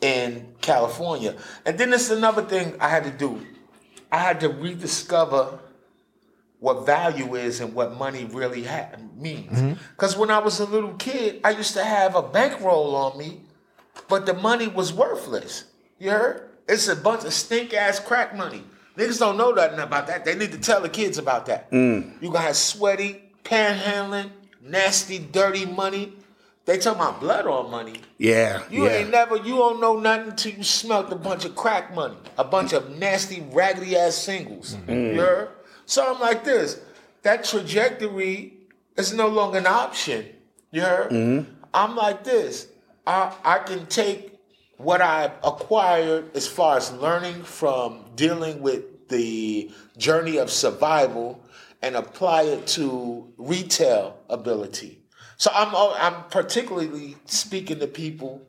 in 0.00 0.54
California. 0.60 1.36
And 1.66 1.78
then 1.78 1.90
there's 1.90 2.10
another 2.10 2.42
thing 2.42 2.74
I 2.80 2.88
had 2.88 3.04
to 3.04 3.10
do. 3.10 3.44
I 4.10 4.18
had 4.18 4.40
to 4.40 4.48
rediscover 4.48 5.58
what 6.60 6.86
value 6.86 7.34
is 7.34 7.60
and 7.60 7.74
what 7.74 7.96
money 7.96 8.24
really 8.24 8.64
ha- 8.64 8.90
means. 9.16 9.58
Mm-hmm. 9.58 9.74
Because 9.92 10.16
when 10.16 10.30
I 10.30 10.38
was 10.38 10.60
a 10.60 10.64
little 10.64 10.94
kid, 10.94 11.40
I 11.44 11.50
used 11.50 11.74
to 11.74 11.84
have 11.84 12.16
a 12.16 12.22
bankroll 12.22 12.96
on 12.96 13.18
me, 13.18 13.42
but 14.08 14.26
the 14.26 14.34
money 14.34 14.66
was 14.66 14.92
worthless. 14.92 15.64
You 15.98 16.10
heard? 16.10 16.50
It's 16.68 16.88
a 16.88 16.96
bunch 16.96 17.24
of 17.24 17.32
stink 17.32 17.74
ass 17.74 18.00
crack 18.00 18.36
money. 18.36 18.64
Niggas 18.96 19.20
don't 19.20 19.36
know 19.36 19.52
nothing 19.52 19.78
about 19.78 20.08
that. 20.08 20.24
They 20.24 20.34
need 20.34 20.52
to 20.52 20.58
tell 20.58 20.80
the 20.80 20.88
kids 20.88 21.18
about 21.18 21.46
that. 21.46 21.70
Mm. 21.70 22.20
You 22.20 22.30
gonna 22.30 22.40
have 22.40 22.56
sweaty, 22.56 23.22
panhandling, 23.44 24.30
nasty, 24.60 25.18
dirty 25.18 25.64
money. 25.64 26.14
They 26.68 26.76
talking 26.76 27.00
about 27.00 27.18
blood 27.18 27.46
or 27.46 27.66
money. 27.66 27.94
Yeah. 28.18 28.62
You 28.70 28.84
yeah. 28.84 28.96
ain't 28.96 29.10
never, 29.10 29.36
you 29.36 29.56
don't 29.56 29.80
know 29.80 29.98
nothing 29.98 30.36
till 30.36 30.52
you 30.52 30.62
smelt 30.62 31.10
a 31.10 31.16
bunch 31.16 31.46
of 31.46 31.56
crack 31.56 31.94
money, 31.94 32.18
a 32.36 32.44
bunch 32.44 32.74
of 32.74 32.98
nasty, 32.98 33.42
raggedy 33.52 33.96
ass 33.96 34.16
singles. 34.16 34.74
Mm-hmm. 34.74 34.92
You 34.92 35.14
heard? 35.14 35.48
So 35.86 36.12
I'm 36.12 36.20
like 36.20 36.44
this. 36.44 36.78
That 37.22 37.44
trajectory 37.44 38.52
is 38.98 39.14
no 39.14 39.28
longer 39.28 39.56
an 39.56 39.66
option. 39.66 40.26
You 40.70 40.82
heard? 40.82 41.10
Mm-hmm. 41.10 41.50
I'm 41.72 41.96
like 41.96 42.22
this. 42.22 42.66
I 43.06 43.34
I 43.46 43.60
can 43.60 43.86
take 43.86 44.38
what 44.76 45.00
I've 45.00 45.32
acquired 45.42 46.36
as 46.36 46.46
far 46.46 46.76
as 46.76 46.92
learning 46.92 47.44
from 47.44 48.04
dealing 48.14 48.60
with 48.60 49.08
the 49.08 49.70
journey 49.96 50.36
of 50.36 50.50
survival 50.50 51.42
and 51.80 51.96
apply 51.96 52.42
it 52.42 52.66
to 52.76 53.32
retail 53.38 54.18
ability. 54.28 54.97
So 55.38 55.50
I'm 55.54 55.74
I'm 55.74 56.24
particularly 56.30 57.16
speaking 57.26 57.78
to 57.78 57.86
people 57.86 58.46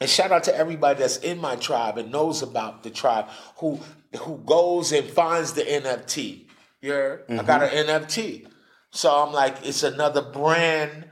and 0.00 0.08
shout 0.08 0.30
out 0.30 0.44
to 0.44 0.54
everybody 0.54 1.00
that's 1.00 1.16
in 1.18 1.38
my 1.40 1.56
tribe 1.56 1.98
and 1.98 2.12
knows 2.12 2.42
about 2.42 2.82
the 2.82 2.90
tribe 2.90 3.26
who 3.56 3.80
who 4.20 4.38
goes 4.38 4.92
and 4.92 5.08
finds 5.08 5.54
the 5.54 5.62
NFT. 5.62 6.46
You 6.80 6.92
heard? 6.92 7.24
I 7.28 7.42
got 7.42 7.62
an 7.62 7.86
NFT. 7.86 8.46
So 8.90 9.10
I'm 9.10 9.32
like, 9.32 9.56
it's 9.64 9.82
another 9.82 10.22
brand. 10.22 11.06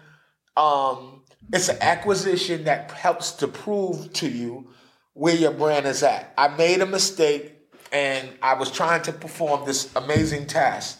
Um, 0.57 1.23
it's 1.53 1.69
an 1.69 1.79
acquisition 1.81 2.65
that 2.65 2.91
helps 2.93 3.33
to 3.33 3.49
prove 3.49 4.13
to 4.15 4.29
you 4.29 4.71
where 5.15 5.35
your 5.35 5.53
brand 5.53 5.87
is 5.87 6.03
at. 6.03 6.33
I 6.39 6.49
made 6.49 6.81
a 6.81 6.87
mistake 6.87 7.55
and 7.93 8.29
I 8.43 8.55
was 8.55 8.71
trying 8.71 9.03
to 9.03 9.13
perform 9.13 9.65
this 9.67 9.95
amazing 9.97 10.47
task 10.47 10.99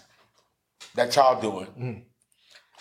that 0.95 1.15
y'all 1.17 1.41
doing. 1.41 2.06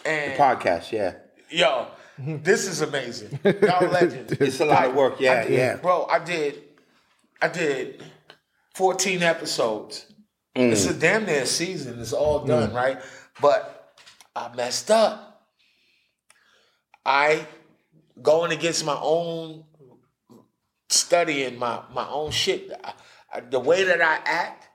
And 0.06 0.34
Podcast, 0.40 0.92
yeah. 0.92 1.16
Yo, 1.50 1.88
this 2.18 2.68
is 2.68 2.82
amazing. 2.82 3.40
Y'all 3.44 3.88
legends. 3.92 4.32
It's 4.34 4.60
a 4.60 4.66
lot 4.66 4.86
of 4.86 4.96
work, 4.96 5.20
yeah, 5.20 5.44
did- 5.44 5.52
yeah. 5.54 5.76
Bro, 5.78 6.06
I 6.06 6.20
did 6.20 6.62
I 7.42 7.48
did 7.48 8.04
14 8.76 9.24
episodes. 9.24 10.06
Mm. 10.56 10.72
It's 10.72 10.86
a 10.86 10.94
damn 10.94 11.26
near 11.26 11.46
season. 11.46 12.00
It's 12.00 12.14
all 12.14 12.46
done, 12.46 12.70
mm. 12.72 12.76
right? 12.76 13.02
But 13.42 13.94
I 14.36 14.54
messed 14.56 14.92
up. 14.92 15.48
I 17.06 17.46
going 18.22 18.52
against 18.52 18.86
my 18.86 18.98
own 19.02 19.66
studying 20.90 21.58
my 21.58 21.82
my 21.94 22.08
own 22.08 22.32
shit. 22.32 22.72
I- 22.84 22.94
I- 23.34 23.40
the 23.42 23.60
way 23.60 23.84
that 23.84 24.02
I 24.02 24.20
act 24.24 24.68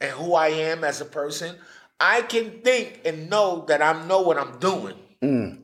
and 0.00 0.10
who 0.10 0.34
I 0.34 0.48
am 0.48 0.82
as 0.84 1.00
a 1.00 1.04
person, 1.04 1.56
I 2.00 2.22
can 2.22 2.60
think 2.62 3.00
and 3.04 3.30
know 3.30 3.64
that 3.68 3.80
I 3.82 4.06
know 4.06 4.22
what 4.22 4.38
I'm 4.38 4.58
doing. 4.58 4.96
Mm. 5.22 5.62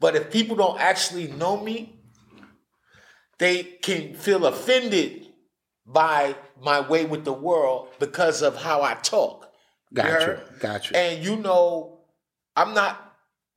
But 0.00 0.16
if 0.16 0.30
people 0.30 0.56
don't 0.56 0.80
actually 0.80 1.28
know 1.28 1.60
me, 1.60 2.00
they 3.38 3.62
can 3.62 4.14
feel 4.14 4.46
offended 4.46 5.26
by 5.86 6.34
my 6.60 6.80
way 6.80 7.04
with 7.04 7.24
the 7.24 7.32
world 7.32 7.88
because 7.98 8.42
of 8.42 8.56
how 8.56 8.82
I 8.82 8.94
talk. 8.94 9.48
Gotcha. 9.92 10.10
heard? 10.10 10.42
Gotcha. 10.60 10.96
And 10.96 11.24
you 11.24 11.36
know, 11.36 12.00
I'm 12.56 12.74
not 12.74 13.14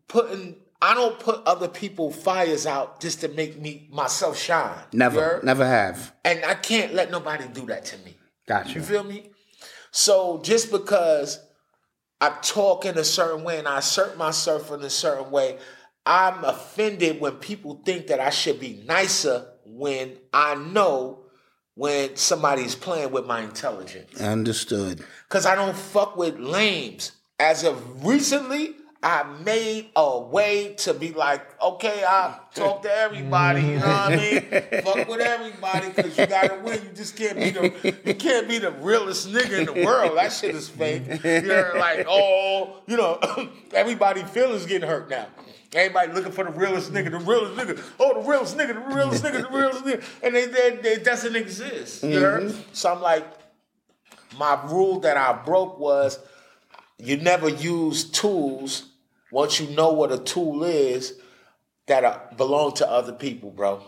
putting 0.07 0.55
I 0.81 0.93
don't 0.93 1.17
put 1.19 1.43
other 1.45 1.67
people 1.67 2.11
fires 2.11 2.65
out 2.65 2.99
just 2.99 3.21
to 3.21 3.27
make 3.29 3.59
me 3.59 3.87
myself 3.91 4.37
shine. 4.37 4.77
Never, 4.91 5.39
never 5.43 5.65
have. 5.65 6.13
And 6.23 6.43
I 6.45 6.53
can't 6.53 6.93
let 6.93 7.09
nobody 7.09 7.47
do 7.47 7.65
that 7.67 7.85
to 7.85 7.97
me. 7.99 8.15
Gotcha. 8.47 8.73
You 8.73 8.81
feel 8.81 9.03
me? 9.03 9.31
So 9.91 10.41
just 10.43 10.71
because 10.71 11.39
I 12.21 12.29
talk 12.41 12.85
in 12.85 12.97
a 12.97 13.03
certain 13.03 13.43
way 13.43 13.59
and 13.59 13.67
I 13.67 13.79
assert 13.79 14.17
myself 14.17 14.71
in 14.71 14.81
a 14.81 14.89
certain 14.89 15.31
way, 15.31 15.57
I'm 16.05 16.43
offended 16.43 17.19
when 17.19 17.33
people 17.33 17.81
think 17.85 18.07
that 18.07 18.19
I 18.19 18.29
should 18.29 18.59
be 18.59 18.83
nicer 18.85 19.47
when 19.65 20.17
I 20.31 20.55
know 20.55 21.25
when 21.73 22.15
somebody's 22.15 22.75
playing 22.75 23.11
with 23.11 23.25
my 23.25 23.41
intelligence. 23.41 24.19
Understood. 24.21 25.03
Cause 25.29 25.45
I 25.45 25.55
don't 25.55 25.75
fuck 25.75 26.15
with 26.15 26.39
lames. 26.39 27.11
As 27.37 27.63
of 27.65 28.05
recently, 28.05 28.75
I 29.05 29.21
made 29.45 29.91
a 29.95 30.19
way 30.19 30.73
to 30.79 30.91
be 30.95 31.13
like, 31.13 31.61
okay, 31.61 32.03
I 32.03 32.39
talk 32.55 32.81
to 32.81 32.91
everybody, 32.91 33.61
you 33.61 33.75
know 33.75 33.85
what 33.85 34.13
I 34.13 34.15
mean? 34.15 34.41
fuck 34.83 35.07
with 35.07 35.21
everybody, 35.21 35.91
cause 35.91 36.17
you 36.17 36.25
gotta 36.25 36.59
win. 36.63 36.81
You 36.81 36.89
just 36.95 37.15
can't 37.15 37.37
be 37.37 37.51
the 37.51 37.95
you 38.03 38.15
can't 38.15 38.47
be 38.47 38.57
the 38.57 38.71
realest 38.71 39.29
nigga 39.29 39.59
in 39.59 39.65
the 39.67 39.85
world. 39.85 40.17
That 40.17 40.33
shit 40.33 40.55
is 40.55 40.67
fake. 40.69 41.03
You're 41.23 41.77
like, 41.77 42.07
oh, 42.09 42.81
you 42.87 42.97
know, 42.97 43.19
everybody 43.75 44.23
feelings 44.23 44.65
getting 44.65 44.89
hurt 44.89 45.07
now. 45.07 45.27
Everybody 45.75 46.11
looking 46.11 46.31
for 46.31 46.45
the 46.45 46.51
realest 46.51 46.91
nigga, 46.91 47.11
the 47.11 47.19
realest 47.19 47.53
nigga. 47.53 47.83
Oh, 47.99 48.19
the 48.19 48.27
realest 48.27 48.57
nigga, 48.57 48.73
the 48.73 48.95
realest 48.95 49.23
nigga, 49.23 49.43
the 49.43 49.55
realest 49.55 49.85
nigga, 49.85 50.03
and 50.23 50.33
they, 50.33 50.47
they, 50.47 50.77
they 50.77 50.93
it 50.93 51.03
doesn't 51.03 51.35
exist. 51.35 52.03
You 52.03 52.19
heard? 52.19 52.43
Mm-hmm. 52.45 52.59
So 52.73 52.91
I'm 52.91 53.03
like, 53.03 53.27
my 54.39 54.59
rule 54.65 55.01
that 55.01 55.15
I 55.15 55.33
broke 55.33 55.77
was 55.77 56.17
you 56.97 57.17
never 57.17 57.49
use 57.49 58.09
tools 58.09 58.93
once 59.31 59.59
you 59.59 59.67
know 59.75 59.91
what 59.91 60.11
a 60.11 60.19
tool 60.19 60.63
is 60.63 61.19
that 61.87 62.03
are, 62.03 62.29
belong 62.37 62.73
to 62.73 62.89
other 62.89 63.13
people, 63.13 63.51
bro. 63.51 63.83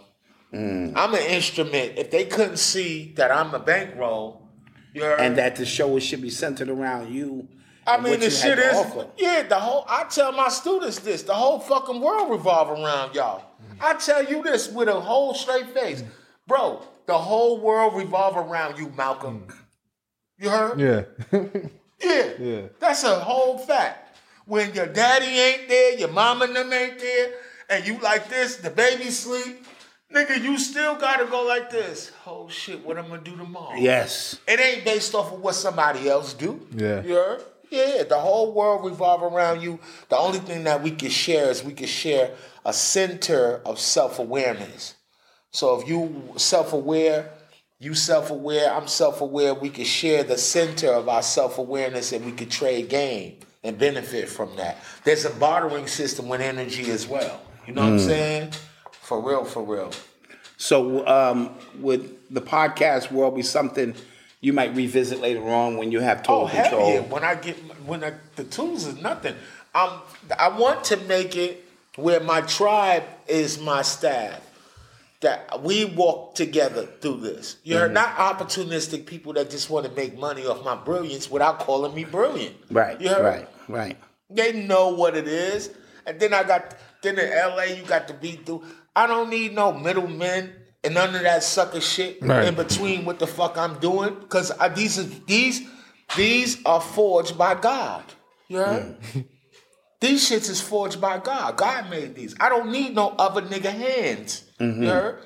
Mm. 0.53 0.93
I'm 0.95 1.13
an 1.13 1.21
instrument. 1.21 1.93
If 1.97 2.11
they 2.11 2.25
couldn't 2.25 2.57
see 2.57 3.13
that 3.17 3.31
I'm 3.31 3.53
a 3.53 3.59
bankroll, 3.59 4.47
you 4.93 5.03
heard? 5.03 5.19
And 5.19 5.37
that 5.37 5.55
the 5.55 5.65
show 5.65 5.99
should 5.99 6.21
be 6.21 6.29
centered 6.29 6.69
around 6.69 7.13
you. 7.13 7.47
I 7.85 7.97
mean, 8.01 8.19
the 8.19 8.29
shit 8.29 8.59
is, 8.59 8.75
offer. 8.75 9.07
yeah, 9.17 9.43
the 9.43 9.55
whole, 9.57 9.85
I 9.87 10.03
tell 10.05 10.33
my 10.33 10.49
students 10.49 10.99
this, 10.99 11.23
the 11.23 11.33
whole 11.33 11.59
fucking 11.59 12.01
world 12.01 12.29
revolve 12.29 12.69
around 12.69 13.15
y'all. 13.15 13.45
I 13.79 13.93
tell 13.93 14.25
you 14.25 14.43
this 14.43 14.69
with 14.69 14.89
a 14.89 14.99
whole 14.99 15.33
straight 15.33 15.69
face. 15.69 16.03
Bro, 16.47 16.83
the 17.05 17.17
whole 17.17 17.61
world 17.61 17.95
revolve 17.95 18.35
around 18.35 18.77
you, 18.77 18.89
Malcolm. 18.89 19.47
You 20.37 20.49
heard? 20.49 20.79
Yeah. 20.79 21.03
Yeah. 21.31 21.59
Yeah. 22.39 22.67
That's 22.79 23.03
a 23.03 23.19
whole 23.19 23.57
fact. 23.57 24.06
When 24.47 24.73
your 24.73 24.87
daddy 24.87 25.25
ain't 25.25 25.67
there, 25.67 25.99
your 25.99 26.07
mama 26.07 26.45
and 26.45 26.55
them 26.55 26.71
ain't 26.71 26.97
there, 26.99 27.31
and 27.69 27.85
you 27.85 27.99
like 27.99 28.29
this, 28.29 28.55
the 28.55 28.69
baby 28.69 29.11
sleep, 29.11 29.65
nigga, 30.13 30.41
you 30.41 30.57
still 30.57 30.95
gotta 30.95 31.25
go 31.25 31.45
like 31.45 31.69
this. 31.69 32.13
Oh 32.25 32.47
shit, 32.47 32.83
what 32.85 32.97
I'm 32.97 33.09
gonna 33.09 33.21
do 33.21 33.35
tomorrow? 33.35 33.75
Yes. 33.77 34.39
It 34.47 34.61
ain't 34.61 34.85
based 34.85 35.13
off 35.13 35.33
of 35.33 35.41
what 35.41 35.55
somebody 35.55 36.09
else 36.09 36.33
do. 36.33 36.65
Yeah. 36.73 37.03
Yeah. 37.03 37.37
Yeah, 37.69 38.03
the 38.03 38.17
whole 38.17 38.53
world 38.53 38.85
revolve 38.85 39.21
around 39.21 39.61
you. 39.61 39.79
The 40.07 40.17
only 40.17 40.39
thing 40.39 40.63
that 40.63 40.81
we 40.81 40.91
can 40.91 41.09
share 41.09 41.49
is 41.49 41.61
we 41.61 41.73
can 41.73 41.87
share 41.87 42.31
a 42.63 42.71
center 42.71 43.59
of 43.65 43.77
self-awareness. 43.77 44.95
So 45.51 45.77
if 45.77 45.89
you 45.89 46.31
self-aware, 46.37 47.29
you 47.79 47.93
self-aware, 47.93 48.73
I'm 48.73 48.87
self-aware, 48.87 49.55
we 49.55 49.69
can 49.69 49.83
share 49.83 50.23
the 50.23 50.37
center 50.37 50.93
of 50.93 51.09
our 51.09 51.21
self-awareness 51.21 52.13
and 52.13 52.25
we 52.25 52.31
can 52.31 52.47
trade 52.47 52.87
game 52.87 53.39
and 53.63 53.77
benefit 53.77 54.29
from 54.29 54.55
that. 54.57 54.77
There's 55.03 55.25
a 55.25 55.29
bartering 55.31 55.87
system 55.87 56.27
with 56.29 56.41
energy 56.41 56.89
as 56.91 57.07
well. 57.07 57.41
You 57.65 57.73
know 57.73 57.81
what 57.83 57.93
I'm 57.93 57.99
saying? 57.99 58.51
For 58.91 59.21
real, 59.21 59.43
for 59.45 59.63
real. 59.63 59.91
So, 60.57 61.05
um, 61.07 61.51
would 61.79 62.15
the 62.31 62.41
podcast 62.41 63.11
world 63.11 63.35
be 63.35 63.41
something 63.43 63.93
you 64.41 64.53
might 64.53 64.73
revisit 64.75 65.19
later 65.19 65.43
on 65.49 65.77
when 65.77 65.91
you 65.91 65.99
have 65.99 66.23
total 66.23 66.43
Oh 66.43 66.45
hell 66.45 66.63
control? 66.69 66.93
yeah! 66.93 66.99
When 67.01 67.23
I 67.23 67.35
get 67.35 67.55
when 67.85 68.03
I, 68.03 68.13
the 68.35 68.43
tools 68.43 68.85
is 68.85 69.01
nothing. 69.01 69.35
Um, 69.75 69.91
I 70.39 70.49
want 70.49 70.83
to 70.85 70.97
make 70.97 71.35
it 71.35 71.63
where 71.95 72.19
my 72.19 72.41
tribe 72.41 73.03
is 73.27 73.59
my 73.59 73.81
staff. 73.81 74.41
That 75.27 75.61
we 75.61 75.83
walk 75.83 76.35
together 76.35 76.85
through 77.01 77.17
this. 77.17 77.57
You're 77.63 77.89
mm-hmm. 77.89 77.95
not 77.95 78.15
opportunistic 78.15 79.05
people 79.05 79.33
that 79.33 79.49
just 79.49 79.69
want 79.69 79.85
to 79.85 79.91
make 79.91 80.17
money 80.17 80.45
off 80.45 80.63
my 80.63 80.75
brilliance 80.75 81.29
without 81.29 81.59
calling 81.59 81.93
me 81.93 82.05
brilliant. 82.05 82.55
Right. 82.71 82.99
You 83.01 83.09
heard? 83.09 83.23
Right. 83.23 83.49
Right. 83.67 83.97
They 84.29 84.53
know 84.53 84.87
what 84.87 85.17
it 85.17 85.27
is. 85.27 85.71
And 86.05 86.17
then 86.17 86.33
I 86.33 86.43
got 86.43 86.77
then 87.03 87.19
in 87.19 87.29
LA 87.29 87.63
you 87.63 87.83
got 87.83 88.07
to 88.07 88.13
be 88.13 88.37
through. 88.37 88.63
I 88.95 89.05
don't 89.05 89.29
need 89.29 89.53
no 89.53 89.73
middlemen 89.73 90.53
and 90.81 90.93
none 90.93 91.13
of 91.13 91.23
that 91.23 91.43
sucker 91.43 91.81
shit 91.81 92.19
Right. 92.21 92.47
in 92.47 92.55
between 92.55 93.03
what 93.03 93.19
the 93.19 93.27
fuck 93.27 93.57
I'm 93.57 93.77
doing. 93.79 94.15
Cause 94.29 94.51
I, 94.51 94.69
these 94.69 94.97
is 94.97 95.19
these 95.25 95.67
these 96.15 96.63
are 96.65 96.79
forged 96.79 97.37
by 97.37 97.55
God. 97.55 98.05
You 98.47 98.59
heard? 98.59 99.01
Mm. 99.01 99.25
These 99.99 100.29
shits 100.29 100.49
is 100.49 100.61
forged 100.61 101.01
by 101.01 101.17
God. 101.17 101.57
God 101.57 101.89
made 101.89 102.15
these. 102.15 102.35
I 102.39 102.49
don't 102.49 102.71
need 102.71 102.93
no 102.93 103.15
other 103.17 103.41
nigga 103.41 103.71
hands. 103.71 104.43
Mm-hmm. 104.59 104.83
You 104.83 104.89
heard? 104.89 105.19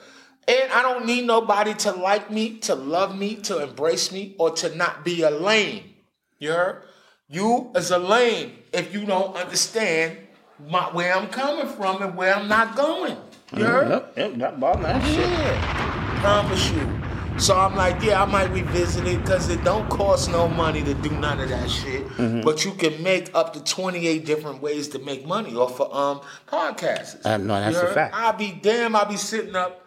And 0.48 0.72
I 0.72 0.81
don't 0.81 1.06
need 1.06 1.26
nobody 1.27 1.73
to 1.76 1.91
like 1.91 2.31
me, 2.31 2.57
to 2.60 2.76
love 2.76 3.18
me, 3.18 3.35
to 3.35 3.61
embrace 3.61 4.11
me, 4.11 4.35
or 4.39 4.52
to 4.52 4.76
not 4.76 5.03
be 5.06 5.22
a 5.23 5.30
lame. 5.30 5.84
You 6.39 6.52
heard? 6.52 6.84
You 7.30 7.72
as 7.76 7.91
a 7.91 7.98
lame 7.98 8.53
if 8.73 8.93
you 8.93 9.06
don't 9.06 9.35
understand 9.35 10.18
my, 10.68 10.85
where 10.93 11.15
I'm 11.15 11.27
coming 11.27 11.68
from 11.68 12.02
and 12.02 12.15
where 12.15 12.35
I'm 12.35 12.48
not 12.48 12.76
going. 12.76 13.18
You 13.56 13.65
heard? 13.65 13.89
Yep, 13.89 14.14
yep, 14.18 14.35
that 14.38 14.60
ball, 14.60 14.77
that 14.77 15.03
shit. 15.06 15.30
Yeah, 15.30 16.22
promise 16.22 16.72
you. 16.72 17.01
So 17.37 17.57
I'm 17.57 17.75
like, 17.75 18.03
yeah, 18.03 18.21
I 18.21 18.25
might 18.25 18.51
revisit 18.51 19.07
it 19.07 19.19
because 19.21 19.49
it 19.49 19.63
don't 19.63 19.89
cost 19.89 20.29
no 20.29 20.47
money 20.47 20.83
to 20.83 20.93
do 20.93 21.09
none 21.11 21.39
of 21.39 21.49
that 21.49 21.69
shit. 21.69 22.07
Mm-hmm. 22.09 22.41
But 22.41 22.63
you 22.65 22.71
can 22.73 23.01
make 23.01 23.33
up 23.33 23.53
to 23.53 23.63
28 23.63 24.25
different 24.25 24.61
ways 24.61 24.89
to 24.89 24.99
make 24.99 25.25
money 25.25 25.55
off 25.55 25.79
of 25.81 25.91
um 25.95 26.21
podcasts. 26.47 27.25
Uh, 27.25 27.37
no, 27.37 27.59
that's 27.59 27.75
You 27.75 27.81
a 27.87 27.93
fact. 27.93 28.13
I'll 28.15 28.33
be 28.33 28.51
damn, 28.51 28.95
I'll 28.95 29.05
be 29.05 29.17
sitting 29.17 29.55
up 29.55 29.83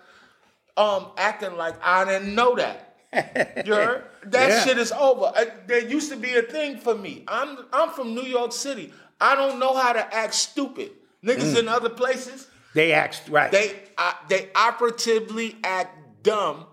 um 0.77 1.07
acting 1.17 1.57
like 1.57 1.75
I 1.85 2.05
didn't 2.05 2.35
know 2.35 2.57
that. 2.57 2.91
You 3.67 3.75
heard? 3.75 4.05
That 4.25 4.49
Yeah. 4.49 4.65
shit 4.65 4.79
is 4.79 4.91
over. 4.91 5.27
Uh, 5.37 5.45
there 5.69 5.87
used 5.87 6.11
to 6.11 6.17
be 6.17 6.35
a 6.35 6.43
thing 6.43 6.79
for 6.79 6.95
me. 6.97 7.25
I'm 7.29 7.59
I'm 7.73 7.91
from 7.91 8.15
New 8.15 8.23
York 8.25 8.53
City. 8.53 8.93
I 9.21 9.37
don't 9.37 9.61
know 9.61 9.77
how 9.77 9.93
to 9.93 10.15
act 10.15 10.35
stupid. 10.35 10.91
Niggas 11.25 11.55
Mm. 11.55 11.59
in 11.61 11.69
other 11.69 11.89
places, 11.91 12.49
They 12.75 12.93
act 12.93 13.23
right. 13.29 13.53
they 13.53 13.77
uh, 13.97 14.13
they 14.29 14.49
operatively 14.57 15.57
act 15.63 15.97
dumb 16.25 16.67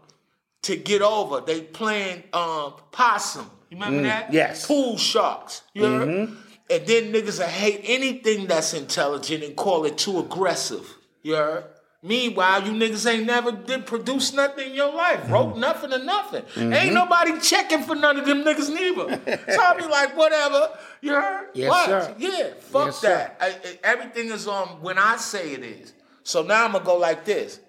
to 0.64 0.76
get 0.76 1.02
over. 1.02 1.42
They 1.42 1.62
playing 1.62 2.24
um 2.34 2.74
possum. 2.92 3.50
You 3.70 3.78
remember 3.78 4.04
that? 4.04 4.30
Mm, 4.30 4.34
yes. 4.34 4.64
Mm-hmm. 4.66 4.74
Pool 4.74 4.98
sharks. 4.98 5.62
You 5.74 5.84
heard? 5.86 6.10
And 6.10 6.88
then 6.88 7.12
niggas 7.14 7.40
will 7.40 7.48
hate 7.48 7.82
anything 7.84 8.48
that's 8.48 8.74
intelligent 8.74 9.44
and 9.44 9.56
call 9.56 9.86
it 9.86 9.98
too 9.98 10.20
aggressive. 10.20 10.88
You 11.24 11.36
heard? 11.36 11.66
Meanwhile, 12.04 12.66
you 12.66 12.72
niggas 12.72 13.06
ain't 13.12 13.28
never 13.28 13.52
did 13.52 13.86
produce 13.86 14.34
nothing 14.34 14.70
in 14.70 14.74
your 14.76 14.92
life, 14.94 15.20
Mm-hmm. 15.22 15.34
wrote 15.34 15.58
nothing 15.58 15.94
or 15.94 16.00
nothing. 16.04 16.44
Ain't 16.58 16.94
nobody 16.96 17.40
checking 17.40 17.84
for 17.84 17.96
none 17.96 18.18
of 18.18 18.26
them 18.26 18.44
niggas 18.44 18.74
neither. 18.74 19.22
so 19.54 19.62
I'll 19.62 19.78
be 19.78 19.86
like, 19.86 20.18
whatever. 20.18 20.70
You 21.02 21.14
heard? 21.14 21.50
Yes, 21.54 21.70
what? 21.70 21.86
sir. 21.88 22.16
Yeah, 22.18 22.54
fuck 22.60 22.86
Yes, 22.88 23.02
that. 23.02 23.38
I, 23.40 23.48
I- 23.50 23.80
everything 23.84 24.30
is 24.32 24.48
on 24.48 24.82
when 24.82 24.98
I 24.98 25.18
say 25.18 25.52
it 25.54 25.64
is. 25.64 25.94
So 26.24 26.42
now 26.42 26.66
I'm 26.66 26.72
gonna 26.72 26.84
go 26.86 26.98
like 26.98 27.24
this. 27.26 27.60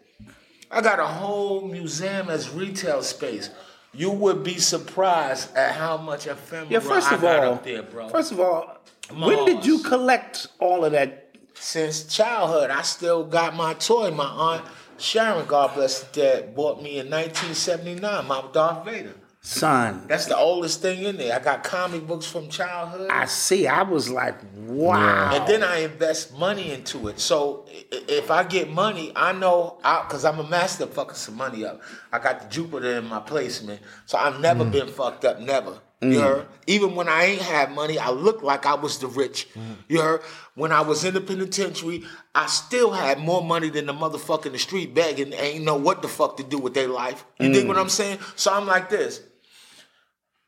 I 0.72 0.80
got 0.80 0.98
a 0.98 1.06
whole 1.06 1.60
museum 1.60 2.30
as 2.30 2.50
retail 2.50 3.02
space. 3.02 3.50
You 3.92 4.10
would 4.10 4.42
be 4.42 4.58
surprised 4.58 5.54
at 5.54 5.74
how 5.74 5.98
much 5.98 6.26
ephemera 6.26 6.66
yeah, 6.70 6.78
first 6.80 7.12
I 7.12 7.16
of 7.16 7.20
got 7.20 7.44
all, 7.44 7.54
up 7.54 7.64
there, 7.64 7.82
bro. 7.82 8.08
first 8.08 8.32
of 8.32 8.40
all, 8.40 8.78
when 9.12 9.44
did 9.44 9.66
you 9.66 9.80
collect 9.80 10.46
all 10.58 10.84
of 10.84 10.92
that? 10.92 11.18
Since 11.54 12.04
childhood, 12.04 12.70
I 12.70 12.80
still 12.82 13.24
got 13.24 13.54
my 13.54 13.74
toy. 13.74 14.10
My 14.10 14.24
aunt 14.24 14.64
Sharon, 15.02 15.46
God 15.46 15.74
bless 15.74 16.02
her 16.14 16.48
bought 16.54 16.82
me 16.82 16.98
in 16.98 17.10
1979. 17.10 18.26
My 18.26 18.44
Darth 18.52 18.84
Vader. 18.84 19.14
Son, 19.44 20.04
That's 20.06 20.26
the 20.26 20.36
oldest 20.36 20.82
thing 20.82 21.02
in 21.02 21.16
there. 21.16 21.34
I 21.34 21.40
got 21.40 21.64
comic 21.64 22.06
books 22.06 22.26
from 22.26 22.48
childhood. 22.48 23.10
I 23.10 23.24
see. 23.24 23.66
I 23.66 23.82
was 23.82 24.08
like, 24.08 24.36
wow. 24.54 25.34
And 25.34 25.48
then 25.48 25.64
I 25.64 25.78
invest 25.78 26.32
money 26.38 26.70
into 26.70 27.08
it. 27.08 27.18
So 27.18 27.66
if 27.90 28.30
I 28.30 28.44
get 28.44 28.70
money, 28.70 29.10
I 29.16 29.32
know, 29.32 29.78
because 29.78 30.24
I'm 30.24 30.38
a 30.38 30.48
master 30.48 30.84
of 30.84 30.94
fucking 30.94 31.16
some 31.16 31.36
money 31.36 31.64
up. 31.64 31.82
I 32.12 32.20
got 32.20 32.40
the 32.40 32.48
Jupiter 32.48 32.98
in 32.98 33.06
my 33.06 33.18
placement. 33.18 33.80
So 34.06 34.16
I've 34.16 34.38
never 34.38 34.64
mm. 34.64 34.70
been 34.70 34.86
fucked 34.86 35.24
up, 35.24 35.40
never. 35.40 35.80
You 36.00 36.08
mm. 36.08 36.22
heard? 36.22 36.46
Even 36.68 36.94
when 36.94 37.08
I 37.08 37.24
ain't 37.24 37.42
had 37.42 37.72
money, 37.72 37.98
I 37.98 38.10
looked 38.10 38.44
like 38.44 38.64
I 38.64 38.74
was 38.74 38.98
the 39.00 39.08
rich. 39.08 39.48
Mm. 39.54 39.74
You 39.88 40.02
heard? 40.02 40.22
When 40.54 40.70
I 40.70 40.82
was 40.82 41.04
in 41.04 41.14
the 41.14 41.20
penitentiary, 41.20 42.04
I 42.32 42.46
still 42.46 42.92
had 42.92 43.18
more 43.18 43.42
money 43.42 43.70
than 43.70 43.86
the 43.86 43.92
motherfucker 43.92 44.46
in 44.46 44.52
the 44.52 44.58
street 44.58 44.94
begging, 44.94 45.32
ain't 45.32 45.64
know 45.64 45.76
what 45.76 46.00
the 46.00 46.08
fuck 46.08 46.36
to 46.36 46.44
do 46.44 46.58
with 46.58 46.74
their 46.74 46.88
life. 46.88 47.24
You 47.40 47.52
dig 47.52 47.66
what 47.66 47.76
I'm 47.76 47.88
saying? 47.88 48.18
So 48.36 48.52
I'm 48.52 48.68
like 48.68 48.88
this. 48.88 49.20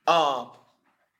Um, 0.06 0.51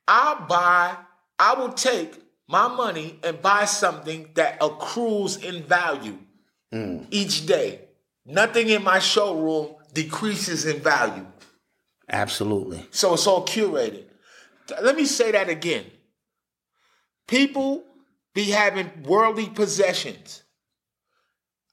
I'll 0.07 0.47
buy, 0.47 0.97
I 1.39 1.55
will 1.55 1.73
take 1.73 2.21
my 2.47 2.69
money 2.69 3.19
and 3.23 3.41
buy 3.41 3.65
something 3.65 4.31
that 4.35 4.59
accrues 4.61 5.37
in 5.37 5.63
value 5.63 6.19
each 7.11 7.47
day. 7.47 7.81
Nothing 8.27 8.69
in 8.69 8.83
my 8.83 8.99
showroom 8.99 9.75
decreases 9.93 10.67
in 10.67 10.81
value. 10.81 11.27
Absolutely. 12.09 12.87
So 12.91 13.15
it's 13.15 13.27
all 13.27 13.47
curated. 13.47 14.05
Let 14.83 14.97
me 14.97 15.05
say 15.05 15.31
that 15.33 15.49
again. 15.49 15.85
People 17.27 17.85
be 18.35 18.51
having 18.51 18.91
worldly 19.05 19.49
possessions. 19.49 20.43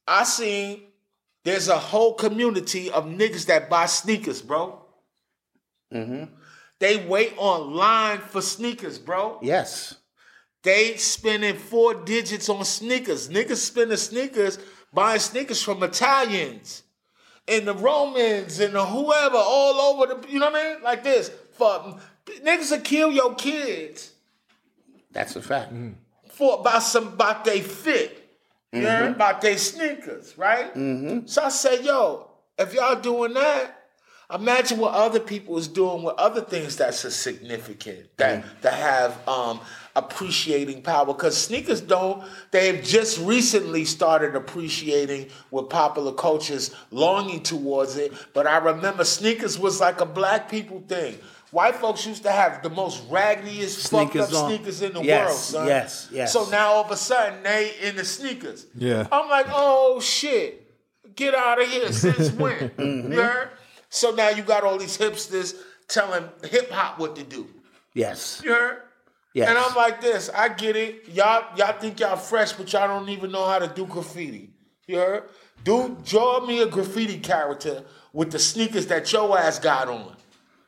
I 0.08 0.24
seen 0.24 0.84
there's 1.44 1.68
a 1.68 1.78
whole 1.78 2.14
community 2.14 2.92
of 2.92 3.06
niggas 3.06 3.48
that 3.48 3.70
buy 3.70 3.88
sneakers, 3.88 4.42
bro. 4.42 4.86
They 6.82 6.98
wait 6.98 7.36
online 7.38 8.18
for 8.18 8.42
sneakers, 8.42 8.98
bro. 8.98 9.38
Yes. 9.44 9.98
They 10.64 10.96
spending 10.98 11.56
four 11.56 11.94
digits 11.94 12.50
on 12.50 12.66
sneakers. 12.66 13.30
Niggas 13.30 13.58
spending 13.58 13.98
sneakers, 13.98 14.58
buying 14.92 15.20
sneakers 15.20 15.62
from 15.62 15.84
Italians 15.84 16.82
and 17.48 17.68
the 17.68 17.76
Romans 17.76 18.60
and 18.60 18.74
the 18.74 18.84
whoever 18.84 19.38
all 19.38 19.80
over 19.94 20.16
the, 20.16 20.28
you 20.28 20.40
know 20.40 20.50
what 20.50 20.60
I 20.60 20.74
mean? 20.74 20.84
Like 20.84 21.04
this. 21.04 21.30
For 21.52 22.00
niggas 22.44 22.72
will 22.72 22.80
kill 22.80 23.12
your 23.12 23.36
kids 23.36 24.14
That's 25.12 25.36
a 25.36 25.42
fact. 25.44 25.72
Mm-hmm. 25.72 25.92
for 26.32 26.62
about 26.62 26.82
some 26.82 27.10
about 27.10 27.46
they 27.46 27.62
fit. 27.62 28.18
You 28.74 28.82
heard? 28.88 29.04
Mm-hmm. 29.04 29.14
About 29.14 29.42
they 29.42 29.58
sneakers, 29.58 30.36
right? 30.36 30.74
Mm-hmm. 30.74 31.28
So 31.28 31.44
I 31.44 31.50
say, 31.50 31.84
yo, 31.84 32.32
if 32.58 32.74
y'all 32.74 33.00
doing 33.00 33.36
that, 33.36 33.81
imagine 34.34 34.78
what 34.78 34.94
other 34.94 35.20
people 35.20 35.58
is 35.58 35.68
doing 35.68 36.04
with 36.04 36.16
other 36.18 36.42
things 36.42 36.78
that's 36.78 37.04
a 37.04 37.12
significant 37.12 38.06
that 38.18 38.44
that 38.62 38.74
have 38.74 39.28
um 39.28 39.60
appreciating 39.96 40.82
power 40.82 41.06
because 41.06 41.36
sneakers 41.38 41.82
don't 41.82 42.24
they've 42.52 42.84
just 42.84 43.20
recently 43.20 43.86
started 43.86 44.36
appreciating 44.36 45.28
with 45.52 45.70
popular 45.70 46.14
cultures 46.14 46.74
longing 46.92 47.42
towards 47.44 47.98
it 47.98 48.12
but 48.34 48.48
i 48.48 48.58
remember 48.58 49.04
sneakers 49.04 49.60
was 49.60 49.80
like 49.82 50.00
a 50.02 50.06
black 50.06 50.50
people 50.50 50.82
thing 50.88 51.18
white 51.52 51.76
folks 51.76 52.06
used 52.08 52.24
to 52.24 52.32
have 52.32 52.64
the 52.64 52.70
most 52.70 53.04
raggediest 53.10 53.90
fucked 53.92 54.16
up 54.16 54.30
Sneakers 54.30 54.34
on. 54.34 54.50
sneakers 54.50 54.82
in 54.82 54.94
the 54.94 55.02
Yes, 55.04 55.26
world 55.28 55.38
son. 55.40 55.68
yes, 55.68 56.08
yes. 56.12 56.32
so 56.34 56.50
now 56.50 56.72
all 56.72 56.86
of 56.86 56.92
a 56.92 56.98
sudden 56.98 57.44
they 57.44 57.74
in 57.82 57.96
the 57.98 58.06
sneakers 58.06 58.66
Yeah. 58.76 59.08
i'm 59.12 59.30
like 59.30 59.48
oh 59.50 60.00
shit 60.00 60.68
get 61.16 61.36
out 61.36 61.62
of 61.62 61.68
here 61.70 61.92
since 61.92 62.32
when 62.32 62.70
Mm-hmm. 62.78 63.12
So 63.92 64.12
now 64.12 64.30
you 64.30 64.42
got 64.42 64.64
all 64.64 64.78
these 64.78 64.98
hipsters 64.98 65.54
telling 65.88 66.24
hip-hop 66.50 66.98
what 66.98 67.16
to 67.18 67.24
do 67.24 67.48
Yes. 67.94 68.42
you 68.44 68.52
heard? 68.54 68.82
Yes. 69.34 69.50
And 69.50 69.58
I'm 69.58 69.76
like 69.76 70.00
this, 70.02 70.30
I 70.34 70.50
get 70.50 70.76
it. 70.78 71.10
Y'all, 71.10 71.44
y'all 71.58 71.78
think 71.78 72.00
y'all 72.00 72.16
fresh, 72.18 72.54
but 72.54 72.72
y'all 72.72 72.88
don't 72.88 73.10
even 73.10 73.32
know 73.32 73.46
how 73.46 73.60
to 73.60 73.68
do 73.68 73.86
graffiti. 73.86 74.50
You 74.88 74.98
heard? 74.98 75.24
Do 75.64 75.98
draw 76.06 76.46
me 76.46 76.62
a 76.62 76.66
graffiti 76.68 77.20
character 77.20 77.84
with 78.14 78.32
the 78.32 78.40
sneakers 78.40 78.88
that 78.88 79.12
your 79.12 79.38
ass 79.38 79.60
got 79.60 79.88
on. 79.90 80.16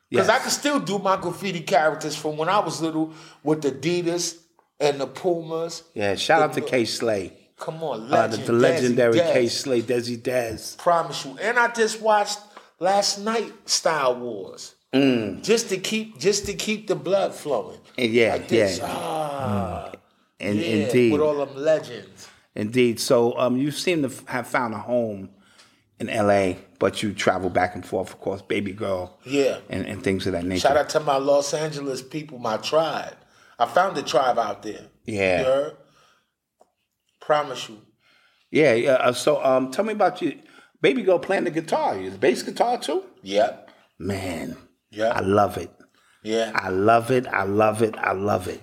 Because 0.09 0.29
I 0.29 0.39
can 0.39 0.49
still 0.51 0.79
do 0.79 0.99
my 0.99 1.15
graffiti 1.17 1.61
characters 1.61 2.15
from 2.15 2.37
when 2.37 2.47
I 2.47 2.59
was 2.59 2.81
little 2.81 3.13
with 3.41 3.61
the 3.61 3.71
Adidas 3.71 4.37
and 4.79 4.99
the 4.99 5.07
Pumas. 5.07 5.83
Yeah. 5.93 6.15
Shout 6.15 6.41
out 6.41 6.53
to 6.53 6.61
Kay 6.61 6.85
Slay. 6.85 7.33
Come 7.57 7.81
on, 7.83 8.13
Uh, 8.13 8.27
the, 8.27 8.37
the 8.37 8.53
legendary 8.53 9.19
Kay 9.19 9.47
Slay, 9.47 9.81
Desi 9.81 10.17
Dez. 10.21 10.77
Promise 10.77 11.25
you. 11.25 11.37
And 11.41 11.57
I 11.57 11.69
just 11.69 12.01
watched 12.01 12.39
last 12.79 13.19
night 13.19 13.53
Style 13.69 14.15
Wars. 14.15 14.75
Just 14.93 15.69
to 15.69 15.77
keep 15.77 16.19
just 16.19 16.45
to 16.45 16.53
keep 16.53 16.87
the 16.87 16.95
blood 16.95 17.33
flowing. 17.33 17.79
And 17.97 18.11
yeah, 18.13 18.33
Like 18.33 18.51
yeah. 18.51 18.77
Ah, 18.83 19.91
And, 20.39 20.59
yeah, 20.59 20.65
indeed. 20.67 21.11
With 21.11 21.21
all 21.21 21.43
them 21.45 21.55
legends. 21.55 22.27
Indeed. 22.55 22.99
So 22.99 23.35
um, 23.39 23.57
you 23.57 23.71
seem 23.71 24.07
to 24.07 24.11
have 24.27 24.45
found 24.47 24.75
a 24.75 24.77
home 24.77 25.29
in 25.99 26.07
LA, 26.07 26.59
but 26.77 27.01
you 27.01 27.11
travel 27.13 27.49
back 27.49 27.73
and 27.73 27.83
forth, 27.83 28.11
of 28.11 28.19
course, 28.19 28.43
baby 28.43 28.71
girl. 28.73 29.17
Yeah. 29.25 29.59
And, 29.69 29.87
and 29.87 30.03
things 30.03 30.27
of 30.27 30.33
that 30.33 30.45
nature. 30.45 30.61
Shout 30.67 30.77
out 30.77 30.89
to 30.89 30.99
my 30.99 31.17
Los 31.17 31.53
Angeles 31.55 32.03
people, 32.03 32.37
my 32.37 32.57
tribe. 32.57 33.15
I 33.57 33.65
found 33.65 33.95
the 33.95 34.03
tribe 34.03 34.37
out 34.37 34.61
there. 34.61 34.87
Yeah. 35.05 35.39
You 35.39 35.45
heard? 35.45 35.77
Promise 37.19 37.69
you. 37.69 37.81
Yeah, 38.51 38.73
yeah. 38.73 38.91
Uh, 38.93 39.13
so 39.13 39.43
um, 39.43 39.71
tell 39.71 39.85
me 39.85 39.93
about 39.93 40.21
you. 40.21 40.37
Baby 40.84 41.01
girl 41.03 41.18
playing 41.18 41.45
the 41.45 41.51
guitar. 41.51 41.95
The 41.97 42.10
bass 42.11 42.43
guitar 42.43 42.77
too? 42.77 43.03
Yep. 43.22 43.72
Man, 43.97 44.57
Yeah. 44.91 45.14
I 45.15 45.22
love 45.22 45.57
it. 45.57 45.72
Yeah. 46.23 46.51
I 46.53 46.68
love 46.69 47.10
it. 47.10 47.26
I 47.26 47.43
love 47.43 47.81
it. 47.81 47.95
I 47.97 48.11
love 48.11 48.47
it. 48.49 48.61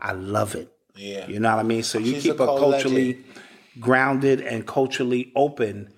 I 0.00 0.10
love 0.12 0.56
it. 0.56 0.72
Yeah. 0.96 1.28
You 1.28 1.38
know 1.38 1.54
what 1.54 1.60
I 1.64 1.68
mean? 1.68 1.84
So 1.84 1.98
you 1.98 2.14
She's 2.14 2.24
keep 2.24 2.34
a 2.40 2.46
her 2.46 2.58
culturally 2.58 3.06
legend. 3.14 3.24
grounded 3.78 4.40
and 4.40 4.66
culturally 4.66 5.32
open. 5.36 5.92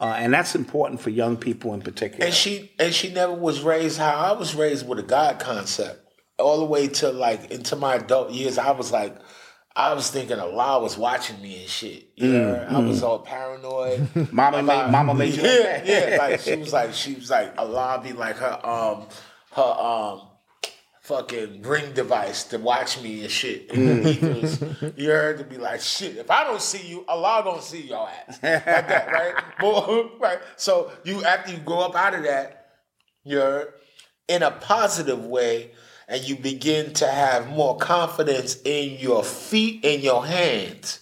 Uh, 0.00 0.14
and 0.16 0.32
that's 0.32 0.54
important 0.54 1.00
for 1.02 1.10
young 1.10 1.36
people 1.36 1.74
in 1.74 1.82
particular. 1.82 2.24
And 2.24 2.34
she 2.34 2.72
and 2.78 2.94
she 2.94 3.12
never 3.12 3.32
was 3.34 3.60
raised 3.60 3.98
how 3.98 4.14
I 4.16 4.32
was 4.32 4.54
raised 4.54 4.88
with 4.88 4.98
a 4.98 5.02
God 5.02 5.38
concept. 5.38 6.00
All 6.38 6.58
the 6.58 6.64
way 6.64 6.88
to 6.88 7.10
like 7.10 7.50
into 7.50 7.76
my 7.76 7.96
adult 7.96 8.30
years, 8.30 8.56
I 8.56 8.70
was 8.70 8.90
like, 8.90 9.14
I 9.76 9.92
was 9.92 10.08
thinking 10.08 10.38
Allah 10.38 10.80
was 10.80 10.96
watching 10.96 11.42
me 11.42 11.60
and 11.60 11.68
shit. 11.68 12.10
You 12.14 12.28
know, 12.28 12.66
I 12.70 12.78
was 12.78 13.02
all 13.02 13.18
paranoid. 13.18 14.08
Mama 14.32 14.62
made, 14.62 14.90
mama 14.90 15.14
made 15.16 15.34
you 15.34 15.42
yeah, 15.42 15.82
yeah. 15.84 16.16
Like 16.18 16.40
she 16.40 16.54
was 16.56 16.72
like, 16.72 16.94
she 16.94 17.14
was 17.14 17.28
like, 17.28 17.58
Allah 17.58 18.00
be 18.02 18.12
like 18.12 18.36
her, 18.36 18.64
um, 18.64 19.06
her, 19.52 19.62
um, 19.62 20.28
fucking 21.00 21.62
ring 21.62 21.92
device 21.92 22.44
to 22.44 22.58
watch 22.58 23.02
me 23.02 23.22
and 23.22 23.30
shit. 23.30 23.68
Ethers. 23.74 24.62
You 24.96 25.10
heard 25.10 25.38
to 25.38 25.44
be 25.44 25.58
like, 25.58 25.80
shit. 25.80 26.16
If 26.16 26.30
I 26.30 26.44
don't 26.44 26.62
see 26.62 26.86
you, 26.86 27.04
Allah 27.08 27.42
don't 27.44 27.62
see 27.62 27.82
your 27.82 28.08
ass. 28.08 28.38
Like 28.42 28.64
that, 28.64 29.12
right? 29.12 29.34
Boy, 29.60 30.08
right. 30.20 30.38
So 30.56 30.92
you 31.02 31.24
after 31.24 31.52
you 31.52 31.58
grow 31.58 31.80
up 31.80 31.96
out 31.96 32.14
of 32.14 32.22
that, 32.22 32.68
you're 33.24 33.74
in 34.28 34.44
a 34.44 34.52
positive 34.52 35.24
way 35.24 35.72
and 36.08 36.22
you 36.28 36.36
begin 36.36 36.92
to 36.94 37.06
have 37.06 37.48
more 37.48 37.76
confidence 37.76 38.60
in 38.64 38.98
your 38.98 39.24
feet 39.24 39.84
and 39.84 40.02
your 40.02 40.26
hands. 40.26 41.00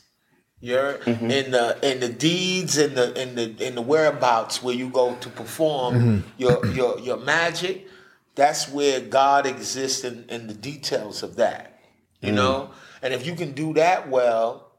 You're 0.60 0.94
mm-hmm. 0.98 1.30
in 1.30 1.50
the 1.50 1.78
in 1.82 2.00
the 2.00 2.08
deeds 2.08 2.78
and 2.78 2.96
the 2.96 3.20
in 3.20 3.34
the 3.34 3.66
in 3.66 3.74
the 3.74 3.82
whereabouts 3.82 4.62
where 4.62 4.74
you 4.74 4.90
go 4.90 5.16
to 5.16 5.28
perform 5.28 5.94
mm-hmm. 5.94 6.28
your 6.38 6.64
your 6.66 7.00
your 7.00 7.16
magic. 7.16 7.88
That's 8.34 8.68
where 8.68 9.00
God 9.00 9.46
exists 9.46 10.04
in, 10.04 10.24
in 10.28 10.46
the 10.46 10.54
details 10.54 11.22
of 11.22 11.36
that. 11.36 11.80
You 12.22 12.32
mm. 12.32 12.36
know? 12.36 12.70
And 13.02 13.12
if 13.12 13.26
you 13.26 13.34
can 13.34 13.52
do 13.52 13.74
that 13.74 14.08
well, 14.08 14.72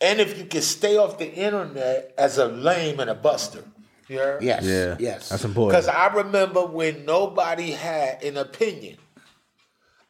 and 0.00 0.20
if 0.20 0.36
you 0.36 0.44
can 0.44 0.62
stay 0.62 0.96
off 0.96 1.16
the 1.16 1.32
internet 1.32 2.12
as 2.18 2.36
a 2.36 2.46
lame 2.46 3.00
and 3.00 3.08
a 3.08 3.14
buster. 3.14 3.64
You 4.08 4.18
heard? 4.18 4.42
Yes. 4.42 4.64
Yeah. 4.64 4.96
Yes. 4.98 5.28
That's 5.28 5.44
important. 5.44 5.80
Because 5.80 5.88
I 5.88 6.12
remember 6.12 6.66
when 6.66 7.06
nobody 7.06 7.70
had 7.70 8.22
an 8.22 8.36
opinion. 8.36 8.98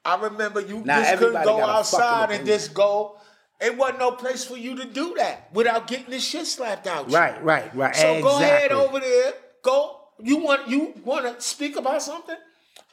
I 0.04 0.20
remember 0.20 0.60
you 0.60 0.82
Now 0.84 1.00
just 1.02 1.18
couldn't 1.18 1.44
go 1.44 1.58
got 1.58 1.80
a 1.80 1.84
fucking 1.84 2.00
outside 2.00 2.30
and 2.32 2.46
just 2.46 2.74
go. 2.74 3.16
It 3.60 3.76
wasn't 3.76 4.00
no 4.00 4.12
place 4.12 4.44
for 4.44 4.56
you 4.56 4.74
to 4.76 4.84
do 4.84 5.14
that 5.18 5.48
without 5.52 5.86
getting 5.86 6.10
the 6.10 6.18
shit 6.18 6.46
slapped 6.46 6.88
out. 6.88 7.08
you. 7.08 7.16
Right, 7.16 7.42
right, 7.44 7.74
right. 7.76 7.94
So 7.94 8.20
go 8.20 8.38
ahead 8.38 8.72
over 8.72 8.98
there. 8.98 9.34
Go. 9.62 9.98
You 10.18 10.38
want 10.38 10.68
you 10.68 10.94
want 11.04 11.24
to 11.24 11.40
speak 11.40 11.76
about 11.76 12.02
something? 12.02 12.36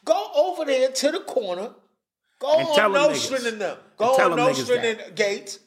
Go 0.05 0.31
over 0.35 0.65
there 0.65 0.91
to 0.91 1.11
the 1.11 1.19
corner. 1.21 1.71
Go 2.39 2.57
And 2.57 2.67
on 2.67 2.93
Nostrand 2.93 3.45
and 3.47 3.61
them. 3.61 3.77
Go 3.97 4.15
on 4.15 4.35
Nostrand 4.37 4.85
and 4.85 5.15
Gates. 5.15 5.59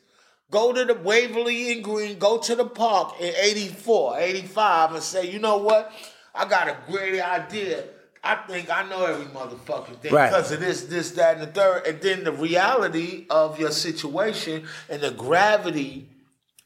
Go 0.51 0.73
to 0.73 0.85
the 0.85 0.95
Waverly 0.95 1.73
and 1.73 1.85
Greene. 1.85 2.19
Go 2.19 2.39
to 2.39 2.55
the 2.55 2.65
park 2.65 3.15
in 3.21 3.33
84, 3.35 4.19
85 4.19 4.95
and 4.95 5.03
say, 5.03 5.31
you 5.31 5.39
know 5.39 5.59
what? 5.59 5.93
I 6.35 6.47
got 6.47 6.69
a 6.69 6.77
great 6.91 7.21
idea. 7.21 7.85
I 8.25 8.37
think 8.37 8.71
I 8.71 8.89
know 8.89 9.05
every 9.05 9.27
motherfucking 9.27 9.99
thing 10.01 10.13
Right. 10.13 10.29
because 10.31 10.53
of 10.53 10.61
this, 10.61 10.83
this, 10.85 11.11
that, 11.13 11.39
and 11.39 11.43
the 11.43 11.53
third. 11.53 11.87
And 11.87 12.01
then 12.01 12.23
the 12.25 12.33
reality 12.33 13.27
of 13.31 13.59
your 13.59 13.73
situation 13.73 14.65
and 14.89 15.03
the 15.03 15.11
gravity 15.11 16.09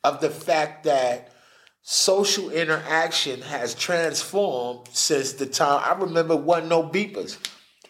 of 0.04 0.20
the 0.20 0.28
fact 0.30 0.84
that 0.84 1.32
social 1.82 2.50
interaction 2.50 3.40
has 3.42 3.74
transformed 3.74 4.88
since 4.92 5.32
the 5.34 5.46
time 5.46 5.82
I 5.84 5.98
remember 5.98 6.34
it 6.34 6.40
wasn't 6.40 6.68
no 6.68 6.82
beepers. 6.82 7.38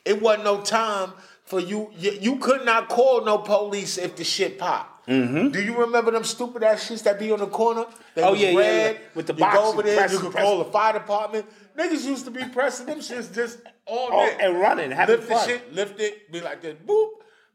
It 0.05 0.23
wasn't 0.23 0.45
no 0.45 0.61
time 0.61 1.13
for 1.45 1.59
you. 1.61 1.91
You, 1.97 2.13
you 2.21 2.37
could 2.37 2.65
not 2.65 2.89
call 2.89 3.25
no 3.25 3.39
police 3.39 3.99
if 3.99 4.17
the 4.17 4.25
shit 4.25 4.59
popped. 4.59 4.93
Do 5.09 5.63
you 5.63 5.77
remember 5.79 6.11
them 6.11 6.25
stupid 6.25 6.65
ass 6.65 6.89
shits 6.91 7.05
that 7.05 7.19
be 7.21 7.31
on 7.31 7.39
the 7.39 7.47
corner? 7.47 7.87
They 8.17 8.23
Mm-hmm. 8.23 8.29
Oh, 8.29 8.33
was 8.33 8.41
yeah, 8.41 8.51
yeah, 8.51 8.59
red. 8.59 8.95
yeah. 8.97 9.01
With 9.15 9.27
the 9.29 9.35
you 9.35 9.39
box 9.39 9.57
go 9.57 9.65
over 9.69 9.83
there, 9.83 9.97
press 9.99 10.13
you 10.13 10.19
could 10.19 10.33
press 10.33 10.45
call 10.45 10.59
the 10.59 10.65
fire 10.73 10.93
department. 10.95 11.47
Niggas 11.77 12.05
used 12.07 12.25
to 12.25 12.31
be 12.31 12.45
pressing 12.45 12.87
them 12.87 12.99
shits 13.01 13.35
just 13.35 13.59
all 13.87 14.09
Oh, 14.13 14.27
day 14.27 14.37
and 14.41 14.59
running, 14.61 14.91
having 14.91 15.17
lift 15.17 15.29
fun. 15.29 15.39
the 15.47 15.53
shit, 15.53 15.75
lift 15.75 16.01
it, 16.01 16.33
be 16.33 16.41
like 16.41 16.63
this, 16.63 16.75
boop. 16.87 17.09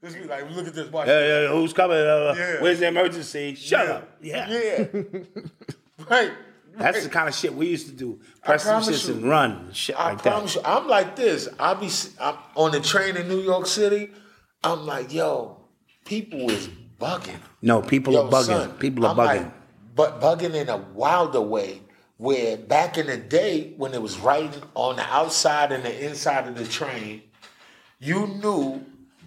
Just 0.03 0.15
be 0.17 0.23
like, 0.25 0.49
look 0.55 0.67
at 0.67 0.73
this, 0.73 0.91
watch. 0.91 1.07
Yeah, 1.07 1.41
yeah, 1.43 1.47
who's 1.49 1.73
coming? 1.73 1.97
Uh, 1.97 2.33
Yeah. 2.37 2.61
Where's 2.61 2.79
the 2.79 2.87
emergency? 2.87 3.55
Shut 3.55 3.87
up. 3.87 4.09
Yeah. 4.21 4.49
Yeah. 4.49 4.85
right. 6.09 6.31
That's 6.77 7.03
the 7.03 7.09
kind 7.09 7.27
of 7.27 7.35
shit 7.35 7.53
we 7.53 7.67
used 7.67 7.87
to 7.87 7.93
do. 7.93 8.19
Press 8.43 8.63
promise 8.63 8.89
shits 8.89 9.07
you. 9.09 9.15
and 9.15 9.29
run. 9.29 9.51
and 9.51 9.75
Shit 9.75 9.95
I 9.99 10.09
like 10.11 10.21
promise 10.23 10.55
that. 10.55 10.61
you, 10.67 10.69
I'm 10.73 10.87
like 10.87 11.15
this. 11.15 11.49
I 11.59 11.73
be 11.73 11.87
s- 11.87 12.15
I'm 12.19 12.35
on 12.55 12.71
the 12.71 12.79
train 12.79 13.17
in 13.17 13.27
New 13.27 13.41
York 13.41 13.65
City. 13.67 14.09
I'm 14.63 14.85
like, 14.85 15.13
yo, 15.13 15.57
people 16.05 16.49
is 16.49 16.69
bugging. 16.99 17.39
No, 17.61 17.81
people 17.81 18.13
Yo, 18.13 18.25
are 18.25 18.31
bugging. 18.31 18.45
son, 18.45 18.71
people 18.73 19.05
are 19.05 19.09
I'm 19.11 19.17
bugging. 19.17 19.43
like, 19.43 19.95
but 19.95 20.21
bugging 20.21 20.53
in 20.55 20.69
a 20.69 20.77
wilder 20.77 21.41
way. 21.41 21.81
Where 22.21 22.55
back 22.55 22.99
in 22.99 23.07
the 23.07 23.17
day, 23.17 23.73
when 23.77 23.95
it 23.95 24.01
was 24.01 24.19
right 24.19 24.55
on 24.75 24.97
the 24.97 25.01
outside 25.01 25.71
and 25.71 25.83
the 25.83 26.05
inside 26.05 26.47
of 26.47 26.55
the 26.55 26.65
train, 26.65 27.23
you 27.97 28.27
knew 28.27 28.85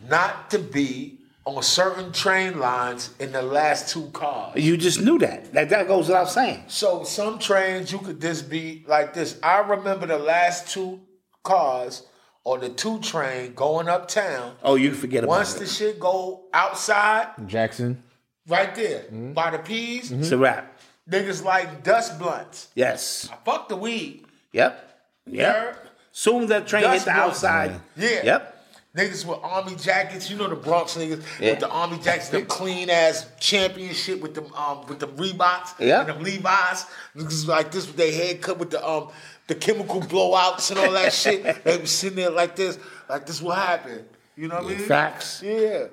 not 0.08 0.48
to 0.52 0.60
be 0.60 1.18
on 1.44 1.60
certain 1.64 2.12
train 2.12 2.60
lines 2.60 3.12
in 3.18 3.32
the 3.32 3.42
last 3.42 3.88
two 3.92 4.06
cars. 4.12 4.62
you 4.62 4.76
just 4.76 5.00
knew 5.00 5.18
that. 5.18 5.52
That 5.52 5.70
that 5.70 5.88
goes 5.88 6.06
without 6.06 6.30
saying. 6.30 6.66
So 6.68 7.02
some 7.02 7.40
trains 7.40 7.90
you 7.90 7.98
could 7.98 8.20
just 8.20 8.48
be 8.48 8.84
like 8.86 9.12
this. 9.12 9.40
I 9.42 9.58
remember 9.58 10.06
the 10.06 10.18
last 10.18 10.68
two 10.68 11.00
cars 11.42 12.06
on 12.44 12.60
the 12.60 12.68
two 12.68 13.00
train 13.00 13.54
going 13.54 13.88
uptown. 13.88 14.54
Oh, 14.62 14.76
you 14.76 14.92
forget 14.92 15.24
about 15.24 15.38
Once 15.38 15.56
it. 15.56 15.58
the 15.58 15.66
shit 15.66 15.98
go 15.98 16.44
outside, 16.54 17.26
Jackson. 17.48 18.04
right 18.46 18.72
there 18.72 19.00
mm-hmm. 19.00 19.32
by 19.32 19.50
the 19.50 19.58
peas, 19.58 20.12
it's 20.12 20.30
a 20.30 20.38
wrap. 20.38 20.73
Niggas 21.10 21.44
like 21.44 21.82
dust 21.82 22.18
blunts. 22.18 22.68
Yes. 22.74 23.28
I 23.32 23.36
Fuck 23.44 23.68
the 23.68 23.76
weed. 23.76 24.24
Yep. 24.52 24.98
Yep. 25.26 25.86
Soon 26.12 26.44
as 26.44 26.48
that 26.50 26.66
train 26.66 26.88
hit 26.88 27.02
the 27.04 27.10
outside. 27.10 27.80
Yeah. 27.96 28.20
Yep. 28.24 28.50
Niggas 28.96 29.26
with 29.26 29.40
army 29.42 29.74
jackets, 29.74 30.30
you 30.30 30.36
know 30.36 30.46
the 30.48 30.54
Bronx 30.54 30.96
niggas 30.96 31.20
Yeah. 31.40 31.50
with 31.50 31.60
the 31.60 31.68
army 31.68 31.98
jackets, 31.98 32.28
them 32.28 32.46
clean 32.46 32.88
ass 32.88 33.26
championship 33.40 34.20
with 34.20 34.34
them 34.34 34.46
um 34.54 34.86
with 34.86 35.00
the 35.00 35.08
Reeboks 35.08 35.80
Yeah. 35.80 36.00
and 36.00 36.08
them 36.10 36.22
Levi's. 36.22 36.86
Niggas 37.16 37.48
like 37.48 37.72
this 37.72 37.88
with 37.88 37.96
their 37.96 38.12
head 38.12 38.40
cut 38.40 38.58
with 38.58 38.70
the 38.70 38.86
um 38.88 39.08
the 39.48 39.56
chemical 39.56 40.00
blowouts 40.00 40.70
and 40.70 40.78
all 40.78 40.92
that 40.92 41.12
shit. 41.22 41.64
They 41.64 41.78
be 41.78 41.86
sitting 41.86 42.16
there 42.16 42.30
like 42.30 42.54
this, 42.54 42.78
like 43.08 43.26
this 43.26 43.42
what 43.42 43.58
happened. 43.58 44.04
You 44.36 44.46
know 44.48 44.56
what 44.62 44.66
I 44.66 44.76
mean? 44.76 44.78
Facts. 44.78 45.42
Yeah. 45.42 45.86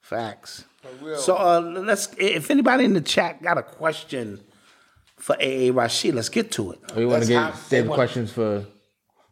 Facts. 0.00 0.64
Real. 1.02 1.18
So 1.18 1.36
uh, 1.36 1.60
let's. 1.60 2.08
If 2.18 2.50
anybody 2.50 2.84
in 2.84 2.92
the 2.94 3.00
chat 3.00 3.42
got 3.42 3.58
a 3.58 3.62
question 3.62 4.40
for 5.16 5.34
AA 5.36 5.70
Rashid, 5.72 6.14
let's 6.14 6.28
get 6.28 6.50
to 6.52 6.72
it. 6.72 6.78
We 6.96 7.06
want 7.06 7.22
to 7.22 7.28
get 7.28 7.42
how- 7.42 7.50
they 7.50 7.56
save 7.56 7.88
want- 7.88 7.96
questions 7.98 8.32
for 8.32 8.64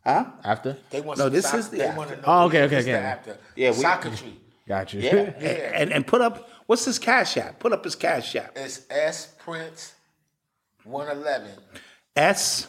Huh? 0.04 0.26
after. 0.44 0.76
They 0.90 1.00
want 1.00 1.18
No, 1.18 1.24
some 1.26 1.32
this 1.32 1.44
soc- 1.46 1.54
is 1.60 1.68
the 1.70 1.78
they 1.78 1.84
after. 1.86 1.98
want 1.98 2.10
to 2.10 2.16
know 2.16 2.22
Oh, 2.26 2.44
okay, 2.46 2.62
okay, 2.64 2.74
what's 2.76 2.86
the 2.86 2.92
okay. 2.96 3.04
after. 3.06 3.38
Yeah, 3.56 3.70
we- 3.70 3.76
Socketry. 3.76 4.34
Got 4.68 4.92
you. 4.94 5.00
Yeah. 5.00 5.12
Yeah. 5.40 5.48
And 5.74 5.92
and 5.92 6.06
put 6.06 6.20
up 6.22 6.48
what's 6.66 6.84
his 6.86 6.98
cash 6.98 7.36
app? 7.36 7.58
Put 7.58 7.72
up 7.72 7.84
his 7.84 7.94
cash 7.94 8.34
app. 8.36 8.52
It's 8.56 8.82
S 8.90 9.34
Prince 9.38 9.92
111. 10.84 11.50
S. 12.16 12.68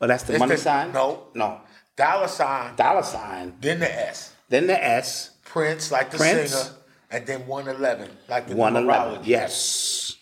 Oh, 0.00 0.06
that's 0.06 0.24
the 0.24 0.34
It's 0.34 0.40
money 0.40 0.54
the- 0.56 0.60
sign. 0.60 0.92
No. 0.92 1.24
No. 1.34 1.60
Dollar 1.96 2.28
sign, 2.28 2.76
Dollar 2.76 3.02
sign. 3.02 3.56
then 3.60 3.80
the 3.80 3.92
S. 4.08 4.32
Then 4.48 4.66
the 4.66 4.82
S. 4.84 5.30
Prince, 5.44 5.90
like 5.92 6.10
the 6.10 6.16
Prince. 6.16 6.50
singer, 6.54 6.74
and 7.10 7.26
then 7.26 7.46
111, 7.46 8.10
like 8.28 8.46
the 8.48 8.54
One 8.56 8.76
eleven. 8.76 9.16
numerology. 9.22 9.26
Yes. 9.26 10.16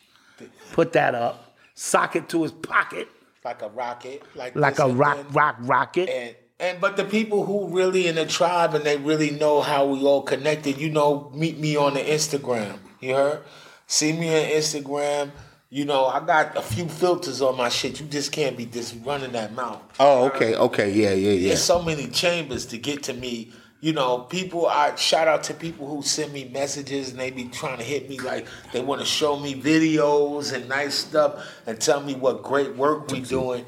Put 0.73 0.93
that 0.93 1.15
up. 1.15 1.56
Sock 1.74 2.16
it 2.16 2.28
to 2.31 2.43
his 2.43 2.52
pocket 2.52 3.09
Like 3.44 3.62
a 3.62 3.69
rocket. 3.69 4.23
Like, 4.35 4.56
like 4.56 4.78
a 4.78 4.89
rock, 4.89 5.16
then- 5.16 5.32
rock, 5.32 5.56
rocket. 5.60 6.09
And, 6.09 6.35
and 6.60 6.81
but 6.81 6.97
the 6.97 7.05
people 7.05 7.44
who 7.44 7.69
really 7.69 8.06
in 8.09 8.16
the 8.16 8.27
tribe 8.27 8.74
and 8.74 8.85
they 8.85 8.97
really 8.97 9.31
know 9.31 9.60
how 9.60 9.86
we 9.86 10.01
all 10.02 10.23
connected, 10.23 10.78
you 10.78 10.90
know, 10.90 11.31
meet 11.35 11.59
me 11.59 11.77
on 11.77 11.94
the 11.94 12.01
Instagram. 12.01 12.78
You 13.01 13.15
heard? 13.15 13.43
See 13.86 14.12
me 14.12 14.28
on 14.28 14.51
Instagram. 14.51 15.31
You 15.70 15.85
know, 15.85 16.06
I 16.06 16.20
got 16.24 16.56
a 16.56 16.62
few 16.62 16.89
filters 16.89 17.40
on 17.43 17.56
my 17.56 17.69
shit. 17.69 18.01
You 18.01 18.06
just 18.06 18.32
can't 18.32 18.56
be 18.56 18.65
just 18.66 18.97
running 19.05 19.32
that 19.32 19.55
mouth. 19.55 19.82
Oh, 20.01 20.24
okay, 20.27 20.55
okay, 20.56 20.90
yeah, 20.90 21.12
yeah, 21.12 21.32
yeah. 21.32 21.48
There's 21.48 21.62
so 21.62 21.82
many 21.82 22.09
chambers 22.09 22.65
to 22.66 22.78
get 22.78 23.02
to 23.05 23.12
me. 23.15 23.52
You 23.81 23.93
know, 23.93 24.19
people. 24.21 24.67
I 24.67 24.95
shout 24.97 25.29
out 25.29 25.45
to 25.45 25.55
people 25.55 25.87
who 25.87 26.03
send 26.03 26.33
me 26.33 26.47
messages 26.47 27.11
and 27.11 27.19
they 27.21 27.31
be 27.31 27.45
trying 27.45 27.79
to 27.79 27.85
hit 27.85 28.09
me 28.09 28.19
like 28.19 28.47
they 28.73 28.81
want 28.81 29.01
to 29.01 29.07
show 29.07 29.39
me 29.39 29.55
videos 29.55 30.53
and 30.53 30.69
nice 30.69 30.95
stuff 30.95 31.47
and 31.67 31.81
tell 31.81 32.03
me 32.03 32.15
what 32.15 32.43
great 32.43 32.75
work 32.77 33.11
we 33.11 33.21
doing. 33.21 33.65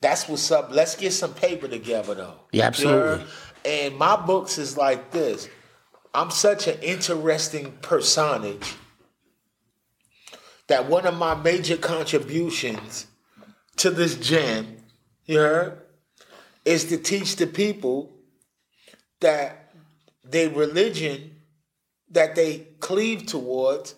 That's 0.00 0.28
what's 0.28 0.50
up. 0.50 0.70
Let's 0.70 0.96
get 0.96 1.12
some 1.12 1.34
paper 1.34 1.66
together 1.66 2.14
though. 2.14 2.40
Yeah, 2.52 2.66
absolutely. 2.66 3.24
And 3.64 3.96
my 3.96 4.16
books 4.16 4.58
is 4.58 4.76
like 4.76 5.10
this. 5.10 5.48
I'm 6.14 6.30
such 6.30 6.66
an 6.68 6.78
interesting 6.80 7.72
personage 7.82 8.74
that 10.68 10.86
one 10.86 11.06
of 11.06 11.16
my 11.16 11.34
major 11.34 11.76
contributions 11.76 13.06
to 13.76 13.90
this 13.90 14.14
jam, 14.16 14.78
you 15.24 15.38
heard, 15.38 15.82
is 16.64 16.84
to 16.86 16.98
teach 16.98 17.36
the 17.36 17.46
people 17.46 18.17
that 19.20 19.72
their 20.24 20.50
religion 20.50 21.36
that 22.10 22.34
they 22.34 22.66
cleave 22.80 23.26
towards 23.26 23.94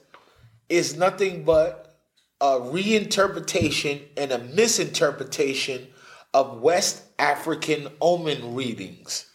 is 0.68 0.96
nothing 0.96 1.44
but 1.44 1.98
a 2.40 2.58
reinterpretation 2.58 4.02
and 4.16 4.32
a 4.32 4.38
misinterpretation 4.38 5.86
of 6.32 6.60
West 6.60 7.02
African 7.18 7.88
omen 8.00 8.54
readings. 8.54 9.26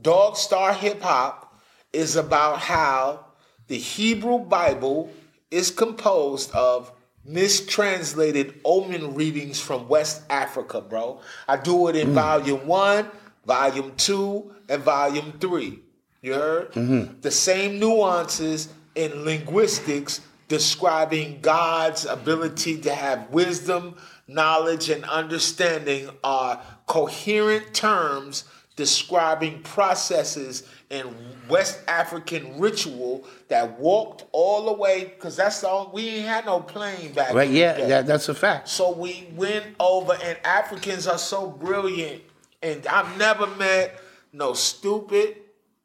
Dog 0.00 0.36
Star 0.36 0.72
Hip 0.72 1.00
Hop 1.02 1.60
is 1.92 2.16
about 2.16 2.58
how 2.58 3.26
The 3.68 3.78
Hebrew 3.78 4.38
Bible 4.38 5.10
is 5.50 5.70
composed 5.70 6.50
of 6.52 6.92
mistranslated 7.24 8.60
omen 8.64 9.14
readings 9.14 9.60
from 9.60 9.88
West 9.88 10.22
Africa, 10.30 10.80
bro. 10.80 11.20
I 11.46 11.56
do 11.56 11.88
it 11.88 11.96
in 11.96 12.08
mm. 12.08 12.14
volume 12.14 12.66
one, 12.66 13.10
volume 13.48 13.92
two, 13.96 14.52
and 14.68 14.82
volume 14.82 15.32
three. 15.40 15.80
You 16.20 16.34
heard? 16.34 16.72
Mm-hmm. 16.72 17.20
The 17.22 17.30
same 17.30 17.80
nuances 17.80 18.68
in 18.94 19.24
linguistics 19.24 20.20
describing 20.48 21.40
God's 21.40 22.04
ability 22.04 22.78
to 22.82 22.94
have 22.94 23.30
wisdom, 23.30 23.96
knowledge, 24.26 24.90
and 24.90 25.04
understanding 25.04 26.10
are 26.22 26.60
coherent 26.86 27.74
terms 27.74 28.44
describing 28.76 29.62
processes 29.62 30.62
in 30.90 31.12
West 31.48 31.80
African 31.88 32.58
ritual 32.60 33.24
that 33.48 33.78
walked 33.78 34.24
all 34.32 34.66
the 34.66 34.72
way 34.72 35.04
because 35.04 35.36
that's 35.36 35.64
all 35.64 35.90
we 35.92 36.08
ain't 36.08 36.26
had 36.26 36.46
no 36.46 36.60
plane 36.60 37.12
back 37.12 37.34
Right, 37.34 37.50
yeah, 37.50 37.72
that, 37.86 38.06
that's 38.06 38.28
a 38.28 38.34
fact. 38.34 38.68
So 38.68 38.92
we 38.92 39.28
went 39.34 39.66
over, 39.80 40.16
and 40.22 40.38
Africans 40.44 41.06
are 41.06 41.18
so 41.18 41.48
brilliant. 41.48 42.22
And 42.62 42.86
I've 42.86 43.16
never 43.18 43.46
met 43.46 43.98
no 44.32 44.52
stupid 44.52 45.36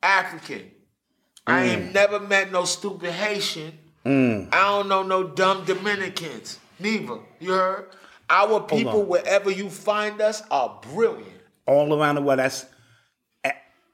African. 0.01 0.71
I 1.45 1.63
ain't 1.65 1.93
never 1.93 2.19
met 2.19 2.51
no 2.51 2.65
stupid 2.65 3.11
Haitian. 3.11 3.77
I 4.05 4.47
don't 4.51 4.87
know 4.89 5.03
no 5.03 5.23
dumb 5.23 5.65
Dominicans. 5.65 6.59
Neither. 6.79 7.19
You 7.39 7.51
heard? 7.53 7.89
Our 8.29 8.61
people, 8.61 9.03
wherever 9.03 9.51
you 9.51 9.69
find 9.69 10.19
us, 10.21 10.41
are 10.49 10.79
brilliant. 10.93 11.29
All 11.65 11.93
around 11.97 12.15
the 12.15 12.21
world, 12.21 12.39
that's. 12.39 12.65
eh, 13.43 13.51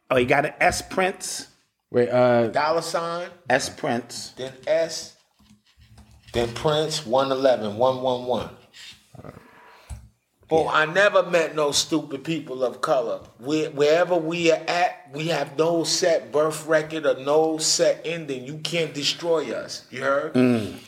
Oh, 0.10 0.18
you 0.18 0.26
got 0.26 0.45
an 0.45 0.53
S 0.60 0.81
Prince? 0.81 1.47
Wait, 1.91 2.10
uh, 2.10 2.47
Dollar 2.47 2.81
sign, 2.81 3.30
S 3.49 3.69
Prince. 3.69 4.34
then 4.38 4.53
S, 4.68 5.15
then 6.34 6.53
Prince, 6.53 7.06
111, 7.06 7.77
111. 7.77 8.56
Well, 10.50 10.68
I 10.68 10.86
never 10.86 11.22
met 11.24 11.56
no 11.56 11.72
stupid 11.72 12.24
people 12.24 12.64
of 12.64 12.82
color. 12.82 13.20
We, 13.40 13.66
wherever 13.68 14.16
we 14.16 14.52
are 14.52 14.64
at, 14.68 15.10
we 15.14 15.28
have 15.28 15.56
no 15.60 15.84
set 15.84 16.32
birth 16.32 16.66
record 16.66 17.06
or 17.06 17.20
no 17.20 17.60
set 17.60 18.02
ending. 18.04 18.46
You 18.46 18.58
can't 18.58 18.92
destroy 18.92 19.52
us. 19.52 19.86
You 19.92 20.02
heard? 20.02 20.36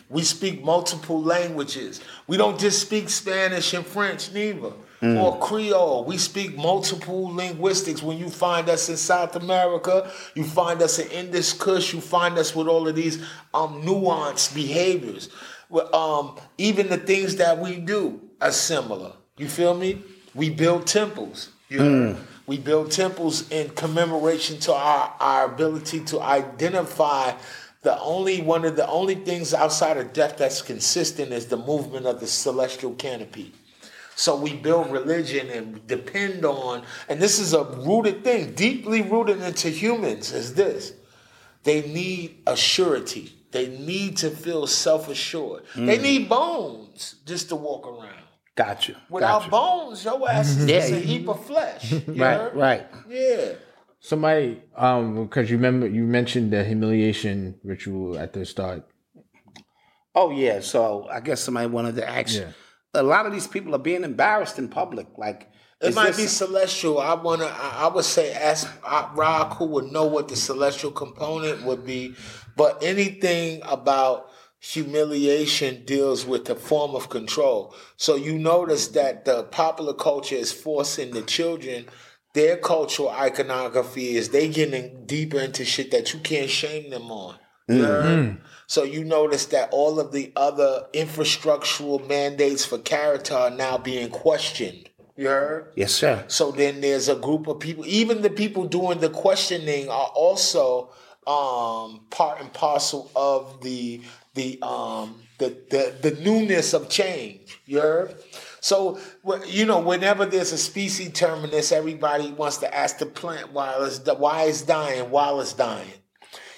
We 0.09 0.23
speak 0.23 0.63
multiple 0.63 1.21
languages. 1.21 2.01
We 2.25 2.37
don't 2.37 2.59
just 2.59 2.81
speak 2.81 3.09
Spanish 3.09 3.73
and 3.75 3.85
French, 3.85 4.31
neither. 4.33 4.73
Or 5.03 5.39
Creole. 5.39 6.05
We 6.05 6.17
speak 6.19 6.55
multiple 6.55 7.23
linguistics. 7.33 8.03
When 8.03 8.17
you 8.19 8.29
find 8.29 8.69
us 8.69 8.87
in 8.87 8.97
South 8.97 9.35
America, 9.35 10.11
you 10.35 10.43
find 10.43 10.79
us 10.81 10.99
in 10.99 11.09
Hindu 11.09 11.41
Kush, 11.57 11.91
you 11.91 12.01
find 12.01 12.37
us 12.37 12.55
with 12.55 12.67
all 12.67 12.87
of 12.87 12.95
these 12.95 13.17
um, 13.53 13.81
nuanced 13.81 14.53
behaviors. 14.53 15.29
Um, 15.91 16.37
even 16.59 16.89
the 16.89 16.97
things 16.97 17.37
that 17.37 17.57
we 17.57 17.77
do 17.77 18.21
are 18.39 18.51
similar. 18.51 19.13
You 19.41 19.47
feel 19.47 19.73
me? 19.73 20.03
We 20.35 20.51
build 20.51 20.85
temples. 20.85 21.49
You 21.67 21.79
heard? 21.79 22.15
Mm. 22.15 22.19
We 22.45 22.59
build 22.59 22.91
temples 22.91 23.49
in 23.49 23.69
commemoration 23.71 24.59
to 24.59 24.73
our, 24.73 25.15
our 25.19 25.45
ability 25.51 26.01
to 26.05 26.21
identify 26.21 27.33
the 27.81 27.99
only 27.99 28.43
one 28.43 28.65
of 28.65 28.75
the 28.75 28.87
only 28.87 29.15
things 29.15 29.55
outside 29.55 29.97
of 29.97 30.13
death 30.13 30.37
that's 30.37 30.61
consistent 30.61 31.31
is 31.31 31.47
the 31.47 31.57
movement 31.57 32.05
of 32.05 32.19
the 32.19 32.27
celestial 32.27 32.93
canopy. 32.93 33.51
So 34.15 34.35
we 34.35 34.53
build 34.53 34.91
religion 34.91 35.49
and 35.49 35.87
depend 35.87 36.45
on, 36.45 36.83
and 37.09 37.19
this 37.19 37.39
is 37.39 37.55
a 37.55 37.63
rooted 37.63 38.23
thing, 38.23 38.53
deeply 38.53 39.01
rooted 39.01 39.41
into 39.41 39.69
humans, 39.69 40.31
is 40.31 40.53
this. 40.53 40.93
They 41.63 41.81
need 41.81 42.43
a 42.45 42.55
surety. 42.55 43.33
They 43.49 43.69
need 43.69 44.17
to 44.17 44.29
feel 44.29 44.67
self-assured. 44.67 45.63
They 45.75 45.97
mm. 45.97 46.03
need 46.03 46.29
bones 46.29 47.15
just 47.25 47.49
to 47.49 47.55
walk 47.55 47.87
around. 47.87 48.20
Got 48.65 48.87
you. 48.87 48.95
Without 49.09 49.39
got 49.39 49.45
you. 49.45 49.51
bones, 49.51 50.05
your 50.05 50.29
ass 50.29 50.49
is 50.57 50.65
Yeah, 50.69 50.79
just 50.79 50.91
a 50.93 50.95
heap 50.99 51.27
of 51.29 51.45
flesh. 51.45 51.91
Right, 52.07 52.17
heard? 52.17 52.55
right. 52.55 52.87
Yeah. 53.09 53.53
somebody, 53.99 54.61
um, 54.75 55.23
because 55.25 55.49
you 55.51 55.57
remember 55.57 55.87
you 55.87 56.03
mentioned 56.03 56.51
the 56.53 56.63
humiliation 56.63 57.59
ritual 57.63 58.17
at 58.17 58.33
the 58.33 58.45
start. 58.45 58.87
Oh 60.13 60.31
yeah, 60.31 60.59
so 60.59 61.07
I 61.09 61.19
guess 61.21 61.41
somebody 61.41 61.67
wanted 61.67 61.95
to 61.95 62.07
ask. 62.09 62.35
Yeah. 62.35 62.51
A 62.93 63.03
lot 63.03 63.25
of 63.25 63.31
these 63.31 63.47
people 63.47 63.73
are 63.75 63.79
being 63.79 64.03
embarrassed 64.03 64.59
in 64.59 64.67
public. 64.67 65.07
Like 65.17 65.49
it 65.81 65.95
might 65.95 66.07
this- 66.07 66.17
be 66.17 66.27
celestial. 66.27 66.99
I 66.99 67.13
wanna. 67.13 67.45
I, 67.45 67.85
I 67.85 67.87
would 67.87 68.03
say 68.05 68.33
ask 68.33 68.69
uh, 68.83 69.07
Rock, 69.15 69.57
who 69.57 69.65
would 69.65 69.91
know 69.91 70.05
what 70.05 70.27
the 70.27 70.35
celestial 70.35 70.91
component 70.91 71.63
would 71.63 71.85
be. 71.85 72.15
But 72.57 72.83
anything 72.83 73.61
about 73.63 74.27
humiliation 74.61 75.83
deals 75.85 76.23
with 76.23 76.47
a 76.47 76.55
form 76.55 76.95
of 76.95 77.09
control. 77.09 77.75
So 77.97 78.15
you 78.15 78.37
notice 78.37 78.89
that 78.89 79.25
the 79.25 79.43
popular 79.43 79.93
culture 79.93 80.35
is 80.35 80.53
forcing 80.53 81.11
the 81.11 81.23
children. 81.23 81.87
Their 82.35 82.57
cultural 82.57 83.09
iconography 83.09 84.15
is 84.15 84.29
they 84.29 84.47
getting 84.47 85.05
deeper 85.07 85.39
into 85.39 85.65
shit 85.65 85.89
that 85.91 86.13
you 86.13 86.19
can't 86.19 86.49
shame 86.49 86.91
them 86.91 87.11
on. 87.11 87.37
You 87.67 87.83
heard? 87.83 88.41
So 88.67 88.83
you 88.83 89.03
notice 89.03 89.47
that 89.47 89.69
all 89.71 89.99
of 89.99 90.11
the 90.11 90.31
other 90.35 90.85
infrastructural 90.93 92.07
mandates 92.07 92.63
for 92.63 92.77
character 92.77 93.33
are 93.33 93.49
now 93.49 93.77
being 93.79 94.09
questioned. 94.09 94.89
You 95.17 95.27
heard? 95.27 95.71
Yes, 95.75 95.93
sir. 95.93 96.23
So 96.27 96.51
then 96.51 96.81
there's 96.81 97.09
a 97.09 97.15
group 97.15 97.47
of 97.47 97.59
people, 97.59 97.83
even 97.87 98.21
the 98.21 98.29
people 98.29 98.67
doing 98.67 98.99
the 98.99 99.09
questioning 99.09 99.89
are 99.89 100.11
also 100.13 100.91
um, 101.27 102.01
part 102.09 102.39
and 102.39 102.51
parcel 102.53 103.11
of 103.15 103.61
the 103.61 104.01
the 104.33 104.59
um 104.61 105.21
the, 105.39 105.57
the 105.69 106.09
the 106.09 106.21
newness 106.21 106.73
of 106.73 106.89
change. 106.89 107.59
You 107.65 107.81
heard? 107.81 108.15
So 108.59 108.99
you 109.47 109.65
know, 109.65 109.79
whenever 109.79 110.25
there's 110.25 110.51
a 110.51 110.57
species 110.57 111.11
terminus, 111.13 111.71
everybody 111.71 112.31
wants 112.31 112.57
to 112.57 112.73
ask 112.73 112.99
the 112.99 113.05
plant 113.05 113.51
while 113.53 113.83
it's 113.83 113.99
why 114.05 114.43
it's 114.43 114.61
dying, 114.61 115.09
while 115.09 115.41
it's 115.41 115.53
dying. 115.53 115.89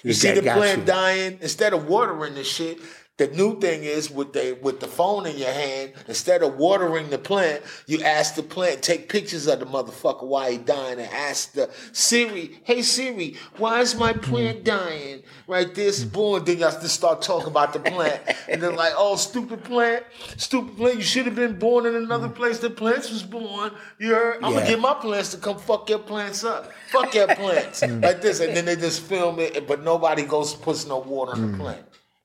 You 0.02 0.12
see 0.12 0.32
the 0.32 0.42
plant 0.42 0.80
you. 0.80 0.84
dying 0.84 1.38
instead 1.40 1.72
of 1.72 1.88
watering 1.88 2.34
the 2.34 2.44
shit. 2.44 2.78
The 3.16 3.28
new 3.28 3.60
thing 3.60 3.84
is 3.84 4.10
with 4.10 4.32
the 4.32 4.58
with 4.60 4.80
the 4.80 4.88
phone 4.88 5.24
in 5.26 5.38
your 5.38 5.52
hand, 5.52 5.92
instead 6.08 6.42
of 6.42 6.56
watering 6.56 7.10
the 7.10 7.18
plant, 7.18 7.62
you 7.86 8.02
ask 8.02 8.34
the 8.34 8.42
plant, 8.42 8.82
take 8.82 9.08
pictures 9.08 9.46
of 9.46 9.60
the 9.60 9.66
motherfucker 9.66 10.24
while 10.26 10.50
he 10.50 10.58
dying, 10.58 10.98
and 10.98 11.08
ask 11.12 11.52
the 11.52 11.70
Siri, 11.92 12.58
"Hey 12.64 12.82
Siri, 12.82 13.36
why 13.56 13.82
is 13.82 13.94
my 13.94 14.14
mm. 14.14 14.20
plant 14.20 14.64
dying?" 14.64 15.22
Right, 15.46 15.72
this 15.72 16.02
boom. 16.02 16.44
Then 16.44 16.58
you 16.58 16.64
have 16.64 16.80
to 16.80 16.88
start 16.88 17.22
talking 17.22 17.46
about 17.46 17.72
the 17.72 17.78
plant, 17.78 18.20
and 18.48 18.60
then 18.60 18.74
like, 18.74 18.94
"Oh, 18.96 19.14
stupid 19.14 19.62
plant, 19.62 20.02
stupid 20.36 20.76
plant, 20.76 20.96
you 20.96 21.02
should 21.02 21.26
have 21.26 21.36
been 21.36 21.56
born 21.56 21.86
in 21.86 21.94
another 21.94 22.28
mm. 22.28 22.34
place. 22.34 22.58
The 22.58 22.70
plants 22.70 23.12
was 23.12 23.22
born. 23.22 23.70
You 24.00 24.12
heard? 24.12 24.42
I'm 24.42 24.52
Yeah. 24.52 24.58
gonna 24.58 24.70
get 24.70 24.80
my 24.80 24.94
plants 24.94 25.30
to 25.30 25.36
come 25.36 25.58
fuck 25.58 25.88
your 25.88 26.00
plants 26.00 26.42
up. 26.42 26.72
Fuck 26.90 27.14
your 27.14 27.28
plants 27.28 27.80
mm. 27.80 28.02
like 28.02 28.22
this, 28.22 28.40
and 28.40 28.56
then 28.56 28.64
they 28.64 28.74
just 28.74 29.02
film 29.02 29.38
it, 29.38 29.68
but 29.68 29.84
nobody 29.84 30.24
goes 30.24 30.52
puts 30.52 30.84
no 30.84 30.98
water 30.98 31.30
on 31.30 31.52
the 31.52 31.58
plant. 31.58 31.84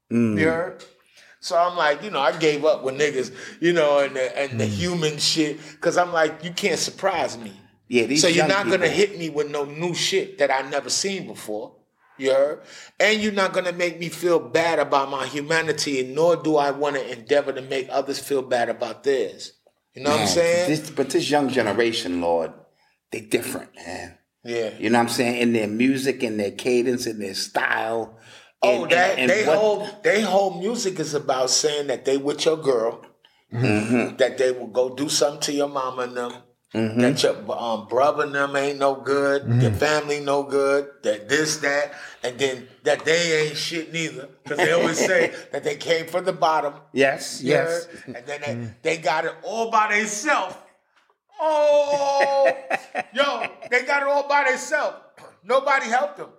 You 0.09 0.17
mm. 0.17 0.43
heard? 0.43 0.83
So 1.41 1.57
I'm 1.57 1.77
like, 1.77 2.03
you 2.03 2.11
know, 2.11 2.19
I 2.19 2.37
gave 2.37 2.65
up 2.65 2.83
with 2.83 2.95
niggas, 2.95 3.33
you 3.61 3.71
know, 3.71 3.99
and 3.99 4.15
the, 4.15 4.37
and 4.37 4.59
the 4.59 4.65
mm. 4.65 4.69
human 4.69 5.17
shit, 5.17 5.59
because 5.71 5.97
I'm 5.97 6.11
like, 6.11 6.43
you 6.43 6.51
can't 6.51 6.79
surprise 6.79 7.37
me. 7.37 7.53
Yeah, 7.87 8.05
these 8.05 8.21
so 8.21 8.27
you're 8.27 8.47
not 8.47 8.65
gonna 8.65 8.79
people- 8.79 8.89
hit 8.89 9.17
me 9.17 9.29
with 9.29 9.49
no 9.49 9.65
new 9.65 9.93
shit 9.93 10.37
that 10.39 10.51
I 10.51 10.69
never 10.69 10.89
seen 10.89 11.27
before. 11.27 11.75
You 12.17 12.33
heard? 12.33 12.61
And 12.99 13.21
you're 13.21 13.31
not 13.31 13.53
gonna 13.53 13.71
make 13.71 13.97
me 13.97 14.09
feel 14.09 14.39
bad 14.39 14.77
about 14.77 15.09
my 15.09 15.25
humanity, 15.25 16.01
and 16.01 16.13
nor 16.13 16.35
do 16.35 16.57
I 16.57 16.71
want 16.71 16.97
to 16.97 17.11
endeavor 17.11 17.53
to 17.53 17.61
make 17.61 17.87
others 17.89 18.19
feel 18.19 18.41
bad 18.41 18.67
about 18.67 19.03
theirs. 19.05 19.53
You 19.95 20.03
know 20.03 20.11
what 20.11 20.21
I'm 20.21 20.27
saying? 20.27 20.69
This, 20.69 20.89
but 20.91 21.09
this 21.09 21.29
young 21.29 21.49
generation, 21.49 22.21
Lord, 22.21 22.51
they 23.11 23.21
different, 23.21 23.73
man. 23.75 24.17
yeah. 24.43 24.71
You 24.77 24.89
know 24.89 24.99
what 24.99 25.03
I'm 25.05 25.09
saying? 25.09 25.41
In 25.41 25.53
their 25.53 25.67
music, 25.67 26.21
in 26.21 26.37
their 26.37 26.51
cadence, 26.51 27.07
in 27.07 27.19
their 27.19 27.33
style. 27.33 28.17
Oh, 28.61 28.85
that 28.87 29.11
and- 29.11 29.19
and 29.21 29.29
they 29.29 29.45
what- 29.45 29.57
whole 29.57 29.87
they 30.03 30.21
whole 30.21 30.59
music 30.59 30.99
is 30.99 31.13
about 31.13 31.49
saying 31.49 31.87
that 31.87 32.05
they 32.05 32.17
with 32.17 32.45
your 32.45 32.57
girl, 32.57 33.01
Mm-hmm. 33.53 34.17
that 34.17 34.37
they 34.37 34.51
will 34.51 34.67
go 34.67 34.89
do 34.95 35.09
something 35.09 35.39
to 35.41 35.51
your 35.53 35.67
mama 35.69 36.03
and 36.03 36.15
them, 36.17 36.33
that 37.01 37.23
your 37.23 37.35
um, 37.57 37.87
brother 37.87 38.23
and 38.25 38.35
them 38.35 38.55
ain't 38.55 38.77
no 38.77 38.93
good, 38.95 39.41
Mm-hmm. 39.43 39.61
your 39.61 39.71
family 39.71 40.19
no 40.19 40.43
good, 40.43 40.87
that 41.03 41.27
this 41.29 41.57
that, 41.57 41.93
and 42.21 42.37
then 42.37 42.67
that 42.83 43.05
they 43.05 43.47
ain't 43.47 43.57
shit 43.57 43.91
neither, 43.91 44.27
because 44.43 44.57
they 44.59 44.71
always 44.73 44.99
say 44.99 45.33
that 45.51 45.63
they 45.63 45.77
came 45.77 46.05
from 46.05 46.25
the 46.25 46.33
bottom. 46.33 46.73
Yes, 46.93 47.41
yes. 47.41 47.85
heard? 47.85 48.15
and 48.17 48.25
then 48.27 48.41
they, 48.83 48.95
they 48.95 49.01
got 49.01 49.25
it 49.25 49.33
all 49.43 49.71
by 49.71 49.97
themselves. 49.97 50.55
Oh, 51.41 52.51
yo, 53.13 53.45
they 53.71 53.83
got 53.83 54.03
it 54.03 54.07
all 54.09 54.27
by 54.27 54.43
themselves. 54.49 54.97
Nobody 55.43 55.85
helped 55.87 56.17
them. 56.17 56.29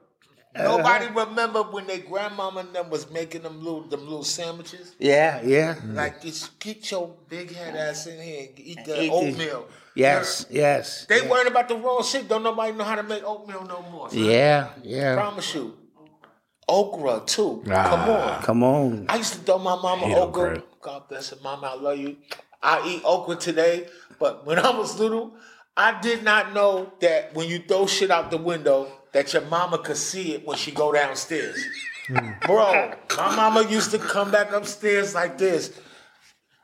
Nobody 0.56 1.06
uh-huh. 1.06 1.26
remember 1.26 1.62
when 1.62 1.86
their 1.86 1.98
grandmama 1.98 2.60
and 2.60 2.74
them 2.74 2.90
was 2.90 3.08
making 3.10 3.42
them 3.42 3.62
little 3.62 3.82
them 3.82 4.00
little 4.00 4.24
sandwiches. 4.24 4.96
Yeah, 4.98 5.40
yeah. 5.42 5.76
Like 5.84 6.22
just 6.22 6.58
get 6.58 6.90
your 6.90 7.14
big 7.28 7.54
head 7.54 7.76
ass 7.76 8.06
in 8.06 8.20
here 8.20 8.48
and 8.48 8.58
eat 8.58 8.84
the 8.84 9.02
Eat 9.02 9.08
the- 9.08 9.12
oatmeal. 9.12 9.68
Yes, 9.94 10.46
yes. 10.50 11.06
They 11.06 11.22
worrying 11.22 11.48
about 11.48 11.68
the 11.68 11.76
wrong 11.76 12.02
shit. 12.02 12.28
Don't 12.28 12.42
nobody 12.42 12.76
know 12.76 12.84
how 12.84 12.94
to 12.96 13.02
make 13.02 13.22
oatmeal 13.24 13.64
no 13.64 13.82
more. 13.90 14.10
son. 14.10 14.18
Yeah, 14.18 14.70
yeah. 14.82 15.14
Promise 15.14 15.54
you. 15.54 15.76
okra 16.68 17.22
too. 17.26 17.62
Come 17.64 17.74
ah, 17.74 18.36
on. 18.36 18.42
Come 18.42 18.62
on. 18.62 19.06
I 19.08 19.16
used 19.16 19.34
to 19.34 19.38
throw 19.40 19.58
my 19.58 19.76
mama 19.76 20.06
hate 20.06 20.16
okra. 20.16 20.50
okra. 20.50 20.62
God 20.80 21.08
bless 21.08 21.30
her, 21.30 21.36
mama. 21.42 21.68
I 21.68 21.74
love 21.80 21.98
you. 21.98 22.16
I 22.62 22.86
eat 22.88 23.02
okra 23.04 23.36
today, 23.36 23.88
but 24.18 24.46
when 24.46 24.58
I 24.68 24.70
was 24.76 24.98
little, 24.98 25.34
I 25.76 26.00
did 26.00 26.24
not 26.24 26.54
know 26.54 26.92
that 27.00 27.34
when 27.34 27.48
you 27.48 27.60
throw 27.60 27.86
shit 27.86 28.10
out 28.10 28.30
the 28.30 28.36
window, 28.36 28.88
that 29.12 29.32
your 29.32 29.42
mama 29.42 29.78
could 29.78 29.96
see 29.96 30.34
it 30.34 30.46
when 30.46 30.56
she 30.56 30.70
go 30.70 30.92
downstairs. 30.92 31.62
Bro, 32.46 32.94
my 33.16 33.36
mama 33.36 33.68
used 33.68 33.90
to 33.92 33.98
come 33.98 34.30
back 34.30 34.52
upstairs 34.52 35.14
like 35.14 35.38
this. 35.38 35.78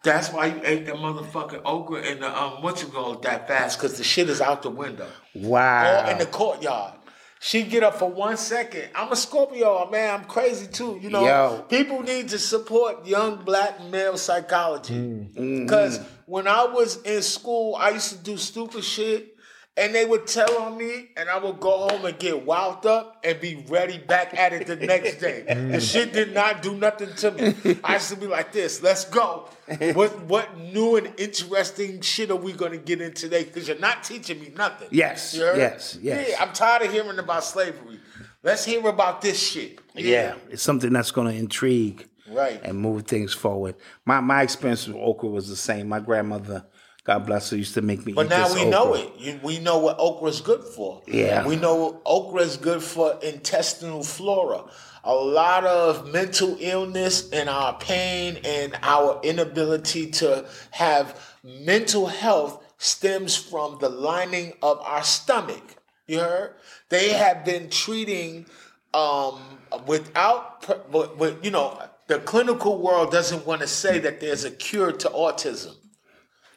That's 0.02 0.32
why 0.32 0.46
you 0.46 0.60
ate 0.64 0.86
that 0.86 0.94
motherfucking 0.94 1.62
okra 1.64 2.02
and 2.02 2.22
the 2.22 2.42
um 2.42 2.62
what 2.62 2.80
you 2.80 2.88
call 2.88 3.18
that 3.18 3.48
fast, 3.48 3.78
cause 3.80 3.98
the 3.98 4.04
shit 4.04 4.28
is 4.28 4.40
out 4.40 4.62
the 4.62 4.70
window. 4.70 5.08
Wow. 5.34 6.04
Or 6.04 6.10
in 6.10 6.18
the 6.18 6.26
courtyard. 6.26 6.94
She 7.38 7.64
get 7.64 7.82
up 7.82 7.96
for 7.96 8.10
one 8.10 8.36
second. 8.36 8.88
I'm 8.94 9.12
a 9.12 9.16
Scorpio, 9.16 9.88
man. 9.90 10.20
I'm 10.20 10.24
crazy 10.24 10.66
too. 10.68 10.98
You 11.02 11.10
know, 11.10 11.26
Yo. 11.26 11.64
people 11.68 12.02
need 12.02 12.28
to 12.30 12.38
support 12.38 13.06
young 13.06 13.44
black 13.44 13.82
male 13.84 14.16
psychology. 14.16 14.94
Mm. 14.94 15.62
Because 15.62 16.00
when 16.24 16.48
I 16.48 16.64
was 16.64 17.02
in 17.02 17.20
school, 17.22 17.76
I 17.76 17.90
used 17.90 18.10
to 18.10 18.18
do 18.18 18.36
stupid 18.38 18.84
shit. 18.84 19.35
And 19.78 19.94
they 19.94 20.06
would 20.06 20.26
tell 20.26 20.56
on 20.62 20.78
me, 20.78 21.10
and 21.18 21.28
I 21.28 21.36
would 21.38 21.60
go 21.60 21.86
home 21.88 22.06
and 22.06 22.18
get 22.18 22.46
wound 22.46 22.86
up 22.86 23.20
and 23.22 23.38
be 23.40 23.62
ready 23.68 23.98
back 23.98 24.32
at 24.34 24.54
it 24.54 24.66
the 24.66 24.76
next 24.76 25.16
day. 25.16 25.44
Mm. 25.56 25.72
the 25.72 25.80
shit 25.80 26.12
did 26.14 26.32
not 26.32 26.62
do 26.62 26.74
nothing 26.74 27.12
to 27.16 27.30
me. 27.30 27.78
I 27.84 27.94
used 27.94 28.08
to 28.10 28.16
be 28.16 28.26
like 28.26 28.52
this, 28.52 28.82
let's 28.82 29.04
go. 29.04 29.48
What 29.94 30.22
what 30.24 30.58
new 30.58 30.96
and 30.96 31.12
interesting 31.18 32.00
shit 32.00 32.30
are 32.30 32.36
we 32.36 32.52
gonna 32.52 32.78
get 32.78 33.00
in 33.00 33.12
today? 33.12 33.44
Because 33.44 33.68
you're 33.68 33.78
not 33.78 34.02
teaching 34.02 34.40
me 34.40 34.50
nothing. 34.56 34.88
Yes, 34.90 35.34
yes, 35.34 35.98
yes. 36.00 36.28
Yeah, 36.30 36.36
I'm 36.42 36.52
tired 36.52 36.82
of 36.82 36.92
hearing 36.92 37.18
about 37.18 37.44
slavery. 37.44 38.00
Let's 38.42 38.64
hear 38.64 38.86
about 38.88 39.20
this 39.20 39.38
shit. 39.40 39.78
Yeah, 39.94 40.36
it's 40.50 40.62
something 40.62 40.92
that's 40.92 41.10
going 41.10 41.26
to 41.32 41.34
intrigue 41.38 42.08
Right. 42.30 42.60
and 42.62 42.78
move 42.78 43.02
things 43.04 43.34
forward. 43.34 43.74
My 44.04 44.20
my 44.20 44.42
experience 44.42 44.86
with 44.86 44.96
okra 44.96 45.28
was 45.28 45.48
the 45.48 45.56
same. 45.56 45.88
My 45.88 46.00
grandmother, 46.00 46.64
God 47.06 47.24
bless 47.24 47.50
her, 47.50 47.56
used 47.56 47.74
to 47.74 47.82
make 47.82 48.04
me 48.04 48.12
But 48.12 48.28
now 48.28 48.52
we 48.52 48.62
okra. 48.62 48.70
know 48.70 48.94
it. 48.94 49.12
You, 49.16 49.38
we 49.40 49.60
know 49.60 49.78
what 49.78 49.96
okra 50.00 50.28
is 50.28 50.40
good 50.40 50.64
for. 50.64 51.02
Yeah. 51.06 51.46
We 51.46 51.54
know 51.54 52.00
okra 52.04 52.42
is 52.42 52.56
good 52.56 52.82
for 52.82 53.16
intestinal 53.22 54.02
flora. 54.02 54.64
A 55.04 55.14
lot 55.14 55.64
of 55.64 56.10
mental 56.12 56.56
illness 56.58 57.30
and 57.30 57.48
our 57.48 57.78
pain 57.78 58.40
and 58.44 58.76
our 58.82 59.20
inability 59.22 60.10
to 60.12 60.46
have 60.72 61.36
mental 61.44 62.08
health 62.08 62.64
stems 62.78 63.36
from 63.36 63.78
the 63.80 63.88
lining 63.88 64.54
of 64.60 64.80
our 64.80 65.04
stomach. 65.04 65.76
You 66.08 66.18
heard? 66.18 66.54
They 66.88 67.10
have 67.10 67.44
been 67.44 67.70
treating 67.70 68.46
um, 68.92 69.40
without, 69.86 70.66
but, 70.90 71.16
but 71.18 71.44
you 71.44 71.52
know, 71.52 71.80
the 72.08 72.18
clinical 72.18 72.78
world 72.82 73.12
doesn't 73.12 73.46
want 73.46 73.60
to 73.60 73.68
say 73.68 74.00
that 74.00 74.20
there's 74.20 74.42
a 74.44 74.50
cure 74.50 74.90
to 74.90 75.08
autism. 75.10 75.76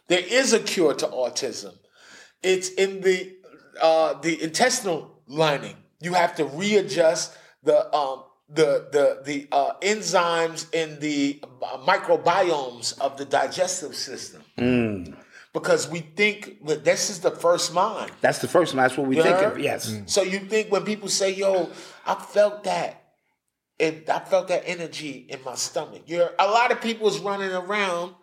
There 0.10 0.24
is 0.28 0.54
a 0.54 0.60
cure 0.60 0.94
to 0.96 1.08
autism. 1.08 1.74
It's 2.44 2.70
in 2.70 3.02
the 3.02 3.36
uh, 3.82 4.14
the 4.20 4.42
intestinal 4.44 5.22
lining. 5.28 5.78
You 6.02 6.14
have 6.14 6.36
to 6.36 6.46
readjust 6.46 7.38
the 7.64 7.94
um, 7.96 8.24
the 8.50 8.88
the 8.92 9.22
the 9.24 9.48
uh, 9.52 9.74
enzymes 9.82 10.74
in 10.74 11.00
the 11.00 11.40
uh, 11.64 11.78
microbiomes 11.78 13.00
of 13.00 13.18
the 13.18 13.26
digestive 13.26 13.96
system. 13.96 14.44
Because 15.52 15.90
we 15.90 16.00
think 16.02 16.64
that 16.68 16.84
this 16.86 17.10
is 17.10 17.22
the 17.22 17.32
first 17.32 17.74
mind. 17.74 18.12
That's 18.22 18.38
the 18.40 18.48
first 18.48 18.74
one. 18.76 18.84
That's 18.84 18.96
what 18.98 19.08
we 19.08 19.18
You 19.18 19.24
think 19.24 19.38
heard? 19.38 19.54
of. 19.54 19.60
Yes. 19.60 20.00
So 20.06 20.22
you 20.22 20.40
think 20.40 20.72
when 20.72 20.84
people 20.86 21.10
say, 21.10 21.34
"Yo, 21.34 21.70
I 22.06 22.16
felt 22.16 22.64
that," 22.66 23.02
and 23.80 24.08
I 24.10 24.20
felt 24.20 24.48
that 24.50 24.64
energy 24.66 25.26
in 25.28 25.40
my 25.44 25.56
stomach. 25.56 26.04
You're 26.06 26.32
a 26.40 26.46
lot 26.48 26.72
of 26.72 26.82
people 26.82 27.08
is 27.08 27.18
running 27.20 27.52
around 27.52 28.14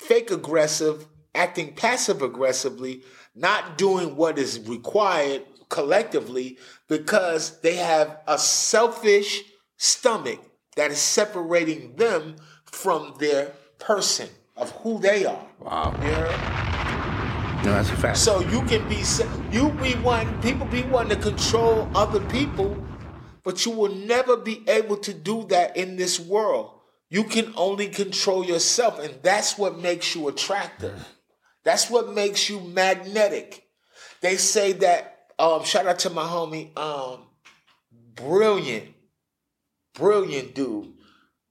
fake 0.00 0.30
aggressive, 0.30 1.06
acting 1.34 1.74
passive 1.74 2.22
aggressively, 2.22 3.02
not 3.34 3.76
doing 3.76 4.16
what 4.16 4.38
is 4.38 4.58
required 4.60 5.42
collectively 5.68 6.58
because 6.88 7.60
they 7.60 7.76
have 7.76 8.18
a 8.26 8.38
selfish 8.38 9.42
stomach 9.76 10.40
that 10.76 10.90
is 10.90 10.98
separating 10.98 11.94
them 11.96 12.36
from 12.64 13.14
their 13.20 13.52
person 13.78 14.28
of 14.56 14.70
who 14.82 14.98
they 14.98 15.26
are. 15.26 15.46
Wow. 15.60 15.94
You 16.02 16.08
heard? 16.08 17.64
No, 17.64 17.72
that's 17.72 17.90
a 17.90 17.96
fact. 17.96 18.16
So 18.16 18.40
you 18.40 18.62
can 18.62 18.88
be 18.88 19.02
you 19.52 19.68
be 19.82 19.92
one 20.00 20.40
people 20.40 20.66
be 20.66 20.82
wanting 20.84 21.18
to 21.18 21.22
control 21.22 21.88
other 21.94 22.20
people, 22.20 22.82
but 23.44 23.66
you 23.66 23.72
will 23.72 23.94
never 23.94 24.36
be 24.36 24.64
able 24.66 24.96
to 24.96 25.12
do 25.12 25.44
that 25.48 25.76
in 25.76 25.96
this 25.96 26.18
world. 26.18 26.79
You 27.10 27.24
can 27.24 27.52
only 27.56 27.88
control 27.88 28.44
yourself, 28.44 29.00
and 29.00 29.12
that's 29.22 29.58
what 29.58 29.80
makes 29.80 30.14
you 30.14 30.28
attractive. 30.28 31.08
That's 31.64 31.90
what 31.90 32.14
makes 32.14 32.48
you 32.48 32.60
magnetic. 32.60 33.64
They 34.20 34.36
say 34.36 34.72
that. 34.74 35.16
Um, 35.38 35.64
shout 35.64 35.86
out 35.86 35.98
to 36.00 36.10
my 36.10 36.22
homie, 36.22 36.76
um, 36.78 37.22
brilliant, 38.14 38.94
brilliant 39.94 40.54
dude, 40.54 40.92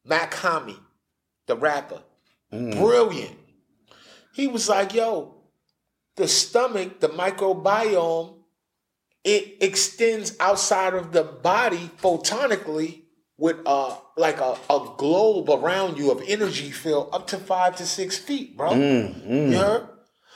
Mach-Hommy, 0.05 0.77
the 1.47 1.55
rapper, 1.55 2.03
brilliant. 2.51 3.35
He 4.33 4.45
was 4.45 4.69
like, 4.69 4.93
"Yo, 4.93 5.33
the 6.17 6.27
stomach, 6.27 6.99
the 6.99 7.09
microbiome, 7.09 8.35
it 9.23 9.57
extends 9.59 10.35
outside 10.39 10.93
of 10.93 11.11
the 11.11 11.23
body 11.23 11.89
photonically 11.97 12.98
with 13.39 13.57
uh 13.65 13.95
like 14.17 14.39
a, 14.39 14.57
a 14.69 14.93
globe 14.97 15.49
around 15.49 15.97
you 15.97 16.11
of 16.11 16.21
energy 16.27 16.71
field 16.71 17.09
up 17.13 17.25
to 17.27 17.37
five 17.37 17.75
to 17.77 17.85
six 17.85 18.17
feet, 18.17 18.57
bro. 18.57 18.73
You 19.51 19.57
heard? 19.57 19.87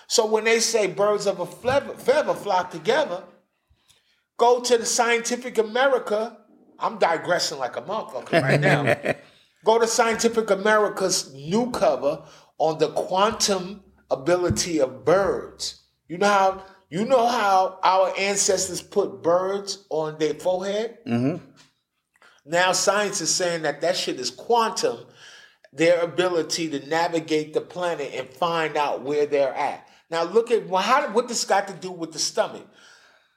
So 0.07 0.25
when 0.25 0.43
they 0.45 0.59
say 0.59 0.87
birds 0.87 1.27
of 1.27 1.39
a 1.39 1.45
feather, 1.45 1.93
feather 1.95 2.33
flock 2.33 2.71
together, 2.71 3.23
go 4.37 4.61
to 4.61 4.77
the 4.77 4.85
Scientific 4.85 5.57
America. 5.57 6.37
I'm 6.79 6.97
digressing 6.97 7.59
like 7.59 7.77
a 7.77 7.81
motherfucker 7.81 8.41
right 8.41 8.59
now. 8.59 8.83
Go 9.65 9.79
to 9.79 9.87
Scientific 9.87 10.49
America's 10.49 11.33
new 11.33 11.71
cover 11.71 12.23
on 12.57 12.77
the 12.79 12.89
quantum 12.89 13.81
ability 14.11 14.79
of 14.81 15.05
birds. 15.05 15.83
You 16.09 16.17
know 16.17 16.27
how 16.27 16.63
you 16.89 17.05
know 17.05 17.25
how 17.25 17.79
our 17.81 18.11
ancestors 18.19 18.81
put 18.81 19.23
birds 19.23 19.85
on 19.89 20.17
their 20.19 20.33
forehead. 20.33 20.97
Now 22.45 22.71
science 22.71 23.21
is 23.21 23.33
saying 23.33 23.61
that 23.63 23.81
that 23.81 23.95
shit 23.95 24.19
is 24.19 24.29
quantum. 24.29 24.99
Their 25.71 26.01
ability 26.01 26.69
to 26.69 26.87
navigate 26.87 27.53
the 27.53 27.61
planet 27.61 28.11
and 28.13 28.29
find 28.29 28.77
out 28.77 29.01
where 29.01 29.25
they're 29.25 29.53
at. 29.55 29.87
Now 30.11 30.23
look 30.23 30.51
at 30.51 30.67
well, 30.67 30.81
how 30.81 31.07
what 31.09 31.27
this 31.27 31.45
got 31.45 31.67
to 31.67 31.73
do 31.73 31.91
with 31.91 32.11
the 32.11 32.19
stomach. 32.19 32.67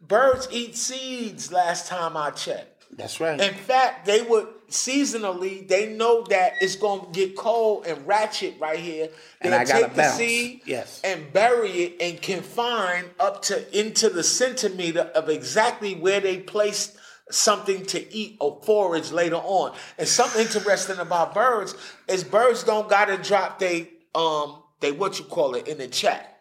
Birds 0.00 0.46
eat 0.50 0.76
seeds. 0.76 1.50
Last 1.50 1.86
time 1.86 2.16
I 2.16 2.30
checked. 2.30 2.84
That's 2.96 3.18
right. 3.20 3.40
In 3.40 3.54
fact, 3.54 4.06
they 4.06 4.22
would 4.22 4.48
seasonally, 4.68 5.66
they 5.66 5.88
know 5.94 6.24
that 6.28 6.54
it's 6.60 6.76
gonna 6.76 7.08
get 7.12 7.36
cold 7.36 7.86
and 7.86 8.06
ratchet 8.06 8.54
right 8.60 8.78
here. 8.78 9.08
And 9.40 9.54
I 9.54 9.64
gotta 9.64 9.82
take 9.84 9.90
the 9.92 9.96
bounce. 9.96 10.16
seed 10.16 10.60
Yes. 10.66 11.00
and 11.02 11.32
bury 11.32 11.70
it 11.70 11.96
and 12.00 12.20
confine 12.20 13.06
up 13.18 13.42
to 13.42 13.78
into 13.78 14.08
the 14.08 14.22
centimeter 14.22 15.10
of 15.14 15.28
exactly 15.28 15.94
where 15.94 16.20
they 16.20 16.38
placed 16.38 16.96
something 17.30 17.84
to 17.86 18.14
eat 18.14 18.36
or 18.40 18.60
forage 18.62 19.10
later 19.10 19.36
on. 19.36 19.74
And 19.98 20.06
something 20.06 20.42
interesting 20.42 20.98
about 20.98 21.34
birds 21.34 21.74
is 22.08 22.24
birds 22.24 22.62
don't 22.64 22.88
gotta 22.88 23.18
drop 23.18 23.58
they 23.58 23.90
um 24.14 24.62
they 24.80 24.92
what 24.92 25.18
you 25.18 25.24
call 25.24 25.54
it 25.54 25.68
in 25.68 25.78
the 25.78 25.88
chat. 25.88 26.32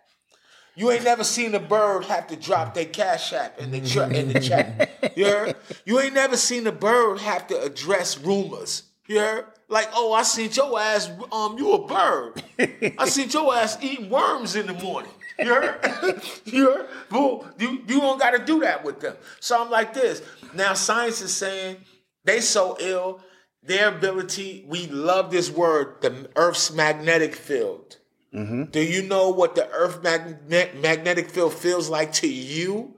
You 0.78 0.92
ain't 0.92 1.06
never 1.06 1.24
seen 1.24 1.56
a 1.56 1.60
bird 1.60 2.04
have 2.06 2.28
to 2.28 2.36
drop 2.36 2.74
their 2.74 2.86
cash 2.86 3.32
app 3.32 3.60
in 3.60 3.72
the 3.72 3.82
tra- 3.82 4.10
in 4.10 4.34
the 4.34 4.40
chat. 4.42 5.14
You 5.16 5.26
heard? 5.26 5.56
You 5.86 6.00
ain't 6.02 6.14
never 6.14 6.36
seen 6.36 6.68
a 6.68 6.72
bird 6.72 7.20
have 7.20 7.48
to 7.48 7.62
address 7.62 8.20
rumors. 8.20 8.84
You 9.08 9.20
heard? 9.20 9.46
Like, 9.70 9.90
oh, 9.94 10.12
I 10.14 10.24
seen 10.24 10.52
your 10.52 10.80
ass. 10.80 11.10
Um, 11.32 11.58
you 11.58 11.72
a 11.74 11.88
bird. 11.88 12.44
I 13.00 13.08
seen 13.08 13.30
your 13.30 13.56
ass 13.56 13.78
eating 13.82 14.10
worms 14.10 14.56
in 14.56 14.68
the 14.68 14.74
morning. 14.74 15.12
You 15.40 15.46
heard? 15.46 16.22
you 16.46 16.66
heard? 16.72 16.88
Boo, 17.10 17.46
you 17.58 17.82
you 17.88 18.00
don't 18.00 18.20
got 18.20 18.32
to 18.32 18.40
do 18.40 18.60
that 18.62 18.84
with 18.84 19.00
them. 19.00 19.16
So 19.40 19.62
I'm 19.62 19.70
like 19.70 19.94
this. 19.94 20.22
Now 20.56 20.74
science 20.74 21.22
is 21.22 21.34
saying 21.34 21.78
they 22.24 22.40
so 22.42 22.78
ill. 22.80 23.22
Their 23.62 23.90
ability. 23.90 24.64
We 24.68 24.86
love 24.88 25.32
this 25.32 25.50
word. 25.50 26.02
The 26.02 26.30
Earth's 26.36 26.72
magnetic 26.72 27.36
field. 27.36 27.98
Mm-hmm. 28.34 28.66
Do 28.66 28.80
you 28.80 29.02
know 29.02 29.30
what 29.30 29.56
the 29.56 29.68
Earth 29.70 30.04
magne- 30.04 30.80
magnetic 30.80 31.30
field 31.32 31.54
feels 31.54 31.90
like 31.90 32.14
to 32.14 32.28
you? 32.28 32.96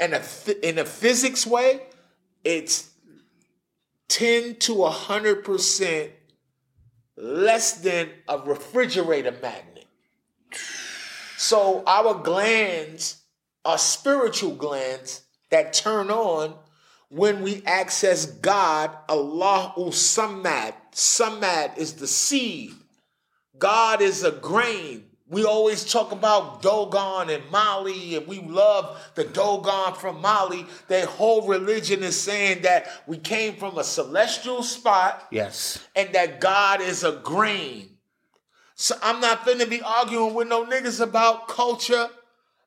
In 0.00 0.14
a 0.14 0.20
phy- 0.20 0.56
in 0.62 0.78
a 0.78 0.84
physics 0.84 1.46
way, 1.46 1.82
it's 2.44 2.90
ten 4.08 4.56
to 4.56 4.84
hundred 4.84 5.44
percent 5.44 6.12
less 7.16 7.72
than 7.72 8.10
a 8.28 8.38
refrigerator 8.38 9.32
magnet. 9.42 9.86
So 11.36 11.82
our 11.86 12.14
glands 12.14 13.22
are 13.64 13.78
spiritual 13.78 14.54
glands 14.54 15.22
that 15.50 15.72
turn 15.72 16.10
on 16.10 16.54
when 17.08 17.42
we 17.42 17.62
access 17.64 18.26
God, 18.26 18.90
Allah 19.08 19.72
Samad. 19.76 20.74
Samad 20.92 21.78
is 21.78 21.94
the 21.94 22.06
seed. 22.06 22.72
God 23.58 24.02
is 24.02 24.24
a 24.24 24.32
grain. 24.32 25.04
We 25.28 25.44
always 25.44 25.84
talk 25.84 26.12
about 26.12 26.62
Dogon 26.62 27.30
and 27.34 27.50
Mali, 27.50 28.14
and 28.14 28.26
we 28.28 28.40
love 28.40 28.96
the 29.16 29.24
Dogon 29.24 29.94
from 29.96 30.20
Mali. 30.20 30.66
Their 30.86 31.06
whole 31.06 31.48
religion 31.48 32.04
is 32.04 32.20
saying 32.20 32.62
that 32.62 32.86
we 33.08 33.18
came 33.18 33.56
from 33.56 33.76
a 33.76 33.82
celestial 33.84 34.62
spot 34.62 35.26
Yes. 35.32 35.80
and 35.96 36.12
that 36.14 36.40
God 36.40 36.80
is 36.80 37.02
a 37.02 37.12
grain. 37.24 37.96
So 38.76 38.94
I'm 39.02 39.20
not 39.20 39.40
finna 39.44 39.68
be 39.68 39.82
arguing 39.82 40.34
with 40.34 40.48
no 40.48 40.64
niggas 40.64 41.00
about 41.00 41.48
culture, 41.48 42.08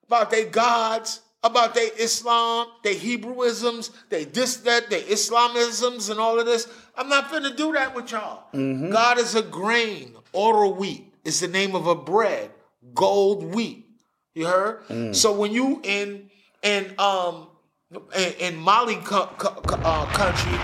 about 0.07 0.29
their 0.31 0.47
gods, 0.47 1.21
about 1.43 1.73
their 1.73 1.89
Islam, 1.97 2.67
their 2.83 2.95
Hebrewisms, 2.95 3.91
they 4.09 4.25
this, 4.25 4.57
that, 4.57 4.89
their 4.89 5.01
Islamisms, 5.01 6.09
and 6.09 6.19
all 6.19 6.39
of 6.39 6.45
this. 6.45 6.67
I'm 6.97 7.07
not 7.09 7.29
finna 7.29 7.55
do 7.55 7.71
that 7.73 7.95
with 7.95 8.11
y'all. 8.11 8.43
God 8.91 9.17
is 9.19 9.35
a 9.35 9.41
grain, 9.41 10.15
or 10.33 10.63
a 10.63 10.69
wheat. 10.69 11.05
Is 11.25 11.41
the 11.41 11.47
name 11.47 11.75
of 11.75 11.85
a 11.87 11.95
bread, 11.95 12.49
gold 12.93 13.43
wheat. 13.53 13.85
You 14.33 14.47
heard? 14.47 15.15
So 15.15 15.33
when 15.33 15.51
you 15.51 15.79
in 15.83 16.29
in 16.63 16.93
um 16.97 17.47
in, 18.15 18.33
in 18.39 18.55
Mali 18.55 18.95
co- 18.97 19.29
co- 19.37 19.61
uh, 19.83 20.05
country 20.13 20.57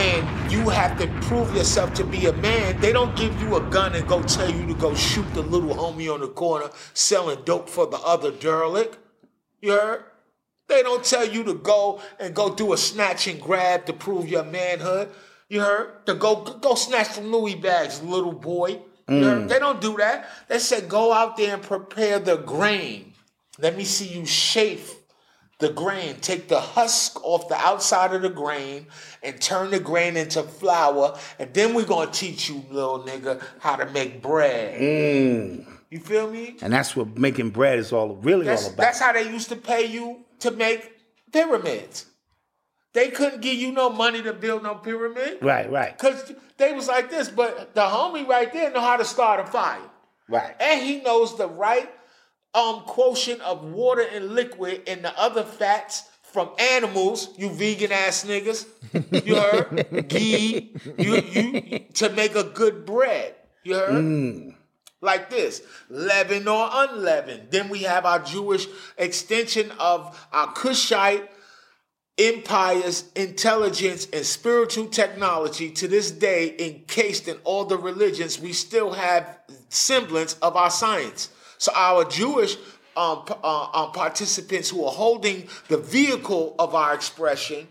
and 0.00 0.50
you 0.52 0.68
have 0.70 0.98
to 0.98 1.06
prove 1.26 1.54
yourself 1.54 1.92
to 1.94 2.04
be 2.04 2.26
a 2.26 2.32
man, 2.34 2.80
they 2.80 2.92
don't 2.92 3.14
give 3.16 3.38
you 3.42 3.56
a 3.56 3.60
gun 3.70 3.94
and 3.94 4.06
go 4.08 4.22
tell 4.22 4.50
you 4.50 4.66
to 4.66 4.74
go 4.74 4.94
shoot 4.94 5.26
the 5.34 5.42
little 5.42 5.74
homie 5.74 6.12
on 6.12 6.20
the 6.20 6.28
corner 6.28 6.70
selling 6.94 7.40
dope 7.44 7.68
for 7.68 7.86
the 7.86 7.98
other 7.98 8.30
derelict. 8.30 8.96
You 9.60 9.72
heard? 9.72 10.04
They 10.68 10.82
don't 10.82 11.02
tell 11.04 11.26
you 11.26 11.44
to 11.44 11.54
go 11.54 12.00
and 12.20 12.34
go 12.34 12.54
do 12.54 12.72
a 12.72 12.76
snatch 12.76 13.26
and 13.26 13.40
grab 13.40 13.86
to 13.86 13.92
prove 13.92 14.28
your 14.28 14.44
manhood. 14.44 15.08
You 15.48 15.60
heard? 15.60 16.04
To 16.06 16.14
go 16.14 16.44
go 16.44 16.74
snatch 16.74 17.08
some 17.08 17.32
Louis 17.32 17.54
bags, 17.54 18.02
little 18.02 18.32
boy. 18.32 18.80
Heard? 19.08 19.44
Mm. 19.44 19.48
They 19.48 19.58
don't 19.58 19.80
do 19.80 19.96
that. 19.96 20.28
They 20.48 20.58
said 20.58 20.88
go 20.88 21.12
out 21.12 21.38
there 21.38 21.54
and 21.54 21.62
prepare 21.62 22.18
the 22.18 22.36
grain. 22.36 23.14
Let 23.58 23.76
me 23.76 23.84
see 23.84 24.06
you 24.08 24.26
chafe 24.26 24.94
the 25.58 25.70
grain. 25.70 26.16
Take 26.20 26.48
the 26.48 26.60
husk 26.60 27.24
off 27.24 27.48
the 27.48 27.56
outside 27.56 28.12
of 28.14 28.20
the 28.20 28.28
grain 28.28 28.86
and 29.22 29.40
turn 29.40 29.70
the 29.70 29.80
grain 29.80 30.18
into 30.18 30.42
flour. 30.42 31.18
And 31.38 31.52
then 31.54 31.72
we're 31.74 31.86
gonna 31.86 32.10
teach 32.10 32.50
you, 32.50 32.62
little 32.70 33.00
nigga, 33.00 33.42
how 33.58 33.76
to 33.76 33.86
make 33.90 34.20
bread. 34.20 34.78
Mm. 34.78 35.66
You 35.90 36.00
feel 36.00 36.30
me? 36.30 36.56
And 36.60 36.70
that's 36.70 36.94
what 36.94 37.16
making 37.16 37.50
bread 37.50 37.78
is 37.78 37.92
all 37.92 38.16
really 38.16 38.44
That's, 38.44 38.64
all 38.64 38.74
about. 38.74 38.82
that's 38.82 39.00
how 39.00 39.12
they 39.14 39.30
used 39.30 39.48
to 39.48 39.56
pay 39.56 39.86
you 39.86 40.18
to 40.40 40.50
make 40.50 40.92
pyramids. 41.32 42.06
They 42.94 43.10
couldn't 43.10 43.42
give 43.42 43.54
you 43.54 43.70
no 43.72 43.90
money 43.90 44.22
to 44.22 44.32
build 44.32 44.62
no 44.62 44.74
pyramid. 44.76 45.38
right, 45.42 45.70
right, 45.70 45.96
Cause 45.98 46.32
they 46.56 46.72
was 46.72 46.88
like 46.88 47.10
this, 47.10 47.28
but 47.28 47.74
the 47.74 47.82
homie 47.82 48.26
right 48.26 48.52
there 48.52 48.70
know 48.72 48.80
how 48.80 48.96
to 48.96 49.04
start 49.04 49.40
a 49.40 49.46
fire. 49.46 49.80
right. 50.28 50.54
And 50.60 50.82
he 50.82 51.00
knows 51.00 51.36
the 51.36 51.48
right 51.48 51.90
um 52.54 52.80
quotient 52.86 53.40
of 53.42 53.62
water 53.62 54.02
and 54.02 54.34
liquid 54.34 54.82
and 54.88 55.04
the 55.04 55.16
other 55.20 55.44
fats 55.44 56.04
from 56.22 56.50
animals, 56.58 57.28
you 57.36 57.50
vegan 57.50 57.92
ass 57.92 58.24
niggas. 58.24 58.66
You 59.26 59.36
heard? 59.36 60.08
Ghee, 60.08 60.74
you 60.98 61.16
you 61.16 61.78
to 61.94 62.08
make 62.10 62.34
a 62.34 62.44
good 62.44 62.84
bread. 62.86 63.34
You 63.64 63.74
heard? 63.74 64.54
Like 65.00 65.30
this, 65.30 65.62
leavened 65.88 66.48
or 66.48 66.68
unleavened. 66.72 67.50
Then 67.50 67.68
we 67.68 67.84
have 67.84 68.04
our 68.04 68.18
Jewish 68.18 68.66
extension 68.96 69.70
of 69.78 70.26
our 70.32 70.52
Cushite 70.52 71.28
empire's 72.18 73.04
intelligence 73.14 74.08
and 74.12 74.26
spiritual 74.26 74.88
technology 74.88 75.70
to 75.70 75.86
this 75.86 76.10
day 76.10 76.54
encased 76.58 77.28
in 77.28 77.36
all 77.44 77.64
the 77.64 77.78
religions. 77.78 78.40
We 78.40 78.52
still 78.52 78.92
have 78.92 79.38
semblance 79.68 80.34
of 80.42 80.56
our 80.56 80.70
science. 80.70 81.30
So 81.58 81.72
our 81.74 82.04
jewish 82.04 82.56
um, 82.96 83.24
uh, 83.44 83.68
um, 83.72 83.92
participants 83.92 84.68
who 84.68 84.84
are 84.84 84.92
holding 84.92 85.48
the 85.68 85.76
vehicle 85.76 86.56
of 86.58 86.74
our 86.74 86.92
expression 86.94 87.68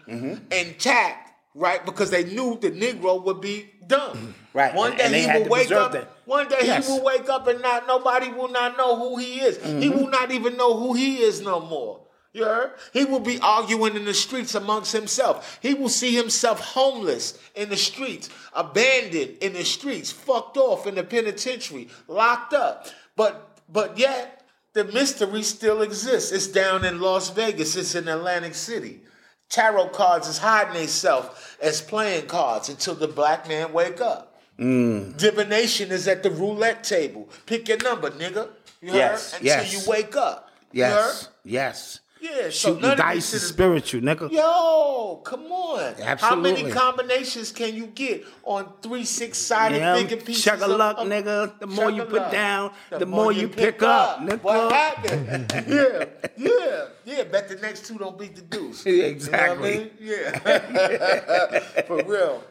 intact 0.50 1.28
right? 1.58 1.84
Because 1.84 2.12
they 2.12 2.24
knew 2.24 2.58
the 2.62 2.72
negro 2.72 3.24
would 3.24 3.42
be 3.42 3.72
done 3.88 4.34
Right, 4.54 4.74
one 4.74 4.92
and- 4.92 5.00
day 5.00 5.26
and 5.26 5.32
he 5.38 5.44
will 5.44 5.50
wake 5.50 5.72
up 5.72 5.92
that. 5.94 6.10
one 6.26 6.48
day 6.48 6.58
Yes. 6.64 6.88
he 6.88 6.94
will 6.94 7.04
wake 7.04 7.30
up 7.30 7.48
and 7.48 7.62
not 7.62 7.88
nobody 7.88 8.30
will 8.30 8.50
not 8.50 8.78
know 8.78 8.96
who 8.96 9.18
he 9.18 9.40
is 9.40 9.58
he 9.58 9.62
Mm-hmm. 9.90 9.98
will 10.00 10.10
not 10.10 10.32
even 10.32 10.58
know 10.58 10.76
who 10.78 10.94
he 10.94 11.22
is 11.22 11.42
no 11.42 11.60
more 11.60 12.02
you 12.34 12.44
heard? 12.44 12.72
He 12.94 13.04
will 13.06 13.22
be 13.22 13.40
arguing 13.42 13.96
in 13.96 14.06
the 14.06 14.14
streets 14.14 14.54
amongst 14.54 14.92
himself. 14.92 15.58
He 15.60 15.74
will 15.74 15.90
see 15.90 16.14
himself 16.16 16.60
homeless 16.60 17.40
in 17.56 17.70
the 17.70 17.78
streets, 17.78 18.30
abandoned 18.54 19.38
in 19.42 19.54
the 19.54 19.66
streets, 19.66 20.12
fucked 20.12 20.56
off 20.56 20.86
in 20.86 20.94
the 20.96 21.04
penitentiary, 21.04 21.88
locked 22.08 22.54
up. 22.54 22.86
But 23.16 23.58
but 23.70 23.98
yet 23.98 24.44
the 24.74 24.84
mystery 24.84 25.42
still 25.42 25.82
exists. 25.82 26.32
It's 26.32 26.46
down 26.46 26.86
in 26.86 27.00
Las 27.02 27.32
Vegas. 27.32 27.76
It's 27.76 27.96
in 27.96 28.08
Atlantic 28.08 28.54
City. 28.54 29.02
Tarot 29.50 29.90
cards 29.90 30.28
is 30.28 30.38
hiding 30.38 30.74
themselves 30.74 31.30
as 31.62 31.82
playing 31.82 32.28
cards 32.28 32.70
until 32.70 32.96
the 32.96 33.08
black 33.08 33.48
man 33.48 33.72
wake 33.72 34.02
up. 34.02 34.42
Mm. 34.60 35.16
Divination 35.18 35.92
is 35.92 36.08
at 36.08 36.24
the 36.24 36.32
roulette 36.32 36.84
table. 36.84 37.30
Pick 37.46 37.68
your 37.70 37.78
number, 37.78 38.10
nigga. 38.12 38.50
You 38.82 38.94
Yes, 38.94 39.32
heard? 39.32 39.42
Until 39.42 39.58
yes. 39.64 39.74
you 39.86 39.90
wake 39.92 40.16
up. 40.16 40.52
You 40.72 40.84
heard? 40.84 40.92
Yes, 40.94 41.30
yes. 41.46 42.00
Yeah, 42.20 42.44
so 42.46 42.50
Shooting 42.50 42.82
none 42.82 42.92
of 42.94 42.98
dice 42.98 43.34
is 43.34 43.48
spiritual, 43.48 44.02
nigga. 44.02 44.32
Yo, 44.32 45.22
come 45.24 45.46
on. 45.52 45.80
Absolutely. 46.02 46.18
How 46.18 46.36
many 46.36 46.72
combinations 46.72 47.52
can 47.52 47.76
you 47.76 47.88
get 47.88 48.26
on 48.44 48.72
three 48.82 49.06
six 49.06 49.38
sided 49.38 49.78
Yeah, 49.78 49.96
figure 49.96 50.18
pieces? 50.18 50.44
check 50.44 50.60
a 50.62 50.66
of- 50.66 50.72
luck, 50.78 50.98
of- 50.98 51.08
nigga. 51.08 51.60
The 51.60 51.68
more 51.68 51.92
you 51.92 52.04
put 52.04 52.22
luck. 52.24 52.32
down, 52.32 52.72
the 52.90 53.06
more 53.06 53.32
you 53.32 53.48
pick 53.48 53.82
up, 53.84 54.20
nigga. 54.20 54.42
What 54.42 54.72
happened? 54.72 55.52
yeah, 55.68 56.06
yeah, 56.38 56.86
yeah. 57.06 57.24
Bet 57.26 57.50
the 57.50 57.56
next 57.58 57.86
two 57.86 57.98
don't 57.98 58.18
beat 58.18 58.36
the 58.36 58.42
deuce. 58.42 58.86
You 58.86 58.94
know 58.94 58.98
what 59.00 59.06
I 59.06 59.10
Exactly. 59.10 59.78
mean? 59.78 59.90
Yeah. 60.00 61.60
For 61.88 62.04
real. 62.04 62.44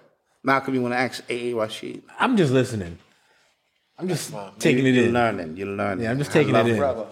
Malcolm, 0.44 0.74
you 0.74 0.82
want 0.82 0.94
to 0.94 0.98
ask 0.98 1.22
AA 1.28 1.58
Rashid? 1.60 2.02
I'm 2.20 2.36
just 2.36 2.52
listening. 2.52 2.98
I'm 3.98 4.06
just 4.08 4.32
taking 4.60 4.84
you, 4.84 4.92
it 4.92 4.94
You're 4.96 5.04
in. 5.06 5.12
learning. 5.14 5.56
You're 5.56 5.68
learning. 5.68 6.04
Yeah, 6.04 6.10
I'm 6.12 6.18
just 6.18 6.30
I 6.30 6.34
taking 6.34 6.52
love 6.52 6.66
it 6.68 6.72
in. 6.72 6.78
Brother. 6.78 7.06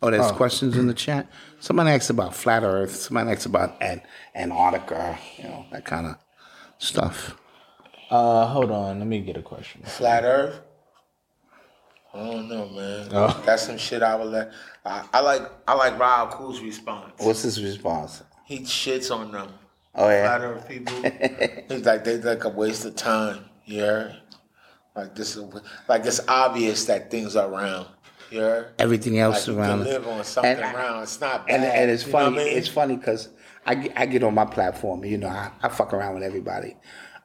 Oh, 0.00 0.10
there's 0.10 0.30
questions 0.32 0.76
in 0.76 0.86
the 0.86 0.94
chat. 0.94 1.28
Somebody 1.58 1.90
asked 1.90 2.10
about 2.10 2.34
flat 2.34 2.62
Earth. 2.62 2.94
Somebody 2.94 3.32
asked 3.32 3.46
about 3.46 3.82
An- 3.82 4.02
Antarctica. 4.34 5.18
You 5.36 5.44
know 5.44 5.66
that 5.72 5.84
kind 5.84 6.06
of 6.06 6.16
stuff. 6.78 7.36
Uh, 8.10 8.46
hold 8.46 8.70
on. 8.70 9.00
Let 9.00 9.08
me 9.08 9.20
get 9.20 9.36
a 9.36 9.42
question. 9.42 9.82
Flat 9.82 10.24
Earth. 10.24 10.60
I 12.14 12.18
don't 12.18 12.48
know, 12.48 12.68
man. 12.68 13.08
Oh. 13.12 13.42
That's 13.44 13.64
some 13.64 13.76
shit 13.76 14.02
I 14.02 14.14
would 14.14 14.28
let. 14.28 14.52
I, 14.84 15.04
I 15.12 15.20
like. 15.20 15.42
I 15.66 15.74
like 15.74 15.98
Rob 15.98 16.30
Cool's 16.30 16.60
response. 16.60 17.12
What's 17.18 17.42
his 17.42 17.62
response? 17.62 18.22
He 18.46 18.60
shits 18.60 19.14
on 19.14 19.32
them. 19.32 19.52
Oh 19.94 20.08
yeah. 20.08 20.38
Flat 20.38 20.40
Earth 20.42 20.68
people. 20.68 20.94
He's 21.68 21.84
like 21.84 22.04
they 22.04 22.18
like 22.18 22.44
a 22.44 22.48
waste 22.48 22.84
of 22.84 22.94
time. 22.94 23.44
Yeah. 23.64 24.12
Like 24.94 25.14
this 25.14 25.36
is 25.36 25.44
like 25.88 26.06
it's 26.06 26.20
obvious 26.28 26.84
that 26.86 27.10
things 27.10 27.36
are 27.36 27.48
round. 27.50 27.88
Yeah. 28.30 28.64
Everything 28.78 29.14
Like 29.14 29.22
else 29.22 29.48
you 29.48 29.58
around. 29.58 29.84
live 29.84 30.06
on 30.06 30.22
something 30.24 30.52
And 30.56 30.64
I- 30.76 31.02
It's 31.02 31.20
not 31.20 31.46
bad. 31.46 31.54
And, 31.56 31.64
and 31.64 31.90
it's 31.90 32.02
funny. 32.02 32.40
I 32.40 32.44
mean? 32.44 32.56
It's 32.58 32.68
funny 32.68 32.96
because 32.96 33.28
I, 33.66 33.74
get- 33.74 33.92
I 33.96 34.06
get 34.06 34.22
on 34.22 34.34
my 34.34 34.44
platform. 34.44 35.04
You 35.04 35.18
know, 35.18 35.28
I, 35.28 35.50
I 35.62 35.68
fuck 35.68 35.92
around 35.92 36.14
with 36.14 36.22
everybody. 36.22 36.76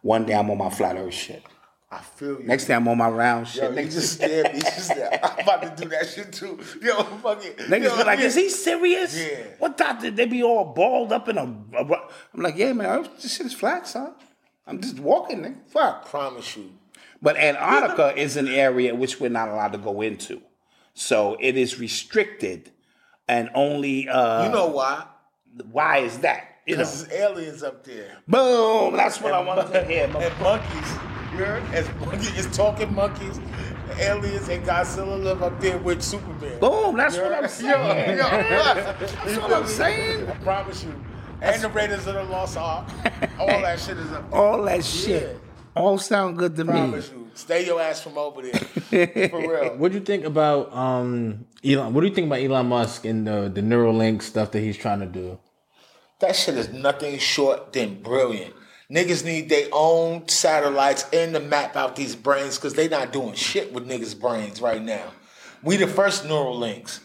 One 0.02 0.26
day 0.26 0.34
I'm 0.34 0.50
on 0.50 0.58
my 0.58 0.70
flat 0.70 0.98
Earth 0.98 1.14
shit. 1.14 1.44
I 1.92 2.00
feel 2.00 2.42
you. 2.42 2.48
Next 2.48 2.66
day 2.66 2.74
I'm 2.74 2.88
on 2.88 2.98
my 2.98 3.08
round 3.10 3.48
shit. 3.48 3.64
Yo, 3.64 3.72
Niggas 3.72 3.92
just 3.94 4.14
scared 4.16 4.52
me. 4.54 4.60
Just 4.62 4.92
I'm 4.92 5.40
about 5.40 5.62
to 5.78 5.84
do 5.84 5.88
that 5.90 6.08
shit 6.08 6.34
too. 6.34 6.60
Yo, 6.82 7.04
fuck 7.04 7.46
it. 7.46 7.58
Niggas 7.60 7.84
Yo, 7.84 7.98
be 7.98 8.04
like, 8.04 8.18
yeah. 8.20 8.26
is 8.26 8.34
he 8.36 8.50
serious? 8.50 9.16
Yeah. 9.16 9.44
What 9.60 9.78
thought 9.78 10.02
did 10.02 10.16
they 10.16 10.26
be 10.26 10.42
all 10.42 10.74
balled 10.74 11.14
up 11.14 11.30
in 11.30 11.38
a, 11.38 11.44
a 11.78 11.86
ru-" 11.86 11.96
I'm 12.34 12.42
like, 12.42 12.58
yeah, 12.58 12.74
man, 12.74 13.08
this 13.22 13.36
shit 13.38 13.46
is 13.46 13.54
flat, 13.54 13.88
son. 13.88 14.16
I'm 14.66 14.82
just 14.82 15.00
walking, 15.00 15.42
nigga. 15.42 15.70
Fuck. 15.70 16.10
Promise 16.10 16.58
you. 16.58 16.72
But 17.22 17.38
Antarctica 17.38 18.18
is 18.20 18.38
an 18.38 18.48
area 18.48 18.96
which 18.96 19.20
we're 19.20 19.30
not 19.30 19.50
allowed 19.50 19.74
to 19.74 19.78
go 19.78 20.02
into. 20.02 20.42
So 20.94 21.38
it 21.40 21.58
is 21.58 21.80
restricted 21.80 22.72
and 23.28 23.50
only 23.56 24.08
uh 24.10 24.46
You 24.46 24.52
know 24.52 24.68
why? 24.68 25.06
why 25.72 26.00
is 26.00 26.20
that? 26.20 26.48
You 26.66 26.76
know. 26.76 26.80
Because 26.84 27.08
there's 27.08 27.22
aliens 27.22 27.64
up 27.64 27.84
there. 27.84 28.18
Boom, 28.28 28.96
that's 28.96 29.20
what 29.22 29.34
I 29.34 29.42
wanted 29.42 29.72
to 29.74 29.84
hear. 29.86 30.06
And 30.06 30.40
monkeys. 30.40 30.92
You 31.34 31.40
heard? 31.40 31.64
As 31.74 31.90
monkeys, 32.00 32.46
it's 32.46 32.56
talking 32.56 32.94
monkeys, 32.94 33.40
aliens, 34.00 34.48
and 34.50 34.64
Godzilla 34.66 35.22
live 35.22 35.42
up 35.42 35.60
there 35.60 35.78
with 35.80 36.02
Superman. 36.04 36.60
Boom, 36.60 36.96
that's 36.96 37.16
You 37.18 37.24
what 37.24 37.34
I'm 37.34 37.50
saying. 37.50 38.18
Yo, 38.18 38.24
yo, 38.24 38.30
That's 38.30 39.38
what 39.38 39.52
I'm 39.54 39.68
saying. 39.68 40.28
I 40.30 40.34
promise 40.36 40.84
you. 40.84 40.94
And 41.42 41.62
the 41.62 41.70
Raiders 41.70 42.08
of 42.08 42.14
the 42.14 42.24
Lost 42.24 42.56
Ark. 42.56 42.88
All 43.40 43.48
that 43.48 43.80
shit 43.80 43.98
is 43.98 44.12
up 44.12 44.30
there. 44.32 44.40
All 44.40 44.62
that 44.64 44.86
shit. 44.86 45.40
All 45.76 45.98
sound 45.98 46.38
good 46.38 46.56
to 46.56 46.64
me. 46.64 46.72
promise 46.72 47.10
you. 47.10 47.23
Stay 47.36 47.66
your 47.66 47.82
ass 47.82 48.02
from 48.02 48.18
over 48.18 48.42
there. 48.42 48.60
For 49.30 49.40
real. 49.40 49.78
What 49.78 49.92
do 49.92 49.98
you 49.98 50.04
think 50.04 50.26
about 50.26 50.74
um 50.74 51.46
Elon? 51.64 51.94
What 51.94 52.02
do 52.02 52.08
you 52.08 52.14
think 52.14 52.28
about 52.28 52.40
Elon 52.42 52.68
Musk 52.68 53.06
and 53.06 53.26
the 53.28 53.50
the 53.54 53.62
Neuralink 53.62 54.22
stuff 54.22 54.52
that 54.52 54.60
he's 54.60 54.78
trying 54.78 55.00
to 55.00 55.06
do? 55.06 55.40
That 56.20 56.36
shit 56.36 56.56
is 56.56 56.70
nothing 56.70 57.18
short 57.20 57.74
than 57.74 58.02
brilliant. 58.02 58.54
Niggas 58.90 59.26
need 59.26 59.50
their 59.50 59.68
own 59.72 60.28
satellites 60.28 61.06
and 61.12 61.34
to 61.34 61.40
map 61.40 61.76
out 61.76 61.96
these 61.96 62.16
brains 62.16 62.58
because 62.58 62.76
they 62.76 62.88
not 62.88 63.12
doing 63.12 63.34
shit 63.34 63.74
with 63.74 63.88
niggas' 63.88 64.20
brains 64.20 64.62
right 64.62 64.82
now. 64.82 65.12
We 65.64 65.78
the 65.78 65.88
first 65.88 66.26
neural 66.26 66.58
links. 66.58 67.00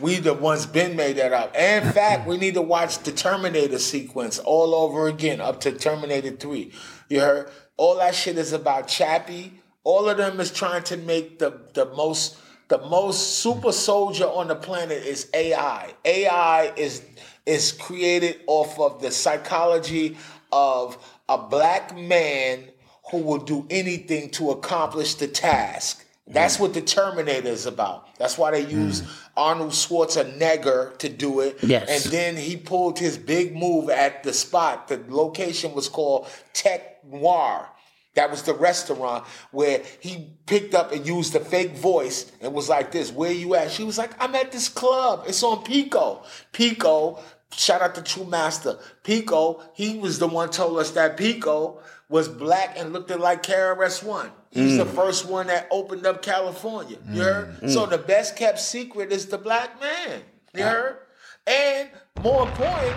We 0.00 0.16
the 0.16 0.34
ones 0.34 0.66
been 0.66 0.96
made 0.96 1.16
that 1.16 1.32
up. 1.32 1.52
And 1.56 1.84
in 1.84 1.92
fact, 1.92 2.26
we 2.26 2.36
need 2.36 2.54
to 2.54 2.62
watch 2.62 2.98
the 3.00 3.12
Terminator 3.12 3.78
sequence 3.78 4.38
all 4.38 4.74
over 4.74 5.06
again, 5.06 5.40
up 5.40 5.60
to 5.60 5.72
Terminator 5.72 6.30
3. 6.30 6.72
You 7.08 7.20
heard? 7.20 7.50
All 7.76 7.96
that 7.96 8.14
shit 8.14 8.38
is 8.38 8.52
about 8.52 8.88
Chappie. 8.88 9.60
All 9.84 10.08
of 10.08 10.16
them 10.16 10.40
is 10.40 10.50
trying 10.50 10.82
to 10.84 10.96
make 10.96 11.38
the, 11.38 11.60
the 11.74 11.86
most 11.94 12.38
the 12.68 12.78
most 12.78 13.40
super 13.40 13.72
soldier 13.72 14.24
on 14.24 14.48
the 14.48 14.54
planet 14.54 15.02
is 15.04 15.28
AI. 15.34 15.92
AI 16.04 16.72
is 16.76 17.02
is 17.46 17.72
created 17.72 18.40
off 18.46 18.80
of 18.80 19.02
the 19.02 19.10
psychology 19.10 20.16
of 20.50 20.96
a 21.28 21.36
black 21.36 21.96
man 21.96 22.64
who 23.10 23.18
will 23.18 23.38
do 23.38 23.66
anything 23.68 24.30
to 24.30 24.50
accomplish 24.50 25.14
the 25.14 25.28
task. 25.28 26.06
That's 26.26 26.56
mm. 26.56 26.60
what 26.60 26.74
the 26.74 26.80
Terminator 26.80 27.48
is 27.48 27.66
about. 27.66 28.16
That's 28.16 28.38
why 28.38 28.52
they 28.52 28.64
mm. 28.64 28.70
use 28.70 29.02
Arnold 29.36 29.72
Schwarzenegger 29.72 30.96
to 30.98 31.08
do 31.10 31.40
it. 31.40 31.58
Yes. 31.62 32.04
And 32.04 32.12
then 32.12 32.36
he 32.36 32.56
pulled 32.56 32.98
his 32.98 33.18
big 33.18 33.54
move 33.54 33.90
at 33.90 34.22
the 34.22 34.32
spot. 34.32 34.88
The 34.88 35.02
location 35.08 35.74
was 35.74 35.88
called 35.88 36.28
Tech 36.54 37.04
Noir. 37.04 37.68
That 38.14 38.30
was 38.30 38.42
the 38.42 38.54
restaurant 38.54 39.24
where 39.50 39.82
he 40.00 40.30
picked 40.46 40.74
up 40.74 40.92
and 40.92 41.06
used 41.06 41.34
a 41.34 41.40
fake 41.40 41.76
voice 41.76 42.30
and 42.40 42.54
was 42.54 42.68
like 42.68 42.92
this, 42.92 43.10
where 43.10 43.32
you 43.32 43.54
at? 43.54 43.70
She 43.70 43.84
was 43.84 43.98
like, 43.98 44.12
I'm 44.22 44.34
at 44.34 44.52
this 44.52 44.68
club. 44.68 45.24
It's 45.26 45.42
on 45.42 45.64
Pico. 45.64 46.22
Pico, 46.52 47.18
shout 47.52 47.82
out 47.82 47.94
to 47.96 48.02
True 48.02 48.24
Master. 48.24 48.78
Pico, 49.02 49.62
he 49.74 49.98
was 49.98 50.18
the 50.18 50.28
one 50.28 50.50
told 50.50 50.78
us 50.78 50.92
that 50.92 51.16
Pico 51.16 51.80
was 52.08 52.28
black 52.28 52.78
and 52.78 52.92
looked 52.92 53.10
like 53.10 53.42
KRS-One. 53.42 54.30
He's 54.50 54.76
the 54.76 54.84
mm. 54.84 54.94
first 54.94 55.26
one 55.26 55.48
that 55.48 55.66
opened 55.72 56.06
up 56.06 56.22
California. 56.22 56.98
You 57.10 57.22
heard? 57.22 57.60
Mm. 57.60 57.70
So 57.70 57.86
mm. 57.86 57.90
the 57.90 57.98
best 57.98 58.36
kept 58.36 58.60
secret 58.60 59.10
is 59.10 59.26
the 59.26 59.38
black 59.38 59.80
man. 59.80 60.20
You 60.54 60.62
heard? 60.62 60.98
And 61.46 61.90
more 62.22 62.46
important, 62.46 62.96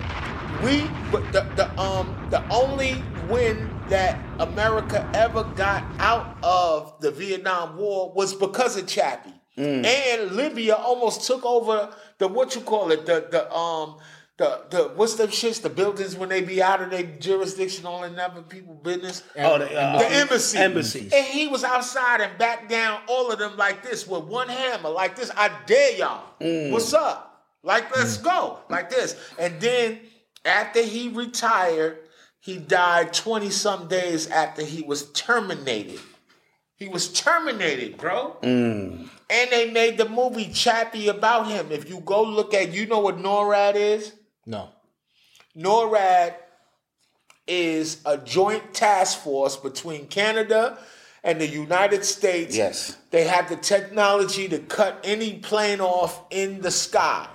we 0.62 0.88
but 1.10 1.32
the, 1.32 1.42
the 1.56 1.80
um 1.80 2.28
the 2.30 2.46
only 2.48 3.02
win 3.28 3.68
that 3.88 4.18
America 4.38 5.08
ever 5.14 5.44
got 5.56 5.84
out 5.98 6.36
of 6.42 7.00
the 7.00 7.10
Vietnam 7.10 7.76
War 7.76 8.12
was 8.12 8.34
because 8.34 8.76
of 8.76 8.86
Chappie. 8.86 9.34
And 9.56 10.32
Libya 10.32 10.76
almost 10.76 11.26
took 11.26 11.44
over 11.44 11.92
the 12.18 12.28
what 12.28 12.54
you 12.54 12.60
call 12.60 12.92
it, 12.92 13.06
the 13.06 13.26
the 13.28 13.52
um 13.52 13.96
the 14.36 14.62
the 14.70 14.92
what's 14.94 15.14
them 15.16 15.28
shits, 15.28 15.60
the 15.60 15.68
buildings 15.68 16.14
when 16.14 16.28
they 16.28 16.42
be 16.42 16.62
out 16.62 16.80
of 16.80 16.90
their 16.90 17.02
jurisdiction 17.02 17.84
on 17.84 18.04
another 18.04 18.42
people 18.42 18.74
business. 18.74 19.24
Oh, 19.36 19.58
the, 19.58 19.74
uh, 19.74 19.98
the 19.98 20.08
embassy. 20.12 20.58
embassies. 20.58 21.12
And 21.12 21.26
he 21.26 21.48
was 21.48 21.64
outside 21.64 22.20
and 22.20 22.38
back 22.38 22.68
down 22.68 23.00
all 23.08 23.32
of 23.32 23.40
them 23.40 23.56
like 23.56 23.82
this 23.82 24.06
with 24.06 24.24
one 24.24 24.48
hammer, 24.48 24.90
like 24.90 25.16
this. 25.16 25.32
I 25.36 25.50
dare 25.66 25.96
y'all. 25.96 26.24
Mm. 26.40 26.70
What's 26.70 26.94
up? 26.94 27.44
Like, 27.64 27.94
let's 27.96 28.16
go. 28.16 28.60
Like 28.70 28.90
this. 28.90 29.16
And 29.40 29.60
then 29.60 29.98
after 30.44 30.82
he 30.82 31.08
retired, 31.08 31.98
he 32.48 32.56
died 32.56 33.12
20 33.12 33.50
some 33.50 33.88
days 33.88 34.26
after 34.30 34.64
he 34.64 34.80
was 34.80 35.12
terminated. 35.12 36.00
He 36.76 36.88
was 36.88 37.12
terminated, 37.12 37.98
bro. 37.98 38.38
Mm. 38.42 39.06
And 39.28 39.50
they 39.50 39.70
made 39.70 39.98
the 39.98 40.08
movie 40.08 40.50
Chappie 40.50 41.08
about 41.08 41.48
him. 41.48 41.70
If 41.70 41.90
you 41.90 42.00
go 42.00 42.22
look 42.22 42.54
at, 42.54 42.72
you 42.72 42.86
know 42.86 43.00
what 43.00 43.18
NORAD 43.18 43.74
is? 43.74 44.14
No. 44.46 44.70
NORAD 45.54 46.36
is 47.46 48.00
a 48.06 48.16
joint 48.16 48.72
task 48.72 49.18
force 49.18 49.58
between 49.58 50.06
Canada 50.06 50.78
and 51.22 51.38
the 51.38 51.46
United 51.46 52.02
States. 52.02 52.56
Yes. 52.56 52.96
They 53.10 53.24
have 53.24 53.50
the 53.50 53.56
technology 53.56 54.48
to 54.48 54.58
cut 54.58 54.98
any 55.04 55.34
plane 55.34 55.82
off 55.82 56.22
in 56.30 56.62
the 56.62 56.70
sky. 56.70 57.28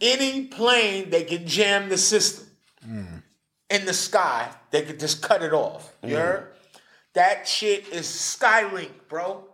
Any 0.00 0.44
plane, 0.44 1.10
they 1.10 1.24
can 1.24 1.44
jam 1.44 1.88
the 1.88 1.98
system. 1.98 2.46
In 3.72 3.86
the 3.86 3.94
sky, 3.94 4.50
they 4.70 4.82
could 4.82 5.00
just 5.00 5.22
cut 5.22 5.42
it 5.42 5.54
off. 5.54 5.92
You 6.02 6.16
heard? 6.16 6.52
That 7.14 7.48
shit 7.48 7.88
is 7.88 8.06
Skylink, 8.06 8.90
bro. 9.08 9.44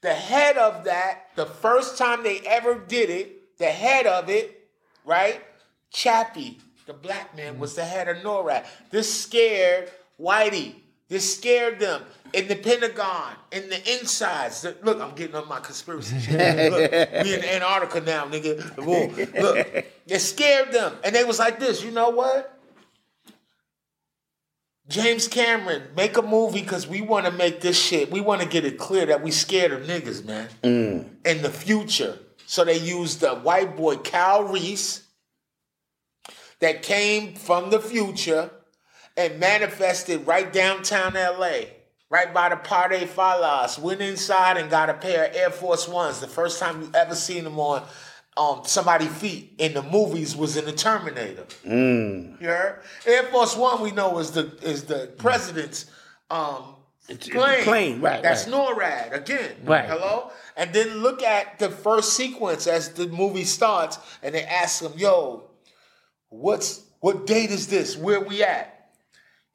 The 0.00 0.14
head 0.14 0.56
of 0.56 0.84
that, 0.84 1.26
the 1.34 1.44
first 1.44 1.98
time 1.98 2.22
they 2.22 2.40
ever 2.40 2.74
did 2.74 3.10
it, 3.10 3.58
the 3.58 3.66
head 3.66 4.06
of 4.06 4.30
it, 4.30 4.68
right? 5.04 5.42
Chappie, 5.90 6.58
the 6.86 6.94
black 6.94 7.36
man, 7.36 7.52
mm-hmm. 7.52 7.60
was 7.60 7.74
the 7.74 7.84
head 7.84 8.08
of 8.08 8.16
NORAD. 8.18 8.64
This 8.90 9.22
scared 9.22 9.90
Whitey. 10.18 10.76
This 11.08 11.36
scared 11.36 11.78
them 11.78 12.02
in 12.32 12.48
the 12.48 12.56
Pentagon, 12.56 13.34
in 13.52 13.68
the 13.68 13.76
insides. 13.92 14.62
The- 14.62 14.76
Look, 14.82 15.00
I'm 15.00 15.14
getting 15.14 15.36
on 15.36 15.46
my 15.48 15.60
conspiracy 15.60 16.18
shit. 16.18 16.72
Look, 16.72 16.90
we 17.24 17.34
in 17.34 17.44
Antarctica 17.44 18.00
now, 18.00 18.24
nigga. 18.26 18.76
Look, 18.78 19.86
it 20.06 20.18
scared 20.20 20.72
them. 20.72 20.94
And 21.04 21.14
they 21.14 21.24
was 21.24 21.38
like 21.38 21.60
this, 21.60 21.84
you 21.84 21.90
know 21.90 22.08
what? 22.08 22.53
James 24.88 25.28
Cameron, 25.28 25.82
make 25.96 26.16
a 26.16 26.22
movie 26.22 26.60
because 26.60 26.86
we 26.86 27.00
want 27.00 27.24
to 27.24 27.32
make 27.32 27.60
this 27.60 27.80
shit. 27.80 28.10
We 28.10 28.20
want 28.20 28.42
to 28.42 28.48
get 28.48 28.64
it 28.64 28.78
clear 28.78 29.06
that 29.06 29.22
we 29.22 29.30
scared 29.30 29.72
of 29.72 29.82
niggas, 29.82 30.24
man. 30.24 30.48
Mm. 30.62 31.08
In 31.24 31.42
the 31.42 31.50
future. 31.50 32.18
So 32.46 32.64
they 32.64 32.78
used 32.78 33.20
the 33.20 33.34
white 33.36 33.76
boy 33.76 33.96
Kyle 33.96 34.44
Reese 34.44 35.04
that 36.60 36.82
came 36.82 37.34
from 37.34 37.70
the 37.70 37.80
future 37.80 38.50
and 39.16 39.40
manifested 39.40 40.26
right 40.26 40.52
downtown 40.52 41.14
LA, 41.14 41.60
right 42.10 42.34
by 42.34 42.50
the 42.50 42.56
Parde 42.56 43.08
Falas. 43.08 43.78
Went 43.78 44.02
inside 44.02 44.58
and 44.58 44.68
got 44.70 44.90
a 44.90 44.94
pair 44.94 45.26
of 45.26 45.34
Air 45.34 45.50
Force 45.50 45.88
Ones. 45.88 46.20
The 46.20 46.26
first 46.26 46.60
time 46.60 46.82
you 46.82 46.90
ever 46.94 47.14
seen 47.14 47.44
them 47.44 47.58
on 47.58 47.84
um, 48.36 48.62
somebody's 48.64 49.14
feet 49.14 49.54
in 49.58 49.74
the 49.74 49.82
movies 49.82 50.36
was 50.36 50.56
in 50.56 50.64
the 50.64 50.72
Terminator. 50.72 51.44
You 51.64 52.36
heard? 52.40 52.80
Air 53.06 53.22
Force 53.24 53.56
One 53.56 53.80
we 53.80 53.92
know 53.92 54.18
is 54.18 54.32
the 54.32 54.52
is 54.62 54.84
the 54.84 55.12
president's 55.18 55.86
um, 56.30 56.76
plane. 57.06 57.64
plane, 57.64 58.00
right, 58.00 58.22
That's 58.22 58.46
right. 58.48 58.54
NORAD 58.54 59.14
again. 59.14 59.52
Right. 59.64 59.84
Hello. 59.84 60.30
And 60.56 60.72
then 60.72 60.98
look 60.98 61.22
at 61.22 61.58
the 61.58 61.70
first 61.70 62.14
sequence 62.14 62.66
as 62.66 62.90
the 62.90 63.06
movie 63.06 63.44
starts, 63.44 63.98
and 64.22 64.34
they 64.34 64.42
ask 64.42 64.82
him, 64.82 64.92
"Yo, 64.96 65.44
what's 66.28 66.82
what 67.00 67.26
date 67.26 67.50
is 67.50 67.68
this? 67.68 67.96
Where 67.96 68.20
we 68.20 68.42
at?" 68.42 68.70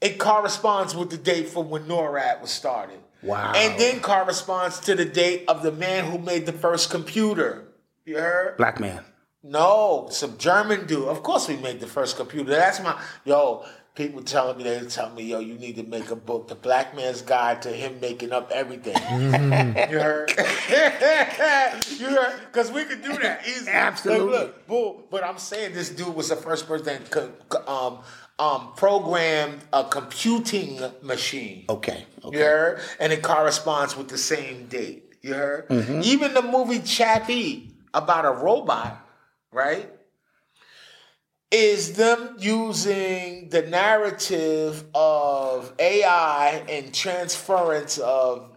It 0.01 0.17
corresponds 0.17 0.95
with 0.95 1.09
the 1.09 1.17
date 1.17 1.49
from 1.49 1.69
when 1.69 1.83
NORAD 1.83 2.41
was 2.41 2.51
started. 2.51 2.99
Wow. 3.21 3.51
And 3.53 3.77
then 3.77 3.99
corresponds 3.99 4.79
to 4.81 4.95
the 4.95 5.03
date 5.03 5.43
of 5.49 5.61
the 5.61 5.73
man 5.73 6.09
who 6.09 6.17
made 6.17 6.45
the 6.45 6.53
first 6.53 6.89
computer. 6.89 7.65
You 8.09 8.17
heard? 8.17 8.57
Black 8.57 8.79
man. 8.79 9.03
No, 9.43 10.07
some 10.09 10.35
German 10.39 10.87
dude. 10.87 11.07
Of 11.07 11.21
course, 11.21 11.47
we 11.47 11.57
made 11.57 11.79
the 11.79 11.85
first 11.85 12.17
computer. 12.17 12.49
That's 12.49 12.81
my 12.81 12.99
yo. 13.23 13.63
People 13.93 14.23
telling 14.23 14.57
me 14.57 14.63
they 14.63 14.79
tell 14.87 15.09
me, 15.11 15.23
yo, 15.23 15.39
you 15.39 15.55
need 15.55 15.75
to 15.75 15.83
make 15.83 16.09
a 16.09 16.15
book, 16.15 16.47
The 16.47 16.55
Black 16.55 16.95
Man's 16.95 17.21
Guide 17.21 17.61
to 17.63 17.69
Him 17.69 17.99
Making 17.99 18.31
Up 18.31 18.49
Everything. 18.49 18.95
you 19.91 19.99
heard? 19.99 20.31
you 21.99 22.07
heard? 22.07 22.39
Because 22.45 22.71
we 22.71 22.85
could 22.85 23.03
do 23.03 23.17
that 23.17 23.45
easily. 23.45 23.71
Absolutely. 23.71 24.25
Look, 24.25 24.41
look, 24.41 24.67
boom. 24.67 25.03
But 25.11 25.25
I'm 25.25 25.37
saying 25.37 25.73
this 25.73 25.89
dude 25.89 26.15
was 26.15 26.29
the 26.29 26.37
first 26.37 26.65
person 26.65 27.03
that 27.11 27.67
um, 27.67 27.99
um, 28.37 28.71
programmed 28.77 29.59
a 29.73 29.83
computing 29.83 30.79
machine. 31.01 31.65
Okay. 31.67 32.05
You 32.23 32.39
heard? 32.39 32.79
And 33.01 33.11
it 33.11 33.21
corresponds 33.21 33.97
with 33.97 34.07
the 34.07 34.17
same 34.17 34.67
date. 34.67 35.09
You 35.21 35.33
heard? 35.33 35.67
Mm-hmm. 35.67 36.01
Even 36.03 36.33
the 36.33 36.41
movie 36.41 36.79
Chappie 36.79 37.68
about 37.93 38.25
a 38.25 38.31
robot, 38.31 39.05
right? 39.51 39.89
Is 41.51 41.93
them 41.93 42.35
using 42.37 43.49
the 43.49 43.63
narrative 43.63 44.83
of 44.93 45.73
AI 45.79 46.63
and 46.69 46.93
transference 46.93 47.97
of 47.97 48.49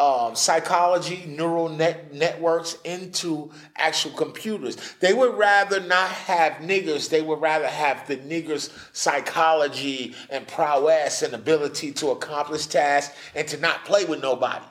um, 0.00 0.34
psychology, 0.34 1.24
neural 1.26 1.68
net 1.68 2.14
networks 2.14 2.76
into 2.84 3.50
actual 3.76 4.12
computers. 4.12 4.76
They 5.00 5.12
would 5.12 5.36
rather 5.36 5.78
not 5.78 6.08
have 6.08 6.54
niggers. 6.54 7.10
They 7.10 7.20
would 7.20 7.40
rather 7.40 7.66
have 7.66 8.08
the 8.08 8.16
niggers' 8.16 8.70
psychology 8.94 10.14
and 10.30 10.48
prowess 10.48 11.20
and 11.20 11.34
ability 11.34 11.92
to 11.92 12.10
accomplish 12.12 12.66
tasks 12.66 13.14
and 13.34 13.46
to 13.48 13.58
not 13.58 13.84
play 13.84 14.06
with 14.06 14.22
nobody. 14.22 14.64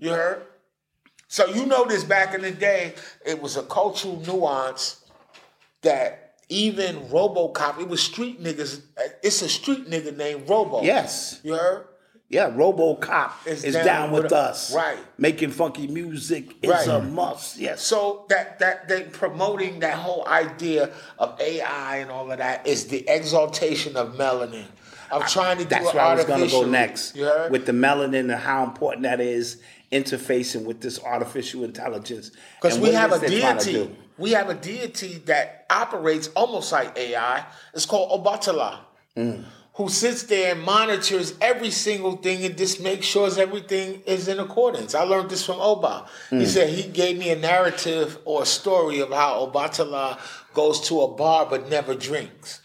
You 0.00 0.10
heard? 0.10 0.42
So 1.32 1.46
you 1.46 1.64
know 1.64 1.86
this 1.86 2.04
back 2.04 2.34
in 2.34 2.42
the 2.42 2.50
day, 2.50 2.92
it 3.24 3.40
was 3.40 3.56
a 3.56 3.62
cultural 3.62 4.20
nuance 4.20 5.02
that 5.80 6.34
even 6.50 6.96
RoboCop, 7.08 7.80
it 7.80 7.88
was 7.88 8.02
street 8.02 8.42
niggas. 8.44 8.82
It's 9.22 9.40
a 9.40 9.48
street 9.48 9.88
nigga 9.88 10.14
named 10.14 10.46
Robo. 10.46 10.82
Yes. 10.82 11.40
You 11.42 11.54
heard? 11.54 11.86
Yeah, 12.28 12.50
RoboCop 12.50 13.46
Is 13.46 13.64
is, 13.64 13.72
down 13.72 13.84
down, 13.86 14.10
with 14.12 14.24
with, 14.24 14.32
us. 14.32 14.74
right. 14.74 14.98
Making 15.16 15.52
funky 15.52 15.86
music 15.86 16.54
is 16.60 16.68
Right. 16.70 16.86
a 16.88 17.00
must. 17.00 17.56
Yes. 17.58 17.80
So 17.80 18.26
that 18.28 18.58
that 18.58 18.88
they 18.88 19.04
promoting 19.04 19.80
that 19.80 19.94
whole 19.94 20.28
idea 20.28 20.90
of 21.18 21.40
AI 21.40 21.96
and 21.96 22.10
all 22.10 22.30
of 22.30 22.36
that 22.36 22.66
is 22.66 22.88
the 22.88 23.08
exaltation 23.08 23.96
of 23.96 24.16
melanin. 24.16 24.66
I'm 25.10 25.26
trying 25.28 25.56
to 25.58 25.64
do 25.64 25.70
That's 25.70 25.94
where 25.94 26.02
I 26.04 26.14
was 26.14 26.24
going 26.26 26.44
to 26.44 26.50
go 26.50 26.64
next 26.66 27.16
You 27.16 27.24
heard? 27.24 27.50
with 27.52 27.64
the 27.64 27.72
melanin 27.72 28.20
and 28.20 28.32
how 28.32 28.64
important 28.64 29.04
that 29.04 29.20
is 29.20 29.58
interfacing 29.92 30.64
with 30.64 30.80
this 30.80 31.02
artificial 31.02 31.64
intelligence. 31.64 32.32
Because 32.60 32.78
we 32.78 32.92
have 32.92 33.12
a 33.12 33.16
is 33.16 33.20
they're 33.20 33.40
trying 33.40 33.58
to 33.58 33.72
deity. 33.72 33.96
We 34.18 34.30
have 34.32 34.48
a 34.48 34.54
deity 34.54 35.22
that 35.26 35.66
operates 35.70 36.28
almost 36.34 36.72
like 36.72 36.96
AI. 36.98 37.44
It's 37.74 37.86
called 37.86 38.24
Obatala, 38.24 38.78
Mm. 39.16 39.44
who 39.74 39.88
sits 39.90 40.22
there 40.24 40.52
and 40.52 40.62
monitors 40.62 41.34
every 41.40 41.70
single 41.70 42.16
thing 42.16 42.44
and 42.44 42.56
just 42.56 42.80
makes 42.80 43.04
sure 43.06 43.28
everything 43.38 44.02
is 44.06 44.26
in 44.28 44.38
accordance. 44.40 44.94
I 44.94 45.02
learned 45.02 45.28
this 45.30 45.44
from 45.44 45.60
Oba. 45.60 46.06
Mm. 46.30 46.40
He 46.40 46.46
said 46.46 46.70
he 46.70 46.84
gave 46.88 47.18
me 47.18 47.30
a 47.30 47.36
narrative 47.36 48.18
or 48.24 48.42
a 48.42 48.46
story 48.46 49.00
of 49.00 49.10
how 49.10 49.46
Obatala 49.46 50.18
goes 50.54 50.80
to 50.88 51.02
a 51.02 51.08
bar 51.08 51.46
but 51.46 51.68
never 51.68 51.94
drinks. 51.94 52.60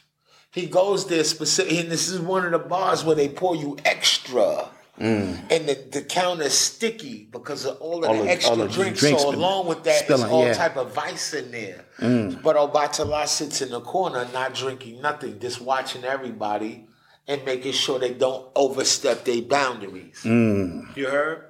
He 0.51 0.65
goes 0.65 1.05
there 1.07 1.23
specific, 1.23 1.77
and 1.79 1.91
this 1.91 2.07
is 2.07 2.19
one 2.19 2.45
of 2.45 2.51
the 2.51 2.59
bars 2.59 3.03
where 3.03 3.15
they 3.15 3.29
pour 3.29 3.55
you 3.55 3.77
extra. 3.85 4.69
Mm. 4.99 5.51
And 5.51 5.69
the, 5.69 5.75
the 5.91 6.01
counter's 6.01 6.53
sticky 6.53 7.27
because 7.31 7.65
of 7.65 7.77
all 7.79 8.03
of 8.03 8.09
All 8.09 8.17
the 8.17 8.23
the- 8.23 8.29
extra 8.31 8.51
all 8.51 8.57
the 8.57 8.67
drinks. 8.67 8.99
drinks 8.99 9.21
so 9.21 9.29
along 9.33 9.67
with 9.67 9.83
that, 9.83 10.03
spilling, 10.05 10.31
all 10.31 10.45
yeah. 10.45 10.53
type 10.53 10.75
of 10.75 10.93
vice 10.93 11.33
in 11.33 11.51
there. 11.51 11.85
Mm. 11.99 12.41
But 12.41 12.55
Obatala 12.55 13.27
sits 13.27 13.61
in 13.61 13.69
the 13.69 13.81
corner, 13.81 14.27
not 14.33 14.55
drinking 14.55 15.01
nothing, 15.01 15.39
just 15.39 15.61
watching 15.61 16.03
everybody 16.03 16.87
and 17.27 17.43
making 17.45 17.73
sure 17.73 17.99
they 17.99 18.13
don't 18.13 18.47
overstep 18.55 19.23
their 19.25 19.41
boundaries. 19.43 20.21
Mm. 20.23 20.95
You 20.97 21.07
heard? 21.07 21.43